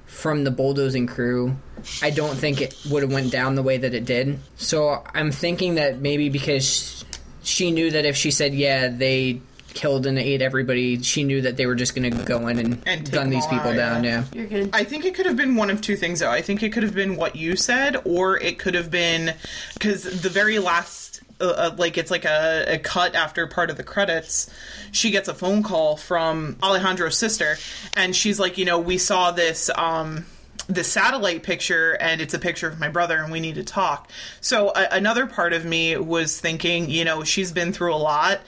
from 0.05 0.43
the 0.43 0.49
bulldozing 0.49 1.05
crew 1.05 1.55
I 2.01 2.09
don't 2.09 2.35
think 2.35 2.61
it 2.61 2.75
would 2.89 3.03
have 3.03 3.11
went 3.11 3.31
down 3.31 3.55
the 3.55 3.63
way 3.63 3.77
that 3.77 3.93
it 3.93 4.05
did. 4.05 4.39
So 4.57 5.03
I'm 5.13 5.31
thinking 5.31 5.75
that 5.75 5.99
maybe 5.99 6.29
because 6.29 7.03
she 7.41 7.71
knew 7.71 7.91
that 7.91 8.05
if 8.05 8.15
she 8.15 8.31
said 8.31 8.53
yeah 8.53 8.89
they 8.89 9.41
killed 9.73 10.05
and 10.05 10.17
ate 10.17 10.41
everybody 10.41 11.01
she 11.01 11.23
knew 11.23 11.41
that 11.41 11.57
they 11.57 11.65
were 11.65 11.75
just 11.75 11.95
going 11.95 12.11
to 12.11 12.23
go 12.23 12.47
in 12.47 12.59
and, 12.59 12.83
And 12.85 13.11
gun 13.11 13.29
these 13.29 13.45
people 13.47 13.73
down 13.73 14.03
yeah. 14.03 14.23
yeah 14.33 14.39
You're 14.39 14.47
good. 14.47 14.69
I 14.73 14.83
think 14.83 15.05
it 15.05 15.13
could 15.15 15.25
have 15.25 15.37
been 15.37 15.55
one 15.55 15.69
of 15.69 15.81
two 15.81 15.95
things, 15.95 16.19
though. 16.19 16.31
I 16.31 16.41
think 16.41 16.63
it 16.63 16.71
could 16.71 16.83
have 16.83 16.95
been 16.95 17.15
what 17.15 17.35
you 17.35 17.55
said, 17.55 17.97
or 18.05 18.37
it 18.39 18.59
could 18.59 18.73
have 18.73 18.89
been 18.91 19.33
because 19.73 20.03
the 20.21 20.29
very 20.29 20.59
last, 20.59 21.21
uh, 21.41 21.45
uh, 21.45 21.75
like 21.77 21.97
it's 21.97 22.11
like 22.11 22.25
a, 22.25 22.65
a 22.67 22.77
cut 22.79 23.15
after 23.15 23.45
part 23.47 23.69
of 23.69 23.77
the 23.77 23.83
credits. 23.83 24.49
She 24.91 25.11
gets 25.11 25.27
a 25.27 25.33
phone 25.33 25.63
call 25.63 25.97
from 25.97 26.57
Alejandro's 26.63 27.17
sister, 27.17 27.57
and 27.93 28.15
she's 28.15 28.39
like, 28.39 28.57
you 28.57 28.65
know, 28.65 28.79
we 28.79 28.97
saw 28.97 29.31
this. 29.31 29.69
um 29.75 30.25
the 30.67 30.83
satellite 30.83 31.41
picture 31.41 31.93
and 31.99 32.21
it's 32.21 32.35
a 32.35 32.37
picture 32.37 32.67
of 32.67 32.79
my 32.79 32.89
brother 32.89 33.17
and 33.17 33.31
we 33.31 33.39
need 33.39 33.55
to 33.55 33.63
talk 33.63 34.07
so 34.39 34.69
a 34.75 34.89
another 34.91 35.25
part 35.25 35.51
of 35.51 35.65
me 35.65 35.97
was 35.97 36.39
thinking 36.39 36.91
you 36.91 37.03
know 37.03 37.23
she's 37.23 37.51
been 37.51 37.73
through 37.73 37.91
a 37.91 37.97
lot 37.97 38.41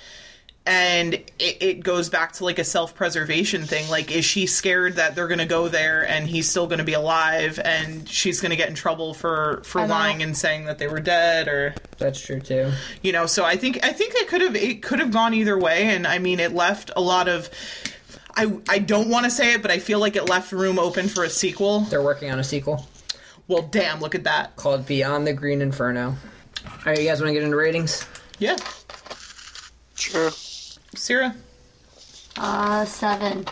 and 0.66 1.16
it, 1.16 1.58
it 1.62 1.84
goes 1.84 2.10
back 2.10 2.34
to 2.34 2.44
like 2.44 2.60
a 2.60 2.64
self-preservation 2.64 3.64
thing 3.64 3.90
like 3.90 4.12
is 4.12 4.24
she 4.24 4.46
scared 4.46 4.96
that 4.96 5.16
they're 5.16 5.28
going 5.28 5.40
to 5.40 5.46
go 5.46 5.68
there 5.68 6.08
and 6.08 6.28
he's 6.28 6.48
still 6.48 6.68
going 6.68 6.78
to 6.78 6.84
be 6.84 6.94
alive 6.94 7.60
and 7.66 8.08
she's 8.08 8.40
going 8.42 8.52
to 8.52 8.56
get 8.56 8.70
in 8.70 8.76
trouble 8.76 9.14
for 9.14 9.62
for 9.66 9.80
I 9.82 9.88
know. 9.88 9.94
lying 9.94 10.24
and 10.24 10.38
saying 10.38 10.66
that 10.66 10.78
they 10.78 10.88
were 10.88 11.00
dead 11.00 11.48
or 11.48 11.74
that's 11.98 12.22
true 12.22 12.40
too 12.40 12.72
you 13.02 13.12
know 13.12 13.26
so 13.26 13.44
i 13.44 13.56
think 13.56 13.84
i 13.84 13.92
think 13.92 14.14
it 14.16 14.28
could 14.28 14.42
have 14.42 14.56
it 14.56 14.84
could 14.84 15.00
have 15.00 15.12
gone 15.12 15.34
either 15.34 15.58
way 15.58 15.96
and 15.96 16.06
i 16.06 16.20
mean 16.20 16.40
it 16.40 16.54
left 16.54 16.92
a 16.96 17.02
lot 17.02 17.28
of 17.28 17.50
i 18.36 18.54
i 18.70 18.78
don't 18.78 19.10
want 19.10 19.26
to 19.26 19.32
say 19.32 19.54
it 19.54 19.64
but 19.64 19.72
i 19.72 19.80
feel 19.80 20.00
like 20.00 20.16
it 20.16 20.30
left 20.30 20.52
room 20.52 20.78
open 20.78 21.08
for 21.08 21.24
a 21.24 21.30
sequel 21.30 21.82
they're 21.82 22.04
working 22.04 22.30
on 22.30 22.40
a 22.40 22.44
sequel 22.44 22.86
well 23.48 23.64
damn 23.64 24.00
look 24.00 24.14
at 24.14 24.26
that 24.26 24.56
called 24.58 24.86
Beyond 24.86 25.28
the 25.28 25.34
Green 25.34 25.62
Inferno. 25.62 26.16
All 26.66 26.72
right, 26.86 26.98
you 26.98 27.06
guys 27.06 27.20
want 27.20 27.30
to 27.30 27.34
get 27.34 27.44
into 27.44 27.58
ratings? 27.58 28.06
yeah 28.40 28.56
Sure. 29.96 30.32
Sarah 30.96 31.36
Uh, 32.38 32.86
seven. 32.86 33.46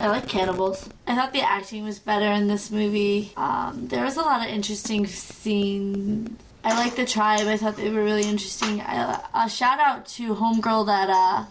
I 0.00 0.08
like 0.08 0.28
cannibals. 0.28 0.88
I 1.06 1.14
thought 1.14 1.32
the 1.32 1.40
acting 1.42 1.84
was 1.84 1.98
better 1.98 2.26
in 2.32 2.48
this 2.48 2.70
movie. 2.70 3.32
Um, 3.36 3.86
there 3.88 4.04
was 4.04 4.16
a 4.16 4.22
lot 4.22 4.46
of 4.46 4.52
interesting 4.52 5.06
scenes. 5.06 6.30
I 6.64 6.74
like 6.76 6.96
the 6.96 7.06
tribe. 7.06 7.46
I 7.46 7.56
thought 7.56 7.76
they 7.76 7.90
were 7.90 8.02
really 8.02 8.24
interesting. 8.24 8.80
I, 8.80 9.20
a 9.34 9.48
shout 9.48 9.78
out 9.78 10.06
to 10.16 10.34
homegirl 10.34 10.86
that 10.86 11.08
uh, 11.10 11.44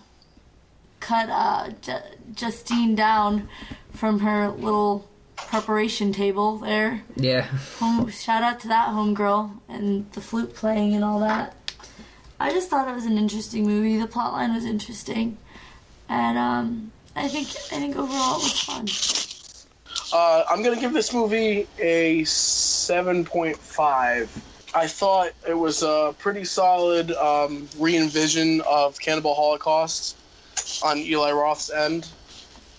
cut 0.99 1.29
uh, 1.29 1.69
Ju- 1.81 2.33
Justine 2.35 2.95
down 2.95 3.47
from 3.93 4.19
her 4.19 4.49
little 4.49 5.07
preparation 5.37 6.11
table 6.11 6.57
there. 6.57 7.01
Yeah. 7.15 7.43
Home, 7.79 8.09
shout 8.09 8.43
out 8.43 8.59
to 8.61 8.67
that 8.67 8.89
homegirl 8.89 9.51
and 9.69 10.11
the 10.11 10.21
flute 10.21 10.53
playing 10.53 10.93
and 10.95 11.03
all 11.03 11.19
that. 11.21 11.55
I 12.39 12.51
just 12.51 12.69
thought 12.69 12.87
it 12.87 12.93
was 12.93 13.05
an 13.05 13.17
interesting 13.17 13.65
movie. 13.65 13.97
The 13.97 14.07
plotline 14.07 14.53
was 14.53 14.65
interesting, 14.65 15.37
and 16.07 16.37
um, 16.37 16.91
I 17.15 17.27
think 17.27 17.47
I 17.47 17.79
think 17.79 17.95
overall 17.95 18.37
it 18.37 18.43
was 18.43 18.61
fun. 18.61 18.85
Uh, 20.13 20.43
I'm 20.49 20.63
gonna 20.63 20.79
give 20.79 20.93
this 20.93 21.11
movie 21.13 21.67
a 21.79 22.21
7.5. 22.21 24.29
I 24.75 24.87
thought 24.87 25.31
it 25.47 25.57
was 25.57 25.81
a 25.81 26.13
pretty 26.19 26.45
solid 26.45 27.11
um, 27.13 27.67
re-envision 27.79 28.61
of 28.61 28.99
Cannibal 28.99 29.33
Holocaust 29.33 30.15
on 30.83 30.99
Eli 30.99 31.31
Roth's 31.31 31.71
end. 31.71 32.07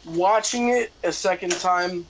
Watching 0.05 0.69
it 0.69 0.93
a 1.03 1.11
second 1.13 1.51
time, 1.53 2.07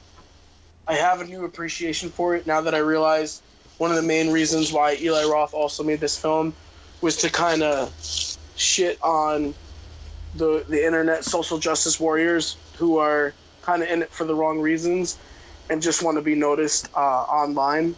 I 0.87 0.93
have 0.95 1.23
a 1.23 1.25
new 1.25 1.47
appreciation 1.47 2.11
for 2.11 2.37
it 2.37 2.47
now 2.47 2.61
that 2.61 2.75
I 2.75 2.79
realize 2.79 3.41
one 3.79 3.91
of 3.91 3.97
the 3.97 4.03
main 4.03 4.31
reasons 4.31 4.73
why 4.73 4.99
Eli 5.01 5.25
Roth 5.25 5.55
also 5.55 5.83
made 5.83 6.01
this 6.01 6.19
film 6.19 6.55
was 7.01 7.17
to 7.19 7.31
kind 7.31 7.63
of 7.63 7.95
shit 8.57 8.99
on 9.03 9.55
the 10.35 10.65
the 10.69 10.85
internet 10.85 11.25
social 11.25 11.59
justice 11.59 11.99
warriors 11.99 12.57
who 12.77 12.99
are 12.99 13.33
kind 13.63 13.83
of 13.83 13.89
in 13.89 14.03
it 14.03 14.11
for 14.11 14.25
the 14.25 14.35
wrong 14.35 14.61
reasons 14.61 15.19
and 15.71 15.83
just 15.83 16.03
want 16.03 16.17
to 16.17 16.23
be 16.23 16.35
noticed 16.35 16.89
uh, 16.95 17.23
online. 17.23 17.95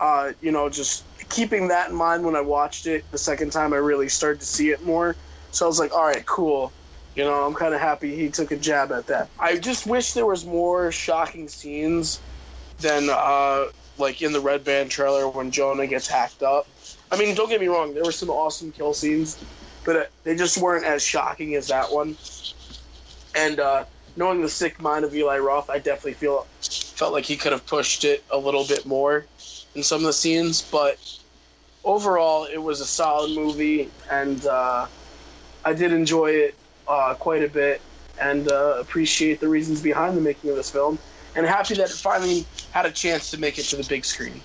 Uh, 0.00 0.32
you 0.42 0.52
know, 0.52 0.68
just 0.68 1.04
keeping 1.30 1.68
that 1.68 1.90
in 1.90 1.96
mind 1.96 2.24
when 2.24 2.36
I 2.36 2.40
watched 2.40 2.86
it 2.86 3.04
the 3.10 3.18
second 3.18 3.50
time, 3.50 3.72
I 3.72 3.76
really 3.76 4.08
started 4.08 4.40
to 4.40 4.46
see 4.46 4.70
it 4.70 4.84
more. 4.84 5.16
So 5.50 5.64
I 5.64 5.68
was 5.68 5.78
like, 5.78 5.92
all 5.92 6.04
right, 6.04 6.24
cool. 6.26 6.72
You 7.14 7.24
know, 7.24 7.46
I'm 7.46 7.54
kind 7.54 7.74
of 7.74 7.80
happy 7.80 8.14
he 8.14 8.28
took 8.28 8.50
a 8.50 8.56
jab 8.56 8.90
at 8.92 9.06
that. 9.06 9.30
I 9.38 9.56
just 9.58 9.86
wish 9.86 10.12
there 10.12 10.26
was 10.26 10.44
more 10.44 10.90
shocking 10.90 11.48
scenes 11.48 12.20
than 12.80 13.08
uh, 13.08 13.66
like 13.98 14.20
in 14.20 14.32
the 14.32 14.40
Red 14.40 14.64
Band 14.64 14.90
trailer 14.90 15.28
when 15.28 15.50
Jonah 15.50 15.86
gets 15.86 16.08
hacked 16.08 16.42
up. 16.42 16.66
I 17.10 17.16
mean, 17.18 17.34
don't 17.34 17.48
get 17.48 17.60
me 17.60 17.68
wrong, 17.68 17.94
there 17.94 18.04
were 18.04 18.12
some 18.12 18.30
awesome 18.30 18.72
kill 18.72 18.94
scenes, 18.94 19.42
but 19.84 19.96
uh, 19.96 20.04
they 20.24 20.36
just 20.36 20.58
weren't 20.58 20.84
as 20.84 21.02
shocking 21.02 21.54
as 21.54 21.68
that 21.68 21.92
one. 21.92 22.16
And 23.34 23.60
uh, 23.60 23.84
knowing 24.16 24.42
the 24.42 24.48
sick 24.48 24.80
mind 24.80 25.04
of 25.04 25.14
Eli 25.14 25.38
Roth, 25.38 25.70
I 25.70 25.78
definitely 25.78 26.14
feel 26.14 26.46
felt 26.60 27.12
like 27.12 27.24
he 27.24 27.36
could 27.36 27.52
have 27.52 27.66
pushed 27.66 28.04
it 28.04 28.24
a 28.30 28.38
little 28.38 28.64
bit 28.64 28.86
more 28.86 29.26
in 29.74 29.82
some 29.82 30.00
of 30.00 30.06
the 30.06 30.12
scenes. 30.12 30.62
But 30.62 30.98
overall, 31.84 32.44
it 32.44 32.58
was 32.62 32.80
a 32.80 32.86
solid 32.86 33.32
movie, 33.32 33.90
and 34.10 34.44
uh, 34.46 34.86
I 35.64 35.72
did 35.72 35.92
enjoy 35.92 36.30
it 36.30 36.54
uh, 36.86 37.14
quite 37.14 37.42
a 37.42 37.48
bit, 37.48 37.80
and 38.20 38.50
uh, 38.50 38.76
appreciate 38.78 39.40
the 39.40 39.48
reasons 39.48 39.82
behind 39.82 40.16
the 40.16 40.20
making 40.20 40.50
of 40.50 40.56
this 40.56 40.70
film. 40.70 40.98
And 41.36 41.44
happy 41.44 41.74
that 41.74 41.90
it 41.90 41.96
finally 41.96 42.46
had 42.70 42.86
a 42.86 42.92
chance 42.92 43.32
to 43.32 43.40
make 43.40 43.58
it 43.58 43.64
to 43.64 43.76
the 43.76 43.82
big 43.82 44.04
screen. 44.04 44.40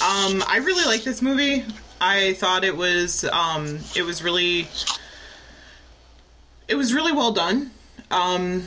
Um, 0.00 0.42
I 0.48 0.60
really 0.64 0.86
like 0.86 1.04
this 1.04 1.20
movie. 1.20 1.64
I 2.04 2.34
thought 2.34 2.64
it 2.64 2.76
was 2.76 3.24
um, 3.24 3.78
it 3.96 4.02
was 4.02 4.22
really 4.22 4.68
it 6.68 6.74
was 6.74 6.92
really 6.92 7.12
well 7.12 7.32
done. 7.32 7.70
Um, 8.10 8.66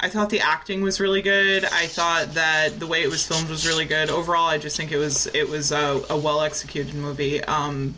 I 0.00 0.08
thought 0.08 0.30
the 0.30 0.40
acting 0.40 0.82
was 0.82 0.98
really 0.98 1.20
good. 1.20 1.64
I 1.66 1.86
thought 1.86 2.34
that 2.34 2.80
the 2.80 2.86
way 2.86 3.02
it 3.02 3.10
was 3.10 3.26
filmed 3.26 3.50
was 3.50 3.66
really 3.66 3.84
good. 3.84 4.08
Overall, 4.08 4.48
I 4.48 4.56
just 4.56 4.78
think 4.78 4.92
it 4.92 4.96
was 4.96 5.26
it 5.34 5.48
was 5.48 5.72
a, 5.72 6.02
a 6.08 6.16
well 6.16 6.40
executed 6.40 6.94
movie. 6.94 7.44
Um, 7.44 7.94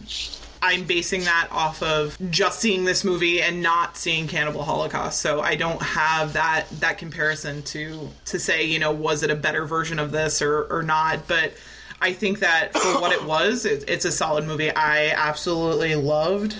I'm 0.61 0.83
basing 0.83 1.23
that 1.25 1.47
off 1.53 1.81
of 1.85 2.19
just 2.31 2.59
seeing 2.59 2.85
this 2.85 3.05
movie 3.05 3.41
and 3.43 3.63
not 3.63 3.97
seeing 3.97 4.27
Cannibal 4.27 4.65
Holocaust. 4.65 5.21
So 5.21 5.43
I 5.43 5.55
don't 5.55 5.81
have 5.81 6.33
that 6.33 6.67
that 6.81 6.99
comparison 6.99 7.63
to 7.65 8.09
to 8.27 8.41
say, 8.41 8.65
you 8.65 8.81
know, 8.81 8.91
was 8.91 9.23
it 9.23 9.31
a 9.31 9.37
better 9.37 9.65
version 9.65 10.01
of 10.01 10.11
this 10.11 10.43
or 10.43 10.65
or 10.65 10.83
not, 10.83 11.29
but 11.29 11.53
I 12.01 12.13
think 12.13 12.41
that 12.41 12.73
for 12.75 13.01
what 13.01 13.13
it 13.13 13.25
was, 13.25 13.65
it, 13.65 13.89
it's 13.89 14.05
a 14.05 14.13
solid 14.13 14.45
movie. 14.45 14.71
I 14.71 15.09
absolutely 15.11 15.95
loved 15.95 16.57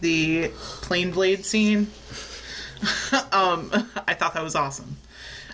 the 0.00 0.48
plane 0.82 1.10
blade 1.10 1.44
scene. 1.44 1.88
um, 3.32 3.70
I 4.06 4.14
thought 4.14 4.34
that 4.34 4.42
was 4.42 4.54
awesome. 4.54 4.96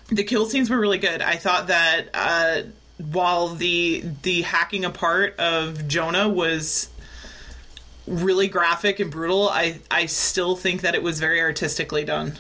The 0.09 0.25
kill 0.25 0.47
scenes 0.47 0.69
were 0.69 0.79
really 0.79 0.99
good. 0.99 1.23
I 1.23 1.37
thought 1.37 1.69
that 1.69 2.09
uh, 2.13 2.63
while 2.99 3.49
the 3.49 4.05
the 4.23 4.43
hacking 4.43 4.85
apart 4.85 5.37
of 5.39 5.89
Jonah 5.89 6.29
was 6.29 6.91
really 8.07 8.49
graphic 8.49 9.01
and 9.01 9.11
brutal, 9.11 9.49
I 9.49 9.81
I 9.91 10.07
still 10.07 10.57
think 10.57 10.83
that 10.83 10.95
it 10.95 11.03
was 11.03 11.19
very 11.19 11.41
artistically 11.41 12.05
done. 12.05 12.39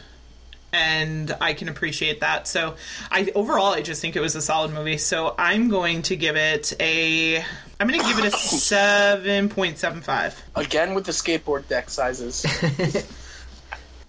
And 0.75 1.35
I 1.41 1.55
can 1.55 1.69
appreciate 1.69 2.21
that. 2.21 2.49
So, 2.49 2.75
I 3.11 3.31
overall 3.35 3.73
I 3.73 3.81
just 3.81 4.03
think 4.03 4.17
it 4.17 4.21
was 4.21 4.35
a 4.35 4.43
solid 4.43 4.73
movie. 4.73 4.99
So, 4.99 5.35
I'm 5.39 5.69
going 5.69 6.03
to 6.03 6.17
give 6.17 6.37
it 6.37 6.73
a 6.81 7.45
I'm 7.81 7.89
going 7.89 8.01
to 8.01 8.07
give 8.07 8.19
it 8.19 8.27
a 8.27 8.37
7.75. 8.37 10.35
Again 10.57 10.95
with 10.95 11.07
the 11.07 11.13
skateboard 11.13 11.69
deck 11.69 11.91
sizes. 11.91 12.45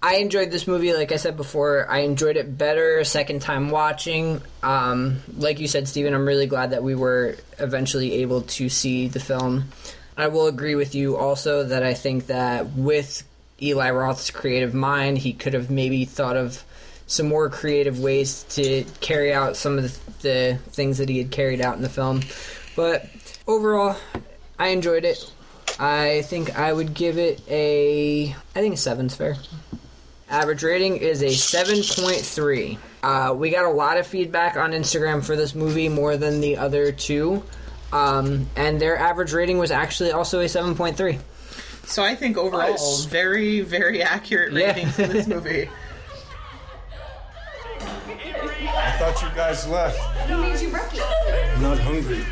I 0.02 0.16
enjoyed 0.16 0.50
this 0.50 0.66
movie, 0.68 0.92
like 0.92 1.10
I 1.10 1.16
said 1.16 1.36
before. 1.36 1.90
I 1.90 2.00
enjoyed 2.00 2.36
it 2.36 2.56
better 2.56 3.02
second 3.02 3.42
time 3.42 3.70
watching. 3.70 4.40
Um, 4.62 5.22
like 5.36 5.58
you 5.58 5.66
said, 5.66 5.88
Steven, 5.88 6.14
I'm 6.14 6.26
really 6.26 6.46
glad 6.46 6.70
that 6.70 6.82
we 6.82 6.94
were 6.94 7.36
eventually 7.58 8.12
able 8.22 8.42
to 8.42 8.68
see 8.68 9.08
the 9.08 9.20
film. 9.20 9.64
I 10.16 10.28
will 10.28 10.46
agree 10.46 10.76
with 10.76 10.94
you 10.94 11.16
also 11.16 11.64
that 11.64 11.82
I 11.82 11.94
think 11.94 12.26
that 12.26 12.70
with 12.72 13.24
Eli 13.60 13.90
Roth's 13.90 14.30
creative 14.30 14.74
mind, 14.74 15.18
he 15.18 15.32
could 15.32 15.54
have 15.54 15.70
maybe 15.70 16.04
thought 16.04 16.36
of 16.36 16.62
some 17.06 17.28
more 17.28 17.48
creative 17.48 18.00
ways 18.00 18.44
to 18.50 18.84
carry 19.00 19.32
out 19.32 19.56
some 19.56 19.78
of 19.78 20.20
the, 20.22 20.58
things 20.70 20.98
that 20.98 21.08
he 21.08 21.18
had 21.18 21.30
carried 21.30 21.60
out 21.60 21.76
in 21.76 21.82
the 21.82 21.88
film. 21.88 22.20
But 22.74 23.06
overall, 23.46 23.96
I 24.58 24.68
enjoyed 24.68 25.04
it. 25.04 25.32
I 25.78 26.22
think 26.22 26.58
I 26.58 26.72
would 26.72 26.94
give 26.94 27.18
it 27.18 27.40
a. 27.48 28.34
I 28.54 28.60
think 28.60 28.74
a 28.74 28.78
seven's 28.78 29.14
fair. 29.14 29.36
Average 30.28 30.64
rating 30.64 30.96
is 30.96 31.22
a 31.22 31.26
7.3. 31.26 32.78
Uh, 33.02 33.34
we 33.34 33.50
got 33.50 33.64
a 33.64 33.70
lot 33.70 33.98
of 33.98 34.06
feedback 34.06 34.56
on 34.56 34.72
Instagram 34.72 35.24
for 35.24 35.36
this 35.36 35.54
movie, 35.54 35.88
more 35.88 36.16
than 36.16 36.40
the 36.40 36.56
other 36.56 36.90
two. 36.90 37.44
Um, 37.92 38.48
and 38.56 38.80
their 38.80 38.98
average 38.98 39.32
rating 39.32 39.58
was 39.58 39.70
actually 39.70 40.10
also 40.10 40.40
a 40.40 40.46
7.3. 40.46 41.20
So 41.86 42.02
I 42.04 42.14
think 42.14 42.36
overall, 42.36 42.70
Nice. 42.70 43.04
very, 43.04 43.60
very 43.60 44.02
accurate 44.02 44.52
Yeah. 44.52 44.90
for 44.90 45.06
this 45.06 45.26
movie. 45.26 45.68
I 47.80 48.96
thought 48.98 49.22
you 49.22 49.28
guys 49.36 49.66
left. 49.68 49.98
Who 50.28 50.36
made 50.38 50.60
you 50.60 50.70
rookie? 50.70 51.00
I'm 51.00 51.62
not 51.62 51.78
hungry. 51.78 52.24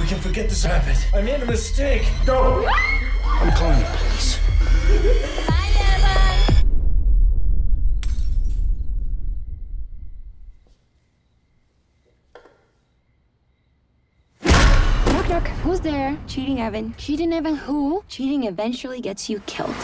We 0.00 0.06
can 0.06 0.20
forget 0.20 0.48
this 0.48 0.64
happened. 0.64 0.98
I 1.14 1.20
made 1.22 1.42
a 1.42 1.46
mistake. 1.46 2.06
Go! 2.26 2.66
I'm 3.24 3.50
calling 3.52 3.78
the 3.78 3.84
police. 3.86 4.38
Uh, 5.48 5.59
Who's? 16.10 16.32
Cheating 16.32 16.60
Evan. 16.60 16.94
Cheating 16.96 17.32
Evan 17.32 17.56
who? 17.56 18.04
Cheating 18.08 18.44
eventually 18.44 19.00
gets 19.00 19.28
you 19.28 19.40
killed. 19.46 19.74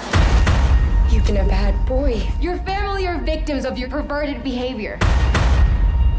You've 1.11 1.27
been 1.27 1.37
a 1.37 1.47
bad 1.47 1.87
boy. 1.87 2.27
Your 2.41 2.59
family 2.59 3.07
are 3.07 3.19
victims 3.19 3.65
of 3.65 3.79
your 3.79 3.89
perverted 3.89 4.43
behavior. 4.43 4.99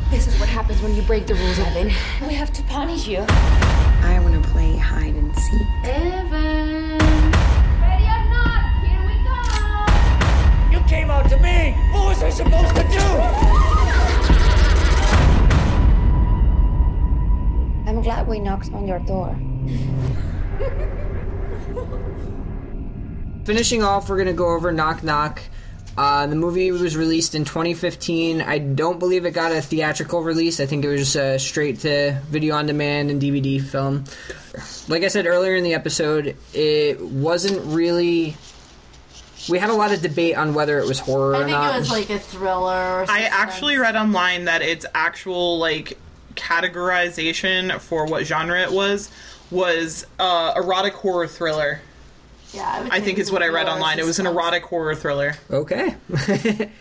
This 0.10 0.28
is 0.28 0.39
what 0.39 0.47
happens 0.49 0.82
when 0.82 0.95
you 0.95 1.01
break 1.01 1.28
the 1.28 1.36
rules, 1.36 1.60
Evan. 1.60 1.88
We 2.28 2.34
have 2.36 2.53
to 2.53 2.64
punish 2.64 3.08
you. 3.08 3.26
I 3.28 4.20
want 4.22 4.41
to 4.41 4.49
play 4.51 4.78
hide 4.78 5.16
and 5.16 5.36
seek. 5.36 5.68
Evan. 5.84 6.97
Ready 7.82 8.05
or 8.05 8.24
not, 8.32 8.64
here 8.86 9.03
we 9.05 9.16
go. 9.28 10.80
You 10.80 10.86
came 10.88 11.12
out 11.12 11.30
to 11.30 11.38
me! 11.38 11.76
What 11.91 12.08
was 12.08 12.24
I 12.24 12.30
supposed 12.30 12.76
to 12.76 12.84
do? 12.84 12.99
I'm 17.89 18.01
glad 18.01 18.28
we 18.28 18.39
knocked 18.39 18.72
on 18.74 18.88
your 18.88 18.99
door. 18.99 19.38
Finishing 23.45 23.84
off, 23.84 24.09
we're 24.09 24.18
going 24.18 24.28
to 24.28 24.34
go 24.34 24.53
over 24.53 24.72
Knock 24.72 25.03
Knock. 25.03 25.41
Uh, 25.97 26.28
the 26.28 26.36
movie 26.36 26.70
was 26.72 26.95
released 26.95 27.34
in 27.34 27.43
2015. 27.43 28.41
I 28.41 28.59
don't 28.59 28.99
believe 28.99 29.26
it 29.26 29.32
got 29.32 29.51
a 29.51 29.61
theatrical 29.61 30.22
release. 30.22 30.59
I 30.59 30.68
think 30.68 30.86
it 30.86 30.89
was 30.89 31.15
uh, 31.15 31.39
straight 31.39 31.80
to 31.80 32.22
video 32.30 32.55
on 32.55 32.68
demand 32.68 33.09
and 33.09 33.20
DVD 33.20 33.59
film. 33.59 34.03
Like 34.88 35.03
I 35.03 35.07
said 35.07 35.26
earlier 35.26 35.55
in 35.55 35.63
the 35.63 35.74
episode, 35.74 36.36
it 36.53 37.01
wasn't 37.01 37.65
really. 37.65 38.36
We 39.49 39.59
had 39.59 39.70
a 39.70 39.74
lot 39.74 39.91
of 39.91 40.01
debate 40.01 40.38
on 40.38 40.53
whether 40.53 40.78
it 40.80 40.88
was 40.88 40.99
horror 40.99 41.36
I 41.36 41.43
or 41.43 41.47
not. 41.47 41.47
I 41.47 41.47
think 41.47 41.63
not. 41.63 41.76
it 41.76 41.80
was 41.80 41.91
like 41.91 42.09
a 42.11 42.20
thriller. 42.20 43.01
Or 43.01 43.05
I 43.09 43.22
actually 43.22 43.78
read 43.78 43.95
online 43.95 44.45
that 44.45 44.61
its 44.61 44.86
actual 44.93 45.57
like 45.57 45.97
categorization 46.36 47.80
for 47.80 48.05
what 48.05 48.28
genre 48.28 48.61
it 48.61 48.72
was 48.72 49.09
was 49.52 50.06
uh, 50.20 50.54
erotic 50.56 50.93
horror 50.93 51.28
thriller. 51.28 51.80
Yeah, 52.54 52.88
I, 52.91 52.98
I 52.98 53.00
think 53.02 53.18
it 53.18 53.22
is 53.22 53.32
what 53.32 53.43
I 53.43 53.48
read 53.48 53.68
online. 53.68 54.00
It 54.00 54.06
was 54.06 54.20
an 54.20 54.26
erotic 54.26 54.64
horror 54.64 54.95
thriller. 54.95 55.36
okay. 55.52 55.95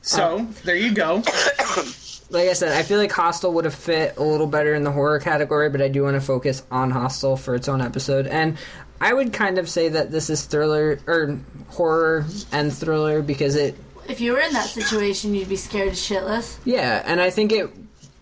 So 0.00 0.46
there 0.64 0.76
you 0.76 0.94
go. 0.94 1.16
like 2.30 2.48
I 2.48 2.52
said, 2.54 2.72
I 2.72 2.82
feel 2.82 2.98
like 2.98 3.12
Hostel 3.12 3.52
would 3.54 3.64
have 3.64 3.74
fit 3.74 4.16
a 4.16 4.22
little 4.22 4.46
better 4.46 4.74
in 4.74 4.84
the 4.84 4.92
horror 4.92 5.18
category, 5.18 5.68
but 5.68 5.82
I 5.82 5.88
do 5.88 6.04
want 6.04 6.14
to 6.14 6.20
focus 6.20 6.62
on 6.70 6.90
Hostel 6.90 7.36
for 7.36 7.54
its 7.54 7.68
own 7.68 7.82
episode. 7.82 8.26
And 8.26 8.56
I 9.00 9.12
would 9.12 9.32
kind 9.32 9.58
of 9.58 9.68
say 9.68 9.88
that 9.90 10.10
this 10.10 10.30
is 10.30 10.44
thriller 10.44 11.00
or 11.06 11.38
horror 11.68 12.24
and 12.52 12.72
thriller 12.72 13.20
because 13.22 13.54
it, 13.56 13.74
If 14.08 14.20
you 14.20 14.32
were 14.32 14.40
in 14.40 14.52
that 14.52 14.66
situation, 14.68 15.34
you'd 15.34 15.48
be 15.48 15.56
scared 15.56 15.92
shitless. 15.92 16.58
yeah, 16.64 17.02
and 17.04 17.20
I 17.20 17.28
think 17.30 17.52
it. 17.52 17.68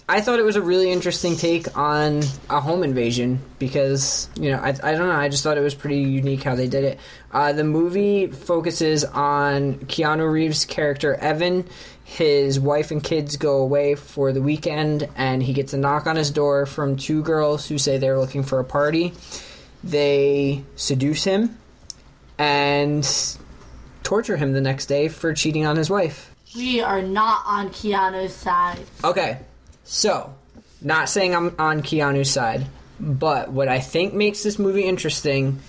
I 0.09 0.21
thought 0.21 0.39
it 0.39 0.45
was 0.45 0.55
a 0.55 0.63
really 0.63 0.93
interesting 0.93 1.37
take 1.37 1.77
on 1.77 2.23
a 2.49 2.61
home 2.61 2.85
invasion 2.85 3.41
because 3.59 4.29
you 4.39 4.53
know 4.53 4.59
I, 4.59 4.69
I 4.69 4.93
don't 4.93 5.09
know 5.09 5.11
I 5.11 5.29
just 5.29 5.43
thought 5.43 5.59
it 5.59 5.63
was 5.63 5.75
pretty 5.75 5.99
unique 5.99 6.45
how 6.45 6.55
they 6.55 6.69
did 6.69 6.85
it. 6.85 7.01
Uh, 7.33 7.53
the 7.53 7.65
movie 7.65 8.29
focuses 8.29 9.05
on 9.05 9.75
Keanu 9.81 10.31
Reeves' 10.31 10.65
character 10.65 11.15
Evan. 11.17 11.65
His 12.05 12.61
wife 12.61 12.93
and 12.93 13.03
kids 13.03 13.37
go 13.37 13.59
away 13.59 13.97
for 13.97 14.33
the 14.33 14.41
weekend, 14.41 15.09
and 15.17 15.43
he 15.43 15.53
gets 15.53 15.73
a 15.73 15.77
knock 15.77 16.07
on 16.07 16.15
his 16.15 16.31
door 16.31 16.67
from 16.67 16.97
two 16.97 17.23
girls 17.23 17.67
who 17.67 17.77
say 17.77 17.99
they're 17.99 18.19
looking 18.19 18.45
for 18.45 18.61
a 18.61 18.65
party. 18.65 19.13
They 19.83 20.63
seduce 20.77 21.25
him 21.25 21.59
and 22.39 23.37
torture 24.05 24.37
him 24.37 24.53
the 24.53 24.61
next 24.61 24.87
day 24.87 25.09
for 25.09 25.35
cheating 25.35 25.67
on 25.67 25.75
his 25.75 25.91
wife. 25.91 26.33
We 26.55 26.81
are 26.81 27.03
not 27.03 27.43
on 27.45 27.71
Keanu's 27.71 28.33
side. 28.33 28.79
Okay, 29.03 29.41
so 29.87 30.35
not 30.83 31.09
saying 31.09 31.35
I'm 31.35 31.55
on 31.59 31.83
Keanu's 31.83 32.31
side, 32.31 32.67
but 33.01 33.51
what 33.51 33.69
I 33.69 33.81
think 33.81 34.15
makes 34.15 34.43
this 34.43 34.59
movie 34.59 34.85
interesting 34.85 35.61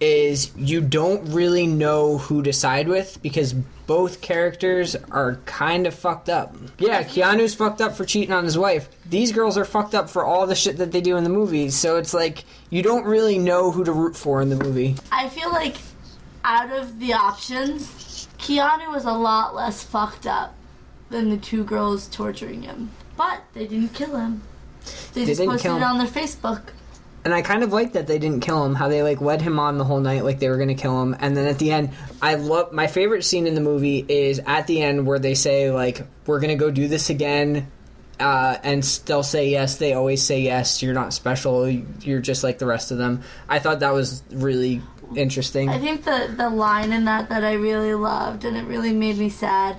is 0.00 0.50
you 0.56 0.80
don't 0.80 1.32
really 1.32 1.66
know 1.66 2.18
who 2.18 2.42
to 2.42 2.52
side 2.52 2.88
with 2.88 3.20
because 3.22 3.52
both 3.52 4.22
characters 4.22 4.96
are 5.10 5.36
kind 5.44 5.86
of 5.86 5.94
fucked 5.94 6.28
up. 6.30 6.56
Yeah, 6.78 7.02
Keanu's 7.02 7.54
fucked 7.54 7.80
up 7.80 7.94
for 7.94 8.04
cheating 8.04 8.32
on 8.32 8.44
his 8.44 8.56
wife. 8.56 8.88
These 9.08 9.32
girls 9.32 9.58
are 9.58 9.64
fucked 9.64 9.94
up 9.94 10.08
for 10.08 10.24
all 10.24 10.46
the 10.46 10.54
shit 10.54 10.78
that 10.78 10.90
they 10.90 11.00
do 11.00 11.16
in 11.16 11.24
the 11.24 11.30
movie. 11.30 11.70
So 11.70 11.96
it's 11.96 12.14
like 12.14 12.44
you 12.70 12.82
don't 12.82 13.04
really 13.04 13.38
know 13.38 13.70
who 13.70 13.84
to 13.84 13.92
root 13.92 14.16
for 14.16 14.40
in 14.40 14.48
the 14.48 14.56
movie. 14.56 14.96
I 15.12 15.28
feel 15.28 15.50
like 15.50 15.76
out 16.44 16.70
of 16.70 16.98
the 16.98 17.12
options, 17.12 18.26
Keanu 18.38 18.90
was 18.90 19.04
a 19.04 19.12
lot 19.12 19.54
less 19.54 19.84
fucked 19.84 20.26
up 20.26 20.54
than 21.10 21.28
the 21.28 21.36
two 21.36 21.64
girls 21.64 22.08
torturing 22.08 22.62
him. 22.62 22.90
But 23.20 23.42
they 23.52 23.66
didn't 23.66 23.92
kill 23.92 24.16
him. 24.16 24.40
They, 25.12 25.26
They 25.26 25.34
just 25.34 25.44
posted 25.44 25.72
it 25.72 25.82
on 25.82 25.98
their 25.98 26.06
Facebook. 26.06 26.62
And 27.22 27.34
I 27.34 27.42
kind 27.42 27.62
of 27.62 27.70
like 27.70 27.92
that 27.92 28.06
they 28.06 28.18
didn't 28.18 28.40
kill 28.40 28.64
him. 28.64 28.74
How 28.74 28.88
they 28.88 29.02
like 29.02 29.20
led 29.20 29.42
him 29.42 29.58
on 29.58 29.76
the 29.76 29.84
whole 29.84 30.00
night, 30.00 30.24
like 30.24 30.38
they 30.38 30.48
were 30.48 30.56
going 30.56 30.68
to 30.68 30.74
kill 30.74 31.02
him, 31.02 31.14
and 31.20 31.36
then 31.36 31.44
at 31.44 31.58
the 31.58 31.70
end, 31.70 31.90
I 32.22 32.36
love 32.36 32.72
my 32.72 32.86
favorite 32.86 33.22
scene 33.24 33.46
in 33.46 33.54
the 33.54 33.60
movie 33.60 34.06
is 34.08 34.40
at 34.46 34.66
the 34.66 34.80
end 34.80 35.06
where 35.06 35.18
they 35.18 35.34
say 35.34 35.70
like 35.70 36.06
we're 36.24 36.40
going 36.40 36.48
to 36.48 36.64
go 36.64 36.70
do 36.70 36.88
this 36.88 37.10
again, 37.10 37.70
uh, 38.18 38.56
and 38.62 38.82
they'll 39.04 39.22
say 39.22 39.50
yes. 39.50 39.76
They 39.76 39.92
always 39.92 40.22
say 40.22 40.40
yes. 40.40 40.82
You're 40.82 40.94
not 40.94 41.12
special. 41.12 41.68
You're 41.68 42.22
just 42.22 42.42
like 42.42 42.58
the 42.58 42.64
rest 42.64 42.90
of 42.90 42.96
them. 42.96 43.22
I 43.50 43.58
thought 43.58 43.80
that 43.80 43.92
was 43.92 44.22
really 44.30 44.80
interesting. 45.14 45.68
I 45.68 45.78
think 45.78 46.04
the, 46.04 46.32
the 46.34 46.48
line 46.48 46.90
in 46.90 47.04
that 47.04 47.28
that 47.28 47.44
I 47.44 47.52
really 47.52 47.92
loved 47.92 48.46
and 48.46 48.56
it 48.56 48.64
really 48.64 48.94
made 48.94 49.18
me 49.18 49.28
sad 49.28 49.76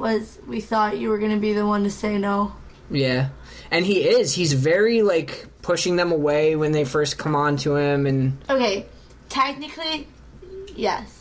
was 0.00 0.38
we 0.48 0.60
thought 0.60 0.98
you 0.98 1.10
were 1.10 1.18
going 1.18 1.30
to 1.30 1.38
be 1.38 1.52
the 1.52 1.66
one 1.66 1.84
to 1.84 1.90
say 1.90 2.18
no. 2.18 2.52
Yeah. 2.90 3.28
And 3.70 3.86
he 3.86 4.08
is. 4.08 4.34
He's 4.34 4.52
very 4.52 5.02
like 5.02 5.46
pushing 5.62 5.96
them 5.96 6.10
away 6.10 6.56
when 6.56 6.72
they 6.72 6.84
first 6.84 7.18
come 7.18 7.36
on 7.36 7.56
to 7.58 7.76
him 7.76 8.06
and 8.06 8.36
Okay, 8.48 8.86
technically, 9.28 10.08
yes. 10.74 11.18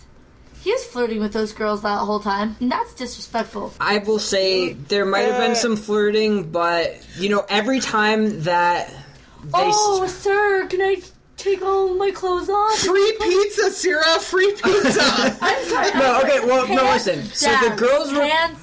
He 0.61 0.71
was 0.71 0.83
flirting 0.85 1.21
with 1.21 1.31
those 1.31 1.53
girls 1.53 1.83
that 1.83 1.99
whole 1.99 2.19
time, 2.19 2.57
and 2.59 2.69
that's 2.69 2.93
disrespectful. 2.93 3.73
I 3.79 3.99
will 3.99 4.19
say 4.19 4.73
there 4.73 5.05
might 5.05 5.21
have 5.21 5.39
been 5.39 5.55
some 5.55 5.77
flirting, 5.77 6.51
but 6.51 6.99
you 7.17 7.29
know, 7.29 7.45
every 7.47 7.79
time 7.79 8.41
that 8.43 8.89
they 8.89 9.51
oh, 9.53 10.05
sir, 10.07 10.67
can 10.67 10.81
I 10.81 11.01
take 11.37 11.61
all 11.61 11.93
my 11.95 12.11
clothes 12.11 12.49
off? 12.49 12.77
Free 12.79 13.17
pizza, 13.21 13.71
Sierra. 13.71 14.19
Free 14.19 14.51
pizza. 14.51 15.37
I'm 15.41 15.65
sorry. 15.65 15.91
No, 15.97 16.21
okay, 16.23 16.39
well, 16.41 16.67
no, 16.67 16.85
Hands 16.85 17.07
listen. 17.07 17.23
So 17.27 17.69
the 17.69 17.75
girls 17.77 18.11
were 18.11 18.25
Hands 18.25 18.57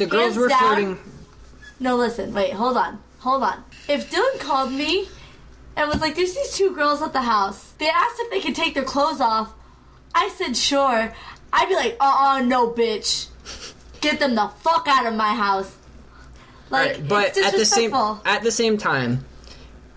the 0.00 0.06
girls 0.06 0.34
hands 0.34 0.36
were 0.38 0.48
down. 0.48 0.58
flirting. 0.60 0.98
No, 1.78 1.96
listen, 1.96 2.32
wait, 2.32 2.54
hold 2.54 2.76
on, 2.76 2.98
hold 3.18 3.42
on. 3.42 3.62
If 3.88 4.10
Dylan 4.10 4.40
called 4.40 4.72
me 4.72 5.08
and 5.76 5.88
was 5.88 6.00
like, 6.00 6.16
"There's 6.16 6.34
these 6.34 6.52
two 6.52 6.74
girls 6.74 7.02
at 7.02 7.12
the 7.12 7.22
house," 7.22 7.72
they 7.78 7.88
asked 7.88 8.16
if 8.18 8.30
they 8.30 8.40
could 8.40 8.54
take 8.54 8.74
their 8.74 8.84
clothes 8.84 9.20
off. 9.20 9.52
I 10.14 10.28
said, 10.30 10.56
"Sure." 10.56 11.12
I'd 11.52 11.68
be 11.68 11.74
like, 11.74 11.96
"Uh, 12.00 12.16
uh 12.18 12.42
no, 12.42 12.70
bitch, 12.70 13.26
get 14.00 14.20
them 14.20 14.34
the 14.34 14.48
fuck 14.60 14.86
out 14.88 15.06
of 15.06 15.14
my 15.14 15.34
house." 15.34 15.70
Like, 16.70 16.92
Right, 16.92 17.08
but 17.08 17.38
at 17.38 17.52
the 17.52 17.64
same 17.64 17.92
at 17.92 18.42
the 18.42 18.52
same 18.52 18.78
time, 18.78 19.24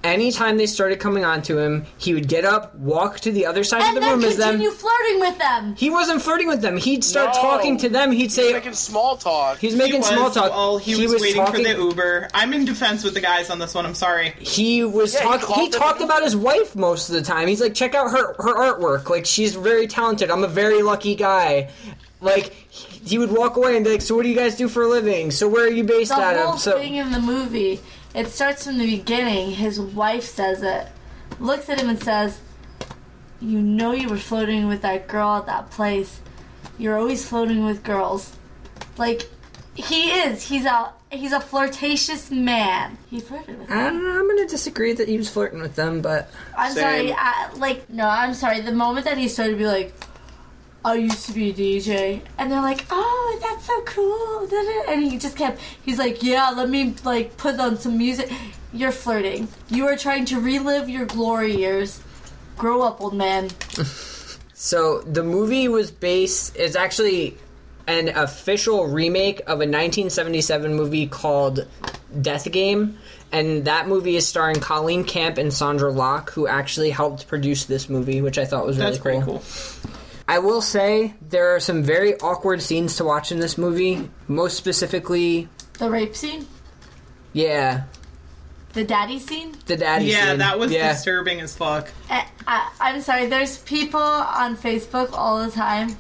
anytime 0.04 0.58
they 0.58 0.66
started 0.66 1.00
coming 1.00 1.24
on 1.26 1.42
to 1.44 1.58
him, 1.58 1.86
he 1.98 2.14
would 2.14 2.28
get 2.28 2.46
up, 2.46 2.76
walk 2.76 3.20
to 3.22 3.32
the 3.32 3.46
other 3.46 3.64
side 3.64 3.82
and 3.82 3.98
of 3.98 4.04
the 4.04 4.10
room 4.10 4.24
as 4.24 4.38
them. 4.38 4.50
continue 4.60 4.72
flirting 4.72 5.20
with 5.20 5.38
them. 5.38 5.76
He 5.76 5.90
wasn't 5.90 6.22
flirting 6.22 6.48
with 6.48 6.62
them. 6.62 6.78
He'd 6.78 7.04
start 7.04 7.34
No. 7.36 7.42
talking 7.42 7.78
to 7.78 7.90
them. 7.90 8.12
He'd 8.12 8.32
say 8.32 8.54
making 8.54 8.74
small 8.74 9.18
talk. 9.18 9.58
he's 9.60 9.76
making 9.76 9.94
he 9.94 10.00
was, 10.00 10.08
small 10.08 10.30
talk. 10.30 10.52
While 10.52 10.78
he, 10.78 10.96
was, 11.08 11.22
waiting 11.22 11.36
talking, 11.44 11.66
for 11.66 11.74
the 11.74 11.80
Uber. 11.80 12.28
I'm 12.34 12.54
in 12.54 12.66
defense 12.66 13.04
with 13.04 13.14
the 13.14 13.22
guys 13.22 13.50
on 13.50 13.60
this 13.60 13.74
one. 13.74 13.86
I'm 13.86 13.96
sorry. 13.96 14.34
He 14.40 14.84
was 14.84 15.14
Yeah, 15.14 15.22
he 15.22 15.26
talking. 15.26 15.40
He, 15.40 15.46
called 15.54 15.72
them- 15.74 15.80
talked 15.82 16.02
about 16.02 16.24
his 16.24 16.36
wife 16.36 16.76
most 16.76 17.10
of 17.10 17.16
the 17.16 17.22
time. 17.22 17.48
He's 17.48 17.62
like, 17.62 17.74
check 17.74 17.96
out 17.96 18.12
her 18.12 18.34
her 18.34 18.54
artwork. 18.74 19.10
Like 19.10 19.26
she's 19.26 19.56
very 19.56 19.88
talented. 19.88 20.30
I'm 20.30 20.44
a 20.44 20.48
very 20.48 20.82
lucky 20.84 21.16
guy. 21.16 21.70
Like 22.22 22.54
he, 22.70 23.00
he 23.06 23.18
would 23.18 23.32
walk 23.32 23.58
away 23.58 23.76
and 23.76 23.84
be 23.84 23.92
like, 23.92 24.02
so 24.02 24.16
what 24.16 24.24
do 24.24 24.30
you 24.30 24.36
guys 24.36 24.56
do 24.56 24.68
for 24.70 24.84
a 24.84 24.88
living? 24.88 25.30
So 25.32 25.48
where 25.48 25.66
are 25.66 25.70
you 25.70 25.84
based 25.84 26.12
The 26.12 26.22
out 26.22 26.38
whole 26.38 26.54
of? 26.54 26.60
So 26.62 26.78
thing 26.78 26.96
in 26.96 27.12
the 27.12 27.20
movie, 27.20 27.82
it 28.14 28.28
starts 28.28 28.66
from 28.66 28.78
the 28.78 28.98
beginning. 28.98 29.52
His 29.52 29.80
wife 29.80 30.24
says 30.24 30.62
it, 30.62 30.88
looks 31.40 31.70
at 31.70 31.80
him 31.82 31.90
and 31.90 32.02
says, 32.02 32.40
"You 33.42 33.60
know 33.62 33.92
you 33.92 34.10
were 34.10 34.18
floating 34.18 34.68
with 34.68 34.82
that 34.84 35.08
girl 35.08 35.38
at 35.38 35.46
that 35.48 35.72
place. 35.72 36.20
You're 36.78 36.98
always 36.98 37.26
floating 37.28 37.66
with 37.66 37.84
girls." 37.84 38.36
Like, 38.98 39.30
He 39.76 40.12
is. 40.12 40.44
He's 40.44 40.66
a 40.66 40.94
he's 41.10 41.32
a 41.32 41.40
flirtatious 41.40 42.30
man. 42.30 42.96
He 43.10 43.20
flirted 43.20 43.58
with. 43.60 43.72
I 43.72 43.90
don't 43.90 44.04
know. 44.04 44.20
I'm 44.20 44.28
gonna 44.28 44.48
disagree 44.48 44.94
that 44.94 45.08
he 45.08 45.18
was 45.18 45.30
flirting 45.30 45.62
with 45.62 45.76
them, 45.76 46.02
but 46.02 46.30
I'm 46.56 46.74
Same. 46.74 47.08
sorry. 47.08 47.16
I, 47.18 47.50
like 47.56 47.90
no, 47.90 48.08
I'm 48.08 48.36
sorry. 48.36 48.62
The 48.62 48.72
moment 48.72 49.06
that 49.06 49.18
he 49.18 49.28
started 49.28 49.54
to 49.54 49.58
be 49.58 49.66
like, 49.66 49.94
I 50.86 50.96
used 50.96 51.26
to 51.28 51.34
be 51.34 51.50
a 51.50 51.54
DJ, 51.54 52.22
and 52.38 52.52
they're 52.52 52.62
like, 52.62 52.86
oh, 52.90 53.40
that's 53.42 53.66
so 53.66 53.82
cool, 53.84 54.48
da, 54.48 54.62
da, 54.62 54.92
and 54.92 55.04
he 55.04 55.18
just 55.18 55.38
kept. 55.38 55.62
He's 55.82 55.98
like, 55.98 56.22
yeah, 56.22 56.50
let 56.50 56.70
me 56.70 56.96
like 57.04 57.38
put 57.38 57.60
on 57.60 57.78
some 57.78 57.98
music. 57.98 58.32
You're 58.74 58.92
flirting. 58.92 59.48
You 59.70 59.88
are 59.88 59.96
trying 59.96 60.26
to 60.26 60.40
relive 60.40 60.90
your 60.90 61.06
glory 61.06 61.56
years. 61.56 62.02
Grow 62.58 62.82
up, 62.82 63.02
old 63.02 63.14
man. 63.14 63.50
So 64.64 65.02
the 65.02 65.24
movie 65.24 65.68
was 65.68 65.92
based 65.92 66.56
is 66.56 66.78
actually 66.78 67.38
an 67.86 68.08
official 68.08 68.88
remake 68.88 69.42
of 69.42 69.60
a 69.60 69.68
1977 69.68 70.74
movie 70.74 71.06
called 71.06 71.68
Death 72.22 72.50
Game, 72.50 72.98
and 73.34 73.66
that 73.66 73.90
movie 73.90 74.16
is 74.16 74.26
starring 74.26 74.62
Colleen 74.62 75.04
Camp 75.04 75.38
and 75.38 75.52
Sondra 75.52 75.94
Locke, 75.94 76.32
who 76.32 76.48
actually 76.48 76.92
helped 76.92 77.28
produce 77.28 77.66
this 77.66 77.90
movie, 77.90 78.22
which 78.22 78.38
I 78.38 78.46
thought 78.46 78.66
was 78.66 78.78
really 78.78 78.92
That's 78.92 79.02
pretty 79.02 79.22
cool. 79.22 79.44
I 80.28 80.40
will 80.40 80.62
say 80.62 81.14
there 81.30 81.56
are 81.56 81.60
some 81.60 81.84
very 81.84 82.18
awkward 82.20 82.62
scenes 82.62 82.96
to 82.98 83.04
watch 83.04 83.32
in 83.32 83.40
this 83.40 83.58
movie. 83.58 84.10
Most 84.28 84.56
specifically, 84.58 85.50
The 85.80 85.90
rape 85.90 86.16
scene, 86.16 86.48
yeah, 87.34 87.84
the 88.74 88.84
daddy 88.84 89.20
scene. 89.20 89.54
the 89.66 89.76
daddy 89.78 90.06
Yeah, 90.06 90.30
scene. 90.30 90.38
that 90.40 90.58
was 90.60 90.72
yeah. 90.72 90.94
disturbing 90.94 91.42
as 91.42 91.56
fuck. 91.56 91.90
I, 92.10 92.26
I, 92.48 92.72
I'm 92.80 93.02
sorry. 93.02 93.26
There's 93.28 93.58
people 93.60 94.00
on 94.02 94.56
Facebook 94.58 95.10
all 95.14 95.44
the 95.46 95.52
time 95.52 95.96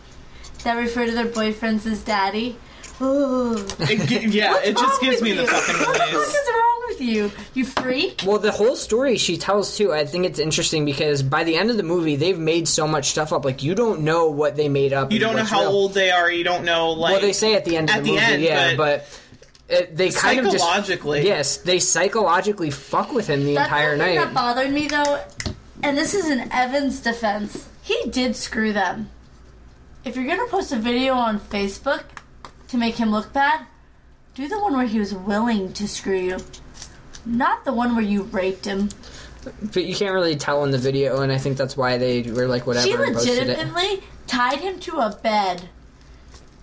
that 0.63 0.75
refer 0.77 1.05
to 1.05 1.11
their 1.11 1.25
boyfriends 1.25 1.85
as 1.85 2.01
daddy. 2.03 2.57
Ooh. 3.01 3.55
It, 3.79 4.07
gi- 4.07 4.27
yeah, 4.37 4.51
What's 4.51 4.67
it 4.67 4.77
just 4.77 4.83
wrong 4.83 4.99
gives 5.01 5.21
with 5.21 5.23
me 5.23 5.31
the 5.35 5.41
you? 5.43 5.47
fucking 5.47 5.75
What 5.85 5.93
the 5.93 5.99
fuck 5.99 6.11
willies. 6.11 6.27
is 6.29 6.49
wrong 6.53 6.81
with 6.87 7.01
you? 7.01 7.31
You 7.53 7.65
freak. 7.65 8.21
Well, 8.25 8.39
the 8.39 8.51
whole 8.51 8.75
story 8.75 9.17
she 9.17 9.37
tells 9.37 9.75
too, 9.77 9.91
I 9.93 10.05
think 10.05 10.25
it's 10.25 10.39
interesting 10.39 10.85
because 10.85 11.23
by 11.23 11.43
the 11.43 11.55
end 11.57 11.69
of 11.71 11.77
the 11.77 11.83
movie, 11.83 12.15
they've 12.15 12.37
made 12.37 12.67
so 12.67 12.87
much 12.87 13.09
stuff 13.09 13.33
up. 13.33 13.45
Like 13.45 13.63
you 13.63 13.73
don't 13.75 14.01
know 14.01 14.29
what 14.29 14.55
they 14.55 14.69
made 14.69 14.93
up. 14.93 15.11
You 15.11 15.15
and 15.17 15.21
don't 15.21 15.33
know 15.33 15.39
what's 15.41 15.51
how 15.51 15.61
real. 15.61 15.69
old 15.71 15.93
they 15.93 16.11
are. 16.11 16.31
You 16.31 16.43
don't 16.43 16.65
know 16.65 16.91
like. 16.91 17.13
well, 17.13 17.21
they 17.21 17.33
say 17.33 17.55
at 17.55 17.65
the 17.65 17.77
end 17.77 17.89
of 17.89 17.95
at 17.97 18.03
the 18.03 18.09
the 18.11 18.15
movie, 18.15 18.23
end, 18.33 18.41
yeah, 18.43 18.75
but- 18.75 18.77
but. 18.99 19.19
It, 19.69 19.95
they 19.95 20.11
kind 20.11 20.39
of 20.39 20.51
just 20.51 20.57
Psychologically. 20.63 21.25
yes, 21.25 21.57
they 21.57 21.79
psychologically 21.79 22.69
fuck 22.69 23.13
with 23.13 23.27
him 23.27 23.45
the 23.45 23.55
That's 23.55 23.67
entire 23.69 23.97
the 23.97 24.03
thing 24.03 24.15
night. 24.17 24.25
that 24.25 24.33
bothered 24.33 24.71
me 24.71 24.87
though, 24.89 25.23
and 25.81 25.97
this 25.97 26.13
is 26.13 26.29
in 26.29 26.51
Evan's 26.51 26.99
defense. 26.99 27.67
He 27.81 27.97
did 28.11 28.35
screw 28.35 28.73
them. 28.73 29.09
If 30.03 30.17
you're 30.17 30.27
gonna 30.27 30.47
post 30.49 30.73
a 30.73 30.75
video 30.75 31.13
on 31.13 31.39
Facebook 31.39 32.03
to 32.73 32.77
make 32.79 32.95
him 32.95 33.11
look 33.11 33.31
bad, 33.31 33.65
do 34.33 34.47
the 34.47 34.59
one 34.59 34.75
where 34.75 34.87
he 34.87 34.97
was 34.97 35.13
willing 35.13 35.71
to 35.73 35.87
screw 35.87 36.17
you, 36.17 36.37
not 37.23 37.63
the 37.65 37.71
one 37.71 37.95
where 37.95 38.03
you 38.03 38.23
raped 38.23 38.65
him. 38.65 38.89
but 39.73 39.85
you 39.85 39.95
can't 39.95 40.13
really 40.15 40.35
tell 40.35 40.63
in 40.63 40.71
the 40.71 40.77
video, 40.79 41.21
and 41.21 41.31
I 41.31 41.37
think 41.37 41.55
that's 41.55 41.77
why 41.77 41.99
they 41.99 42.23
were 42.23 42.47
like 42.47 42.65
whatever. 42.65 42.87
She 42.87 42.93
and 42.93 43.13
posted 43.13 43.37
it. 43.37 43.47
legitimately 43.47 44.01
tied 44.25 44.59
him 44.59 44.79
to 44.79 44.97
a 44.97 45.15
bed, 45.21 45.69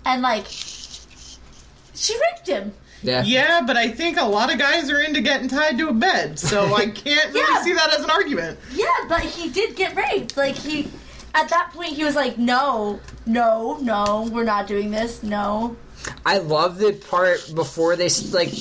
and 0.05 0.21
like, 0.21 0.47
she 0.49 2.15
raped 2.15 2.49
him. 2.49 2.73
Yeah. 3.05 3.23
Yeah, 3.25 3.61
but 3.65 3.77
I 3.77 3.89
think 3.89 4.19
a 4.21 4.25
lot 4.25 4.53
of 4.53 4.59
guys 4.59 4.91
are 4.91 4.99
into 5.01 5.21
getting 5.21 5.47
tied 5.49 5.79
to 5.79 5.89
a 5.91 5.93
bed, 5.93 6.41
so 6.41 6.75
I 6.75 6.87
can't 6.87 7.33
really 7.33 7.47
Yeah. 7.55 7.63
see 7.63 7.73
that 7.73 7.95
as 7.97 8.03
an 8.05 8.11
argument. 8.11 8.59
Yeah, 8.75 8.87
but 9.09 9.21
he 9.21 9.49
did 9.49 9.77
get 9.77 9.95
raped. 9.95 10.37
Like 10.37 10.57
he, 10.57 10.91
at 11.37 11.49
that 11.51 11.71
point, 11.73 11.93
he 11.93 12.03
was 12.03 12.17
like, 12.17 12.37
"No, 12.37 12.99
no, 13.27 13.79
no, 13.81 14.29
we're 14.33 14.43
not 14.43 14.67
doing 14.67 14.91
this. 14.91 15.23
No." 15.23 15.77
I 16.25 16.39
love 16.39 16.79
the 16.79 16.93
part 16.93 17.53
before 17.55 17.97
they 17.97 18.09
like 18.33 18.53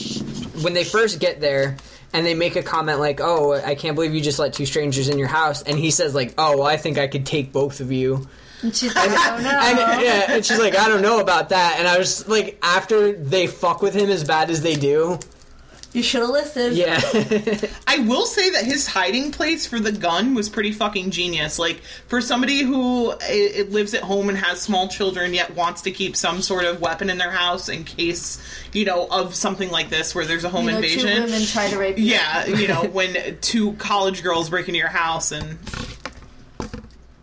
when 0.62 0.74
they 0.74 0.84
first 0.84 1.20
get 1.20 1.40
there 1.40 1.78
and 2.14 2.26
they 2.26 2.34
make 2.34 2.56
a 2.56 2.64
comment 2.64 3.00
like, 3.00 3.20
"Oh, 3.22 3.54
I 3.54 3.76
can't 3.76 3.96
believe 3.96 4.14
you 4.14 4.22
just 4.22 4.40
let 4.40 4.54
two 4.54 4.66
strangers 4.66 5.10
in 5.10 5.18
your 5.18 5.28
house," 5.28 5.62
and 5.62 5.78
he 5.78 5.92
says 5.92 6.16
like, 6.16 6.34
"Oh, 6.38 6.58
well, 6.58 6.68
I 6.68 6.78
think 6.78 6.98
I 6.98 7.08
could 7.08 7.26
take 7.26 7.52
both 7.52 7.80
of 7.80 7.92
you." 7.92 8.28
And 8.62 8.76
she's 8.76 8.94
like, 8.96 9.10
"Oh 9.10 9.40
no." 9.42 9.50
And, 9.50 10.02
yeah, 10.02 10.26
and 10.30 10.46
she's 10.46 10.60
like, 10.60 10.76
"I 10.76 10.90
don't 10.90 11.02
know 11.02 11.20
about 11.20 11.50
that." 11.50 11.76
And 11.80 11.88
I 11.88 11.98
was 11.98 12.28
like, 12.28 12.58
after 12.62 13.14
they 13.14 13.48
fuck 13.48 13.82
with 13.82 13.94
him 13.94 14.10
as 14.10 14.24
bad 14.24 14.50
as 14.50 14.62
they 14.62 14.76
do, 14.76 15.20
You 15.92 16.04
should 16.04 16.22
have 16.22 16.30
listened. 16.30 16.76
yeah, 16.76 17.00
I 17.88 18.00
will 18.08 18.28
say 18.28 18.52
that 18.52 18.64
his 18.64 18.86
hiding 18.86 19.32
place 19.32 19.66
for 19.66 19.80
the 19.80 19.92
gun 19.92 20.36
was 20.36 20.48
pretty 20.48 20.72
fucking 20.72 21.10
genius. 21.10 21.58
Like 21.58 21.82
for 22.08 22.22
somebody 22.22 22.62
who 22.62 23.12
i 23.12 23.18
it 23.30 23.72
lives 23.72 23.96
at 23.96 24.04
home 24.04 24.30
and 24.30 24.38
has 24.38 24.62
small 24.62 24.88
children, 24.88 25.34
yet 25.34 25.56
wants 25.56 25.82
to 25.84 25.92
keep 25.92 26.16
some 26.16 26.44
sort 26.44 26.66
of 26.66 26.80
weapon 26.80 27.10
in 27.10 27.18
their 27.18 27.32
house 27.32 27.70
in 27.70 27.84
case 27.86 28.40
you 28.72 28.86
know 28.86 29.08
of 29.10 29.34
something 29.34 29.72
like 29.72 29.90
this 29.90 30.14
where 30.14 30.26
there's 30.26 30.44
a 30.44 30.50
home 30.50 30.66
You 30.66 30.74
know, 30.74 30.82
two 30.82 30.88
invasion. 30.88 31.24
women 31.24 31.46
try 31.48 31.70
to 31.70 31.78
rape 31.80 31.98
you. 31.98 32.06
Yeah, 32.06 32.46
you 32.46 32.68
know 32.68 32.84
when 32.86 33.38
two 33.42 33.74
college 33.74 34.22
girls 34.22 34.50
break 34.52 34.68
into 34.68 34.78
your 34.78 34.90
house 34.90 35.32
and. 35.32 35.58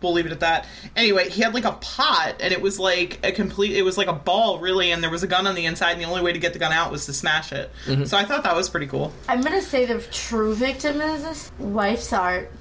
We'll 0.01 0.13
leave 0.13 0.27
it 0.27 0.31
at 0.31 0.41
that. 0.41 0.67
Anyway, 0.95 1.29
he 1.29 1.41
had 1.41 1.53
like 1.55 1.65
a 1.65 1.71
pot, 1.71 2.35
and 2.39 2.53
it 2.53 2.61
was 2.61 2.77
like 2.79 3.19
a 3.25 3.31
complete. 3.31 3.75
It 3.75 3.81
was 3.81 3.97
like 3.97 4.07
a 4.07 4.13
ball, 4.13 4.59
really, 4.59 4.91
and 4.91 5.01
there 5.03 5.09
was 5.09 5.23
a 5.23 5.27
gun 5.27 5.47
on 5.47 5.55
the 5.55 5.65
inside, 5.65 5.93
and 5.93 6.01
the 6.01 6.05
only 6.05 6.21
way 6.21 6.33
to 6.33 6.39
get 6.39 6.53
the 6.53 6.59
gun 6.59 6.71
out 6.71 6.91
was 6.91 7.05
to 7.07 7.13
smash 7.13 7.51
it. 7.51 7.71
Mm-hmm. 7.85 8.03
So 8.05 8.15
I 8.17 8.23
thought 8.23 8.43
that 8.43 8.55
was 8.55 8.69
pretty 8.69 8.85
cool. 8.87 9.11
I'm 9.27 9.41
gonna 9.41 9.61
say 9.61 9.85
the 9.85 9.99
true 10.11 10.53
victim 10.53 11.01
is 11.01 11.23
this 11.23 11.51
wife's 11.57 12.13
art. 12.13 12.51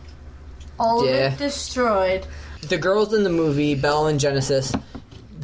All 0.78 1.05
Yeah. 1.07 1.12
of 1.28 1.32
it 1.34 1.39
destroyed. 1.39 2.26
the 2.68 2.78
girls 2.78 3.12
in 3.14 3.22
the 3.22 3.30
movie 3.30 3.74
Belle 3.74 4.07
and 4.09 4.18
Genesis. 4.18 4.72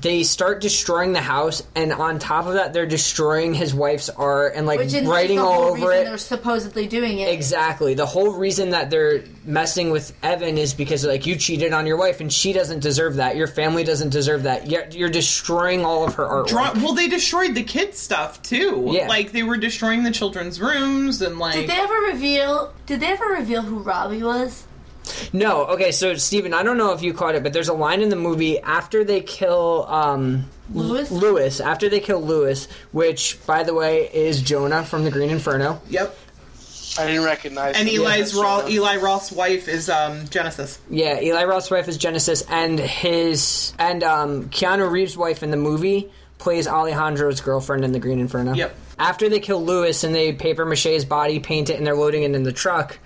They 0.02 0.24
start 0.24 0.60
destroying 0.60 1.12
the 1.12 1.20
house, 1.20 1.62
and 1.76 1.92
on 1.92 2.18
top 2.18 2.46
of 2.46 2.54
that, 2.54 2.72
they're 2.72 2.86
destroying 2.86 3.54
his 3.54 3.72
wife's 3.72 4.08
art 4.08 4.54
and 4.56 4.66
like 4.66 4.80
Which 4.80 4.94
is 4.94 5.06
writing 5.06 5.36
the 5.36 5.44
all 5.44 5.52
whole 5.52 5.62
over 5.64 5.74
reason 5.88 5.92
it. 5.92 6.04
They're 6.04 6.18
supposedly 6.18 6.88
doing 6.88 7.20
it. 7.20 7.28
Exactly. 7.28 7.94
The 7.94 8.04
whole 8.04 8.32
reason 8.32 8.70
that 8.70 8.90
they're 8.90 9.22
messing 9.44 9.90
with 9.90 10.12
Evan 10.24 10.58
is 10.58 10.74
because 10.74 11.04
like 11.06 11.24
you 11.24 11.36
cheated 11.36 11.72
on 11.72 11.86
your 11.86 11.96
wife 11.96 12.20
and 12.20 12.32
she 12.32 12.52
doesn't 12.52 12.80
deserve 12.80 13.16
that. 13.16 13.36
Your 13.36 13.46
family 13.46 13.84
doesn't 13.84 14.10
deserve 14.10 14.42
that. 14.42 14.68
You're, 14.68 14.88
you're 14.90 15.08
destroying 15.08 15.84
all 15.84 16.04
of 16.04 16.14
her 16.14 16.24
artwork. 16.24 16.48
Draw- 16.48 16.72
well, 16.74 16.94
they 16.94 17.06
destroyed 17.08 17.54
the 17.54 17.62
kids' 17.62 17.98
stuff 17.98 18.42
too. 18.42 18.88
Yeah. 18.90 19.06
Like 19.06 19.30
they 19.30 19.44
were 19.44 19.56
destroying 19.56 20.02
the 20.02 20.10
children's 20.10 20.60
rooms 20.60 21.22
and 21.22 21.38
like. 21.38 21.54
Did 21.54 21.70
they 21.70 21.78
ever 21.78 21.94
reveal? 22.08 22.74
Did 22.86 22.98
they 22.98 23.06
ever 23.06 23.26
reveal 23.26 23.62
who 23.62 23.78
Robbie 23.78 24.24
was? 24.24 24.64
No. 25.32 25.66
Okay, 25.66 25.92
so 25.92 26.14
Steven, 26.14 26.54
I 26.54 26.62
don't 26.62 26.78
know 26.78 26.92
if 26.92 27.02
you 27.02 27.12
caught 27.12 27.34
it, 27.34 27.42
but 27.42 27.52
there's 27.52 27.68
a 27.68 27.74
line 27.74 28.02
in 28.02 28.08
the 28.08 28.16
movie 28.16 28.60
after 28.60 29.04
they 29.04 29.20
kill 29.20 29.86
um 29.88 30.48
Lewis? 30.72 31.10
Lewis, 31.10 31.60
after 31.60 31.88
they 31.88 32.00
kill 32.00 32.22
Lewis, 32.22 32.68
which 32.92 33.38
by 33.46 33.62
the 33.62 33.74
way 33.74 34.08
is 34.12 34.40
Jonah 34.42 34.84
from 34.84 35.04
the 35.04 35.10
Green 35.10 35.30
Inferno. 35.30 35.80
Yep. 35.88 36.16
I 36.98 37.06
didn't 37.06 37.24
recognize. 37.24 37.76
And 37.76 37.88
him. 37.88 38.02
Eli's 38.02 38.34
Yeah, 38.34 38.42
Ro- 38.42 38.68
Eli 38.68 38.96
Roth's 38.96 39.32
wife 39.32 39.68
is 39.68 39.88
um, 39.88 40.26
Genesis. 40.28 40.78
Yeah, 40.90 41.20
Eli 41.20 41.44
Roth's 41.44 41.70
wife 41.70 41.88
is 41.88 41.96
Genesis, 41.96 42.42
and 42.48 42.78
his 42.78 43.72
and 43.78 44.02
um, 44.02 44.44
Keanu 44.50 44.90
Reeves' 44.90 45.16
wife 45.16 45.42
in 45.42 45.50
the 45.50 45.56
movie 45.56 46.10
plays 46.38 46.66
Alejandro's 46.66 47.40
girlfriend 47.40 47.84
in 47.84 47.92
the 47.92 47.98
Green 48.00 48.20
Inferno. 48.20 48.52
Yep. 48.54 48.74
After 48.98 49.28
they 49.28 49.40
kill 49.40 49.64
Lewis 49.64 50.04
and 50.04 50.14
they 50.14 50.32
paper 50.32 50.64
mache 50.64 50.84
his 50.84 51.04
body, 51.04 51.40
paint 51.40 51.70
it, 51.70 51.76
and 51.78 51.86
they're 51.86 51.96
loading 51.96 52.24
it 52.24 52.34
in 52.34 52.42
the 52.42 52.52
truck, 52.52 52.98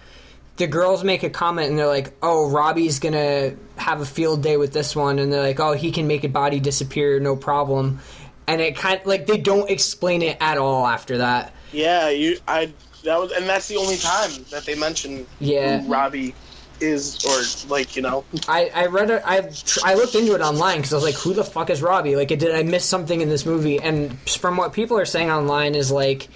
the 0.57 0.67
girls 0.67 1.05
make 1.05 1.23
a 1.23 1.31
comment 1.31 1.71
and 1.71 1.79
they're 1.79 1.87
like, 1.87 2.13
"Oh, 2.23 2.49
Robbie's 2.51 2.99
gonna 2.99 3.53
have 3.77 4.01
a 4.01 4.07
field 4.07 4.43
day 4.43 4.57
with 4.57 4.73
this 4.73 4.97
one," 4.97 5.19
and 5.19 5.33
they're 5.33 5.43
like, 5.43 5.61
"Oh, 5.61 5.73
he 5.73 5.91
can 5.93 6.07
make 6.07 6.25
a 6.25 6.29
body 6.29 6.61
disappear, 6.61 7.21
no 7.21 7.37
problem." 7.37 8.01
And 8.49 8.61
it 8.61 8.77
kind 8.77 9.01
of, 9.01 9.07
like 9.07 9.27
they 9.27 9.39
don't 9.39 9.69
explain 9.71 10.23
it 10.23 10.37
at 10.41 10.57
all 10.59 10.87
after 10.87 11.19
that. 11.19 11.53
Yeah, 11.73 12.09
you. 12.11 12.39
I. 12.49 12.73
That 13.05 13.21
was, 13.21 13.31
and 13.33 13.47
that's 13.47 13.69
the 13.69 13.77
only 13.77 13.97
time 13.99 14.31
that 14.51 14.65
they 14.65 14.75
mention 14.75 15.27
Yeah. 15.39 15.81
who 15.81 15.89
Robbie 15.93 16.35
is, 16.81 17.25
or 17.25 17.69
like 17.71 17.95
you 17.95 18.03
know. 18.03 18.25
I, 18.49 18.71
I 18.75 18.87
read 18.87 19.11
it. 19.11 19.23
I 19.25 19.49
I 19.85 19.95
looked 19.95 20.15
into 20.15 20.35
it 20.35 20.41
online 20.41 20.79
because 20.79 20.93
I 20.93 20.97
was 20.97 21.05
like, 21.05 21.15
"Who 21.17 21.35
the 21.35 21.45
fuck 21.45 21.71
is 21.71 21.83
Robbie? 21.83 22.17
Like, 22.17 22.29
did 22.29 22.53
I 22.55 22.63
miss 22.63 22.85
something 22.85 23.21
in 23.21 23.29
this 23.29 23.45
movie?" 23.47 23.79
And 23.79 24.19
from 24.29 24.57
what 24.57 24.73
people 24.73 24.99
are 24.99 25.05
saying 25.05 25.31
online 25.31 25.75
is 25.75 25.93
like, 25.93 26.29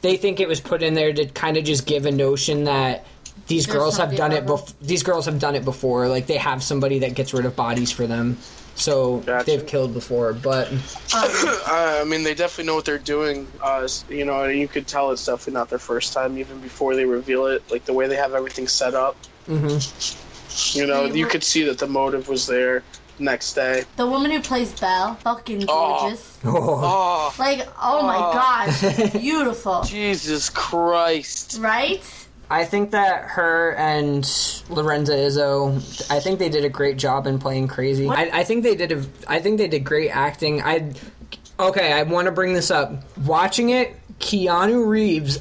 they 0.00 0.16
think 0.16 0.40
it 0.40 0.48
was 0.48 0.60
put 0.60 0.82
in 0.82 0.94
there 0.94 1.12
to 1.12 1.26
kind 1.26 1.56
of 1.56 1.64
just 1.64 1.86
give 1.86 2.06
a 2.06 2.10
notion 2.12 2.64
that 2.64 3.04
these 3.46 3.66
There's 3.66 3.76
girls 3.76 3.96
have 3.98 4.14
done 4.16 4.32
it. 4.32 4.40
level. 4.46 4.58
Bef- 4.58 4.74
these 4.80 5.02
girls 5.02 5.26
have 5.26 5.38
done 5.38 5.54
it 5.54 5.64
before. 5.64 6.08
Like, 6.08 6.26
they 6.26 6.36
have 6.38 6.62
somebody 6.62 6.98
that 7.00 7.14
gets 7.14 7.34
rid 7.34 7.44
of 7.46 7.54
bodies 7.54 7.90
for 7.92 8.06
them, 8.06 8.38
so 8.74 9.18
Gotcha. 9.18 9.44
they've 9.46 9.66
killed 9.66 9.92
before. 9.94 10.32
But 10.32 10.68
Uh, 11.14 11.98
I 12.00 12.04
mean, 12.04 12.22
they 12.22 12.34
definitely 12.34 12.64
know 12.66 12.74
what 12.76 12.84
they're 12.84 12.98
doing. 12.98 13.46
Uh, 13.62 13.86
you 14.08 14.24
know, 14.24 14.44
you 14.44 14.68
could 14.68 14.86
tell 14.86 15.10
it's 15.10 15.24
definitely 15.26 15.54
not 15.54 15.68
their 15.70 15.78
first 15.78 16.12
time, 16.12 16.38
even 16.38 16.58
before 16.60 16.94
they 16.96 17.04
reveal 17.04 17.46
it. 17.46 17.62
Like 17.70 17.84
the 17.84 17.92
way 17.92 18.06
they 18.08 18.16
have 18.16 18.34
everything 18.34 18.66
set 18.68 18.94
up. 18.94 19.16
Mm-hmm. 19.48 20.78
You 20.78 20.86
know, 20.86 21.08
They 21.08 21.18
you 21.18 21.26
could 21.26 21.42
see 21.44 21.64
that 21.64 21.78
the 21.78 21.86
motive 21.86 22.28
was 22.28 22.46
there. 22.46 22.82
Next 23.20 23.54
day. 23.54 23.84
The 23.96 24.06
woman 24.06 24.32
who 24.32 24.40
plays 24.40 24.72
Belle, 24.80 25.14
fucking 25.16 25.60
gorgeous. 25.66 26.36
Oh, 26.44 27.32
Like, 27.38 27.64
oh 27.80 28.02
my 28.02 28.16
Oh. 28.18 28.32
gosh, 28.32 29.12
beautiful, 29.12 29.82
Jesus 29.86 30.50
Christ! 30.50 31.58
right? 31.60 32.02
I 32.50 32.64
think 32.64 32.90
that 32.92 33.24
her 33.24 33.74
and 33.76 34.22
Lorenza 34.68 35.12
Izzo, 35.12 36.10
I 36.10 36.20
think 36.20 36.38
they 36.38 36.48
did 36.48 36.64
a 36.64 36.68
great 36.68 36.98
job 36.98 37.26
in 37.26 37.38
playing 37.38 37.68
crazy. 37.68 38.08
I, 38.08 38.40
I 38.40 38.44
think 38.44 38.62
they 38.62 38.74
did 38.76 38.92
a, 38.92 39.04
I 39.26 39.40
think 39.40 39.58
they 39.58 39.68
did 39.68 39.84
great 39.84 40.10
acting. 40.10 40.62
I, 40.62 40.92
Okay, 41.58 41.92
I 41.92 42.02
want 42.02 42.26
to 42.26 42.32
bring 42.32 42.52
this 42.52 42.70
up. 42.70 43.04
Watching 43.24 43.70
it, 43.70 43.94
Keanu 44.18 44.86
Reeves, 44.86 45.40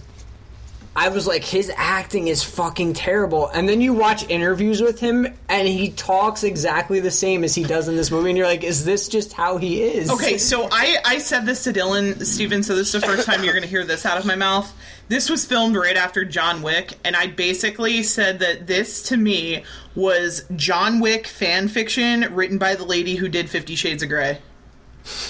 I 0.95 1.09
was 1.09 1.25
like, 1.25 1.43
his 1.43 1.71
acting 1.75 2.27
is 2.27 2.43
fucking 2.43 2.93
terrible. 2.93 3.47
And 3.47 3.67
then 3.67 3.81
you 3.81 3.93
watch 3.93 4.29
interviews 4.29 4.79
with 4.79 4.99
him, 4.99 5.25
and 5.49 5.67
he 5.67 5.89
talks 5.89 6.43
exactly 6.43 6.99
the 6.99 7.09
same 7.09 7.43
as 7.43 7.55
he 7.55 7.63
does 7.63 7.87
in 7.87 7.95
this 7.95 8.11
movie, 8.11 8.29
and 8.29 8.37
you're 8.37 8.45
like, 8.45 8.63
is 8.63 8.85
this 8.85 9.07
just 9.07 9.33
how 9.33 9.57
he 9.57 9.81
is? 9.81 10.11
Okay, 10.11 10.37
so 10.37 10.67
I, 10.71 10.97
I 11.03 11.17
said 11.17 11.47
this 11.47 11.63
to 11.63 11.73
Dylan, 11.73 12.23
Steven, 12.23 12.61
so 12.61 12.75
this 12.75 12.93
is 12.93 13.01
the 13.01 13.07
first 13.07 13.25
time 13.25 13.43
you're 13.43 13.53
going 13.53 13.63
to 13.63 13.69
hear 13.69 13.83
this 13.83 14.05
out 14.05 14.19
of 14.19 14.25
my 14.25 14.35
mouth. 14.35 14.71
This 15.09 15.29
was 15.29 15.45
filmed 15.45 15.75
right 15.75 15.97
after 15.97 16.23
John 16.25 16.61
Wick, 16.61 16.93
and 17.03 17.15
I 17.15 17.27
basically 17.27 18.03
said 18.03 18.39
that 18.39 18.67
this, 18.67 19.03
to 19.09 19.17
me, 19.17 19.63
was 19.95 20.45
John 20.55 20.99
Wick 21.01 21.27
fan 21.27 21.67
fiction 21.67 22.33
written 22.33 22.57
by 22.57 22.75
the 22.75 22.85
lady 22.85 23.15
who 23.15 23.27
did 23.27 23.49
Fifty 23.49 23.75
Shades 23.75 24.01
of 24.01 24.09
Grey. 24.09 24.39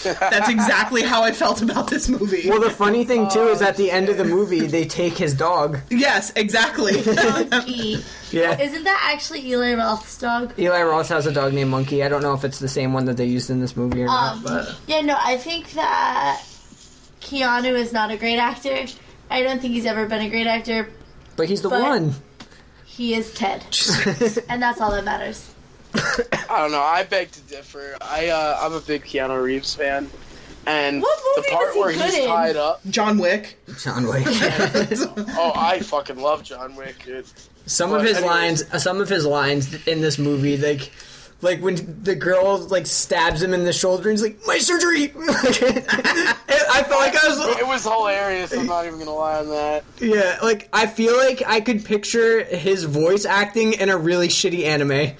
That's 0.03 0.49
exactly 0.49 1.01
how 1.01 1.23
I 1.23 1.31
felt 1.31 1.63
about 1.63 1.89
this 1.89 2.07
movie. 2.07 2.47
Well, 2.47 2.59
the 2.61 2.69
funny 2.69 3.03
thing, 3.05 3.27
too, 3.27 3.47
is 3.47 3.59
at 3.63 3.75
the 3.75 3.89
end 3.89 4.07
of 4.07 4.17
the 4.17 4.23
movie, 4.23 4.67
they 4.67 4.85
take 4.85 5.17
his 5.17 5.33
dog. 5.33 5.79
yes, 5.89 6.31
exactly. 6.35 7.01
Monkey. 7.51 7.97
Yeah. 8.33 8.59
Isn't 8.59 8.83
that 8.85 9.11
actually 9.13 9.45
Eli 9.47 9.75
Roth's 9.75 10.17
dog? 10.17 10.53
Eli 10.57 10.81
Roth 10.81 11.09
has 11.09 11.27
a 11.27 11.31
dog 11.31 11.53
named 11.53 11.69
Monkey. 11.69 12.03
I 12.03 12.09
don't 12.09 12.23
know 12.23 12.33
if 12.33 12.43
it's 12.43 12.57
the 12.57 12.67
same 12.67 12.91
one 12.91 13.05
that 13.05 13.15
they 13.15 13.25
used 13.25 13.51
in 13.51 13.59
this 13.59 13.77
movie 13.77 14.01
or 14.01 14.07
not, 14.07 14.37
Um, 14.37 14.43
but. 14.43 14.75
yeah, 14.87 15.01
no, 15.01 15.15
I 15.19 15.37
think 15.37 15.69
that 15.73 16.41
Keanu 17.21 17.73
is 17.75 17.93
not 17.93 18.09
a 18.09 18.17
great 18.17 18.37
actor. 18.39 18.85
I 19.33 19.41
don't 19.43 19.59
think 19.61 19.73
he's 19.73 19.85
ever 19.85 20.05
been 20.07 20.21
a 20.21 20.29
great 20.29 20.47
actor. 20.47 20.89
But 21.35 21.49
he's 21.49 21.61
the 21.61 21.69
but- 21.69 21.81
one. 21.81 22.13
He 22.85 23.15
is 23.15 23.33
Ted, 23.33 23.61
and 24.49 24.61
that's 24.61 24.79
all 24.79 24.91
that 24.91 25.03
matters. 25.03 25.51
I 25.95 26.59
don't 26.59 26.71
know. 26.71 26.79
I 26.79 27.03
beg 27.03 27.31
to 27.31 27.41
differ. 27.41 27.97
I 27.99 28.27
uh, 28.29 28.57
I'm 28.61 28.73
a 28.73 28.79
big 28.81 29.03
Keanu 29.03 29.41
Reeves 29.41 29.73
fan, 29.73 30.11
and 30.67 31.01
the 31.01 31.43
part 31.51 31.73
he 31.73 31.79
where 31.79 31.91
he's 31.91 32.13
in? 32.19 32.27
tied 32.27 32.55
up. 32.55 32.81
John 32.91 33.17
Wick. 33.17 33.57
John 33.81 34.07
Wick. 34.07 34.23
Oh, 35.35 35.51
I 35.55 35.79
fucking 35.79 36.17
love 36.19 36.43
John 36.43 36.75
Wick, 36.75 37.03
dude. 37.03 37.25
Some 37.65 37.93
of 37.93 38.03
his 38.03 38.17
anyways. 38.17 38.31
lines, 38.31 38.63
uh, 38.71 38.77
some 38.77 39.01
of 39.01 39.09
his 39.09 39.25
lines 39.25 39.87
in 39.87 40.01
this 40.01 40.19
movie, 40.19 40.57
like, 40.57 40.91
like 41.43 41.59
when 41.61 42.01
the 42.03 42.15
girl 42.15 42.57
like 42.59 42.87
stabs 42.87 43.41
him 43.43 43.53
in 43.53 43.63
the 43.65 43.73
shoulder, 43.73 44.09
and 44.09 44.17
he's 44.17 44.23
like, 44.23 44.39
"My 44.47 44.57
surgery." 44.57 45.13
I 45.17 46.83
felt 46.87 47.01
like 47.01 47.15
I 47.23 47.27
was, 47.27 47.57
It 47.59 47.67
was 47.67 47.83
hilarious. 47.83 48.53
I'm 48.53 48.65
not 48.65 48.85
even 48.85 48.99
gonna 48.99 49.13
lie 49.13 49.39
on 49.39 49.49
that. 49.49 49.83
yeah, 49.99 50.39
like 50.41 50.69
I 50.73 50.87
feel 50.87 51.15
like 51.17 51.43
I 51.45 51.61
could 51.61 51.85
picture 51.85 52.43
his 52.43 52.85
voice 52.85 53.25
acting 53.25 53.73
in 53.73 53.89
a 53.89 53.97
really 53.97 54.27
shitty 54.29 54.63
anime 54.65 55.15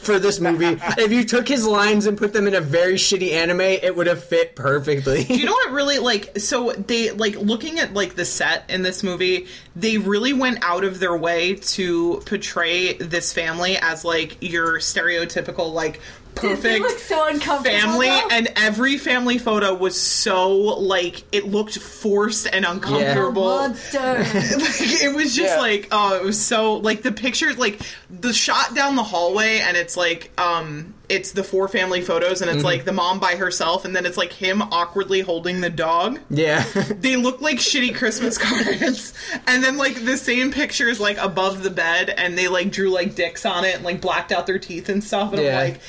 for 0.00 0.18
this 0.18 0.40
movie. 0.40 0.80
if 0.98 1.12
you 1.12 1.24
took 1.24 1.46
his 1.46 1.66
lines 1.66 2.06
and 2.06 2.16
put 2.16 2.32
them 2.32 2.46
in 2.46 2.54
a 2.54 2.60
very 2.60 2.94
shitty 2.94 3.32
anime, 3.32 3.60
it 3.60 3.94
would 3.94 4.06
have 4.06 4.24
fit 4.24 4.56
perfectly. 4.56 5.24
Do 5.24 5.34
you 5.34 5.46
know 5.46 5.52
what 5.64 5.72
really 5.72 5.98
like 5.98 6.38
so 6.38 6.72
they 6.72 7.10
like 7.10 7.36
looking 7.36 7.78
at 7.78 7.94
like 7.94 8.14
the 8.14 8.24
set 8.24 8.68
in 8.68 8.82
this 8.82 9.02
movie 9.02 9.46
they 9.76 9.98
really 9.98 10.32
went 10.32 10.58
out 10.62 10.84
of 10.84 10.98
their 10.98 11.16
way 11.16 11.54
to 11.54 12.22
portray 12.26 12.94
this 12.94 13.32
family 13.32 13.76
as 13.76 14.04
like 14.04 14.36
your 14.40 14.78
stereotypical 14.78 15.72
like 15.72 16.00
perfect 16.34 16.80
look 16.80 16.98
so 16.98 17.26
uncomfortable, 17.28 17.78
family 17.78 18.06
though. 18.08 18.28
and 18.30 18.48
every 18.56 18.96
family 18.98 19.36
photo 19.38 19.74
was 19.74 19.98
so 20.00 20.50
like 20.50 21.22
it 21.32 21.46
looked 21.46 21.78
forced 21.78 22.46
and 22.52 22.64
uncomfortable 22.64 23.44
Monster. 23.44 23.98
like, 24.18 24.22
it 25.02 25.14
was 25.14 25.34
just 25.34 25.54
Yeah. 25.56 25.60
like 25.60 25.88
oh 25.92 26.16
it 26.16 26.24
was 26.24 26.40
so 26.40 26.74
like 26.74 27.02
the 27.02 27.12
pictures 27.12 27.58
like 27.58 27.80
the 28.08 28.32
shot 28.32 28.74
down 28.74 28.96
the 28.96 29.02
hallway 29.02 29.58
and 29.58 29.76
it's 29.76 29.96
like 29.96 30.30
um 30.40 30.94
it's 31.08 31.32
the 31.32 31.42
four 31.42 31.66
family 31.66 32.00
photos 32.00 32.40
and 32.40 32.48
it's 32.48 32.62
like 32.62 32.84
the 32.84 32.92
mom 32.92 33.18
by 33.18 33.34
herself 33.34 33.84
and 33.84 33.96
then 33.96 34.06
it's 34.06 34.16
like 34.16 34.32
him 34.32 34.62
awkwardly 34.62 35.20
holding 35.20 35.60
the 35.60 35.68
dog 35.70 36.20
yeah, 36.30 36.62
they 37.00 37.16
look 37.16 37.40
like 37.40 37.56
shitty 37.58 37.92
christmas 37.94 38.38
cards 38.38 39.12
and 39.48 39.62
then 39.64 39.76
like 39.76 40.04
the 40.04 40.16
same 40.16 40.52
pictures 40.52 41.00
like 41.00 41.18
above 41.18 41.64
the 41.64 41.70
bed 41.70 42.10
and 42.10 42.38
they 42.38 42.46
like 42.46 42.70
drew 42.70 42.90
like 42.90 43.16
dicks 43.16 43.44
on 43.44 43.64
it 43.64 43.74
and 43.74 43.84
like 43.84 44.00
blacked 44.00 44.30
out 44.30 44.46
their 44.46 44.60
teeth 44.60 44.88
and 44.88 45.02
stuff 45.02 45.32
and 45.32 45.42
Yeah. 45.42 45.58
i'm 45.58 45.70
like 45.72 45.80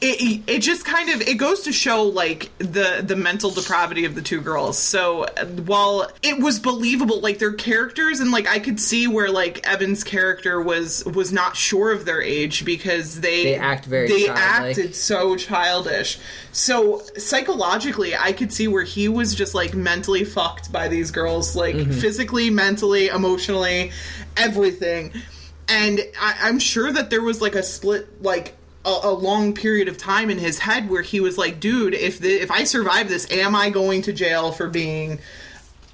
it, 0.00 0.42
it 0.46 0.58
just 0.60 0.84
kind 0.84 1.10
of 1.10 1.20
it 1.22 1.38
goes 1.38 1.62
to 1.62 1.72
show 1.72 2.04
like 2.04 2.50
the 2.58 3.02
the 3.04 3.16
mental 3.16 3.50
depravity 3.50 4.04
of 4.04 4.14
the 4.14 4.22
two 4.22 4.40
girls 4.40 4.78
so 4.78 5.26
while 5.66 6.08
it 6.22 6.38
was 6.40 6.60
believable 6.60 7.20
like 7.20 7.38
their 7.40 7.52
characters 7.52 8.20
and 8.20 8.30
like 8.30 8.46
i 8.48 8.60
could 8.60 8.78
see 8.78 9.08
where 9.08 9.28
like 9.28 9.66
evan's 9.66 10.04
character 10.04 10.62
was 10.62 11.04
was 11.06 11.32
not 11.32 11.56
sure 11.56 11.90
of 11.90 12.04
their 12.04 12.22
age 12.22 12.64
because 12.64 13.20
they 13.20 13.42
They 13.42 13.54
act 13.56 13.86
very 13.86 14.06
they 14.06 14.26
childlike. 14.26 14.78
acted 14.78 14.94
so 14.94 15.34
childish 15.34 16.18
so 16.52 17.00
psychologically 17.16 18.14
i 18.14 18.32
could 18.32 18.52
see 18.52 18.68
where 18.68 18.84
he 18.84 19.08
was 19.08 19.34
just 19.34 19.52
like 19.54 19.74
mentally 19.74 20.24
fucked 20.24 20.70
by 20.70 20.86
these 20.88 21.10
girls 21.10 21.56
like 21.56 21.74
Mm-hmm. 21.74 21.92
physically 21.92 22.50
mentally 22.50 23.08
emotionally 23.08 23.90
everything 24.36 25.12
and 25.68 26.00
I, 26.20 26.36
i'm 26.42 26.58
sure 26.58 26.90
that 26.92 27.10
there 27.10 27.22
was 27.22 27.40
like 27.42 27.54
a 27.54 27.62
split 27.62 28.22
like 28.22 28.54
a, 28.84 29.00
a 29.04 29.12
long 29.12 29.54
period 29.54 29.88
of 29.88 29.98
time 29.98 30.30
in 30.30 30.38
his 30.38 30.58
head 30.58 30.88
where 30.88 31.02
he 31.02 31.20
was 31.20 31.36
like 31.36 31.60
dude 31.60 31.94
if 31.94 32.18
the 32.18 32.30
if 32.30 32.50
i 32.50 32.64
survive 32.64 33.08
this 33.08 33.30
am 33.30 33.54
i 33.54 33.70
going 33.70 34.02
to 34.02 34.12
jail 34.12 34.52
for 34.52 34.68
being 34.68 35.18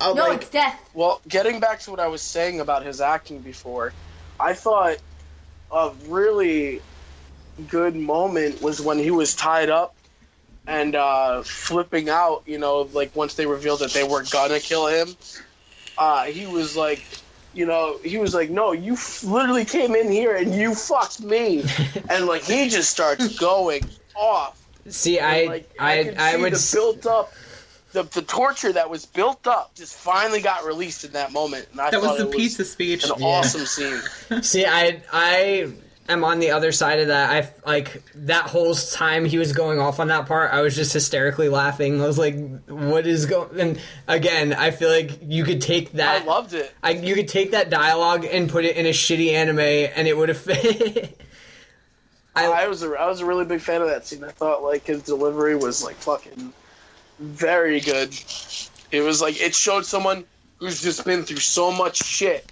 a, 0.01 0.15
no, 0.15 0.28
like 0.28 0.43
it's 0.43 0.51
death. 0.51 0.90
Well, 0.93 1.20
getting 1.28 1.61
back 1.61 1.81
to 1.81 1.90
what 1.90 2.01
I 2.01 2.09
was 2.09 2.23
saying 2.23 2.61
about 2.61 2.85
his 2.85 3.01
acting 3.01 3.40
before, 3.40 3.93
I 4.39 4.55
thought 4.55 4.98
a 5.73 5.93
really 6.09 6.82
good 7.69 7.94
moment 7.94 8.61
was 8.61 8.81
when 8.81 8.98
he 8.98 9.11
was 9.11 9.35
tied 9.35 9.70
up 9.70 9.94
and 10.66 10.94
uh, 10.97 11.43
flipping 11.43 12.09
out. 12.09 12.43
You 12.47 12.59
know, 12.59 12.89
like 12.93 13.15
once 13.15 13.35
they 13.35 13.47
revealed 13.47 13.81
that 13.81 13.93
they 13.93 14.05
were 14.05 14.24
gonna 14.31 14.61
kill 14.61 14.86
him, 14.86 15.09
uh, 15.97 16.24
he 16.24 16.47
was 16.47 16.77
like, 16.77 17.05
you 17.55 17.66
know, 17.66 17.98
he 18.05 18.18
was 18.18 18.35
like, 18.35 18.51
"No, 18.51 18.72
you 18.72 18.94
f- 18.94 19.24
literally 19.24 19.64
came 19.64 19.94
in 19.94 20.10
here 20.10 20.36
and 20.36 20.55
you 20.55 20.74
fucked 20.74 21.20
me," 21.22 21.64
and 22.10 22.26
like 22.26 22.43
he 22.43 22.68
just 22.68 22.90
starts 22.90 23.39
going 23.39 23.85
off. 24.16 24.60
see, 24.89 25.18
And, 25.18 25.26
I, 25.26 25.44
like, 25.44 25.70
I, 25.78 26.05
could 26.05 26.16
I 26.18 26.32
see 26.32 26.40
would. 26.43 26.52
the 26.55 26.70
built 26.74 27.06
up. 27.06 27.32
The, 27.93 28.02
the 28.02 28.22
torture 28.22 28.72
that 28.72 28.90
was 28.90 29.06
built 29.06 29.47
up 29.47 29.72
just 29.76 29.94
finally 29.94 30.40
got 30.40 30.64
released 30.64 31.05
in 31.05 31.12
that 31.12 31.31
moment. 31.31 31.68
And 31.70 31.81
I 31.81 31.90
that 31.90 32.01
was 32.02 32.10
thought 32.10 32.18
the 32.18 32.28
it 32.28 32.32
pizza 32.36 32.64
speech 32.64 33.05
an 33.05 33.22
awesome 33.22 33.66
scene. 33.66 34.01
See, 34.43 34.66
I 34.66 35.01
I 35.12 35.72
am 36.09 36.24
on 36.24 36.39
the 36.39 36.51
other 36.51 36.72
side 36.72 37.01
of 37.01 37.09
that. 37.09 37.31
I 37.31 37.68
like 37.68 38.02
that 38.14 38.47
whole 38.48 38.74
time 38.74 39.24
he 39.24 39.39
was 39.39 39.52
going 39.52 39.78
off 39.78 40.01
on 40.01 40.09
that 40.09 40.26
part. 40.26 40.52
I 40.52 40.60
was 40.60 40.76
just 40.76 40.93
hysterically 40.93 41.48
laughing. 41.48 42.02
I 42.02 42.06
was 42.06 42.18
like, 42.18 42.36
"What 42.66 43.06
is 43.06 43.26
going?" 43.26 43.59
And 43.59 43.81
again, 44.06 44.52
I 44.52 44.70
feel 44.70 44.90
like 44.90 45.18
you 45.22 45.44
could 45.44 45.60
take 45.60 45.93
that. 45.93 46.22
I 46.22 46.24
loved 46.24 46.55
it. 46.55 46.72
I, 46.82 46.90
you 46.90 47.14
could 47.14 47.28
take 47.28 47.52
that 47.52 47.70
dialogue 47.70 48.24
and 48.24 48.48
put 48.48 48.64
it 48.64 48.76
in 48.76 48.86
a 48.86 48.90
shitty 48.90 49.32
anime, 49.32 49.59
and 49.59 50.06
it 50.06 50.16
would 50.16 50.28
have 50.28 50.39
fit. 50.39 51.20
I 52.36 52.66
was 52.66 52.82
a, 52.82 52.90
I 52.94 53.06
was 53.06 53.20
a 53.20 53.26
really 53.26 53.44
big 53.44 53.60
fan 53.60 53.81
of 53.81 53.89
that 53.89 54.06
scene. 54.06 54.24
I 54.24 54.31
thought 54.31 54.62
like 54.62 54.86
his 54.86 55.02
delivery 55.02 55.55
was 55.55 55.85
like 55.85 55.97
fucking 55.97 56.52
very 57.20 57.81
good. 57.81 58.14
It 58.90 59.01
was 59.01 59.20
like 59.20 59.40
it 59.40 59.55
showed 59.55 59.86
someone 59.86 60.24
who's 60.59 60.82
just 60.82 61.05
been 61.05 61.22
through 61.22 61.39
so 61.39 61.70
much 61.70 62.02
shit 62.02 62.51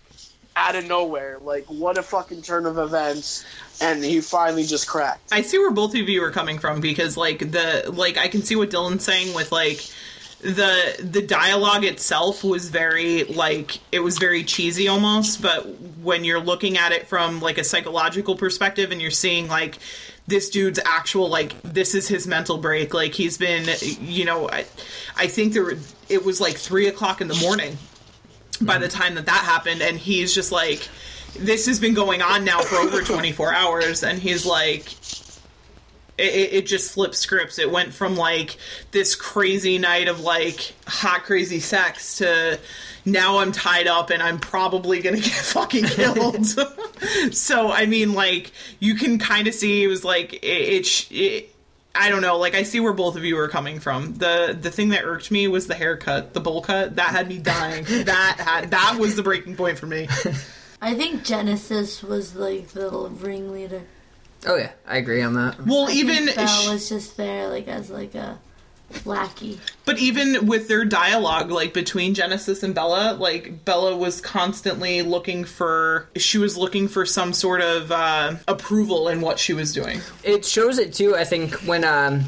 out 0.57 0.77
of 0.77 0.87
nowhere. 0.87 1.39
Like 1.41 1.65
what 1.67 1.99
a 1.99 2.03
fucking 2.03 2.43
turn 2.43 2.67
of 2.67 2.79
events, 2.79 3.45
and 3.81 4.05
he 4.05 4.21
finally 4.21 4.65
just 4.65 4.87
cracked. 4.87 5.33
I 5.33 5.43
see 5.43 5.59
where 5.59 5.71
both 5.71 5.95
of 5.95 6.09
you 6.09 6.23
are 6.25 6.31
coming 6.31 6.59
from 6.59 6.81
because 6.81 7.17
like 7.17 7.39
the 7.39 7.91
like 7.93 8.19
I 8.19 8.29
can 8.29 8.43
see 8.43 8.57
what 8.57 8.71
Dylan's 8.71 9.05
saying 9.05 9.35
with 9.35 9.53
like 9.53 9.81
the 10.43 10.97
the 10.99 11.23
dialogue 11.23 11.85
itself 11.85 12.43
was 12.43 12.69
very 12.69 13.25
like 13.25 13.79
it 13.93 14.01
was 14.01 14.19
very 14.19 14.43
cheesy 14.43 14.89
almost, 14.89 15.41
but 15.41 15.67
when 16.03 16.25
you're 16.25 16.41
looking 16.41 16.77
at 16.77 16.93
it 16.93 17.07
from 17.07 17.41
like 17.41 17.59
a 17.59 17.65
psychological 17.65 18.37
perspective 18.37 18.91
and 18.91 19.01
you're 19.01 19.11
seeing 19.11 19.49
like 19.49 19.79
this 20.27 20.51
dude's 20.51 20.81
actual 20.85 21.29
like 21.29 21.61
this 21.63 21.95
is 21.95 22.09
his 22.09 22.27
mental 22.27 22.59
break 22.59 22.95
like 22.95 23.13
he's 23.13 23.37
been 23.39 23.69
you 24.01 24.25
know 24.25 24.49
I, 24.49 24.61
I 25.17 25.27
think 25.27 25.53
there 25.53 25.65
were, 25.65 25.79
it 26.09 26.25
was 26.25 26.41
like 26.41 26.57
three 26.57 26.87
o'clock 26.87 27.21
in 27.21 27.29
the 27.29 27.35
morning 27.37 27.77
by 28.61 28.79
the 28.79 28.89
time 28.89 29.15
that 29.17 29.27
that 29.27 29.45
happened 29.45 29.83
and 29.83 29.99
he's 29.99 30.35
just 30.35 30.53
like 30.53 30.89
this 31.39 31.67
has 31.67 31.81
been 31.81 31.95
going 31.95 32.21
on 32.23 32.45
now 32.45 32.61
for 32.61 32.77
over 32.77 33.01
24 33.01 33.55
hours 33.55 34.03
and 34.03 34.19
he's 34.19 34.45
like 34.45 34.93
it, 36.19 36.53
it- 36.53 36.67
just 36.67 36.93
flipped 36.93 37.15
scripts. 37.17 37.59
It 37.59 37.71
went 37.71 37.93
from 37.95 38.17
like 38.17 38.57
this 38.91 39.15
crazy 39.15 39.79
night 39.79 40.09
of 40.09 40.21
like 40.21 40.75
hot 40.87 41.25
crazy 41.25 41.59
sex 41.59 42.19
to 42.19 42.61
now 43.05 43.39
i'm 43.39 43.51
tied 43.51 43.89
up 43.89 44.11
and 44.11 44.23
i'm 44.23 44.39
probably 44.39 45.01
gonna 45.01 45.17
get 45.21 45.33
fucking 45.33 45.85
killed. 45.87 46.47
So 47.33 47.73
i 47.73 47.87
mean 47.87 48.13
like 48.13 48.53
you 48.79 48.95
can 48.95 49.19
kind 49.19 49.49
of 49.49 49.55
see 49.55 49.83
it 49.83 49.89
was 49.89 50.05
like 50.05 50.35
it, 50.35 50.47
it, 50.47 51.11
it 51.11 51.55
I 51.95 52.09
don't 52.09 52.23
know. 52.23 52.39
Like 52.39 52.55
I 52.55 52.63
see 52.63 52.81
where 52.81 52.93
both 52.93 53.17
of 53.17 53.25
you 53.25 53.39
are 53.39 53.49
coming 53.49 53.79
from. 53.81 54.15
The 54.15 54.57
the 54.59 54.71
thing 54.71 54.91
that 54.91 55.05
irked 55.05 55.31
me 55.31 55.47
was 55.49 55.67
the 55.67 55.75
haircut, 55.75 56.33
the 56.33 56.41
bowl 56.41 56.63
cut. 56.63 56.97
That 56.97 57.09
had 57.11 57.29
me 57.29 57.39
dying. 57.39 57.85
that 58.05 58.37
had 58.39 58.71
that 58.71 58.97
was 58.99 59.17
the 59.17 59.23
breaking 59.23 59.57
point 59.57 59.79
for 59.79 59.87
me. 59.87 60.09
I 60.81 60.95
think 60.95 61.25
Genesis 61.25 62.03
was 62.03 62.35
like 62.35 62.69
the 62.69 62.91
ringleader. 62.91 63.83
oh 64.47 64.57
yeah, 64.57 64.73
I 64.87 64.97
agree 64.97 65.23
on 65.23 65.35
that. 65.35 65.65
Well, 65.67 65.85
I 65.85 65.87
think 65.89 65.99
even 65.99 66.35
Belle 66.35 66.47
sh- 66.47 66.69
was 66.69 66.89
just 66.89 67.17
there 67.17 67.49
like 67.49 67.69
as 67.69 67.91
like 67.91 68.15
a 68.15 68.39
wacky. 69.05 69.59
But 69.85 69.99
even 69.99 70.47
with 70.47 70.69
their 70.69 70.85
dialogue, 70.85 71.51
like 71.51 71.75
between 71.75 72.15
Genesis 72.15 72.63
and 72.63 72.75
Bella, 72.75 73.15
like 73.15 73.65
Bella 73.65 73.97
was 73.97 74.21
constantly 74.21 75.03
looking 75.03 75.45
for, 75.45 76.09
she 76.17 76.39
was 76.39 76.57
looking 76.57 76.89
for 76.89 77.05
some 77.05 77.33
sort 77.33 77.61
of 77.61 77.91
uh, 77.91 78.37
approval 78.49 79.09
in 79.09 79.21
what 79.21 79.39
she 79.39 79.53
was 79.53 79.73
doing. 79.73 80.01
It 80.23 80.45
shows 80.45 80.79
it 80.79 80.95
too. 80.95 81.17
I 81.17 81.25
think 81.25 81.55
when 81.67 81.85
um 81.85 82.25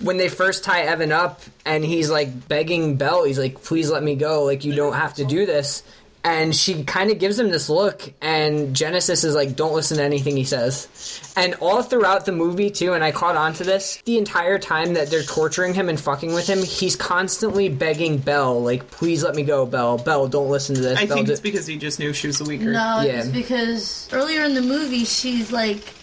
when 0.00 0.18
they 0.18 0.28
first 0.28 0.64
tie 0.64 0.82
Evan 0.82 1.12
up 1.12 1.40
and 1.64 1.84
he's 1.84 2.10
like 2.10 2.48
begging 2.48 2.96
Belle, 2.96 3.24
he's 3.24 3.38
like, 3.38 3.62
"Please 3.62 3.90
let 3.90 4.02
me 4.02 4.14
go. 4.14 4.44
Like 4.44 4.64
you 4.64 4.74
don't 4.74 4.92
have 4.92 5.14
to 5.14 5.24
do 5.24 5.46
this." 5.46 5.82
And 6.24 6.54
she 6.54 6.82
kind 6.82 7.10
of 7.12 7.18
gives 7.20 7.38
him 7.38 7.50
this 7.50 7.68
look, 7.70 8.12
and 8.20 8.74
Genesis 8.74 9.22
is 9.22 9.36
like, 9.36 9.54
"Don't 9.54 9.72
listen 9.72 9.98
to 9.98 10.02
anything 10.02 10.36
he 10.36 10.44
says." 10.44 10.88
And 11.36 11.54
all 11.60 11.82
throughout 11.82 12.26
the 12.26 12.32
movie 12.32 12.70
too, 12.70 12.92
and 12.92 13.04
I 13.04 13.12
caught 13.12 13.36
on 13.36 13.54
to 13.54 13.64
this 13.64 14.02
the 14.04 14.18
entire 14.18 14.58
time 14.58 14.94
that 14.94 15.10
they're 15.10 15.22
torturing 15.22 15.74
him 15.74 15.88
and 15.88 15.98
fucking 15.98 16.34
with 16.34 16.46
him. 16.48 16.62
He's 16.62 16.96
constantly 16.96 17.68
begging 17.68 18.18
Belle 18.18 18.60
like, 18.60 18.90
"Please 18.90 19.22
let 19.22 19.36
me 19.36 19.44
go, 19.44 19.64
Belle 19.64 19.96
Belle 19.98 20.26
don't 20.26 20.50
listen 20.50 20.74
to 20.74 20.80
this." 20.80 20.98
I 20.98 21.06
Belle, 21.06 21.16
think 21.18 21.26
do-" 21.28 21.32
it's 21.32 21.40
because 21.40 21.66
he 21.68 21.76
just 21.76 22.00
knew 22.00 22.12
she 22.12 22.26
was 22.26 22.38
the 22.38 22.44
weaker. 22.44 22.72
No, 22.72 23.00
Yeah. 23.00 23.20
it's 23.20 23.28
because 23.28 24.08
earlier 24.12 24.42
in 24.42 24.54
the 24.54 24.60
movie, 24.62 25.04
she's 25.04 25.52
like, 25.52 25.94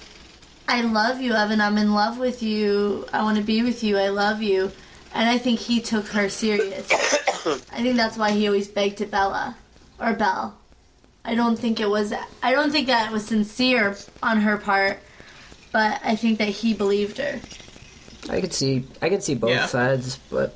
I 0.67 0.81
love 0.81 1.19
you, 1.21 1.33
Evan. 1.33 1.59
I'm 1.59 1.77
in 1.77 1.93
love 1.93 2.17
with 2.19 2.41
you. 2.41 3.05
I 3.13 3.21
want 3.21 3.37
to 3.37 3.43
be 3.43 3.61
with 3.63 3.83
you. 3.83 3.97
I 3.97 4.07
love 4.09 4.41
you. 4.41 4.71
And 5.13 5.29
I 5.29 5.37
think 5.37 5.59
he 5.59 5.81
took 5.81 6.07
her 6.07 6.29
serious. 6.29 6.87
I 7.71 7.81
think 7.83 7.97
that's 7.97 8.17
why 8.17 8.31
he 8.31 8.47
always 8.47 8.67
begged 8.69 8.97
to 8.99 9.05
Bella. 9.05 9.55
Or 9.99 10.13
Belle. 10.13 10.57
I 11.23 11.33
don't 11.35 11.57
think 11.57 11.79
it 11.79 11.89
was, 11.89 12.13
I 12.43 12.51
don't 12.51 12.71
think 12.71 12.87
that 12.87 13.11
was 13.11 13.25
sincere 13.25 13.95
on 14.21 14.41
her 14.41 14.57
part, 14.57 14.99
but 15.71 15.99
I 16.03 16.15
think 16.15 16.37
that 16.39 16.49
he 16.49 16.73
believed 16.73 17.17
her. 17.17 17.39
I 18.29 18.41
could 18.41 18.53
see 18.53 18.85
I 19.01 19.09
could 19.09 19.23
see 19.23 19.35
both 19.35 19.51
Yeah. 19.51 19.65
sides, 19.67 20.19
but 20.31 20.55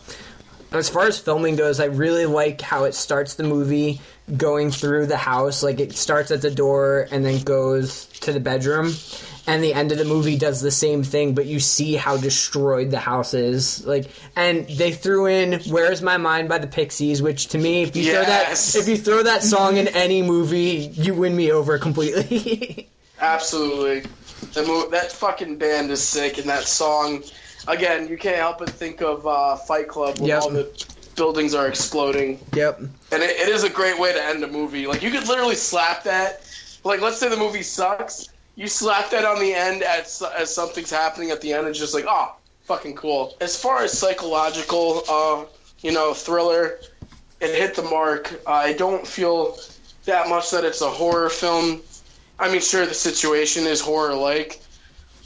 as 0.71 0.89
far 0.89 1.05
as 1.07 1.17
filming 1.19 1.55
goes, 1.55 1.79
I 1.79 1.85
really 1.85 2.25
like 2.25 2.61
how 2.61 2.83
it 2.83 2.93
starts 2.95 3.35
the 3.35 3.43
movie 3.43 4.01
going 4.37 4.69
through 4.71 5.07
the 5.07 5.17
house. 5.17 5.63
Like 5.63 5.79
it 5.79 5.93
starts 5.95 6.29
at 6.31 6.41
the 6.41 6.51
door 6.51 7.07
and 7.11 7.25
then 7.25 7.41
goes 7.41 8.05
to 8.21 8.31
the 8.33 8.39
bedroom. 8.39 8.93
And 9.49 9.63
the 9.63 9.73
end 9.73 9.91
of 9.91 9.97
the 9.97 10.05
movie 10.05 10.37
does 10.37 10.61
the 10.61 10.69
same 10.69 11.01
thing, 11.03 11.33
but 11.33 11.47
you 11.47 11.59
see 11.59 11.95
how 11.95 12.17
destroyed 12.17 12.91
the 12.91 12.99
house 12.99 13.33
is. 13.33 13.83
Like, 13.83 14.05
and 14.35 14.67
they 14.67 14.91
threw 14.91 15.25
in 15.25 15.59
"Where's 15.69 16.03
My 16.03 16.17
Mind" 16.17 16.47
by 16.47 16.59
the 16.59 16.67
Pixies, 16.67 17.19
which 17.21 17.47
to 17.47 17.57
me, 17.57 17.81
if 17.81 17.95
you 17.95 18.03
Yes. 18.03 18.13
throw 18.13 18.23
that, 18.25 18.83
if 18.83 18.87
you 18.89 18.97
throw 19.03 19.23
that 19.23 19.41
song 19.43 19.77
in 19.77 19.87
any 19.87 20.21
movie, 20.21 20.91
you 20.93 21.15
win 21.15 21.35
me 21.35 21.51
over 21.51 21.79
completely. 21.79 22.87
Absolutely. 23.19 24.09
The 24.53 24.63
mo- 24.67 24.87
that 24.91 25.11
fucking 25.11 25.57
band 25.57 25.89
is 25.89 26.01
sick, 26.01 26.37
and 26.37 26.47
that 26.47 26.63
song, 26.65 27.23
again, 27.67 28.07
you 28.07 28.17
can't 28.17 28.37
help 28.37 28.59
but 28.59 28.69
think 28.69 29.01
of 29.01 29.25
uh, 29.25 29.55
Fight 29.55 29.87
Club 29.87 30.19
when 30.19 30.27
Yep. 30.29 30.41
all 30.43 30.49
the 30.51 30.85
buildings 31.15 31.55
are 31.55 31.67
exploding. 31.67 32.39
yep. 32.53 32.79
And 32.79 33.23
it, 33.23 33.31
it 33.31 33.49
is 33.49 33.63
a 33.63 33.69
great 33.69 33.99
way 33.99 34.13
to 34.13 34.23
end 34.23 34.43
a 34.43 34.47
movie. 34.47 34.85
Like, 34.85 35.01
you 35.01 35.09
could 35.11 35.27
literally 35.27 35.55
slap 35.55 36.03
that. 36.03 36.43
Like, 36.83 37.01
let's 37.01 37.17
say 37.17 37.27
the 37.29 37.35
movie 37.35 37.63
sucks. 37.63 38.29
You 38.55 38.67
slap 38.67 39.09
that 39.11 39.25
on 39.25 39.39
the 39.39 39.53
end 39.53 39.83
as, 39.83 40.21
as 40.37 40.53
something's 40.53 40.91
happening 40.91 41.31
at 41.31 41.41
the 41.41 41.53
end, 41.53 41.67
it's 41.67 41.79
just 41.79 41.93
like, 41.93 42.05
oh, 42.07 42.35
fucking 42.63 42.95
cool. 42.95 43.35
As 43.41 43.59
far 43.59 43.83
as 43.83 43.97
psychological, 43.97 45.03
uh, 45.09 45.45
you 45.81 45.91
know, 45.91 46.13
thriller, 46.13 46.79
it 47.41 47.55
hit 47.55 47.75
the 47.75 47.83
mark. 47.83 48.41
I 48.45 48.73
don't 48.73 49.07
feel 49.07 49.57
that 50.05 50.27
much 50.27 50.51
that 50.51 50.65
it's 50.65 50.81
a 50.81 50.89
horror 50.89 51.29
film. 51.29 51.81
I 52.37 52.51
mean, 52.51 52.61
sure, 52.61 52.85
the 52.85 52.93
situation 52.93 53.65
is 53.65 53.81
horror 53.81 54.15
like, 54.15 54.61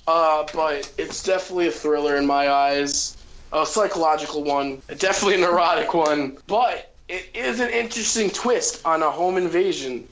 uh, 0.08 0.45
but 0.54 0.91
it's 0.98 1.24
definitely 1.24 1.68
a 1.68 1.72
thriller 1.72 2.18
in 2.18 2.26
my 2.26 2.50
eyes. 2.50 3.18
A 3.52 3.66
psychological 3.66 4.44
one, 4.44 4.82
definitely 4.98 5.36
a 5.36 5.45
neurotic 5.45 5.94
one, 5.94 6.38
but 6.48 6.95
it 7.08 7.30
is 7.36 7.60
an 7.60 7.70
interesting 7.70 8.32
twist 8.32 8.84
on 8.86 9.04
a 9.04 9.12
home 9.12 9.38
invasion. 9.38 10.08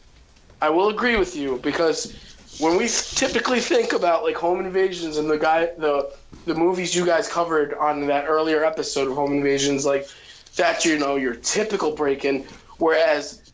I 0.62 0.70
will 0.70 0.90
agree 0.90 1.18
with 1.18 1.36
you 1.36 1.60
because 1.64 2.14
when 2.62 2.78
we 2.78 2.88
typically 2.88 3.60
think 3.60 3.92
about 3.92 4.24
like 4.24 4.36
home 4.36 4.60
invasions 4.64 5.18
and 5.18 5.30
the 5.30 5.38
guy 5.38 5.66
the 5.78 6.12
the 6.46 6.56
movies 6.56 6.96
you 6.96 7.06
guys 7.06 7.28
covered 7.28 7.74
on 7.74 8.06
that 8.08 8.26
earlier 8.28 8.64
episode 8.64 9.08
of 9.08 9.16
home 9.16 9.34
invasions 9.34 9.86
like 9.86 10.08
that 10.56 10.86
you 10.86 10.98
know 11.00 11.16
your 11.16 11.34
typical 11.36 11.92
break-in 11.96 12.44
whereas 12.78 13.52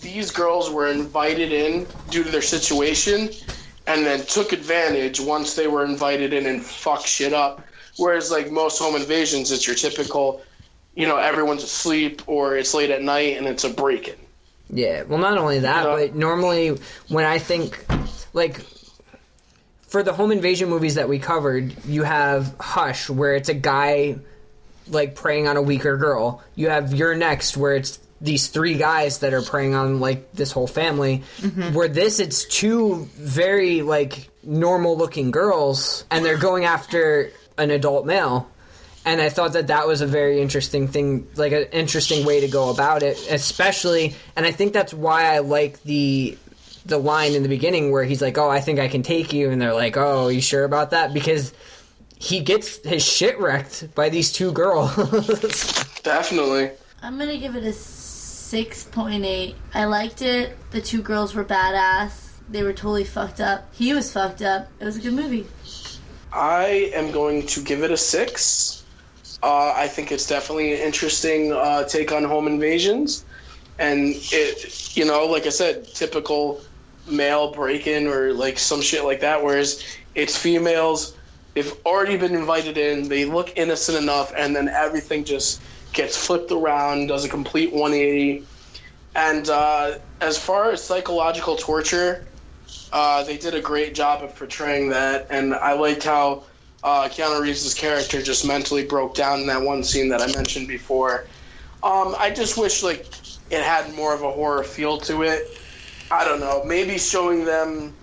these 0.00 0.30
girls 0.30 0.70
were 0.70 0.88
invited 0.88 1.52
in 1.52 1.86
due 2.10 2.22
to 2.24 2.30
their 2.30 2.42
situation 2.42 3.30
and 3.86 4.04
then 4.06 4.24
took 4.26 4.52
advantage 4.52 5.20
once 5.20 5.54
they 5.54 5.66
were 5.68 5.84
invited 5.84 6.32
in 6.32 6.46
and 6.46 6.64
fuck 6.64 7.06
shit 7.06 7.32
up 7.32 7.64
whereas 7.96 8.30
like 8.30 8.50
most 8.50 8.78
home 8.78 8.96
invasions 8.96 9.50
it's 9.50 9.66
your 9.66 9.76
typical 9.76 10.42
you 10.94 11.06
know 11.06 11.16
everyone's 11.16 11.62
asleep 11.64 12.22
or 12.26 12.56
it's 12.56 12.74
late 12.74 12.90
at 12.90 13.02
night 13.02 13.36
and 13.38 13.46
it's 13.46 13.64
a 13.64 13.70
break-in 13.70 14.16
Yeah, 14.68 15.04
well, 15.04 15.20
not 15.20 15.38
only 15.38 15.60
that, 15.60 15.84
Yeah. 15.84 15.94
but 15.96 16.16
normally 16.16 16.76
when 17.08 17.24
I 17.24 17.38
think, 17.38 17.86
like, 18.36 18.60
for 19.88 20.02
the 20.02 20.12
home 20.12 20.30
invasion 20.30 20.68
movies 20.68 20.96
that 20.96 21.08
we 21.08 21.18
covered, 21.18 21.74
you 21.86 22.02
have 22.02 22.54
Hush, 22.60 23.08
where 23.08 23.34
it's 23.34 23.48
a 23.48 23.54
guy, 23.54 24.16
like, 24.88 25.14
preying 25.14 25.48
on 25.48 25.56
a 25.56 25.62
weaker 25.62 25.96
girl. 25.96 26.44
You 26.54 26.68
have 26.68 26.92
You're 26.92 27.16
Next, 27.16 27.56
where 27.56 27.74
it's 27.74 27.98
these 28.20 28.48
three 28.48 28.76
guys 28.76 29.20
that 29.20 29.32
are 29.32 29.40
preying 29.40 29.74
on, 29.74 30.00
like, 30.00 30.32
this 30.32 30.52
whole 30.52 30.66
family. 30.66 31.22
Mm-hmm. 31.38 31.74
Where 31.74 31.88
this, 31.88 32.20
it's 32.20 32.44
two 32.44 33.08
very, 33.14 33.80
like, 33.80 34.28
normal 34.42 34.98
looking 34.98 35.30
girls, 35.30 36.04
and 36.10 36.22
they're 36.22 36.36
going 36.36 36.66
after 36.66 37.30
an 37.56 37.70
adult 37.70 38.04
male 38.04 38.50
and 39.06 39.20
I 39.20 39.28
thought 39.28 39.52
that 39.52 39.68
that 39.68 39.86
was 39.86 40.00
a 40.00 40.06
very 40.06 40.42
interesting 40.42 40.88
thing, 40.88 41.28
like 41.36 41.52
an 41.52 41.66
interesting 41.70 42.26
way 42.26 42.40
to 42.40 42.48
go 42.48 42.70
about 42.70 43.04
it, 43.04 43.16
especially. 43.30 44.16
And 44.34 44.44
I 44.44 44.50
think 44.50 44.72
that's 44.72 44.92
why 44.92 45.32
I 45.32 45.38
like 45.38 45.80
the 45.84 46.36
the 46.86 46.98
line 46.98 47.32
in 47.32 47.42
the 47.42 47.48
beginning 47.48 47.90
where 47.90 48.04
he's 48.04 48.22
like, 48.22 48.38
"Oh, 48.38 48.48
I 48.48 48.60
think 48.60 48.78
I 48.78 48.88
can 48.88 49.02
take 49.02 49.32
you," 49.32 49.50
and 49.50 49.60
they're 49.60 49.74
like, 49.74 49.96
"Oh, 49.96 50.28
you 50.28 50.40
sure 50.40 50.64
about 50.64 50.90
that?" 50.90 51.12
Because 51.12 51.52
he 52.18 52.40
gets 52.40 52.78
his 52.86 53.04
shit 53.04 53.38
wrecked 53.38 53.94
by 53.94 54.08
these 54.08 54.32
two 54.32 54.52
girls. 54.52 54.94
definitely 56.02 56.70
I'm 57.02 57.18
gonna 57.18 57.36
give 57.36 57.56
it 57.56 57.64
a 57.64 57.72
6.8. 57.72 59.54
I 59.74 59.84
liked 59.84 60.22
it. 60.22 60.56
The 60.70 60.80
two 60.80 61.02
girls 61.02 61.34
were 61.34 61.44
badass. 61.44 62.30
They 62.48 62.62
were 62.62 62.72
totally 62.72 63.04
fucked 63.04 63.40
up. 63.40 63.72
He 63.74 63.92
was 63.92 64.12
fucked 64.12 64.40
up. 64.40 64.68
It 64.80 64.84
was 64.84 64.96
a 64.96 65.00
good 65.00 65.14
movie. 65.14 65.46
I 66.32 66.90
am 66.94 67.10
going 67.10 67.46
to 67.46 67.62
give 67.62 67.82
it 67.82 67.90
a 67.90 67.96
six. 67.96 68.84
Uh, 69.42 69.72
I 69.76 69.88
think 69.88 70.12
it's 70.12 70.26
definitely 70.26 70.74
an 70.74 70.80
interesting 70.80 71.52
uh, 71.52 71.84
take 71.84 72.12
on 72.12 72.24
home 72.24 72.46
invasions, 72.46 73.24
and 73.78 74.14
it, 74.14 74.96
you 74.96 75.04
know, 75.04 75.26
like 75.26 75.46
I 75.46 75.50
said, 75.50 75.86
typical 75.92 76.60
male 77.08 77.52
break-in 77.52 78.06
or 78.06 78.32
like 78.32 78.58
some 78.58 78.80
shit 78.80 79.04
like 79.04 79.20
that. 79.20 79.42
Whereas 79.42 79.82
it's 80.14 80.36
females, 80.36 81.16
they've 81.54 81.72
already 81.84 82.16
been 82.16 82.34
invited 82.34 82.78
in, 82.78 83.08
they 83.08 83.24
look 83.24 83.52
innocent 83.56 83.98
enough, 83.98 84.32
and 84.36 84.54
then 84.54 84.68
everything 84.68 85.24
just 85.24 85.62
gets 85.92 86.16
flipped 86.16 86.50
around, 86.52 87.06
does 87.06 87.24
a 87.24 87.28
complete 87.28 87.72
180. 87.72 88.44
And 89.14 89.48
uh, 89.48 89.98
as 90.20 90.38
far 90.38 90.70
as 90.70 90.82
psychological 90.82 91.56
torture, 91.56 92.26
uh, 92.92 93.24
they 93.24 93.36
did 93.36 93.54
a 93.54 93.60
great 93.60 93.94
job 93.94 94.22
of 94.22 94.36
portraying 94.36 94.90
that, 94.90 95.26
and 95.30 95.54
I 95.54 95.72
liked 95.72 96.04
how 96.04 96.44
uh, 96.84 97.08
Keanu 97.08 97.40
Reeves' 97.40 97.74
character 97.74 98.22
just 98.22 98.46
mentally 98.46 98.84
broke 98.84 99.14
down 99.14 99.40
in 99.40 99.46
that 99.46 99.62
one 99.62 99.82
scene 99.82 100.08
that 100.10 100.20
I 100.20 100.26
mentioned 100.34 100.68
before. 100.68 101.26
Um, 101.82 102.14
I 102.18 102.30
just 102.30 102.58
wish 102.58 102.82
like 102.82 103.06
it 103.50 103.62
had 103.62 103.94
more 103.94 104.14
of 104.14 104.22
a 104.22 104.30
horror 104.30 104.64
feel 104.64 104.98
to 104.98 105.22
it. 105.22 105.58
I 106.10 106.24
don't 106.24 106.40
know, 106.40 106.64
maybe 106.64 106.98
showing 106.98 107.44
them, 107.44 107.94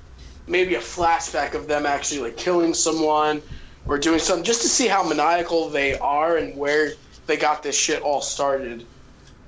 maybe 0.48 0.76
a 0.76 0.80
flashback 0.80 1.54
of 1.54 1.68
them 1.68 1.86
actually 1.86 2.22
like 2.22 2.38
killing 2.38 2.74
someone 2.74 3.42
or 3.88 3.98
doing 3.98 4.20
something, 4.20 4.44
just 4.44 4.62
to 4.62 4.68
see 4.68 4.88
how 4.88 5.04
maniacal 5.08 5.70
they 5.70 5.98
are 6.00 6.38
and 6.38 6.58
where 6.58 6.92
they 7.28 7.38
got 7.38 7.64
this 7.64 7.78
shit 7.78 8.02
all 8.02 8.22
started. 8.22 8.86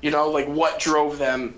You 0.01 0.11
know, 0.11 0.29
like 0.29 0.47
what 0.47 0.79
drove 0.79 1.17
them. 1.17 1.55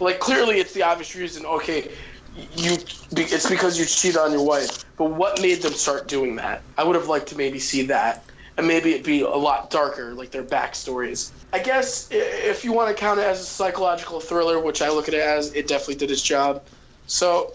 Like 0.00 0.18
clearly, 0.18 0.58
it's 0.58 0.72
the 0.74 0.82
obvious 0.82 1.14
reason. 1.14 1.46
Okay, 1.46 1.90
you 2.34 2.76
it's 3.12 3.48
because 3.48 3.78
you 3.78 3.86
cheat 3.86 4.16
on 4.16 4.32
your 4.32 4.44
wife. 4.44 4.84
But 4.98 5.12
what 5.12 5.40
made 5.40 5.62
them 5.62 5.72
start 5.72 6.08
doing 6.08 6.36
that? 6.36 6.62
I 6.76 6.84
would 6.84 6.96
have 6.96 7.08
liked 7.08 7.28
to 7.28 7.36
maybe 7.36 7.58
see 7.58 7.82
that, 7.86 8.25
and 8.58 8.66
maybe 8.66 8.92
it'd 8.92 9.04
be 9.06 9.20
a 9.22 9.28
lot 9.28 9.70
darker, 9.70 10.12
like 10.14 10.30
their 10.30 10.42
backstories. 10.44 11.30
I 11.52 11.58
guess 11.58 12.08
if 12.10 12.64
you 12.64 12.72
want 12.72 12.88
to 12.88 13.00
count 13.00 13.20
it 13.20 13.24
as 13.24 13.40
a 13.40 13.44
psychological 13.44 14.20
thriller, 14.20 14.58
which 14.60 14.82
I 14.82 14.88
look 14.90 15.08
at 15.08 15.14
it 15.14 15.20
as, 15.20 15.52
it 15.54 15.66
definitely 15.68 15.96
did 15.96 16.10
its 16.10 16.22
job. 16.22 16.62
So, 17.06 17.52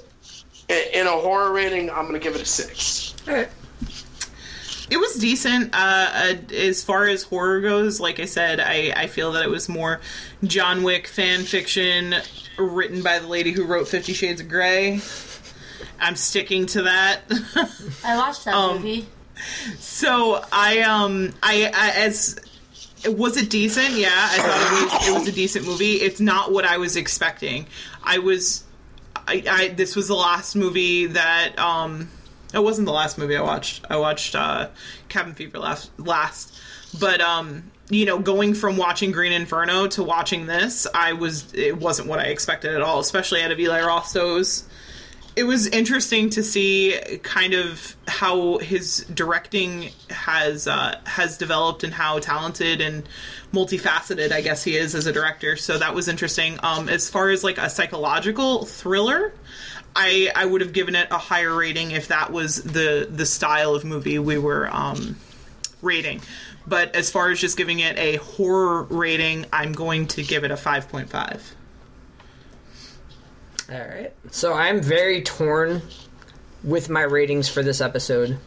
in 0.69 1.07
a 1.07 1.11
horror 1.11 1.51
rating, 1.51 1.89
I'm 1.89 2.05
gonna 2.05 2.19
give 2.19 2.35
it 2.35 2.41
a 2.41 2.45
six. 2.45 3.13
It 4.89 4.97
was 4.99 5.15
decent. 5.15 5.73
Uh, 5.73 5.77
uh, 6.11 6.33
as 6.53 6.83
far 6.83 7.05
as 7.07 7.23
horror 7.23 7.61
goes, 7.61 7.99
like 8.01 8.19
I 8.19 8.25
said, 8.25 8.59
I, 8.59 8.91
I 8.95 9.07
feel 9.07 9.31
that 9.33 9.43
it 9.43 9.49
was 9.49 9.69
more 9.69 10.01
John 10.43 10.83
Wick 10.83 11.07
fan 11.07 11.43
fiction 11.43 12.15
written 12.57 13.01
by 13.01 13.19
the 13.19 13.27
lady 13.27 13.51
who 13.51 13.65
wrote 13.65 13.87
Fifty 13.87 14.11
Shades 14.13 14.41
of 14.41 14.49
Grey. 14.49 14.99
I'm 15.99 16.15
sticking 16.15 16.65
to 16.67 16.81
that. 16.83 17.21
I 18.03 18.17
watched 18.17 18.45
that 18.45 18.53
Um, 18.53 18.77
movie. 18.77 19.07
So 19.79 20.43
I 20.51 20.81
um 20.81 21.33
I, 21.41 21.71
I 21.73 21.91
as 22.05 22.39
it 23.03 23.17
was 23.17 23.37
it 23.37 23.49
decent? 23.49 23.91
Yeah, 23.91 24.09
I 24.11 24.37
thought 24.37 24.81
it 24.81 24.93
was 24.93 25.07
it 25.07 25.19
was 25.19 25.27
a 25.27 25.31
decent 25.31 25.65
movie. 25.65 25.93
It's 25.93 26.19
not 26.19 26.51
what 26.51 26.65
I 26.65 26.77
was 26.77 26.95
expecting. 26.95 27.67
I 28.03 28.19
was 28.19 28.63
I, 29.15 29.43
I 29.49 29.67
this 29.69 29.95
was 29.95 30.07
the 30.07 30.15
last 30.15 30.55
movie 30.55 31.07
that 31.07 31.57
um 31.57 32.09
it 32.53 32.59
wasn't 32.63 32.85
the 32.85 32.93
last 32.93 33.17
movie 33.17 33.35
I 33.35 33.41
watched. 33.41 33.85
I 33.89 33.97
watched 33.97 34.35
uh 34.35 34.69
Cabin 35.09 35.33
Fever 35.33 35.59
last 35.59 35.91
last. 35.99 36.59
But 36.99 37.21
um 37.21 37.71
you 37.89 38.05
know, 38.05 38.19
going 38.19 38.53
from 38.53 38.77
watching 38.77 39.11
Green 39.11 39.33
Inferno 39.33 39.85
to 39.87 40.03
watching 40.03 40.45
this, 40.45 40.87
I 40.93 41.13
was 41.13 41.53
it 41.53 41.77
wasn't 41.77 42.07
what 42.07 42.19
I 42.19 42.25
expected 42.25 42.73
at 42.73 42.81
all, 42.81 42.99
especially 42.99 43.41
out 43.41 43.51
of 43.51 43.59
Eli 43.59 43.81
Roth's 43.81 44.15
it 45.35 45.43
was 45.43 45.67
interesting 45.67 46.29
to 46.31 46.43
see 46.43 46.99
kind 47.23 47.53
of 47.53 47.95
how 48.07 48.57
his 48.57 49.05
directing 49.13 49.89
has 50.09 50.67
uh, 50.67 50.99
has 51.05 51.37
developed 51.37 51.83
and 51.83 51.93
how 51.93 52.19
talented 52.19 52.81
and 52.81 53.07
multifaceted 53.53 54.31
I 54.31 54.41
guess 54.41 54.63
he 54.63 54.75
is 54.75 54.95
as 54.95 55.07
a 55.07 55.13
director. 55.13 55.55
So 55.55 55.77
that 55.77 55.95
was 55.95 56.07
interesting. 56.07 56.59
Um, 56.63 56.89
as 56.89 57.09
far 57.09 57.29
as 57.29 57.43
like 57.43 57.57
a 57.57 57.69
psychological 57.69 58.65
thriller, 58.65 59.33
I 59.95 60.31
I 60.35 60.45
would 60.45 60.61
have 60.61 60.73
given 60.73 60.95
it 60.95 61.07
a 61.11 61.17
higher 61.17 61.55
rating 61.55 61.91
if 61.91 62.09
that 62.09 62.31
was 62.31 62.63
the 62.63 63.07
the 63.09 63.25
style 63.25 63.73
of 63.73 63.85
movie 63.85 64.19
we 64.19 64.37
were 64.37 64.69
um, 64.71 65.17
rating. 65.81 66.21
But 66.67 66.95
as 66.95 67.09
far 67.09 67.31
as 67.31 67.39
just 67.39 67.57
giving 67.57 67.79
it 67.79 67.97
a 67.97 68.17
horror 68.17 68.83
rating, 68.83 69.45
I'm 69.51 69.71
going 69.71 70.07
to 70.07 70.23
give 70.23 70.43
it 70.43 70.51
a 70.51 70.57
five 70.57 70.89
point 70.89 71.09
five. 71.09 71.55
All 73.72 73.80
right. 73.80 74.14
So 74.31 74.53
I'm 74.53 74.81
very 74.81 75.22
torn 75.22 75.81
with 76.61 76.89
my 76.89 77.03
ratings 77.03 77.48
for 77.48 77.64
this 77.64 77.80
episode 77.80 78.38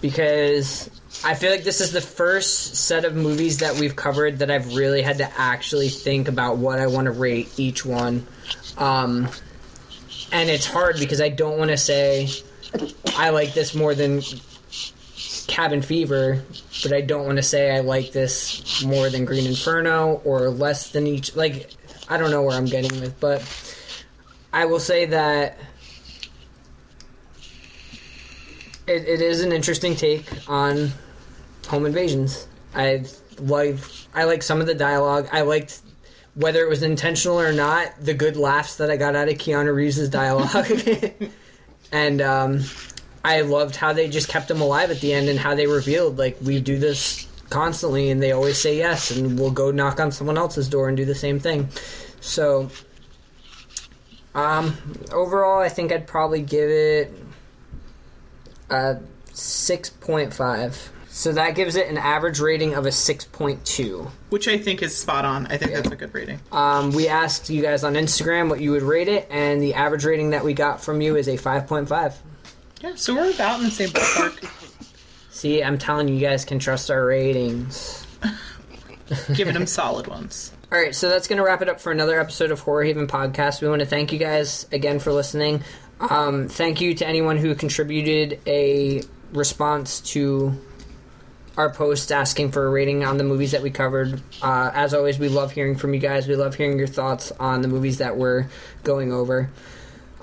because 0.00 0.90
I 1.24 1.34
feel 1.34 1.52
like 1.52 1.62
this 1.62 1.80
is 1.80 1.92
the 1.92 2.00
first 2.00 2.74
set 2.74 3.04
of 3.04 3.14
movies 3.14 3.58
that 3.58 3.78
we've 3.78 3.94
covered 3.94 4.40
that 4.40 4.50
I've 4.50 4.74
really 4.74 5.00
had 5.00 5.18
to 5.18 5.40
actually 5.40 5.88
think 5.88 6.26
about 6.26 6.56
what 6.56 6.80
I 6.80 6.88
want 6.88 7.04
to 7.04 7.12
rate 7.12 7.48
each 7.60 7.84
one. 7.84 8.26
Um, 8.76 9.28
and 10.32 10.50
it's 10.50 10.66
hard 10.66 10.98
because 10.98 11.20
I 11.20 11.28
don't 11.28 11.58
want 11.58 11.70
to 11.70 11.76
say 11.76 12.28
I 13.14 13.30
like 13.30 13.54
this 13.54 13.76
more 13.76 13.94
than 13.94 14.20
Cabin 15.46 15.82
Fever, 15.82 16.42
but 16.82 16.92
I 16.92 17.02
don't 17.02 17.24
want 17.24 17.36
to 17.36 17.42
say 17.42 17.70
I 17.70 17.80
like 17.80 18.10
this 18.10 18.82
more 18.82 19.10
than 19.10 19.26
Green 19.26 19.46
Inferno 19.46 20.20
or 20.24 20.50
less 20.50 20.90
than 20.90 21.06
each. 21.06 21.36
Like, 21.36 21.70
I 22.08 22.16
don't 22.16 22.32
know 22.32 22.42
where 22.42 22.56
I'm 22.56 22.64
getting 22.64 23.00
with, 23.00 23.20
but 23.20 23.42
I 24.52 24.66
will 24.66 24.80
say 24.80 25.06
that 25.06 25.58
it, 28.86 29.08
it 29.08 29.20
is 29.20 29.42
an 29.42 29.52
interesting 29.52 29.96
take 29.96 30.26
on 30.48 30.90
home 31.68 31.86
invasions. 31.86 32.46
I 32.74 33.04
like 33.38 33.76
I 34.14 34.24
like 34.24 34.42
some 34.42 34.60
of 34.60 34.66
the 34.66 34.74
dialogue. 34.74 35.28
I 35.32 35.42
liked 35.42 35.80
whether 36.34 36.64
it 36.64 36.68
was 36.68 36.82
intentional 36.82 37.40
or 37.40 37.52
not, 37.52 37.92
the 38.00 38.14
good 38.14 38.36
laughs 38.36 38.76
that 38.76 38.90
I 38.90 38.96
got 38.96 39.14
out 39.14 39.28
of 39.28 39.34
Keanu 39.36 39.74
Reeves' 39.74 40.08
dialogue. 40.08 40.66
and 41.92 42.22
um, 42.22 42.60
I 43.24 43.42
loved 43.42 43.76
how 43.76 43.92
they 43.92 44.08
just 44.08 44.28
kept 44.28 44.50
him 44.50 44.60
alive 44.60 44.90
at 44.90 45.00
the 45.00 45.12
end 45.12 45.28
and 45.28 45.38
how 45.38 45.54
they 45.54 45.66
revealed 45.66 46.18
like 46.18 46.38
we 46.42 46.60
do 46.60 46.78
this 46.78 47.26
constantly 47.50 48.10
and 48.10 48.22
they 48.22 48.32
always 48.32 48.58
say 48.58 48.78
yes 48.78 49.10
and 49.10 49.38
we'll 49.38 49.50
go 49.50 49.70
knock 49.70 50.00
on 50.00 50.10
someone 50.10 50.38
else's 50.38 50.68
door 50.68 50.88
and 50.88 50.96
do 50.96 51.04
the 51.04 51.14
same 51.14 51.38
thing. 51.38 51.68
So 52.20 52.70
um, 54.34 54.76
overall, 55.12 55.60
I 55.60 55.68
think 55.68 55.92
I'd 55.92 56.06
probably 56.06 56.42
give 56.42 56.68
it 56.68 57.12
a 58.70 58.98
6.5. 59.26 60.88
So 61.08 61.32
that 61.32 61.54
gives 61.54 61.76
it 61.76 61.88
an 61.88 61.98
average 61.98 62.40
rating 62.40 62.74
of 62.74 62.86
a 62.86 62.88
6.2. 62.88 64.10
Which 64.30 64.48
I 64.48 64.56
think 64.56 64.82
is 64.82 64.96
spot 64.96 65.26
on. 65.26 65.46
I 65.48 65.58
think 65.58 65.72
that's 65.72 65.90
a 65.90 65.96
good 65.96 66.14
rating. 66.14 66.40
Um, 66.50 66.90
we 66.92 67.06
asked 67.06 67.50
you 67.50 67.60
guys 67.60 67.84
on 67.84 67.94
Instagram 67.94 68.48
what 68.48 68.60
you 68.60 68.70
would 68.70 68.82
rate 68.82 69.08
it, 69.08 69.28
and 69.30 69.62
the 69.62 69.74
average 69.74 70.06
rating 70.06 70.30
that 70.30 70.42
we 70.42 70.54
got 70.54 70.80
from 70.82 71.02
you 71.02 71.16
is 71.16 71.28
a 71.28 71.36
5.5. 71.36 72.14
Yeah, 72.80 72.94
so 72.94 73.14
we're 73.14 73.30
about 73.30 73.58
in 73.58 73.66
the 73.66 73.70
same 73.70 73.90
ballpark. 73.90 74.48
See, 75.30 75.62
I'm 75.62 75.76
telling 75.76 76.08
you, 76.08 76.14
you 76.14 76.20
guys 76.20 76.44
can 76.44 76.58
trust 76.58 76.90
our 76.90 77.04
ratings. 77.04 78.06
Giving 79.34 79.54
them 79.54 79.66
solid 79.66 80.06
ones. 80.06 80.51
All 80.72 80.78
right, 80.78 80.94
so 80.94 81.10
that's 81.10 81.28
going 81.28 81.36
to 81.36 81.44
wrap 81.44 81.60
it 81.60 81.68
up 81.68 81.82
for 81.82 81.92
another 81.92 82.18
episode 82.18 82.50
of 82.50 82.60
Horror 82.60 82.84
Haven 82.84 83.06
Podcast. 83.06 83.60
We 83.60 83.68
want 83.68 83.80
to 83.80 83.86
thank 83.86 84.10
you 84.10 84.18
guys 84.18 84.66
again 84.72 85.00
for 85.00 85.12
listening. 85.12 85.62
Um, 86.00 86.48
thank 86.48 86.80
you 86.80 86.94
to 86.94 87.06
anyone 87.06 87.36
who 87.36 87.54
contributed 87.54 88.40
a 88.46 89.02
response 89.34 90.00
to 90.12 90.58
our 91.58 91.68
post 91.68 92.10
asking 92.10 92.52
for 92.52 92.66
a 92.66 92.70
rating 92.70 93.04
on 93.04 93.18
the 93.18 93.24
movies 93.24 93.50
that 93.50 93.60
we 93.60 93.70
covered. 93.70 94.22
Uh, 94.40 94.70
as 94.72 94.94
always, 94.94 95.18
we 95.18 95.28
love 95.28 95.52
hearing 95.52 95.76
from 95.76 95.92
you 95.92 96.00
guys. 96.00 96.26
We 96.26 96.36
love 96.36 96.54
hearing 96.54 96.78
your 96.78 96.86
thoughts 96.86 97.32
on 97.32 97.60
the 97.60 97.68
movies 97.68 97.98
that 97.98 98.16
we're 98.16 98.46
going 98.82 99.12
over. 99.12 99.50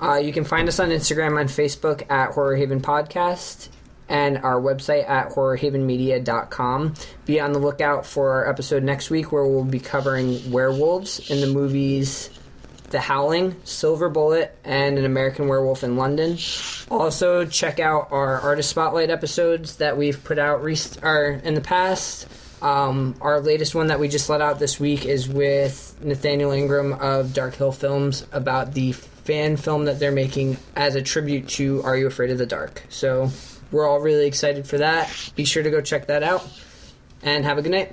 Uh, 0.02 0.16
you 0.16 0.32
can 0.32 0.42
find 0.42 0.66
us 0.66 0.80
on 0.80 0.88
Instagram 0.88 1.40
and 1.40 1.48
Facebook 1.48 2.10
at 2.10 2.32
Horror 2.32 2.56
Haven 2.56 2.80
Podcast 2.80 3.68
and 4.10 4.38
our 4.38 4.60
website 4.60 5.08
at 5.08 5.30
horrorhavenmedia.com. 5.30 6.94
Be 7.24 7.40
on 7.40 7.52
the 7.52 7.58
lookout 7.58 8.04
for 8.04 8.32
our 8.32 8.48
episode 8.48 8.82
next 8.82 9.08
week 9.08 9.32
where 9.32 9.46
we'll 9.46 9.64
be 9.64 9.80
covering 9.80 10.50
werewolves 10.50 11.30
in 11.30 11.40
the 11.40 11.46
movies 11.46 12.28
The 12.90 13.00
Howling, 13.00 13.54
Silver 13.64 14.08
Bullet, 14.10 14.58
and 14.64 14.98
An 14.98 15.04
American 15.04 15.46
Werewolf 15.46 15.84
in 15.84 15.96
London. 15.96 16.36
Also, 16.90 17.46
check 17.46 17.78
out 17.78 18.08
our 18.10 18.40
Artist 18.40 18.70
Spotlight 18.70 19.10
episodes 19.10 19.76
that 19.76 19.96
we've 19.96 20.22
put 20.24 20.38
out 20.38 20.60
or 20.60 21.40
in 21.44 21.54
the 21.54 21.60
past. 21.60 22.26
Um, 22.60 23.14
our 23.22 23.40
latest 23.40 23.74
one 23.74 23.86
that 23.86 24.00
we 24.00 24.08
just 24.08 24.28
let 24.28 24.42
out 24.42 24.58
this 24.58 24.78
week 24.78 25.06
is 25.06 25.28
with 25.28 25.96
Nathaniel 26.02 26.50
Ingram 26.50 26.92
of 26.94 27.32
Dark 27.32 27.54
Hill 27.54 27.72
Films 27.72 28.26
about 28.32 28.74
the 28.74 28.92
fan 28.92 29.56
film 29.56 29.84
that 29.84 29.98
they're 30.00 30.12
making 30.12 30.56
as 30.74 30.96
a 30.96 31.00
tribute 31.02 31.48
to 31.48 31.82
Are 31.84 31.96
You 31.96 32.08
Afraid 32.08 32.30
of 32.30 32.38
the 32.38 32.44
Dark? 32.44 32.82
So 32.88 33.30
we're 33.70 33.86
all 33.86 34.00
really 34.00 34.26
excited 34.26 34.66
for 34.66 34.78
that. 34.78 35.32
Be 35.36 35.44
sure 35.44 35.62
to 35.62 35.70
go 35.70 35.80
check 35.80 36.06
that 36.06 36.22
out 36.22 36.46
and 37.22 37.44
have 37.44 37.58
a 37.58 37.62
good 37.62 37.72
night. 37.72 37.92